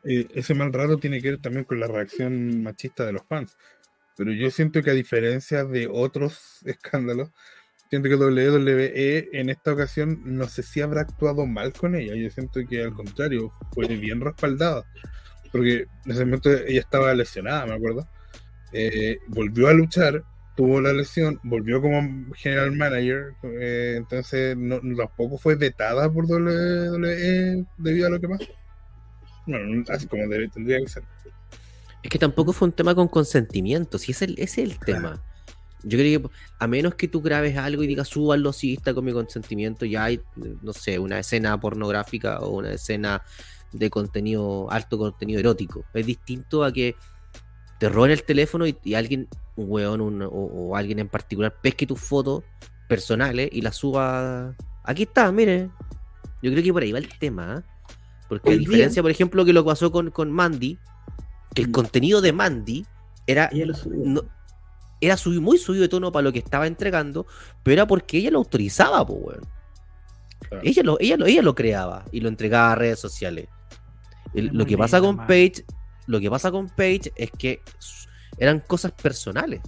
eh, 0.05 0.27
ese 0.35 0.55
mal 0.55 0.73
rato 0.73 0.99
tiene 0.99 1.23
que 1.23 1.31
ver 1.31 1.41
también 1.41 1.65
con 1.65 1.79
la 1.79 1.87
reacción 1.87 2.62
machista 2.62 3.07
de 3.07 3.12
los 3.12 3.23
fans. 3.27 3.57
Pero 4.16 4.33
yo 4.33 4.51
siento 4.51 4.83
que 4.83 4.91
a 4.91 4.95
diferencia 4.95 5.65
de 5.65 5.89
otros 5.91 6.61
escándalos, 6.65 7.31
siento 7.93 8.09
que 8.09 8.16
WWE 8.16 9.28
en 9.39 9.51
esta 9.51 9.74
ocasión 9.74 10.23
no 10.24 10.48
sé 10.48 10.62
si 10.62 10.81
habrá 10.81 11.02
actuado 11.02 11.44
mal 11.44 11.74
con 11.74 11.94
ella. 11.94 12.14
Yo 12.14 12.31
siento 12.31 12.60
que 12.66 12.85
al 12.85 12.94
contrario, 12.94 13.52
fue 13.74 13.86
bien 13.86 14.23
respaldada. 14.23 14.86
Porque 15.51 15.85
en 16.06 16.10
ese 16.10 16.24
momento 16.24 16.51
ella 16.51 16.81
estaba 16.81 17.12
lesionada, 17.12 17.66
me 17.66 17.74
acuerdo. 17.74 18.09
Eh, 18.73 19.19
volvió 19.28 19.69
a 19.69 19.74
luchar, 19.74 20.24
tuvo 20.56 20.81
la 20.81 20.94
lesión, 20.94 21.39
volvió 21.43 21.82
como 21.82 22.32
general 22.35 22.73
manager, 22.73 23.35
eh, 23.60 23.97
entonces 23.98 24.56
no, 24.56 24.81
tampoco 24.97 25.36
fue 25.36 25.56
vetada 25.56 26.10
por 26.10 26.24
WWE 26.24 27.66
debido 27.77 28.06
a 28.06 28.10
lo 28.10 28.20
que 28.20 28.28
pasó. 28.28 28.47
Bueno, 29.47 29.85
así 29.90 30.06
como 30.06 30.23
tendría 30.55 30.78
que 30.78 30.89
ser. 30.89 31.02
Es 32.02 32.09
que 32.09 32.19
tampoco 32.19 32.55
fue 32.55 32.69
un 32.69 32.73
tema 32.73 32.94
con 32.94 33.09
consentimiento, 33.09 33.98
si 33.98 34.12
ese, 34.12 34.32
es 34.39 34.56
el 34.56 34.78
tema. 34.78 35.23
Yo 35.84 35.98
creo 35.98 36.22
que 36.22 36.28
a 36.59 36.66
menos 36.66 36.94
que 36.94 37.09
tú 37.09 37.20
grabes 37.20 37.56
algo 37.56 37.82
y 37.82 37.86
digas 37.86 38.09
súbalo 38.09 38.52
si 38.52 38.74
está 38.74 38.94
con 38.94 39.04
mi 39.04 39.12
consentimiento, 39.12 39.84
ya 39.84 40.04
hay, 40.04 40.20
no 40.62 40.72
sé, 40.72 40.98
una 40.98 41.18
escena 41.18 41.59
pornográfica 41.59 42.38
o 42.40 42.59
una 42.59 42.72
escena 42.72 43.22
de 43.72 43.90
contenido, 43.90 44.70
alto 44.70 44.98
contenido 44.98 45.40
erótico. 45.40 45.84
Es 45.94 46.06
distinto 46.06 46.64
a 46.64 46.72
que 46.72 46.94
te 47.78 47.88
roben 47.88 48.12
el 48.12 48.22
teléfono 48.22 48.64
y, 48.66 48.94
alguien, 48.94 49.28
un 49.56 49.66
weón 49.68 50.22
o, 50.24 50.76
alguien 50.76 51.00
en 51.00 51.09
particular, 51.09 51.56
pesque 51.60 51.86
tus 51.86 52.00
fotos 52.00 52.44
personales 52.88 53.48
y 53.50 53.60
las 53.62 53.76
suba. 53.76 54.54
Aquí 54.84 55.02
está, 55.04 55.32
mire. 55.32 55.68
Yo 56.42 56.50
creo 56.50 56.62
que 56.62 56.72
por 56.72 56.82
ahí 56.82 56.92
va 56.92 56.98
el 56.98 57.09
tema. 57.18 57.59
¿eh? 57.59 57.94
Porque 58.28 58.52
a 58.52 58.56
diferencia, 58.56 59.02
por 59.02 59.10
ejemplo, 59.10 59.44
que 59.44 59.52
lo 59.52 59.64
pasó 59.64 59.90
con, 59.90 60.10
con 60.10 60.30
Mandy, 60.30 60.78
que 61.54 61.62
el 61.62 61.68
mm. 61.68 61.72
contenido 61.72 62.20
de 62.20 62.32
Mandy 62.32 62.86
era. 63.26 63.50
Era 65.03 65.16
muy 65.41 65.59
subido 65.59 65.83
de 65.83 65.89
tono 65.89 66.12
para 66.12 66.23
lo 66.23 66.33
que 66.33 66.39
estaba 66.39 66.66
entregando, 66.66 67.27
pero 67.62 67.74
era 67.74 67.87
porque 67.87 68.19
ella 68.19 68.31
lo 68.31 68.39
autorizaba, 68.39 69.05
pues, 69.07 69.20
weón. 69.20 69.49
Ella, 70.62 70.83
lo, 70.83 70.99
ella, 71.01 71.16
lo, 71.16 71.27
ella 71.27 71.43
lo 71.43 71.55
creaba 71.55 72.05
y 72.12 72.20
lo 72.20 72.29
entregaba 72.29 72.73
a 72.73 72.74
redes 72.74 72.99
sociales. 72.99 73.49
lo 74.35 74.66
que 74.66 74.77
pasa 74.77 75.01
con 75.01 75.16
Page 75.27 75.65
lo 76.07 76.20
que 76.20 76.31
pasa 76.31 76.51
con 76.51 76.69
Page 76.69 77.12
es 77.16 77.31
que 77.31 77.62
eran 78.39 78.61
cosas 78.61 78.93
personales. 78.93 79.61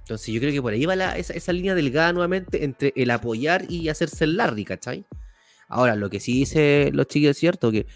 Entonces 0.00 0.34
yo 0.34 0.40
creo 0.40 0.52
que 0.52 0.62
por 0.62 0.72
ahí 0.72 0.84
va 0.86 1.16
esa, 1.16 1.52
línea 1.52 1.74
delgada 1.74 2.12
nuevamente 2.12 2.64
entre 2.64 2.92
el 2.96 3.10
apoyar 3.10 3.70
y 3.70 3.88
hacerse 3.88 4.24
el 4.24 4.36
Larry, 4.36 4.64
¿cachai? 4.64 5.06
Ahora, 5.68 5.94
lo 5.94 6.10
que 6.10 6.18
sí 6.18 6.32
dice 6.32 6.90
los 6.92 7.06
chicos 7.06 7.30
es 7.30 7.38
cierto, 7.38 7.70
que 7.70 7.86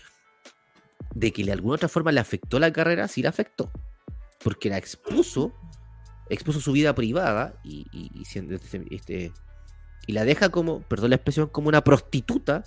de 1.14 1.32
que 1.32 1.44
de 1.44 1.52
alguna 1.52 1.74
otra 1.74 1.88
forma 1.88 2.12
le 2.12 2.20
afectó 2.20 2.60
la 2.60 2.72
carrera, 2.72 3.08
sí 3.08 3.22
la 3.22 3.30
afectó. 3.30 3.70
Porque 4.42 4.68
la 4.68 4.78
expuso, 4.78 5.52
expuso 6.28 6.60
su 6.60 6.72
vida 6.72 6.94
privada 6.94 7.54
y, 7.62 7.86
y, 7.92 8.22
este, 8.22 8.82
este, 8.90 9.32
y 10.06 10.12
la 10.12 10.24
deja 10.24 10.48
como, 10.48 10.80
perdón 10.82 11.10
la 11.10 11.16
expresión, 11.16 11.48
como 11.48 11.68
una 11.68 11.82
prostituta 11.82 12.64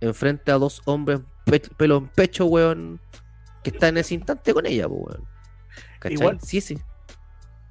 enfrente 0.00 0.50
a 0.50 0.58
dos 0.58 0.82
hombres 0.86 1.20
pelo 1.76 1.98
en 1.98 2.08
pecho, 2.08 2.46
weón, 2.46 3.00
que 3.62 3.70
está 3.70 3.88
en 3.88 3.98
ese 3.98 4.14
instante 4.14 4.54
con 4.54 4.66
ella, 4.66 4.88
pues, 4.88 5.18
Igual, 6.08 6.40
sí, 6.40 6.60
sí. 6.60 6.78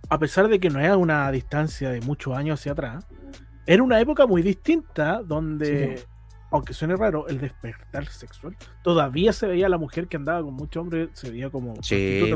A 0.09 0.19
pesar 0.19 0.47
de 0.47 0.59
que 0.59 0.69
no 0.69 0.79
es 0.79 0.95
una 0.95 1.31
distancia 1.31 1.89
de 1.89 2.01
muchos 2.01 2.35
años 2.35 2.59
hacia 2.59 2.73
atrás, 2.73 3.05
era 3.65 3.81
una 3.83 3.99
época 3.99 4.27
muy 4.27 4.41
distinta 4.41 5.21
donde, 5.23 6.03
aunque 6.51 6.73
suene 6.73 6.95
raro, 6.95 7.27
el 7.27 7.39
despertar 7.39 8.07
sexual, 8.07 8.55
todavía 8.83 9.33
se 9.33 9.47
veía 9.47 9.65
a 9.65 9.69
la 9.69 9.77
mujer 9.77 10.07
que 10.07 10.17
andaba 10.17 10.43
con 10.43 10.53
muchos 10.53 10.81
hombres, 10.81 11.09
se 11.13 11.31
veía 11.31 11.49
como 11.49 11.75
sí, 11.81 12.31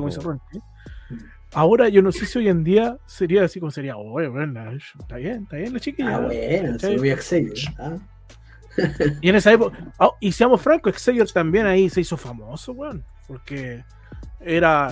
Ahora 1.54 1.90
yo 1.90 2.02
no 2.02 2.12
sé 2.12 2.26
si 2.26 2.40
hoy 2.40 2.48
en 2.48 2.64
día 2.64 2.98
sería 3.06 3.44
así 3.44 3.60
como 3.60 3.72
sería, 3.72 3.96
oye, 3.98 4.28
bueno, 4.28 4.72
está 4.72 5.18
bien, 5.18 5.44
está 5.44 5.58
bien 5.58 5.74
la 5.74 5.80
chiquilla. 5.80 6.16
Ah, 6.16 6.20
bueno, 6.20 6.80
se 6.80 6.98
voy 6.98 7.12
a 7.12 7.18
y 9.22 9.30
en 9.30 9.36
esa 9.36 9.54
época, 9.54 9.94
oh, 10.00 10.16
y 10.20 10.32
seamos 10.32 10.60
francos, 10.60 10.96
Xavier 10.98 11.30
también 11.32 11.68
ahí 11.68 11.92
se 11.92 12.02
hizo 12.02 12.18
famoso, 12.18 12.72
weón 12.72 13.06
porque 13.28 13.84
era 14.40 14.92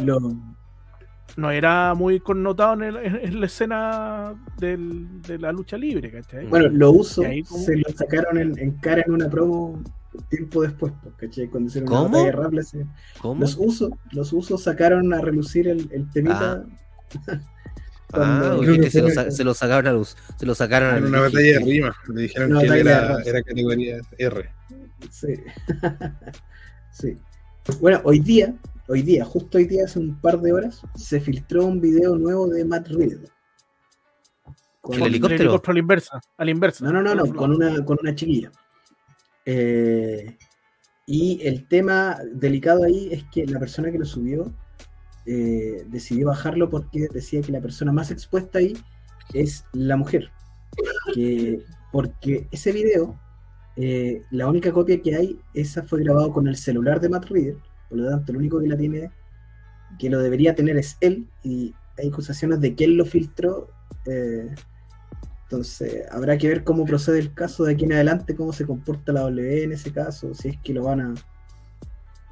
no 1.37 1.49
era 1.49 1.93
muy 1.93 2.19
connotado 2.19 2.83
en, 2.83 3.39
la 3.39 3.45
escena 3.45 4.33
de 4.57 5.37
la 5.39 5.51
lucha 5.51 5.77
libre, 5.77 6.11
¿cachai? 6.11 6.45
Bueno, 6.47 6.67
lo 6.67 6.91
uso, 6.91 7.21
se 7.21 7.77
lo 7.77 7.89
sacaron 7.95 8.37
en, 8.37 8.71
cara 8.77 9.03
en 9.05 9.13
una 9.13 9.29
promo 9.29 9.81
tiempo 10.29 10.61
después, 10.61 10.93
pues, 11.01 11.13
¿cachai? 11.17 11.47
Cuando 11.47 11.69
hicieron 11.69 11.87
¿Cómo? 11.87 12.01
una 12.01 12.17
batalla 12.17 12.31
rable, 12.31 12.61
¿Cómo? 13.21 13.41
Los 13.41 13.55
usos, 13.57 13.91
los 14.11 14.33
usos 14.33 14.63
sacaron 14.63 15.13
a 15.13 15.21
relucir 15.21 15.67
el, 15.67 15.89
el 15.91 16.09
temita. 16.11 16.65
Ah. 17.27 17.39
ah 18.13 18.57
se, 18.89 19.01
lo, 19.01 19.31
se, 19.31 19.43
lo, 19.43 19.53
sacaron 19.53 19.87
a 19.87 19.93
luz, 19.93 20.17
se 20.37 20.45
lo 20.45 20.53
sacaron 20.53 20.97
en 20.97 21.05
una 21.05 21.21
batalla 21.21 21.59
de 21.59 21.59
rima, 21.59 21.95
le 22.13 22.21
dijeron 22.23 22.59
que 22.59 22.79
era, 22.79 23.21
era 23.23 23.43
categoría 23.43 23.97
R. 24.17 24.49
Sí. 25.09 25.35
sí. 26.91 27.17
Bueno, 27.79 28.01
hoy 28.03 28.19
día, 28.19 28.53
hoy 28.87 29.01
día, 29.01 29.23
justo 29.23 29.57
hoy 29.57 29.65
día, 29.65 29.85
hace 29.85 29.99
un 29.99 30.19
par 30.19 30.41
de 30.41 30.51
horas, 30.51 30.81
se 30.95 31.19
filtró 31.19 31.65
un 31.65 31.79
video 31.79 32.15
nuevo 32.17 32.47
de 32.47 32.65
Matt 32.65 32.87
Reed. 32.89 33.19
Con 34.81 34.95
el 34.95 35.03
helicóptero. 35.03 35.61
a 35.63 35.73
la 35.73 35.79
inversa, 35.79 36.21
a 36.37 36.43
la 36.43 36.51
inversa. 36.51 36.83
No, 36.83 36.91
no, 36.91 37.01
no, 37.03 37.13
no, 37.13 37.33
con 37.35 37.51
una, 37.51 37.85
con 37.85 37.97
una 38.01 38.15
chiquilla. 38.15 38.51
Eh, 39.45 40.37
y 41.05 41.41
el 41.43 41.67
tema 41.67 42.17
delicado 42.33 42.83
ahí 42.83 43.09
es 43.11 43.23
que 43.25 43.45
la 43.45 43.59
persona 43.59 43.91
que 43.91 43.99
lo 43.99 44.05
subió 44.05 44.53
eh, 45.25 45.85
decidió 45.87 46.27
bajarlo 46.27 46.69
porque 46.69 47.07
decía 47.13 47.41
que 47.41 47.51
la 47.51 47.61
persona 47.61 47.91
más 47.91 48.11
expuesta 48.11 48.59
ahí 48.59 48.77
es 49.33 49.65
la 49.73 49.97
mujer. 49.97 50.31
Que, 51.13 51.63
porque 51.91 52.47
ese 52.51 52.71
video 52.71 53.19
eh, 53.77 54.23
la 54.31 54.47
única 54.47 54.71
copia 54.71 55.01
que 55.01 55.15
hay, 55.15 55.39
esa 55.53 55.83
fue 55.83 56.03
grabado 56.03 56.31
con 56.31 56.47
el 56.47 56.55
celular 56.55 56.99
de 56.99 57.09
Matt 57.09 57.25
Reader, 57.25 57.57
por 57.89 57.97
lo 57.97 58.09
tanto, 58.09 58.31
el 58.31 58.37
único 58.37 58.59
que 58.59 58.67
la 58.67 58.77
tiene, 58.77 59.11
que 59.97 60.09
lo 60.09 60.19
debería 60.19 60.55
tener 60.55 60.77
es 60.77 60.97
él, 61.01 61.27
y 61.43 61.73
hay 61.97 62.09
acusaciones 62.09 62.59
de 62.61 62.75
quién 62.75 62.97
lo 62.97 63.05
filtró. 63.05 63.69
eh, 64.05 64.53
entonces, 65.51 66.05
habrá 66.09 66.37
que 66.37 66.47
ver 66.47 66.63
cómo 66.63 66.85
procede 66.85 67.19
el 67.19 67.33
caso 67.33 67.65
de 67.65 67.73
aquí 67.73 67.83
en 67.83 67.91
adelante, 67.91 68.35
cómo 68.35 68.53
se 68.53 68.65
comporta 68.65 69.11
la 69.11 69.19
W 69.21 69.63
en 69.65 69.73
ese 69.73 69.91
caso, 69.91 70.33
si 70.33 70.47
es 70.47 70.57
que 70.63 70.73
lo 70.73 70.83
van 70.83 71.01
a. 71.01 71.13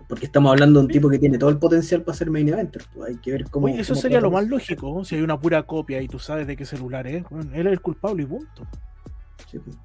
Porque 0.08 0.26
estamos 0.26 0.50
hablando 0.54 0.80
de 0.80 0.86
un 0.86 0.92
tipo 0.92 1.10
que 1.10 1.20
tiene 1.20 1.38
todo 1.38 1.50
el 1.50 1.58
potencial 1.58 2.02
para 2.02 2.18
ser 2.18 2.32
main 2.32 2.48
eventer. 2.48 2.82
pues, 2.96 3.10
hay 3.10 3.18
que 3.18 3.34
ver 3.34 3.50
cómo. 3.50 3.66
Oye, 3.66 3.82
eso 3.82 3.94
cómo 3.94 4.02
sería 4.02 4.22
lo 4.22 4.32
más 4.32 4.48
lógico. 4.48 5.04
Si 5.04 5.16
hay 5.16 5.22
una 5.22 5.38
pura 5.38 5.64
copia 5.64 6.02
y 6.02 6.08
tú 6.08 6.18
sabes 6.18 6.48
de 6.48 6.56
qué 6.56 6.66
celular 6.66 7.08
es, 7.08 7.26
bueno, 7.30 7.52
él 7.54 7.68
es 7.68 7.74
el 7.74 7.82
culpable 7.82 8.24
y 8.24 8.26
punto. 8.26 8.66
Sí, 9.52 9.60
pues. 9.60 9.76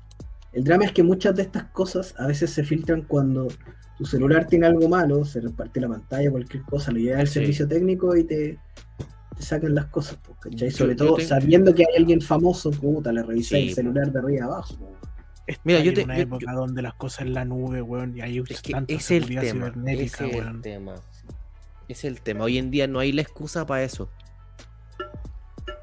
El 0.53 0.63
drama 0.63 0.85
es 0.85 0.93
que 0.93 1.03
muchas 1.03 1.35
de 1.35 1.43
estas 1.43 1.65
cosas 1.65 2.15
a 2.17 2.29
veces 2.29 2.51
se 2.53 2.63
filtran 2.63 3.03
cuando 3.03 3.49
tu 3.99 4.05
celular 4.07 4.47
tiene 4.47 4.67
algo 4.69 4.89
malo, 4.89 5.25
se 5.25 5.41
reparte 5.41 5.81
la 5.81 5.89
pantalla, 5.89 6.31
cualquier 6.31 6.63
cosa, 6.63 6.93
llega 6.93 7.21
el 7.21 7.27
Sí. 7.27 7.35
servicio 7.35 7.67
técnico 7.67 8.17
y 8.17 8.23
te, 8.23 8.59
te 9.37 9.43
sacan 9.43 9.75
las 9.75 9.87
cosas, 9.87 10.19
pues, 10.25 10.39
¿cachai? 10.41 10.71
Sobre 10.71 10.93
yo 10.97 11.07
todo 11.07 11.21
sabiendo 11.21 11.75
que 11.75 11.83
hay 11.89 11.97
alguien 12.01 12.21
famoso, 12.21 12.71
puta, 12.71 13.13
le 13.13 13.23
revisé 13.23 13.57
Sí, 13.57 13.69
el 13.69 13.75
celular 13.75 14.11
de 14.13 14.19
arriba 14.19 14.47
abajo. 14.47 14.77
Mira, 15.65 15.81
yo 15.81 15.93
te- 15.93 16.05
una 16.05 16.17
yo- 16.17 16.23
época 16.23 16.53
donde 16.53 16.81
las 16.83 16.95
cosas 16.95 17.23
en 17.23 17.35
la 17.35 17.45
nube, 17.45 17.83
weón, 17.83 18.17
y 18.17 18.21
hay 18.23 18.39
Es 18.49 18.63
que 18.63 18.73
es 18.89 19.11
el 19.11 19.27
tema. 19.27 19.73
es 19.87 20.21
el 20.21 20.27
weón. 20.35 20.63
tema. 20.63 20.95
Es 21.89 22.05
el 22.05 22.21
tema. 22.23 22.45
Hoy 22.45 22.57
en 22.59 22.71
día 22.71 22.87
no 22.87 22.99
hay 22.99 23.13
la 23.13 23.21
excusa 23.23 23.67
para 23.67 23.83
eso. 23.83 24.09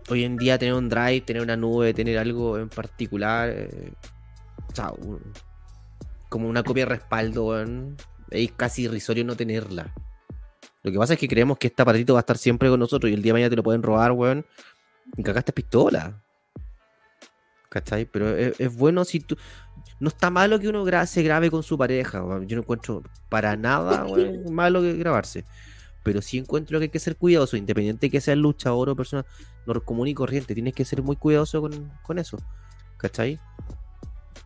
Hoy 0.10 0.23
en 0.23 0.36
día 0.38 0.57
tener 0.57 0.73
un 0.73 0.90
drive, 0.90 1.22
tener 1.22 1.41
una 1.44 1.56
nube, 1.56 1.94
tener 1.94 2.18
algo 2.18 2.57
en 2.57 2.69
particular. 2.69 3.49
eh, 3.53 3.94
o 4.72 4.76
sea, 4.76 4.91
un- 4.98 5.22
como 6.30 6.48
una 6.48 6.64
copia 6.64 6.86
de 6.86 6.90
respaldo, 6.90 7.48
weón, 7.48 7.98
es 8.30 8.52
casi 8.53 8.84
irrisorio 8.84 9.23
no 9.26 9.36
tenerla. 9.36 9.94
Lo 10.84 10.91
que 10.91 10.98
pasa 10.98 11.14
es 11.14 11.20
que 11.20 11.28
creemos 11.28 11.58
que 11.58 11.68
este 11.68 11.82
aparatito 11.82 12.14
va 12.14 12.20
a 12.20 12.22
estar 12.22 12.38
siempre 12.38 12.70
con 12.70 12.80
nosotros 12.80 13.10
y 13.10 13.14
el 13.14 13.22
día 13.22 13.30
de 13.32 13.34
mañana 13.34 13.49
te 13.49 13.56
lo 13.56 13.64
pueden 13.64 13.84
robar, 13.84 14.12
weón. 14.14 14.45
Y 15.18 15.24
cagaste 15.24 15.52
pistola. 15.53 16.22
¿Cachai? 17.70 18.06
Pero 18.06 18.36
es, 18.36 18.60
es 18.60 18.76
bueno 18.76 19.06
si 19.06 19.20
tú. 19.20 19.38
No 19.99 20.08
está 20.10 20.30
malo 20.30 20.60
que 20.60 20.68
uno 20.68 20.84
gra- 20.86 21.06
se 21.06 21.22
grabe 21.24 21.49
con 21.52 21.64
su 21.64 21.78
pareja. 21.78 22.24
weón. 22.24 22.48
Yo 22.48 22.56
no 22.58 22.64
encuentro 22.64 23.03
para 23.30 23.56
nada 23.56 24.06
weón, 24.10 24.53
malo 24.53 24.82
que 24.82 24.94
grabarse. 24.94 25.45
Pero 26.03 26.22
sí 26.22 26.40
encuentro 26.40 26.80
que 26.80 26.86
hay 26.86 26.90
que 26.90 26.99
ser 26.99 27.16
cuidadoso, 27.16 27.56
independiente 27.58 28.10
que 28.10 28.20
seas 28.20 28.38
luchador 28.38 28.90
o 28.90 28.95
persona 28.95 29.24
nor- 29.68 29.84
común 29.86 30.08
y 30.08 30.14
corriente. 30.16 30.53
Tienes 30.56 30.74
que 30.74 30.84
ser 30.84 31.02
muy 31.03 31.16
cuidadoso 31.16 31.62
con, 31.62 31.91
con 32.02 32.18
eso. 32.20 32.38
¿Cachai? 32.98 33.40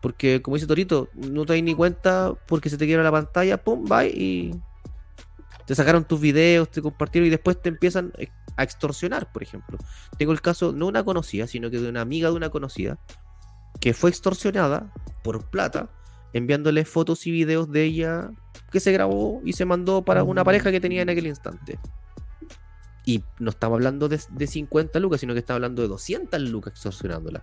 Porque, 0.02 0.42
como 0.42 0.56
dice 0.56 0.66
Torito, 0.66 1.08
no 1.14 1.46
te 1.46 1.54
das 1.54 1.62
ni 1.62 1.74
cuenta 1.74 2.34
porque 2.46 2.68
se 2.68 2.76
te 2.76 2.84
quiebra 2.86 3.02
la 3.02 3.10
pantalla, 3.10 3.56
pum, 3.62 3.84
bye, 3.84 4.08
y 4.08 4.54
te 5.66 5.74
sacaron 5.74 6.04
tus 6.04 6.20
videos, 6.20 6.70
te 6.70 6.80
compartieron 6.80 7.26
y 7.26 7.30
después 7.30 7.60
te 7.60 7.68
empiezan 7.68 8.12
eh, 8.18 8.28
a 8.56 8.62
extorsionar, 8.62 9.32
por 9.32 9.42
ejemplo. 9.42 9.78
Tengo 10.16 10.32
el 10.32 10.40
caso, 10.40 10.72
no 10.72 10.86
una 10.86 11.04
conocida, 11.04 11.46
sino 11.46 11.70
que 11.70 11.80
de 11.80 11.88
una 11.88 12.00
amiga 12.00 12.30
de 12.30 12.36
una 12.36 12.50
conocida, 12.50 12.98
que 13.80 13.92
fue 13.92 14.10
extorsionada 14.10 14.92
por 15.22 15.50
plata, 15.50 15.90
enviándole 16.32 16.84
fotos 16.84 17.26
y 17.26 17.32
videos 17.32 17.70
de 17.70 17.82
ella 17.82 18.30
que 18.70 18.80
se 18.80 18.92
grabó 18.92 19.42
y 19.44 19.54
se 19.54 19.64
mandó 19.64 20.04
para 20.04 20.22
una 20.22 20.44
pareja 20.44 20.70
que 20.70 20.80
tenía 20.80 21.02
en 21.02 21.10
aquel 21.10 21.26
instante. 21.26 21.78
Y 23.04 23.22
no 23.38 23.50
estamos 23.50 23.76
hablando 23.76 24.08
de, 24.08 24.20
de 24.30 24.46
50 24.46 24.98
lucas, 25.00 25.20
sino 25.20 25.32
que 25.32 25.40
estamos 25.40 25.58
hablando 25.58 25.82
de 25.82 25.88
200 25.88 26.40
lucas 26.42 26.72
extorsionándola. 26.74 27.42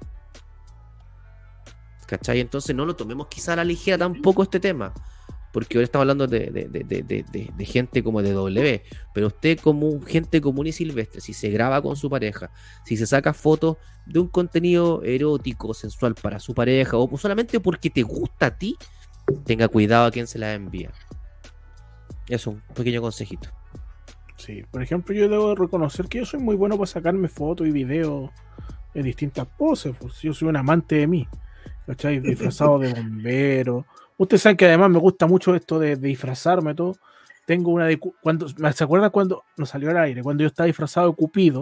¿Cachai? 2.07 2.39
Entonces 2.39 2.75
no 2.75 2.85
lo 2.85 2.95
tomemos 2.95 3.27
quizá 3.27 3.53
a 3.53 3.55
la 3.57 3.63
ligera 3.63 3.97
tampoco 3.97 4.43
este 4.43 4.59
tema. 4.59 4.93
Porque 5.53 5.77
ahora 5.77 5.85
estamos 5.85 6.03
hablando 6.03 6.27
de, 6.27 6.49
de- 6.49 6.67
de- 6.67 7.23
de- 7.55 7.65
gente 7.65 8.03
como 8.03 8.21
de 8.21 8.31
W. 8.34 8.84
Pero 9.13 9.27
usted 9.27 9.59
como 9.59 10.01
gente 10.01 10.41
común 10.41 10.67
y 10.67 10.71
silvestre, 10.73 11.21
si 11.21 11.34
se 11.34 11.49
graba 11.51 11.81
con 11.81 11.95
su 11.95 12.09
pareja, 12.09 12.51
si 12.84 12.97
se 12.97 13.05
saca 13.05 13.34
fotos 13.34 13.77
de 14.05 14.19
un 14.19 14.27
contenido 14.27 15.01
erótico, 15.03 15.73
sensual 15.73 16.15
para 16.15 16.39
su 16.39 16.53
pareja, 16.53 16.97
o 16.97 17.17
solamente 17.17 17.59
porque 17.59 17.89
te 17.91 18.01
gusta 18.01 18.47
a 18.47 18.57
ti, 18.57 18.75
tenga 19.45 19.67
cuidado 19.67 20.07
a 20.07 20.11
quien 20.11 20.27
se 20.27 20.39
la 20.39 20.53
envía. 20.53 20.91
Es 22.27 22.47
un 22.47 22.61
pequeño 22.73 23.01
consejito. 23.01 23.49
Sí, 24.38 24.63
por 24.71 24.81
ejemplo, 24.81 25.13
yo 25.15 25.30
debo 25.30 25.55
reconocer 25.55 26.07
que 26.07 26.17
yo 26.17 26.25
soy 26.25 26.39
muy 26.39 26.55
bueno 26.55 26.75
para 26.77 26.88
sacarme 26.88 27.27
fotos 27.27 27.67
y 27.67 27.71
videos 27.71 28.31
en 28.93 29.03
distintas 29.03 29.47
poses. 29.47 29.95
Pues 29.99 30.19
yo 30.21 30.34
soy 30.34 30.47
un 30.49 30.57
amante 30.57 30.95
de 30.95 31.07
mí, 31.07 31.27
¿cachai? 31.85 32.19
Disfrazado 32.21 32.80
de 32.80 32.93
bombero. 32.93 33.85
Ustedes 34.23 34.41
saben 34.41 34.57
que 34.57 34.65
además 34.65 34.89
me 34.89 34.99
gusta 34.99 35.27
mucho 35.27 35.53
esto 35.55 35.79
de, 35.79 35.95
de 35.95 36.07
disfrazarme 36.07 36.73
todo. 36.75 36.95
Tengo 37.45 37.71
una 37.71 37.85
de. 37.85 37.97
cu- 37.99 38.15
Cuando, 38.21 38.47
¿Se 38.47 38.83
acuerdan 38.83 39.09
cuando 39.11 39.43
nos 39.57 39.69
salió 39.69 39.89
al 39.89 39.97
aire? 39.97 40.23
Cuando 40.23 40.41
yo 40.43 40.47
estaba 40.47 40.67
disfrazado 40.67 41.09
de 41.09 41.15
Cupido. 41.15 41.59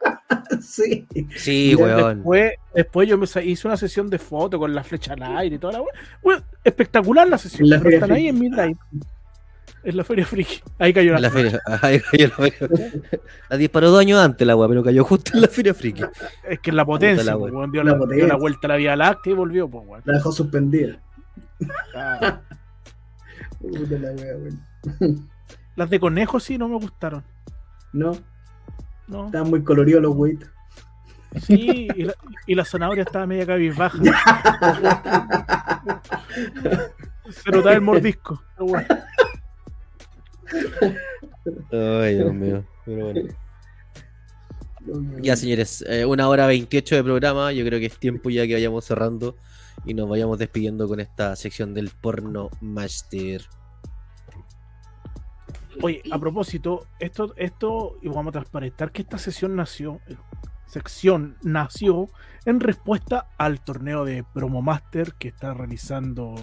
sí. 0.60 1.06
Sí, 1.36 1.74
weón. 1.74 2.16
Después, 2.18 2.52
después 2.74 3.08
yo 3.08 3.18
me 3.18 3.26
hice 3.44 3.66
una 3.66 3.76
sesión 3.76 4.08
de 4.10 4.18
fotos 4.18 4.58
con 4.60 4.74
la 4.74 4.84
flecha 4.84 5.14
al 5.14 5.22
aire 5.22 5.56
y 5.56 5.58
toda 5.58 5.74
la. 5.74 5.82
Weón, 6.22 6.42
espectacular 6.62 7.28
la 7.28 7.38
sesión. 7.38 7.68
La 7.68 7.76
están 7.76 8.12
ahí 8.12 8.28
en 8.28 8.38
mi 8.38 8.48
drive. 8.48 8.76
En 9.82 9.96
la 9.98 10.04
Feria 10.04 10.24
Friki. 10.24 10.62
Ahí 10.78 10.94
cayó 10.94 11.10
la, 11.12 11.16
En 11.18 11.22
la 11.22 11.30
feria. 11.30 11.60
Ahí 11.82 12.00
cayó 12.00 12.28
la 12.28 12.34
feria. 12.36 12.68
La 13.50 13.56
disparó 13.58 13.90
dos 13.90 14.00
años 14.00 14.18
antes 14.18 14.46
la 14.46 14.56
weá, 14.56 14.66
pero 14.68 14.82
cayó 14.82 15.04
justo 15.04 15.32
en 15.34 15.42
la 15.42 15.48
feria 15.48 15.74
friki. 15.74 16.02
Es 16.48 16.58
que 16.60 16.72
la 16.72 16.86
potencia, 16.86 17.22
la 17.24 17.36
pues, 17.36 17.52
wea. 17.52 17.58
weón, 17.60 17.70
dio, 17.72 17.82
La 17.84 17.90
la, 17.90 17.96
dio 17.98 18.04
potencia. 18.06 18.26
la 18.28 18.36
vuelta 18.36 18.60
a 18.66 18.68
la 18.68 18.76
Vía 18.76 18.96
Láctea 18.96 19.32
y 19.32 19.36
volvió, 19.36 19.68
pues, 19.68 19.84
weón. 19.86 20.02
La 20.06 20.14
dejó 20.14 20.32
suspendida. 20.32 20.96
Claro. 21.92 22.40
Puta 23.60 23.98
la 23.98 24.10
wea, 24.12 24.36
weón. 24.36 24.60
Las 25.76 25.90
de 25.90 25.98
conejo 26.00 26.38
sí 26.40 26.56
no 26.58 26.68
me 26.68 26.76
gustaron. 26.76 27.22
No, 27.92 28.12
No. 29.08 29.26
estaban 29.26 29.50
muy 29.50 29.62
coloridos 29.64 30.02
los 30.02 30.14
weitos. 30.16 30.48
Sí, 31.42 31.88
y 31.96 32.02
la, 32.04 32.14
y 32.46 32.54
la 32.54 32.64
zanahoria 32.64 33.02
estaba 33.02 33.26
media 33.26 33.44
cabizbaja. 33.46 33.98
Se 37.30 37.50
notaba 37.50 37.72
el 37.74 37.80
mordisco. 37.80 38.42
pero 38.56 38.66
bueno. 38.68 38.86
Ay, 41.72 42.14
Dios 42.16 42.34
mío. 42.34 42.64
Pero 42.84 43.04
bueno. 43.12 43.34
Ya, 45.22 45.34
señores, 45.36 45.82
eh, 45.88 46.04
una 46.04 46.28
hora 46.28 46.46
28 46.46 46.96
de 46.96 47.04
programa. 47.04 47.52
Yo 47.52 47.64
creo 47.64 47.80
que 47.80 47.86
es 47.86 47.98
tiempo 47.98 48.30
ya 48.30 48.46
que 48.46 48.54
vayamos 48.54 48.84
cerrando 48.84 49.36
y 49.84 49.94
nos 49.94 50.08
vayamos 50.08 50.38
despidiendo 50.38 50.88
con 50.88 51.00
esta 51.00 51.36
sección 51.36 51.74
del 51.74 51.90
porno 51.90 52.50
master. 52.60 53.42
Oye, 55.82 56.02
a 56.10 56.18
propósito, 56.18 56.86
esto, 57.00 57.34
esto, 57.36 57.98
y 58.00 58.08
vamos 58.08 58.28
a 58.28 58.32
transparentar 58.32 58.92
que 58.92 59.02
esta 59.02 59.18
sesión 59.18 59.56
nació, 59.56 60.00
eh, 60.06 60.16
sección 60.66 61.36
nació 61.42 62.08
en 62.44 62.60
respuesta 62.60 63.28
al 63.38 63.60
torneo 63.60 64.04
de 64.04 64.24
Promo 64.24 64.62
Master 64.62 65.14
que 65.14 65.28
está 65.28 65.52
realizando 65.52 66.34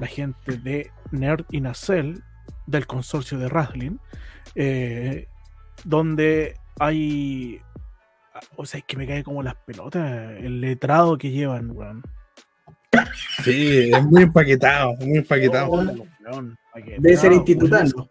la 0.00 0.06
gente 0.06 0.56
de 0.56 0.90
Nerd 1.10 1.44
y 1.50 1.60
Nacel 1.60 2.22
del 2.66 2.86
consorcio 2.86 3.38
de 3.38 3.48
Wrestling, 3.48 3.98
eh, 4.54 5.28
donde 5.84 6.58
hay, 6.78 7.60
o 8.56 8.66
sea, 8.66 8.78
es 8.78 8.84
que 8.84 8.96
me 8.96 9.06
cae 9.06 9.22
como 9.22 9.42
las 9.42 9.54
pelotas 9.54 10.32
el 10.38 10.60
letrado 10.60 11.18
que 11.18 11.30
llevan, 11.30 11.70
weón. 11.70 12.02
Sí, 13.44 13.90
es 13.92 14.02
muy 14.04 14.22
empaquetado, 14.22 14.94
muy 14.96 15.18
empaquetado. 15.18 15.68
Oh, 15.70 15.76
weón, 16.24 16.58
Debe 16.98 17.16
ser 17.16 17.32
institutano. 17.32 18.08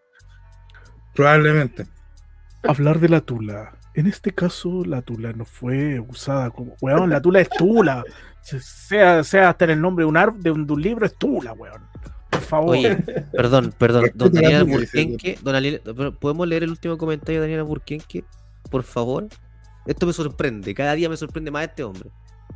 Probablemente. 1.13 1.85
hablar 2.63 2.99
de 2.99 3.09
la 3.09 3.21
tula. 3.21 3.77
En 3.93 4.07
este 4.07 4.31
caso, 4.31 4.83
la 4.85 5.01
tula 5.01 5.31
no 5.33 5.45
fue 5.45 5.99
usada 5.99 6.49
como. 6.49 6.75
Weón, 6.81 7.09
la 7.09 7.21
tula 7.21 7.39
es 7.41 7.49
tula. 7.49 8.03
Se- 8.41 8.59
Sea, 8.59 9.23
sea 9.23 9.49
hasta 9.49 9.65
en 9.65 9.71
el 9.71 9.81
nombre 9.81 10.03
de 10.03 10.09
un, 10.09 10.17
ar- 10.17 10.33
de 10.33 10.51
un, 10.51 10.67
de 10.67 10.73
un 10.73 10.81
libro, 10.81 11.05
es 11.05 11.15
tula, 11.15 11.53
weón. 11.53 11.81
Por 12.29 12.41
favor. 12.41 12.69
Oye, 12.75 12.95
perdón, 13.31 13.73
perdón. 13.77 14.11
Don 14.13 14.33
Daniel 14.33 14.65
Burkenke. 14.65 15.39
Don 15.41 15.53
Daniel- 15.53 15.81
¿Podemos 16.19 16.45
leer 16.47 16.63
el 16.63 16.71
último 16.71 16.97
comentario 16.97 17.39
de 17.39 17.47
Daniela 17.47 17.63
Burkenke? 17.63 18.25
Por 18.69 18.83
favor. 18.83 19.27
Esto 19.85 20.05
me 20.07 20.13
sorprende. 20.13 20.73
Cada 20.73 20.93
día 20.95 21.07
me 21.07 21.15
sorprende 21.15 21.49
más 21.51 21.63
este 21.63 21.83
hombre. 21.83 22.09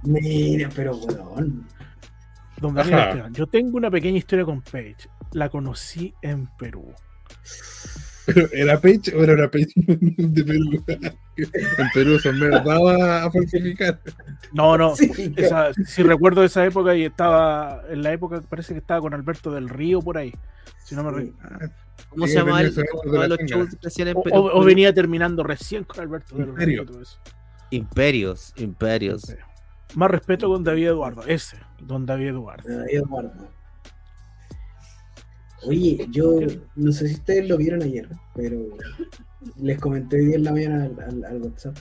Mira, 0.04 0.70
pero 0.76 0.98
weón. 0.98 1.66
Don 2.62 2.74
Daniel. 2.76 3.00
Esteban, 3.00 3.34
yo 3.34 3.48
tengo 3.48 3.78
una 3.78 3.90
pequeña 3.92 4.18
historia 4.18 4.46
con 4.46 4.62
Paige. 4.62 5.10
La 5.34 5.50
conocí 5.50 6.14
en 6.22 6.48
Perú. 6.58 6.94
Pero, 8.26 8.48
¿Era 8.52 8.80
Page 8.80 9.16
o 9.16 9.24
era 9.24 9.34
una 9.34 9.50
Page 9.50 9.68
de 9.76 10.44
Perú? 10.44 10.84
En 11.38 11.88
Perú 11.94 12.20
son 12.20 12.40
dados 12.40 13.02
a 13.02 13.32
falsificar. 13.32 14.00
No, 14.54 14.78
no. 14.78 14.96
Sí, 14.96 15.12
si 15.86 16.04
recuerdo 16.04 16.44
esa 16.44 16.66
época 16.66 16.96
y 16.96 17.06
estaba. 17.06 17.82
En 17.90 18.04
la 18.04 18.12
época 18.14 18.42
parece 18.42 18.74
que 18.74 18.80
estaba 18.80 19.02
con 19.02 19.14
Alberto 19.14 19.52
del 19.52 19.70
Río 19.70 20.02
por 20.02 20.18
ahí. 20.18 20.34
Si 20.84 20.96
no 20.96 21.04
me 21.04 21.12
re- 21.12 21.34
Ah, 21.44 21.60
¿Cómo 22.10 22.26
Sí, 22.26 22.34
se 22.34 22.40
llama 22.40 22.62
el, 22.62 22.68
los 22.68 23.40
shows 23.46 24.00
en 24.00 24.18
o, 24.18 24.24
Perú? 24.24 24.36
o- 24.38 24.60
o 24.60 24.64
venía 24.64 24.94
terminando 24.94 25.44
recién 25.44 25.84
con 25.84 26.00
Alberto 26.00 26.36
del 26.36 26.46
Río. 26.46 26.52
Imperio. 26.54 26.84
y 26.84 26.86
todo 26.86 27.02
eso. 27.02 27.20
Imperios, 27.72 28.54
imperios. 28.58 29.36
Más 29.96 30.12
respeto 30.12 30.48
con 30.48 30.64
David 30.64 30.88
Eduardo. 30.88 31.24
Ese, 31.24 31.58
don 31.80 32.06
David 32.06 32.30
Eduardo. 32.30 32.84
Ahí 32.84 32.96
Eduardo. 32.96 33.50
Oye, 35.66 36.08
yo 36.10 36.40
no 36.76 36.92
sé 36.92 37.08
si 37.08 37.16
ustedes 37.16 37.50
lo 37.50 37.58
vieron 37.58 37.84
ayer, 37.84 38.08
pero 38.34 38.66
les 39.58 39.78
comenté 39.80 40.18
hoy 40.18 40.26
día 40.28 40.36
en 40.38 40.44
la 40.46 40.52
mañana 40.52 40.86
al, 40.86 41.42
WhatsApp. 41.42 41.78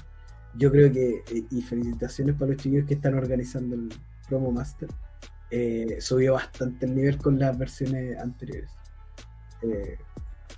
yo 0.55 0.71
creo 0.71 0.93
que, 0.93 1.23
y 1.51 1.63
felicitaciones 1.63 2.35
para 2.35 2.53
los 2.53 2.63
chiquillos 2.63 2.87
que 2.87 2.95
están 2.95 3.15
organizando 3.15 3.77
el 3.77 3.89
Promo 4.29 4.51
Master, 4.51 4.89
eh, 5.51 5.99
subió 6.01 6.35
bastante 6.35 6.87
el 6.87 6.97
nivel 6.97 7.19
con 7.19 7.39
las 7.39 7.57
versiones 7.57 8.19
anteriores. 8.19 8.71
Eh, 9.63 9.97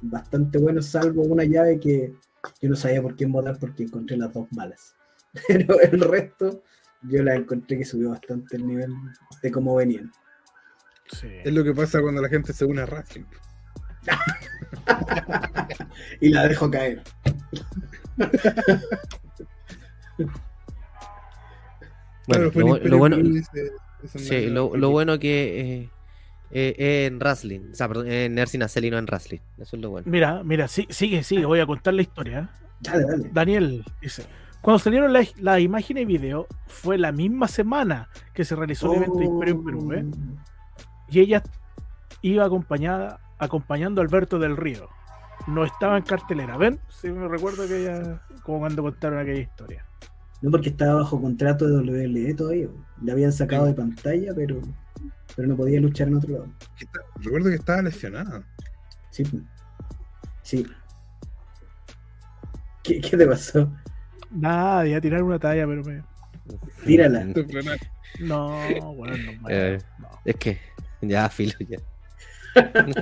bastante 0.01 0.59
bueno, 0.59 0.81
salvo 0.81 1.23
una 1.23 1.45
llave 1.45 1.79
que 1.79 2.15
yo 2.61 2.69
no 2.69 2.77
sabía 2.77 3.03
por 3.03 3.17
quién 3.17 3.33
votar 3.33 3.59
porque 3.59 3.85
encontré 3.85 4.17
las 4.17 4.33
dos 4.33 4.49
malas. 4.53 4.95
Pero 5.49 5.79
el 5.81 6.01
resto, 6.01 6.63
yo 7.03 7.23
la 7.23 7.35
encontré 7.35 7.79
que 7.79 7.85
subió 7.85 8.11
bastante 8.11 8.57
el 8.57 8.67
nivel 8.67 8.93
de 9.43 9.51
cómo 9.51 9.75
venían. 9.77 10.11
Sí. 11.13 11.29
Es 11.45 11.53
lo 11.53 11.65
que 11.65 11.75
pasa 11.75 12.01
cuando 12.01 12.23
la 12.23 12.29
gente 12.29 12.53
se 12.53 12.65
une 12.65 12.83
a 12.83 12.87
Racing. 12.87 13.25
y 16.21 16.29
la 16.31 16.49
dejo 16.49 16.71
caer. 16.71 17.03
Bueno, 22.27 22.51
lo, 22.85 22.99
bueno, 22.99 23.17
ese- 23.17 23.73
ese 24.05 24.19
sí, 24.19 24.47
no- 24.47 24.53
lo, 24.71 24.77
lo 24.77 24.91
bueno 24.91 25.19
que 25.19 25.61
eh, 25.61 25.91
eh, 26.53 26.75
eh, 26.79 27.07
en 27.07 27.19
Wrestling, 27.19 27.71
o 27.73 27.75
sea, 27.75 27.89
perdón, 27.89 28.11
en 28.11 28.35
Nursing 28.35 28.63
Aceli 28.63 28.91
no 28.91 28.99
en 28.99 29.07
Wrestling. 29.07 29.41
Eso 29.59 29.77
es 29.77 29.83
lo 29.83 29.91
bueno. 29.91 30.07
Mira, 30.11 30.43
mira, 30.45 30.69
sí, 30.69 30.87
sigue, 30.91 31.23
sigue, 31.23 31.45
voy 31.45 31.61
a 31.61 31.67
contar 31.67 31.95
la 31.95 32.03
historia. 32.03 32.41
¿eh? 32.41 32.49
Dale, 32.81 33.05
dale. 33.05 33.31
Daniel 33.33 33.85
dice, 34.01 34.25
cuando 34.63 34.79
salieron 34.79 35.13
las 35.13 35.39
la 35.41 35.59
imágenes 35.59 36.03
y 36.03 36.07
video, 36.07 36.47
fue 36.67 36.99
la 36.99 37.13
misma 37.13 37.49
semana 37.49 38.09
que 38.35 38.45
se 38.45 38.55
realizó 38.55 38.93
el 38.93 38.99
evento 38.99 39.19
de 39.19 39.25
Imperio 39.25 39.55
en 39.55 39.65
Perú, 39.65 39.93
¿eh? 39.93 40.05
Y 41.09 41.21
ella 41.21 41.43
iba 42.23 42.45
acompañada, 42.45 43.21
acompañando 43.39 44.01
a 44.01 44.05
Alberto 44.05 44.39
del 44.39 44.57
Río. 44.57 44.89
No 45.47 45.65
estaba 45.65 45.97
en 45.97 46.05
cartelera, 46.05 46.59
¿ven? 46.59 46.79
Sí, 46.89 47.11
me 47.11 47.27
recuerdo 47.27 47.67
que 47.67 47.83
ella, 47.83 48.23
como 48.43 48.61
cuando 48.61 48.83
contaron 48.83 49.19
aquella 49.19 49.41
historia. 49.41 49.87
No 50.43 50.51
porque 50.51 50.69
estaba 50.69 50.95
bajo 50.95 51.21
contrato 51.21 51.67
de 51.67 51.79
WWE 51.79 52.35
todavía. 52.35 52.69
Le 53.03 53.13
habían 53.13 53.33
sacado 53.33 53.67
de 53.67 53.75
pantalla, 53.75 54.33
pero, 54.35 54.61
pero 55.35 55.49
no 55.49 55.57
podía 55.57 55.81
luchar 55.81 56.09
en 56.09 56.17
otro 56.17 56.33
lado. 56.33 56.47
Recuerdo 57.17 57.49
que 57.49 57.57
estaba 57.57 57.83
lesionada. 57.83 58.43
Sí. 59.11 59.25
Sí. 60.43 60.67
¿Qué, 62.83 63.01
qué 63.01 63.17
te 63.17 63.27
pasó? 63.27 63.71
Nada, 64.31 64.87
iba 64.87 64.99
a 64.99 65.01
tirar 65.01 65.23
una 65.23 65.39
talla, 65.39 65.67
pero 65.67 65.83
me... 65.85 66.03
Tírala. 66.85 67.27
No, 68.21 68.51
bueno, 68.95 69.17
no, 69.41 69.49
Eh. 69.49 69.79
no. 69.99 70.09
Es 70.25 70.37
que, 70.37 70.59
ya, 71.01 71.29
filo, 71.29 71.55
ya. 71.61 71.79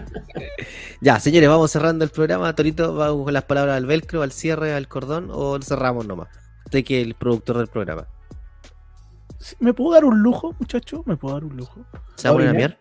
ya, 1.01 1.19
señores, 1.21 1.49
vamos 1.49 1.71
cerrando 1.71 2.05
el 2.05 2.11
programa. 2.11 2.55
Torito, 2.55 2.95
vamos 2.95 3.25
con 3.25 3.33
las 3.33 3.45
palabras 3.45 3.77
al 3.77 3.87
velcro, 3.87 4.23
al 4.23 4.33
cierre, 4.33 4.75
al 4.75 4.89
cordón, 4.89 5.29
o 5.31 5.57
lo 5.57 5.63
cerramos 5.63 6.07
nomás. 6.07 6.29
Usted 6.67 6.85
que 6.85 7.01
es 7.01 7.07
el 7.07 7.15
productor 7.15 7.59
del 7.59 7.69
programa. 7.69 8.07
Sí, 9.39 9.57
¿Me 9.61 9.73
puedo 9.73 9.93
dar 9.93 10.05
un 10.05 10.21
lujo, 10.21 10.55
muchacho? 10.59 11.03
¿Me 11.07 11.17
puedo 11.17 11.35
dar 11.35 11.45
un 11.45 11.57
lujo? 11.57 11.85
¿Se 12.17 12.29
va 12.29 12.35
a 12.35 12.37
poner 12.37 12.49
a 12.51 12.53
miar? 12.53 12.79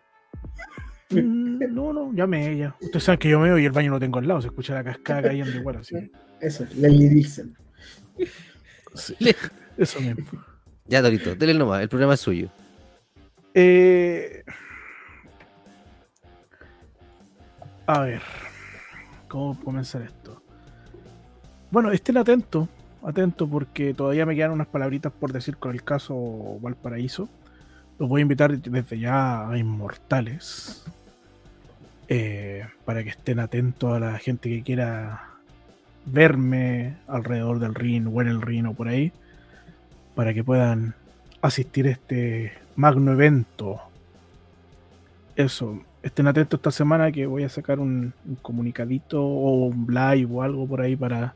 Mm, 1.11 1.73
no, 1.73 1.93
no, 1.93 2.13
ya 2.13 2.27
me 2.27 2.51
ella. 2.51 2.75
Ustedes 2.81 3.03
saben 3.05 3.19
que 3.19 3.29
yo 3.29 3.39
meo 3.39 3.57
y 3.57 3.65
el 3.65 3.71
baño 3.71 3.91
lo 3.91 3.99
tengo 3.99 4.19
al 4.19 4.27
lado, 4.27 4.41
se 4.41 4.47
escucha 4.47 4.73
la 4.73 4.83
cascada 4.83 5.21
cayendo 5.21 5.51
igual, 5.51 5.77
así. 5.77 5.95
Eso, 6.41 6.65
Leslie 6.75 7.09
Dixon. 7.09 7.55
Eso 9.77 9.99
mismo. 10.01 10.43
Ya, 10.85 11.01
Torito, 11.01 11.35
dele 11.35 11.53
nomás, 11.53 11.81
el 11.81 11.89
programa 11.89 12.13
es 12.13 12.21
suyo. 12.21 12.49
Eh, 13.53 14.43
a 17.85 18.01
ver, 18.01 18.21
¿cómo 19.27 19.59
comenzar 19.63 20.01
esto? 20.01 20.41
Bueno, 21.69 21.91
estén 21.91 22.17
atentos, 22.17 22.69
atentos 23.03 23.47
porque 23.49 23.93
todavía 23.93 24.25
me 24.25 24.35
quedan 24.35 24.51
unas 24.51 24.67
palabritas 24.67 25.11
por 25.11 25.33
decir 25.33 25.57
con 25.57 25.73
el 25.73 25.83
caso 25.83 26.15
Valparaíso. 26.61 27.29
Los 27.99 28.09
voy 28.09 28.21
a 28.21 28.23
invitar 28.23 28.57
desde 28.57 28.99
ya 28.99 29.49
a 29.49 29.57
Inmortales 29.57 30.85
eh, 32.07 32.65
para 32.85 33.03
que 33.03 33.09
estén 33.09 33.39
atentos 33.39 33.95
a 33.95 33.99
la 33.99 34.17
gente 34.19 34.49
que 34.49 34.63
quiera 34.63 35.36
verme 36.07 36.97
alrededor 37.07 37.59
del 37.59 37.75
ring 37.75 38.07
o 38.11 38.21
en 38.21 38.27
el 38.27 38.41
ring 38.41 38.65
o 38.65 38.73
por 38.73 38.87
ahí 38.87 39.11
para 40.15 40.33
que 40.33 40.43
puedan 40.43 40.95
asistir 41.41 41.87
a 41.87 41.91
este 41.91 42.53
magno 42.75 43.11
evento. 43.11 43.81
Eso, 45.35 45.79
estén 46.01 46.27
atentos 46.27 46.57
esta 46.57 46.71
semana 46.71 47.11
que 47.11 47.25
voy 47.25 47.43
a 47.43 47.49
sacar 47.49 47.79
un, 47.79 48.13
un 48.25 48.35
comunicadito 48.35 49.23
o 49.23 49.67
un 49.67 49.85
live 49.87 50.27
o 50.31 50.41
algo 50.41 50.65
por 50.65 50.81
ahí 50.81 50.95
para, 50.95 51.35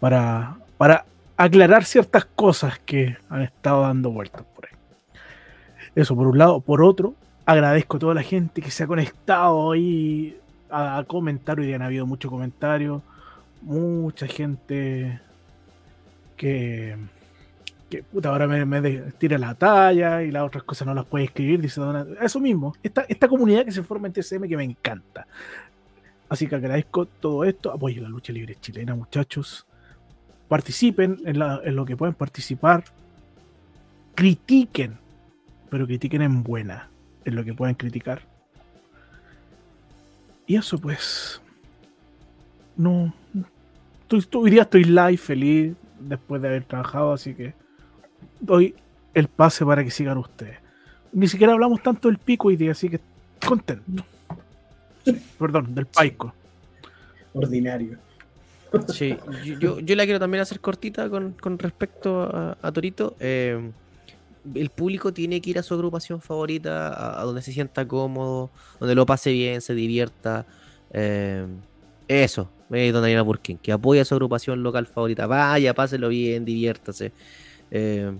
para, 0.00 0.56
para 0.76 1.04
aclarar 1.36 1.84
ciertas 1.84 2.24
cosas 2.24 2.78
que 2.80 3.16
han 3.28 3.42
estado 3.42 3.82
dando 3.82 4.10
vueltas 4.10 4.42
por 4.54 4.66
ahí. 4.66 4.72
Eso 5.94 6.16
por 6.16 6.26
un 6.26 6.38
lado. 6.38 6.60
Por 6.60 6.82
otro, 6.82 7.14
agradezco 7.44 7.98
a 7.98 8.00
toda 8.00 8.14
la 8.14 8.22
gente 8.22 8.60
que 8.60 8.70
se 8.70 8.84
ha 8.84 8.86
conectado 8.86 9.70
ahí 9.72 10.36
a, 10.70 10.98
a 10.98 11.04
comentar. 11.04 11.60
Hoy 11.60 11.66
día 11.66 11.76
han 11.76 11.82
habido 11.82 12.06
muchos 12.06 12.30
comentarios, 12.30 13.02
mucha 13.66 14.26
gente 14.26 15.20
que 16.36 16.96
que 17.90 18.02
puta, 18.02 18.30
ahora 18.30 18.48
me, 18.48 18.64
me 18.64 18.82
tira 19.12 19.38
la 19.38 19.54
talla 19.54 20.22
y 20.24 20.32
las 20.32 20.42
otras 20.42 20.64
cosas 20.64 20.86
no 20.88 20.94
las 20.94 21.04
puede 21.04 21.26
escribir, 21.26 21.60
dice 21.60 21.80
Eso 22.20 22.40
mismo, 22.40 22.74
esta, 22.82 23.02
esta 23.08 23.28
comunidad 23.28 23.64
que 23.64 23.70
se 23.70 23.82
forma 23.84 24.08
en 24.08 24.12
TCM 24.12 24.48
que 24.48 24.56
me 24.56 24.64
encanta. 24.64 25.26
Así 26.28 26.48
que 26.48 26.56
agradezco 26.56 27.06
todo 27.06 27.44
esto, 27.44 27.70
apoyen 27.72 28.02
la 28.02 28.08
lucha 28.08 28.32
libre 28.32 28.56
chilena, 28.60 28.96
muchachos. 28.96 29.66
Participen 30.48 31.18
en, 31.24 31.38
la- 31.38 31.60
en 31.64 31.76
lo 31.76 31.84
que 31.84 31.96
pueden 31.96 32.14
participar. 32.16 32.82
Critiquen, 34.16 34.98
pero 35.70 35.86
critiquen 35.86 36.22
en 36.22 36.42
buena, 36.42 36.88
en 37.24 37.36
lo 37.36 37.44
que 37.44 37.54
pueden 37.54 37.76
criticar. 37.76 38.22
Y 40.48 40.56
eso 40.56 40.76
pues. 40.78 41.40
No. 42.76 43.14
Estoy, 44.06 44.20
estoy- 44.20 44.42
hoy 44.44 44.50
día 44.52 44.62
estoy 44.62 44.84
live, 44.84 45.16
feliz, 45.16 45.74
después 45.98 46.40
de 46.40 46.46
haber 46.48 46.64
trabajado, 46.64 47.12
así 47.12 47.34
que 47.34 47.54
doy 48.38 48.74
el 49.14 49.26
pase 49.26 49.64
para 49.66 49.82
que 49.82 49.90
sigan 49.90 50.16
ustedes. 50.18 50.58
Ni 51.12 51.26
siquiera 51.26 51.52
hablamos 51.54 51.82
tanto 51.82 52.06
del 52.08 52.18
pico 52.18 52.48
hoy 52.48 52.56
día, 52.56 52.70
así 52.72 52.88
que 52.88 53.00
contento. 53.44 54.04
Sí, 55.04 55.20
perdón, 55.38 55.74
del 55.74 55.86
paico. 55.86 56.32
Ordinario. 57.32 57.98
Sí, 58.92 59.16
yo, 59.44 59.58
yo, 59.58 59.80
yo 59.80 59.96
la 59.96 60.04
quiero 60.04 60.20
también 60.20 60.42
hacer 60.42 60.60
cortita 60.60 61.08
con, 61.10 61.32
con 61.32 61.58
respecto 61.58 62.22
a, 62.22 62.56
a 62.62 62.72
Torito. 62.72 63.16
Eh, 63.18 63.70
el 64.54 64.70
público 64.70 65.12
tiene 65.12 65.40
que 65.40 65.50
ir 65.50 65.58
a 65.58 65.62
su 65.64 65.74
agrupación 65.74 66.20
favorita, 66.20 66.88
a, 66.88 67.20
a 67.20 67.24
donde 67.24 67.42
se 67.42 67.52
sienta 67.52 67.88
cómodo, 67.88 68.50
donde 68.78 68.94
lo 68.94 69.04
pase 69.06 69.32
bien, 69.32 69.60
se 69.60 69.74
divierta. 69.74 70.46
eh, 70.92 71.46
eso, 72.08 72.48
eh, 72.72 72.92
don 72.92 73.02
Daniela 73.02 73.22
Burkin, 73.22 73.58
que 73.58 73.72
apoya 73.72 74.02
a 74.02 74.04
su 74.04 74.14
agrupación 74.14 74.62
local 74.62 74.86
favorita. 74.86 75.26
Vaya, 75.26 75.74
páselo 75.74 76.08
bien, 76.08 76.44
diviértase. 76.44 77.12
Eh, 77.70 78.12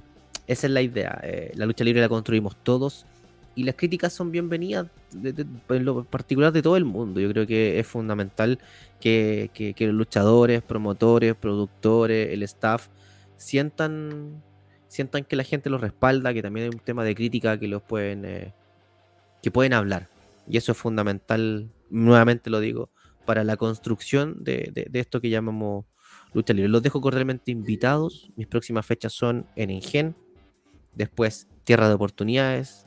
esa 0.46 0.66
es 0.66 0.72
la 0.72 0.82
idea. 0.82 1.20
eh, 1.22 1.52
la 1.54 1.66
lucha 1.66 1.84
libre 1.84 2.00
la 2.00 2.08
construimos 2.08 2.56
todos. 2.62 3.06
Y 3.58 3.64
las 3.64 3.74
críticas 3.74 4.12
son 4.12 4.30
bienvenidas, 4.30 4.88
en 5.24 5.84
lo 5.86 6.04
particular 6.04 6.52
de 6.52 6.60
todo 6.60 6.76
el 6.76 6.84
mundo. 6.84 7.20
Yo 7.20 7.30
creo 7.30 7.46
que 7.46 7.78
es 7.80 7.86
fundamental 7.86 8.58
que, 9.00 9.50
que- 9.54 9.72
que 9.72 9.86
los 9.86 9.94
luchadores, 9.94 10.60
promotores, 10.62 11.34
productores, 11.34 12.34
el 12.34 12.42
staff 12.42 12.88
sientan, 13.38 14.42
sientan 14.88 15.24
que 15.24 15.36
la 15.36 15.42
gente 15.44 15.70
los 15.70 15.80
respalda, 15.80 16.34
que 16.34 16.42
también 16.42 16.64
hay 16.64 16.70
un 16.74 16.80
tema 16.84 17.02
de 17.02 17.14
crítica 17.14 17.58
que 17.58 17.66
los 17.66 17.80
pueden, 17.80 18.26
eh, 18.26 18.52
que 19.42 19.50
pueden 19.50 19.72
hablar. 19.72 20.06
Y 20.46 20.58
eso 20.58 20.72
es 20.72 20.78
fundamental, 20.78 21.70
nuevamente 21.88 22.50
lo 22.50 22.60
digo, 22.60 22.90
para 23.26 23.44
la 23.44 23.56
construcción 23.56 24.42
de, 24.42 24.70
de- 24.72 24.86
de 24.90 25.00
esto 25.00 25.20
que 25.20 25.28
llamamos 25.28 25.84
lucha 26.32 26.52
libre. 26.54 26.68
Los 26.68 26.82
dejo 26.82 27.00
cordialmente 27.00 27.50
invitados. 27.50 28.30
Mis 28.36 28.46
próximas 28.46 28.86
fechas 28.86 29.12
son 29.12 29.46
en 29.56 29.70
Engen, 29.70 30.16
después 30.94 31.48
Tierra 31.64 31.88
de 31.88 31.94
Oportunidades, 31.94 32.86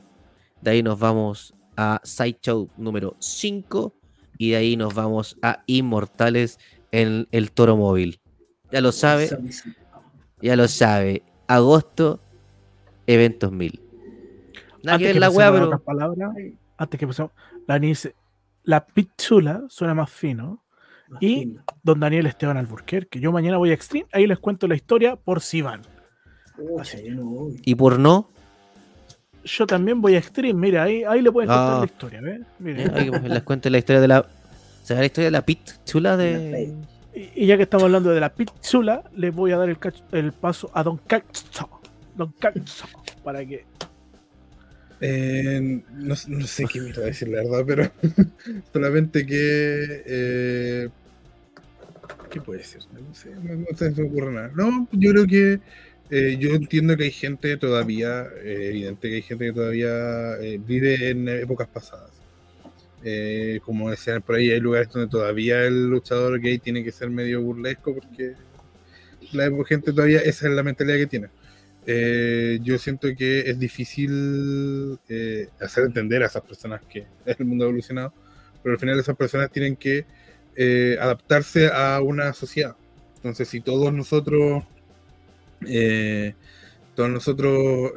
de 0.62 0.70
ahí 0.72 0.82
nos 0.82 0.98
vamos 0.98 1.54
a 1.76 2.00
Sideshow 2.02 2.68
número 2.76 3.16
5 3.18 3.94
y 4.38 4.50
de 4.50 4.56
ahí 4.56 4.76
nos 4.76 4.94
vamos 4.94 5.36
a 5.42 5.62
Inmortales 5.66 6.58
en 6.92 7.28
el 7.30 7.52
Toro 7.52 7.76
Móvil. 7.76 8.20
Ya 8.72 8.80
lo 8.80 8.92
sabe, 8.92 9.28
ya 10.40 10.56
lo 10.56 10.66
sabe. 10.68 11.22
Agosto, 11.46 12.20
eventos 13.06 13.52
1000. 13.52 13.80
Nada 14.82 14.98
que 14.98 15.04
ver 15.04 15.12
que 15.14 15.20
la 15.20 15.26
pero 15.28 15.80
palabras, 15.82 16.30
antes 16.76 16.98
que 17.00 17.06
pasemos, 17.06 17.32
la 17.66 17.78
dice, 17.78 18.14
la 18.70 18.86
pichula 18.86 19.64
suena 19.68 19.94
más 19.94 20.10
fino. 20.10 20.62
Más 21.08 21.22
Y- 21.22 21.40
fino. 21.40 21.64
Don 21.82 21.98
Daniel 22.00 22.26
Esteban 22.26 22.56
Alburquerque. 22.56 23.18
Yo 23.20 23.32
mañana 23.32 23.56
voy 23.58 23.70
a 23.70 23.74
Extreme, 23.74 24.06
ahí 24.12 24.26
les 24.26 24.38
cuento 24.38 24.68
la 24.68 24.76
historia 24.76 25.16
por 25.16 25.40
si 25.40 25.60
van. 25.60 25.82
No 26.56 27.48
y 27.64 27.74
por 27.74 27.98
no, 27.98 28.30
Yo 29.42 29.66
también 29.66 30.02
voy 30.02 30.14
a 30.16 30.18
Extreme, 30.18 30.52
mira, 30.52 30.82
ahí, 30.82 31.02
ahí 31.02 31.22
le 31.22 31.32
pueden 31.32 31.48
contar 31.48 31.76
Ah. 31.76 31.78
la 31.80 31.86
historia, 31.86 32.20
¿ves? 32.20 32.40
Eh, 32.64 32.90
hay 32.94 33.10
que- 33.10 33.28
les 33.28 33.42
cuento 33.42 33.70
la 33.70 33.78
historia 33.78 34.00
de 34.00 34.08
la. 34.08 34.26
¿Será 34.82 35.00
la 35.00 35.06
historia 35.06 35.26
de 35.28 35.30
la 35.30 35.42
pit 35.46 35.60
chula 35.86 36.10
La 36.10 36.16
de. 36.18 36.76
Y, 37.14 37.44
y 37.44 37.46
ya 37.46 37.56
que 37.56 37.62
estamos 37.62 37.84
hablando 37.84 38.10
de 38.10 38.20
la 38.20 38.28
pizzula, 38.34 39.02
les 39.16 39.34
voy 39.34 39.52
a 39.52 39.56
dar 39.56 39.68
el 40.12 40.32
paso 40.32 40.70
a 40.74 40.82
Don 40.82 40.98
Cacho. 40.98 41.68
Don 42.14 42.32
Cacho. 42.38 42.86
Para 43.24 43.44
que. 43.46 43.64
Eh, 45.00 45.82
no, 45.94 46.14
no 46.28 46.46
sé 46.46 46.64
qué 46.70 46.80
me 46.80 46.90
iba 46.90 47.02
a 47.02 47.06
decir 47.06 47.28
la 47.28 47.42
verdad, 47.42 47.64
pero 47.66 47.90
solamente 48.72 49.24
que. 49.26 50.02
eh, 50.06 50.88
¿Qué 52.30 52.40
puede 52.40 52.62
ser? 52.64 52.82
No 52.92 53.14
sé, 53.14 53.30
no, 53.42 53.54
no 53.56 53.76
se 53.76 53.90
me 53.90 54.02
ocurre 54.04 54.32
nada. 54.32 54.52
No, 54.54 54.88
yo 54.92 55.10
creo 55.12 55.26
que. 55.26 55.60
eh, 56.10 56.36
yo 56.38 56.50
entiendo 56.54 56.96
que 56.96 57.04
hay 57.04 57.10
gente 57.10 57.56
todavía, 57.56 58.26
evidente 58.44 59.08
que 59.08 59.16
hay 59.16 59.22
gente 59.22 59.46
que 59.46 59.52
todavía 59.52 60.36
vive 60.66 61.10
en 61.10 61.28
épocas 61.28 61.68
pasadas. 61.68 62.10
Como 63.64 63.90
decían 63.90 64.22
por 64.22 64.36
ahí, 64.36 64.50
hay 64.50 64.60
lugares 64.60 64.88
donde 64.90 65.08
todavía 65.10 65.64
el 65.64 65.88
luchador 65.88 66.40
gay 66.40 66.58
tiene 66.58 66.84
que 66.84 66.92
ser 66.92 67.10
medio 67.10 67.40
burlesco 67.42 67.94
porque 67.94 68.34
la 69.32 69.50
gente 69.66 69.92
todavía, 69.92 70.20
esa 70.20 70.48
es 70.48 70.54
la 70.54 70.62
mentalidad 70.62 70.96
que 70.98 71.06
tiene. 71.06 71.28
Eh, 71.86 72.58
yo 72.62 72.78
siento 72.78 73.08
que 73.16 73.40
es 73.40 73.58
difícil 73.58 74.98
eh, 75.08 75.48
hacer 75.60 75.84
entender 75.84 76.22
a 76.22 76.26
esas 76.26 76.42
personas 76.42 76.82
que 76.82 77.06
el 77.26 77.44
mundo 77.44 77.64
evolucionado, 77.64 78.12
pero 78.62 78.74
al 78.74 78.78
final 78.78 78.98
esas 78.98 79.16
personas 79.16 79.50
tienen 79.50 79.76
que 79.76 80.04
eh, 80.56 80.96
adaptarse 81.00 81.68
a 81.68 82.00
una 82.00 82.32
sociedad. 82.32 82.76
Entonces, 83.16 83.48
si 83.48 83.60
todos 83.60 83.92
nosotros, 83.92 84.64
todos 86.94 87.10
nosotros 87.10 87.92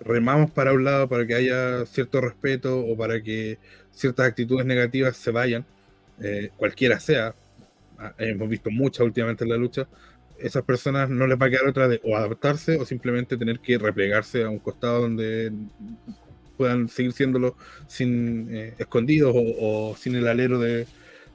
remamos 0.00 0.52
para 0.52 0.72
un 0.72 0.84
lado 0.84 1.08
para 1.08 1.26
que 1.26 1.34
haya 1.34 1.84
cierto 1.86 2.20
respeto 2.20 2.78
o 2.78 2.96
para 2.96 3.20
que 3.20 3.58
ciertas 3.90 4.28
actitudes 4.28 4.64
negativas 4.64 5.16
se 5.16 5.32
vayan, 5.32 5.66
cualquiera 6.56 7.00
sea, 7.00 7.34
ah, 7.98 8.14
hemos 8.18 8.48
visto 8.48 8.70
muchas 8.70 9.04
últimamente 9.04 9.42
en 9.42 9.50
la 9.50 9.56
lucha, 9.56 9.88
esas 10.38 10.62
personas 10.64 11.10
no 11.10 11.26
les 11.26 11.40
va 11.40 11.46
a 11.46 11.50
quedar 11.50 11.66
otra 11.66 11.88
de 11.88 12.00
o 12.04 12.16
adaptarse 12.16 12.76
o 12.76 12.84
simplemente 12.84 13.36
tener 13.36 13.60
que 13.60 13.78
replegarse 13.78 14.44
a 14.44 14.50
un 14.50 14.58
costado 14.58 15.02
donde 15.02 15.52
puedan 16.56 16.88
seguir 16.88 17.12
siéndolo 17.12 17.56
sin 17.86 18.48
eh, 18.54 18.74
escondidos 18.78 19.32
o, 19.36 19.96
sin 19.96 20.16
el 20.16 20.26
alero 20.26 20.58
de, 20.58 20.86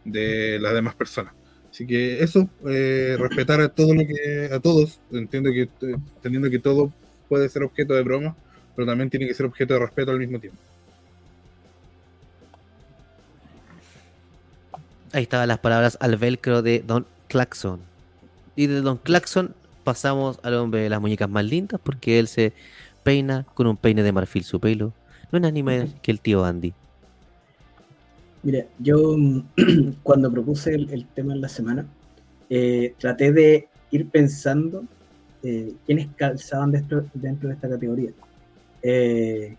de 0.04 0.60
las 0.60 0.74
demás 0.74 0.96
personas. 0.96 1.34
Así 1.72 1.88
que 1.88 2.22
eso, 2.22 2.48
eh, 2.68 3.16
respetar 3.18 3.60
a 3.62 3.70
todo 3.70 3.96
lo 3.96 4.02
que 4.06 4.50
a 4.54 4.60
todos, 4.60 5.00
entiendo 5.12 5.52
que 5.52 5.70
entendiendo 5.82 6.50
que 6.50 6.60
todo 6.60 6.94
puede 7.28 7.50
ser 7.50 7.64
objeto 7.64 7.96
de 7.96 8.04
broma, 8.04 8.36
pero 8.76 8.86
también 8.86 9.10
tiene 9.10 9.28
que 9.28 9.34
ser 9.34 9.48
objeto 9.48 9.74
de 9.74 9.80
respeto 9.80 10.12
al 10.12 10.20
mismo 10.20 10.40
tiempo. 10.40 10.60
Ahí 15.14 15.24
estaban 15.24 15.48
las 15.48 15.60
palabras 15.60 15.98
al 16.00 16.18
velcro 16.18 16.62
de 16.62 16.84
Don 16.86 17.06
Claxon. 17.28 17.93
Y 18.56 18.68
de 18.68 18.82
Don 18.82 18.98
Claxon 18.98 19.56
pasamos 19.84 20.40
al 20.44 20.56
hombre 20.56 20.82
de 20.82 20.90
las 20.90 21.02
muñecas 21.02 21.30
más 21.30 21.46
lindas 21.46 21.80
porque 21.84 22.20
él 22.20 22.28
se 22.28 22.54
peina 23.04 23.46
con 23.54 23.68
un 23.68 23.78
peine 23.78 24.04
de 24.04 24.12
marfil 24.12 24.44
su 24.44 24.60
pelo. 24.60 24.94
No 25.32 25.48
es 25.48 25.64
más 25.64 25.90
que 26.02 26.12
el 26.12 26.20
tío 26.20 26.46
Andy. 26.46 26.74
Mira, 28.44 28.66
yo 28.80 29.16
mm, 29.18 29.44
cuando 30.04 30.32
propuse 30.32 30.76
el, 30.76 30.90
el 30.92 31.06
tema 31.08 31.34
en 31.34 31.42
la 31.42 31.50
semana, 31.50 31.86
eh, 32.50 32.94
traté 33.00 33.32
de 33.32 33.68
ir 33.90 34.10
pensando 34.10 34.84
eh, 35.42 35.74
quiénes 35.86 36.08
calzaban 36.16 36.72
dentro, 36.72 37.06
dentro 37.14 37.50
de 37.50 37.56
esta 37.56 37.70
categoría. 37.70 38.12
Eh, 38.82 39.56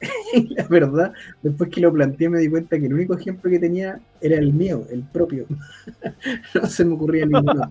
la 0.50 0.66
verdad, 0.68 1.12
después 1.42 1.70
que 1.70 1.80
lo 1.80 1.92
planteé 1.92 2.28
me 2.28 2.38
di 2.38 2.48
cuenta 2.48 2.78
que 2.78 2.86
el 2.86 2.94
único 2.94 3.14
ejemplo 3.14 3.50
que 3.50 3.58
tenía 3.58 4.00
era 4.20 4.36
el 4.36 4.52
mío, 4.52 4.86
el 4.90 5.02
propio. 5.02 5.46
no 6.54 6.66
se 6.66 6.84
me 6.84 6.94
ocurría 6.94 7.26
ninguno. 7.26 7.70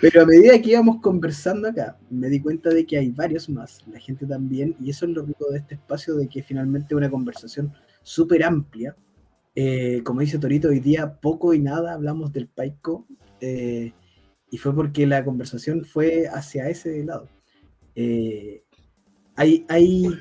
Pero 0.00 0.22
a 0.22 0.26
medida 0.26 0.60
que 0.60 0.70
íbamos 0.70 1.00
conversando 1.00 1.68
acá, 1.68 1.96
me 2.10 2.28
di 2.28 2.40
cuenta 2.40 2.70
de 2.70 2.84
que 2.84 2.98
hay 2.98 3.10
varios 3.10 3.48
más, 3.48 3.84
la 3.86 3.98
gente 4.00 4.26
también, 4.26 4.76
y 4.80 4.90
eso 4.90 5.06
es 5.06 5.12
lo 5.12 5.24
rico 5.24 5.50
de 5.50 5.58
este 5.58 5.76
espacio, 5.76 6.14
de 6.16 6.28
que 6.28 6.42
finalmente 6.42 6.94
una 6.94 7.10
conversación 7.10 7.72
súper 8.02 8.44
amplia. 8.44 8.96
Eh, 9.54 10.02
como 10.02 10.20
dice 10.20 10.38
Torito, 10.38 10.68
hoy 10.68 10.80
día 10.80 11.20
poco 11.20 11.54
y 11.54 11.60
nada 11.60 11.94
hablamos 11.94 12.32
del 12.32 12.48
Paico, 12.48 13.06
eh, 13.40 13.92
y 14.50 14.58
fue 14.58 14.74
porque 14.74 15.06
la 15.06 15.24
conversación 15.24 15.84
fue 15.84 16.26
hacia 16.26 16.68
ese 16.68 17.04
lado. 17.04 17.28
Eh, 17.94 18.63
hay, 19.36 19.66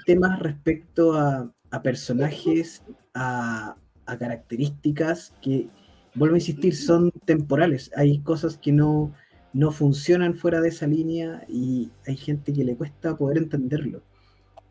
temas 0.06 0.40
respecto 0.40 1.14
a, 1.14 1.54
personajes, 1.84 2.84
a, 3.14 3.76
a 4.06 4.18
características 4.18 5.34
que, 5.42 5.70
vuelvo 6.16 6.36
a 6.36 6.40
insistir, 6.40 6.76
son 6.76 7.12
temporales. 7.26 7.92
Hay 7.96 8.20
cosas 8.20 8.58
que 8.58 8.72
no, 8.72 9.14
no 9.54 9.72
funcionan 9.72 10.36
fuera 10.36 10.62
de 10.62 10.70
esa 10.70 10.88
línea 10.88 11.46
y 11.48 11.92
hay 12.08 12.18
gente 12.18 12.54
que 12.54 12.64
le 12.64 12.76
cuesta 12.76 13.18
poder 13.18 13.38
entenderlo. 13.38 14.04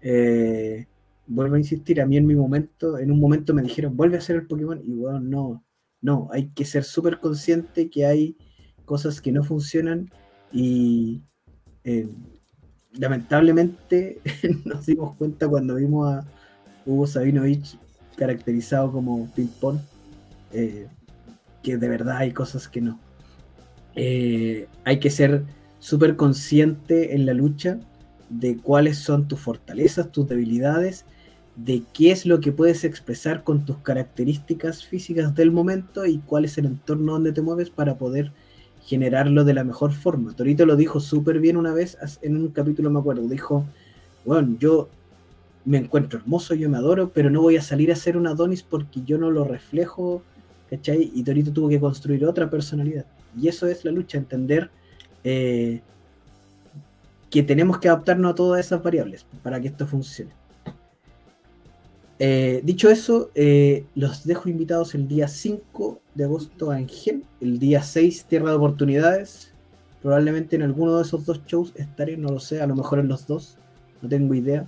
Eh, 0.01 0.87
vuelvo 1.27 1.55
a 1.55 1.59
insistir, 1.59 2.01
a 2.01 2.07
mí 2.07 2.17
en 2.17 2.27
mi 2.27 2.35
momento, 2.35 2.99
en 2.99 3.11
un 3.11 3.21
momento 3.21 3.55
me 3.55 3.63
dijeron, 3.63 3.97
vuelve 3.97 4.17
a 4.17 4.19
hacer 4.19 4.37
el 4.37 4.47
Pokémon, 4.47 4.81
y 4.85 4.93
bueno, 4.93 5.21
no, 5.21 5.65
no, 6.01 6.29
hay 6.33 6.49
que 6.51 6.65
ser 6.65 6.85
súper 6.85 7.21
consciente 7.21 7.89
que 7.89 8.07
hay 8.07 8.37
cosas 8.85 9.21
que 9.21 9.33
no 9.33 9.45
funcionan 9.45 10.11
y 10.53 11.23
eh, 11.85 12.09
lamentablemente 12.95 14.21
nos 14.65 14.87
dimos 14.87 15.17
cuenta 15.17 15.49
cuando 15.49 15.77
vimos 15.77 16.13
a 16.13 16.25
Hugo 16.87 17.07
Sabinovich 17.07 17.79
caracterizado 18.17 18.93
como 18.93 19.31
ping-pong, 19.35 19.79
eh, 20.53 20.87
que 21.63 21.77
de 21.77 21.89
verdad 21.89 22.19
hay 22.19 22.33
cosas 22.33 22.69
que 22.69 22.81
no. 22.81 23.01
Eh, 23.95 24.69
hay 24.85 25.01
que 25.01 25.11
ser 25.11 25.45
súper 25.79 26.17
consciente 26.17 27.15
en 27.15 27.27
la 27.27 27.35
lucha 27.35 27.79
de 28.29 28.57
cuáles 28.57 28.99
son 28.99 29.29
tus 29.29 29.41
fortalezas, 29.41 30.13
tus 30.13 30.29
debilidades, 30.29 31.05
de 31.57 31.83
qué 31.93 32.13
es 32.13 32.25
lo 32.25 32.41
que 32.41 32.53
puedes 32.53 32.85
expresar 32.85 33.45
con 33.45 33.65
tus 33.65 33.79
características 33.79 34.85
físicas 34.85 35.35
del 35.35 35.51
momento 35.51 36.07
y 36.07 36.19
cuál 36.19 36.47
es 36.47 36.57
el 36.57 36.67
entorno 36.67 37.13
donde 37.13 37.33
te 37.33 37.43
mueves 37.43 37.69
para 37.69 37.99
poder 37.99 38.33
generarlo 38.85 39.45
de 39.45 39.55
la 39.55 39.65
mejor 39.65 39.93
forma. 39.93 40.35
Torito 40.35 40.67
lo 40.67 40.77
dijo 40.77 41.01
súper 41.01 41.39
bien 41.39 41.57
una 41.57 41.73
vez 41.73 41.97
en 42.23 42.37
un 42.37 42.49
capítulo, 42.49 42.91
me 42.91 43.01
acuerdo, 43.01 43.27
dijo, 43.29 43.65
bueno, 44.25 44.57
yo 44.59 44.89
me 45.65 45.79
encuentro 45.79 46.19
hermoso, 46.19 46.55
yo 46.55 46.69
me 46.69 46.77
adoro, 46.77 47.11
pero 47.11 47.31
no 47.31 47.41
voy 47.41 47.57
a 47.57 47.63
salir 47.63 47.93
a 47.93 47.97
ser 47.97 48.17
un 48.17 48.27
Adonis 48.27 48.63
porque 48.63 49.03
yo 49.05 49.19
no 49.19 49.31
lo 49.31 49.45
reflejo, 49.45 50.23
¿cachai? 50.69 51.13
Y 51.15 51.23
Torito 51.23 51.53
tuvo 51.53 51.69
que 51.69 51.79
construir 51.79 52.25
otra 52.27 52.51
personalidad. 52.51 53.07
Y 53.41 53.49
eso 53.49 53.67
es 53.67 53.85
la 53.85 53.93
lucha, 53.93 54.19
entender 54.19 54.71
eh, 55.25 55.81
que 57.31 57.43
tenemos 57.43 57.79
que 57.79 57.89
adaptarnos 57.89 58.33
a 58.33 58.35
todas 58.35 58.67
esas 58.67 58.83
variables 58.83 59.25
para 59.43 59.61
que 59.61 59.69
esto 59.69 59.87
funcione. 59.87 60.33
Eh, 62.19 62.61
dicho 62.63 62.91
eso, 62.91 63.31
eh, 63.35 63.87
los 63.95 64.25
dejo 64.25 64.49
invitados 64.49 64.95
el 64.95 65.09
día 65.09 65.29
5 65.29 66.02
de 66.15 66.25
agosto 66.25 66.71
a 66.71 66.79
Engen, 66.79 67.25
el 67.41 67.59
día 67.59 67.83
6 67.83 68.25
Tierra 68.27 68.51
de 68.51 68.57
Oportunidades. 68.57 69.53
Probablemente 70.03 70.57
en 70.57 70.63
alguno 70.63 70.97
de 70.97 71.03
esos 71.03 71.25
dos 71.25 71.45
shows 71.47 71.73
estaré, 71.77 72.17
no 72.17 72.29
lo 72.31 72.41
sé, 72.41 72.61
a 72.61 72.67
lo 72.67 72.75
mejor 72.75 72.99
en 72.99 73.09
los 73.09 73.27
dos, 73.27 73.57
no 74.03 74.09
tengo 74.09 74.35
idea. 74.35 74.67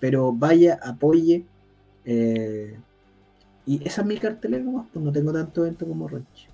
Pero 0.00 0.32
vaya, 0.32 0.78
apoye. 0.82 1.44
eh, 2.04 2.76
y 3.66 3.84
esa 3.86 4.02
es 4.02 4.06
mi 4.06 4.16
cartelera 4.16 4.62
nomás, 4.62 4.86
pues 4.92 5.04
no 5.04 5.10
tengo 5.10 5.32
tanto 5.32 5.62
evento 5.64 5.86
como 5.86 6.06
Ranch. 6.08 6.48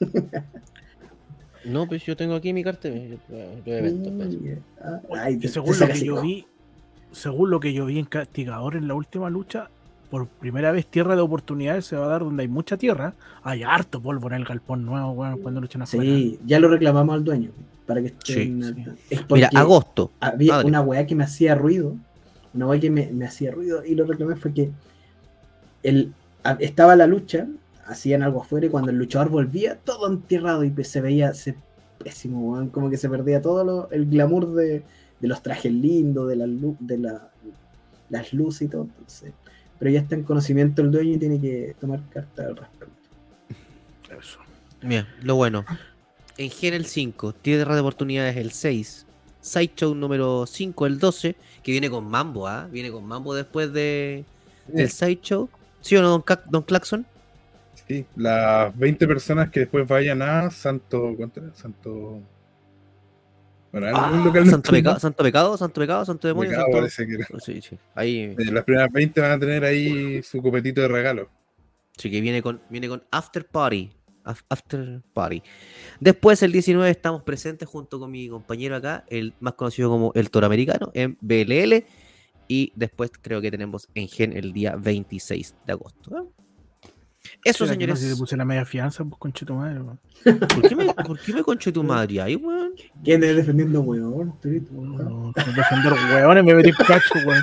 No, 1.64 1.86
pues 1.88 2.04
yo 2.04 2.16
tengo 2.16 2.34
aquí 2.36 2.52
mi 2.52 2.62
cartel. 2.62 3.18
yo- 3.28 3.36
yo 3.64 3.74
evento, 3.74 4.12
pues. 4.16 4.36
Ah, 4.80 5.00
según 5.48 5.74
te 5.76 5.80
lo 5.86 5.92
que 5.92 6.04
yo 6.04 6.22
vi, 6.22 6.46
según 7.10 7.50
lo 7.50 7.58
que 7.58 7.72
yo 7.72 7.86
vi 7.86 7.98
en 7.98 8.04
Castigador 8.04 8.76
en 8.76 8.86
la 8.86 8.94
última 8.94 9.30
lucha, 9.30 9.68
por 10.06 10.26
primera 10.28 10.72
vez 10.72 10.86
tierra 10.86 11.14
de 11.16 11.22
oportunidades 11.22 11.84
se 11.86 11.96
va 11.96 12.06
a 12.06 12.08
dar 12.08 12.22
donde 12.22 12.42
hay 12.42 12.48
mucha 12.48 12.76
tierra. 12.76 13.14
Hay 13.42 13.62
harto 13.62 14.00
polvo 14.00 14.28
en 14.28 14.34
el 14.34 14.44
galpón 14.44 14.84
nuevo, 14.86 15.12
weón, 15.12 15.38
cuando 15.40 15.60
luchan 15.60 15.82
afuera. 15.82 16.04
Sí, 16.04 16.38
ya 16.46 16.58
lo 16.60 16.68
reclamamos 16.68 17.14
al 17.14 17.24
dueño 17.24 17.50
para 17.86 18.00
que 18.02 18.08
Sí, 18.24 18.32
estén 18.32 18.62
sí. 18.62 18.74
tanto. 18.74 18.90
Es 19.10 19.20
Mira, 19.30 19.50
agosto. 19.54 20.10
había 20.20 20.54
Madre. 20.54 20.66
una 20.68 20.80
weá 20.80 21.06
que 21.06 21.14
me 21.14 21.24
hacía 21.24 21.54
ruido, 21.54 21.94
una 22.54 22.66
weá 22.66 22.80
que 22.80 22.90
me, 22.90 23.10
me 23.12 23.26
hacía 23.26 23.50
ruido 23.50 23.84
y 23.84 23.94
lo 23.94 24.04
reclamé 24.06 24.36
fue 24.36 24.52
que 24.54 24.70
el, 25.82 26.12
a- 26.44 26.56
estaba 26.60 26.96
la 26.96 27.06
lucha, 27.06 27.46
hacían 27.86 28.22
algo 28.22 28.42
afuera 28.42 28.66
y 28.66 28.70
cuando 28.70 28.90
el 28.90 28.98
luchador 28.98 29.28
volvía, 29.28 29.76
todo 29.76 30.08
entierrado 30.08 30.64
y 30.64 30.72
se 30.84 31.00
veía 31.00 31.32
pésimo, 32.02 32.52
weón, 32.52 32.68
como 32.68 32.90
que 32.90 32.96
se 32.96 33.08
perdía 33.08 33.40
todo 33.40 33.64
lo- 33.64 33.90
el 33.90 34.06
glamour 34.06 34.52
de, 34.54 34.82
de 35.20 35.28
los 35.28 35.42
trajes 35.42 35.72
lindos, 35.72 36.28
de, 36.28 36.36
la, 36.36 36.46
de 36.80 36.98
la, 36.98 37.30
las 38.10 38.32
luces 38.32 38.62
y 38.62 38.68
todo. 38.68 38.82
Entonces, 38.82 39.32
pero 39.78 39.90
ya 39.90 40.00
está 40.00 40.14
en 40.14 40.22
conocimiento 40.22 40.82
el 40.82 40.90
dueño 40.90 41.14
y 41.14 41.18
tiene 41.18 41.40
que 41.40 41.74
tomar 41.80 42.00
carta 42.10 42.44
al 42.46 42.56
respecto. 42.56 42.94
Eso. 44.18 44.38
Mira, 44.82 45.06
lo 45.22 45.34
bueno. 45.36 45.64
En 46.38 46.50
Gen 46.50 46.74
el 46.74 46.86
5, 46.86 47.32
Tierra 47.34 47.74
de 47.74 47.80
Oportunidades 47.80 48.36
el 48.36 48.52
6, 48.52 49.06
Sideshow 49.40 49.94
número 49.94 50.46
5 50.46 50.86
el 50.86 50.98
12, 50.98 51.34
que 51.62 51.72
viene 51.72 51.88
con 51.88 52.04
Mambo, 52.08 52.46
¿ah? 52.46 52.68
Viene 52.70 52.90
con 52.90 53.04
Mambo 53.06 53.34
después 53.34 53.72
de, 53.72 54.24
del 54.68 54.90
Sideshow. 54.90 55.48
¿Sí 55.80 55.96
o 55.96 56.02
no, 56.02 56.10
Don, 56.10 56.22
Ca- 56.22 56.42
Don 56.50 56.62
Claxon? 56.62 57.06
Sí, 57.86 58.04
las 58.16 58.76
20 58.76 59.06
personas 59.06 59.50
que 59.50 59.60
después 59.60 59.86
vayan 59.86 60.20
a 60.20 60.50
Santo. 60.50 61.14
¿Cuánto 61.16 61.40
era? 61.40 61.54
Santo. 61.54 62.20
Bueno, 63.80 63.96
Ah, 63.98 64.10
un 64.12 64.24
local 64.24 64.46
Santo, 64.48 64.72
pecado, 64.72 64.98
Santo 64.98 65.22
Pecado, 65.22 65.56
Santo 65.58 65.80
Pecado, 65.80 66.04
Santo 66.06 66.28
Demonio. 66.28 66.50
Pecado 66.50 66.64
Santo- 66.66 66.78
parece 66.78 67.06
que 67.06 67.14
era. 67.14 67.26
Sí, 67.40 67.60
sí. 67.60 67.78
Ahí 67.94 68.34
Eh, 68.38 68.44
Las 68.52 68.64
primeras 68.64 68.90
20 68.90 69.20
van 69.20 69.30
a 69.32 69.38
tener 69.38 69.64
ahí 69.64 70.22
su 70.22 70.40
copetito 70.40 70.80
de 70.80 70.88
regalo. 70.88 71.28
sí 71.96 72.10
que 72.10 72.20
viene 72.20 72.42
con, 72.42 72.60
viene 72.70 72.88
con 72.88 73.02
After 73.10 73.46
Party. 73.46 73.90
Af- 74.24 74.44
After 74.48 75.02
Party. 75.12 75.42
Después, 76.00 76.42
el 76.42 76.52
19, 76.52 76.90
estamos 76.90 77.22
presentes 77.22 77.68
junto 77.68 77.98
con 78.00 78.10
mi 78.10 78.28
compañero 78.28 78.74
acá, 78.76 79.04
el 79.08 79.34
más 79.40 79.54
conocido 79.54 79.88
como 79.90 80.10
el 80.14 80.30
Toro 80.30 80.46
Americano, 80.46 80.90
en 80.94 81.16
BLL. 81.20 81.84
Y 82.48 82.72
después 82.76 83.10
creo 83.20 83.40
que 83.40 83.50
tenemos 83.50 83.88
en 83.94 84.08
Gen 84.08 84.32
el 84.36 84.52
día 84.52 84.74
26 84.76 85.54
de 85.66 85.72
agosto. 85.72 86.16
¿eh? 86.18 86.22
Eso, 87.44 87.64
no 87.64 87.72
señores. 87.72 87.98
sé 87.98 88.04
si 88.06 88.10
le 88.12 88.16
puse 88.16 88.36
la 88.36 88.44
media 88.44 88.64
fianza, 88.64 89.04
pues 89.04 89.18
conche 89.18 89.44
tu 89.46 89.54
madre, 89.54 89.80
weón. 89.80 90.00
¿Por 90.24 90.68
qué 90.68 90.74
me, 90.76 90.92
por 90.94 91.18
qué 91.18 91.32
me 91.32 91.42
concho 91.42 91.72
tu 91.72 91.82
madre 91.84 92.20
ahí, 92.20 92.36
weón? 92.36 92.72
¿Quién 93.04 93.22
es 93.24 93.36
defendiendo 93.36 93.80
huevón? 93.80 94.30
Arturito? 94.30 94.72
No, 94.72 95.32
defender 95.54 95.92
hueones 95.92 96.44
me 96.44 96.54
metí 96.54 96.72
cacho, 96.72 97.14
weón. 97.26 97.42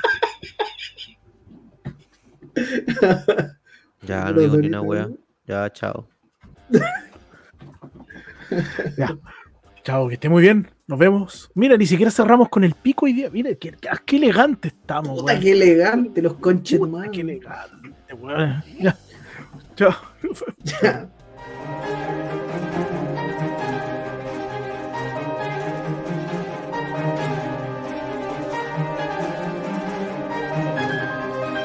Ya, 4.07 4.25
no 4.31 4.39
digo 4.41 4.57
ni 4.57 4.67
una 4.67 4.81
wea. 4.81 5.09
Ya, 5.47 5.69
chao. 5.71 6.07
Ya. 8.97 9.17
Chao, 9.83 10.07
que 10.07 10.13
esté 10.13 10.29
muy 10.29 10.41
bien. 10.41 10.69
Nos 10.87 10.99
vemos. 10.99 11.51
Mira, 11.55 11.75
ni 11.77 11.85
siquiera 11.85 12.11
cerramos 12.11 12.49
con 12.49 12.63
el 12.63 12.73
pico 12.73 13.05
hoy 13.05 13.13
día. 13.13 13.29
Mira, 13.29 13.49
qué, 13.55 13.71
qué- 13.71 13.89
qué 14.05 14.15
elegante 14.17 14.69
estamos, 14.69 15.19
Puta, 15.19 15.33
weón. 15.33 15.41
qué 15.41 15.51
elegante 15.51 16.21
los 16.21 16.35
conches, 16.35 16.79
Puta, 16.79 16.91
madre. 16.91 17.11
qué 17.11 17.21
elegante, 17.21 18.13
weón. 18.13 18.63
Ya. 18.79 18.97
yeah. 19.79 21.05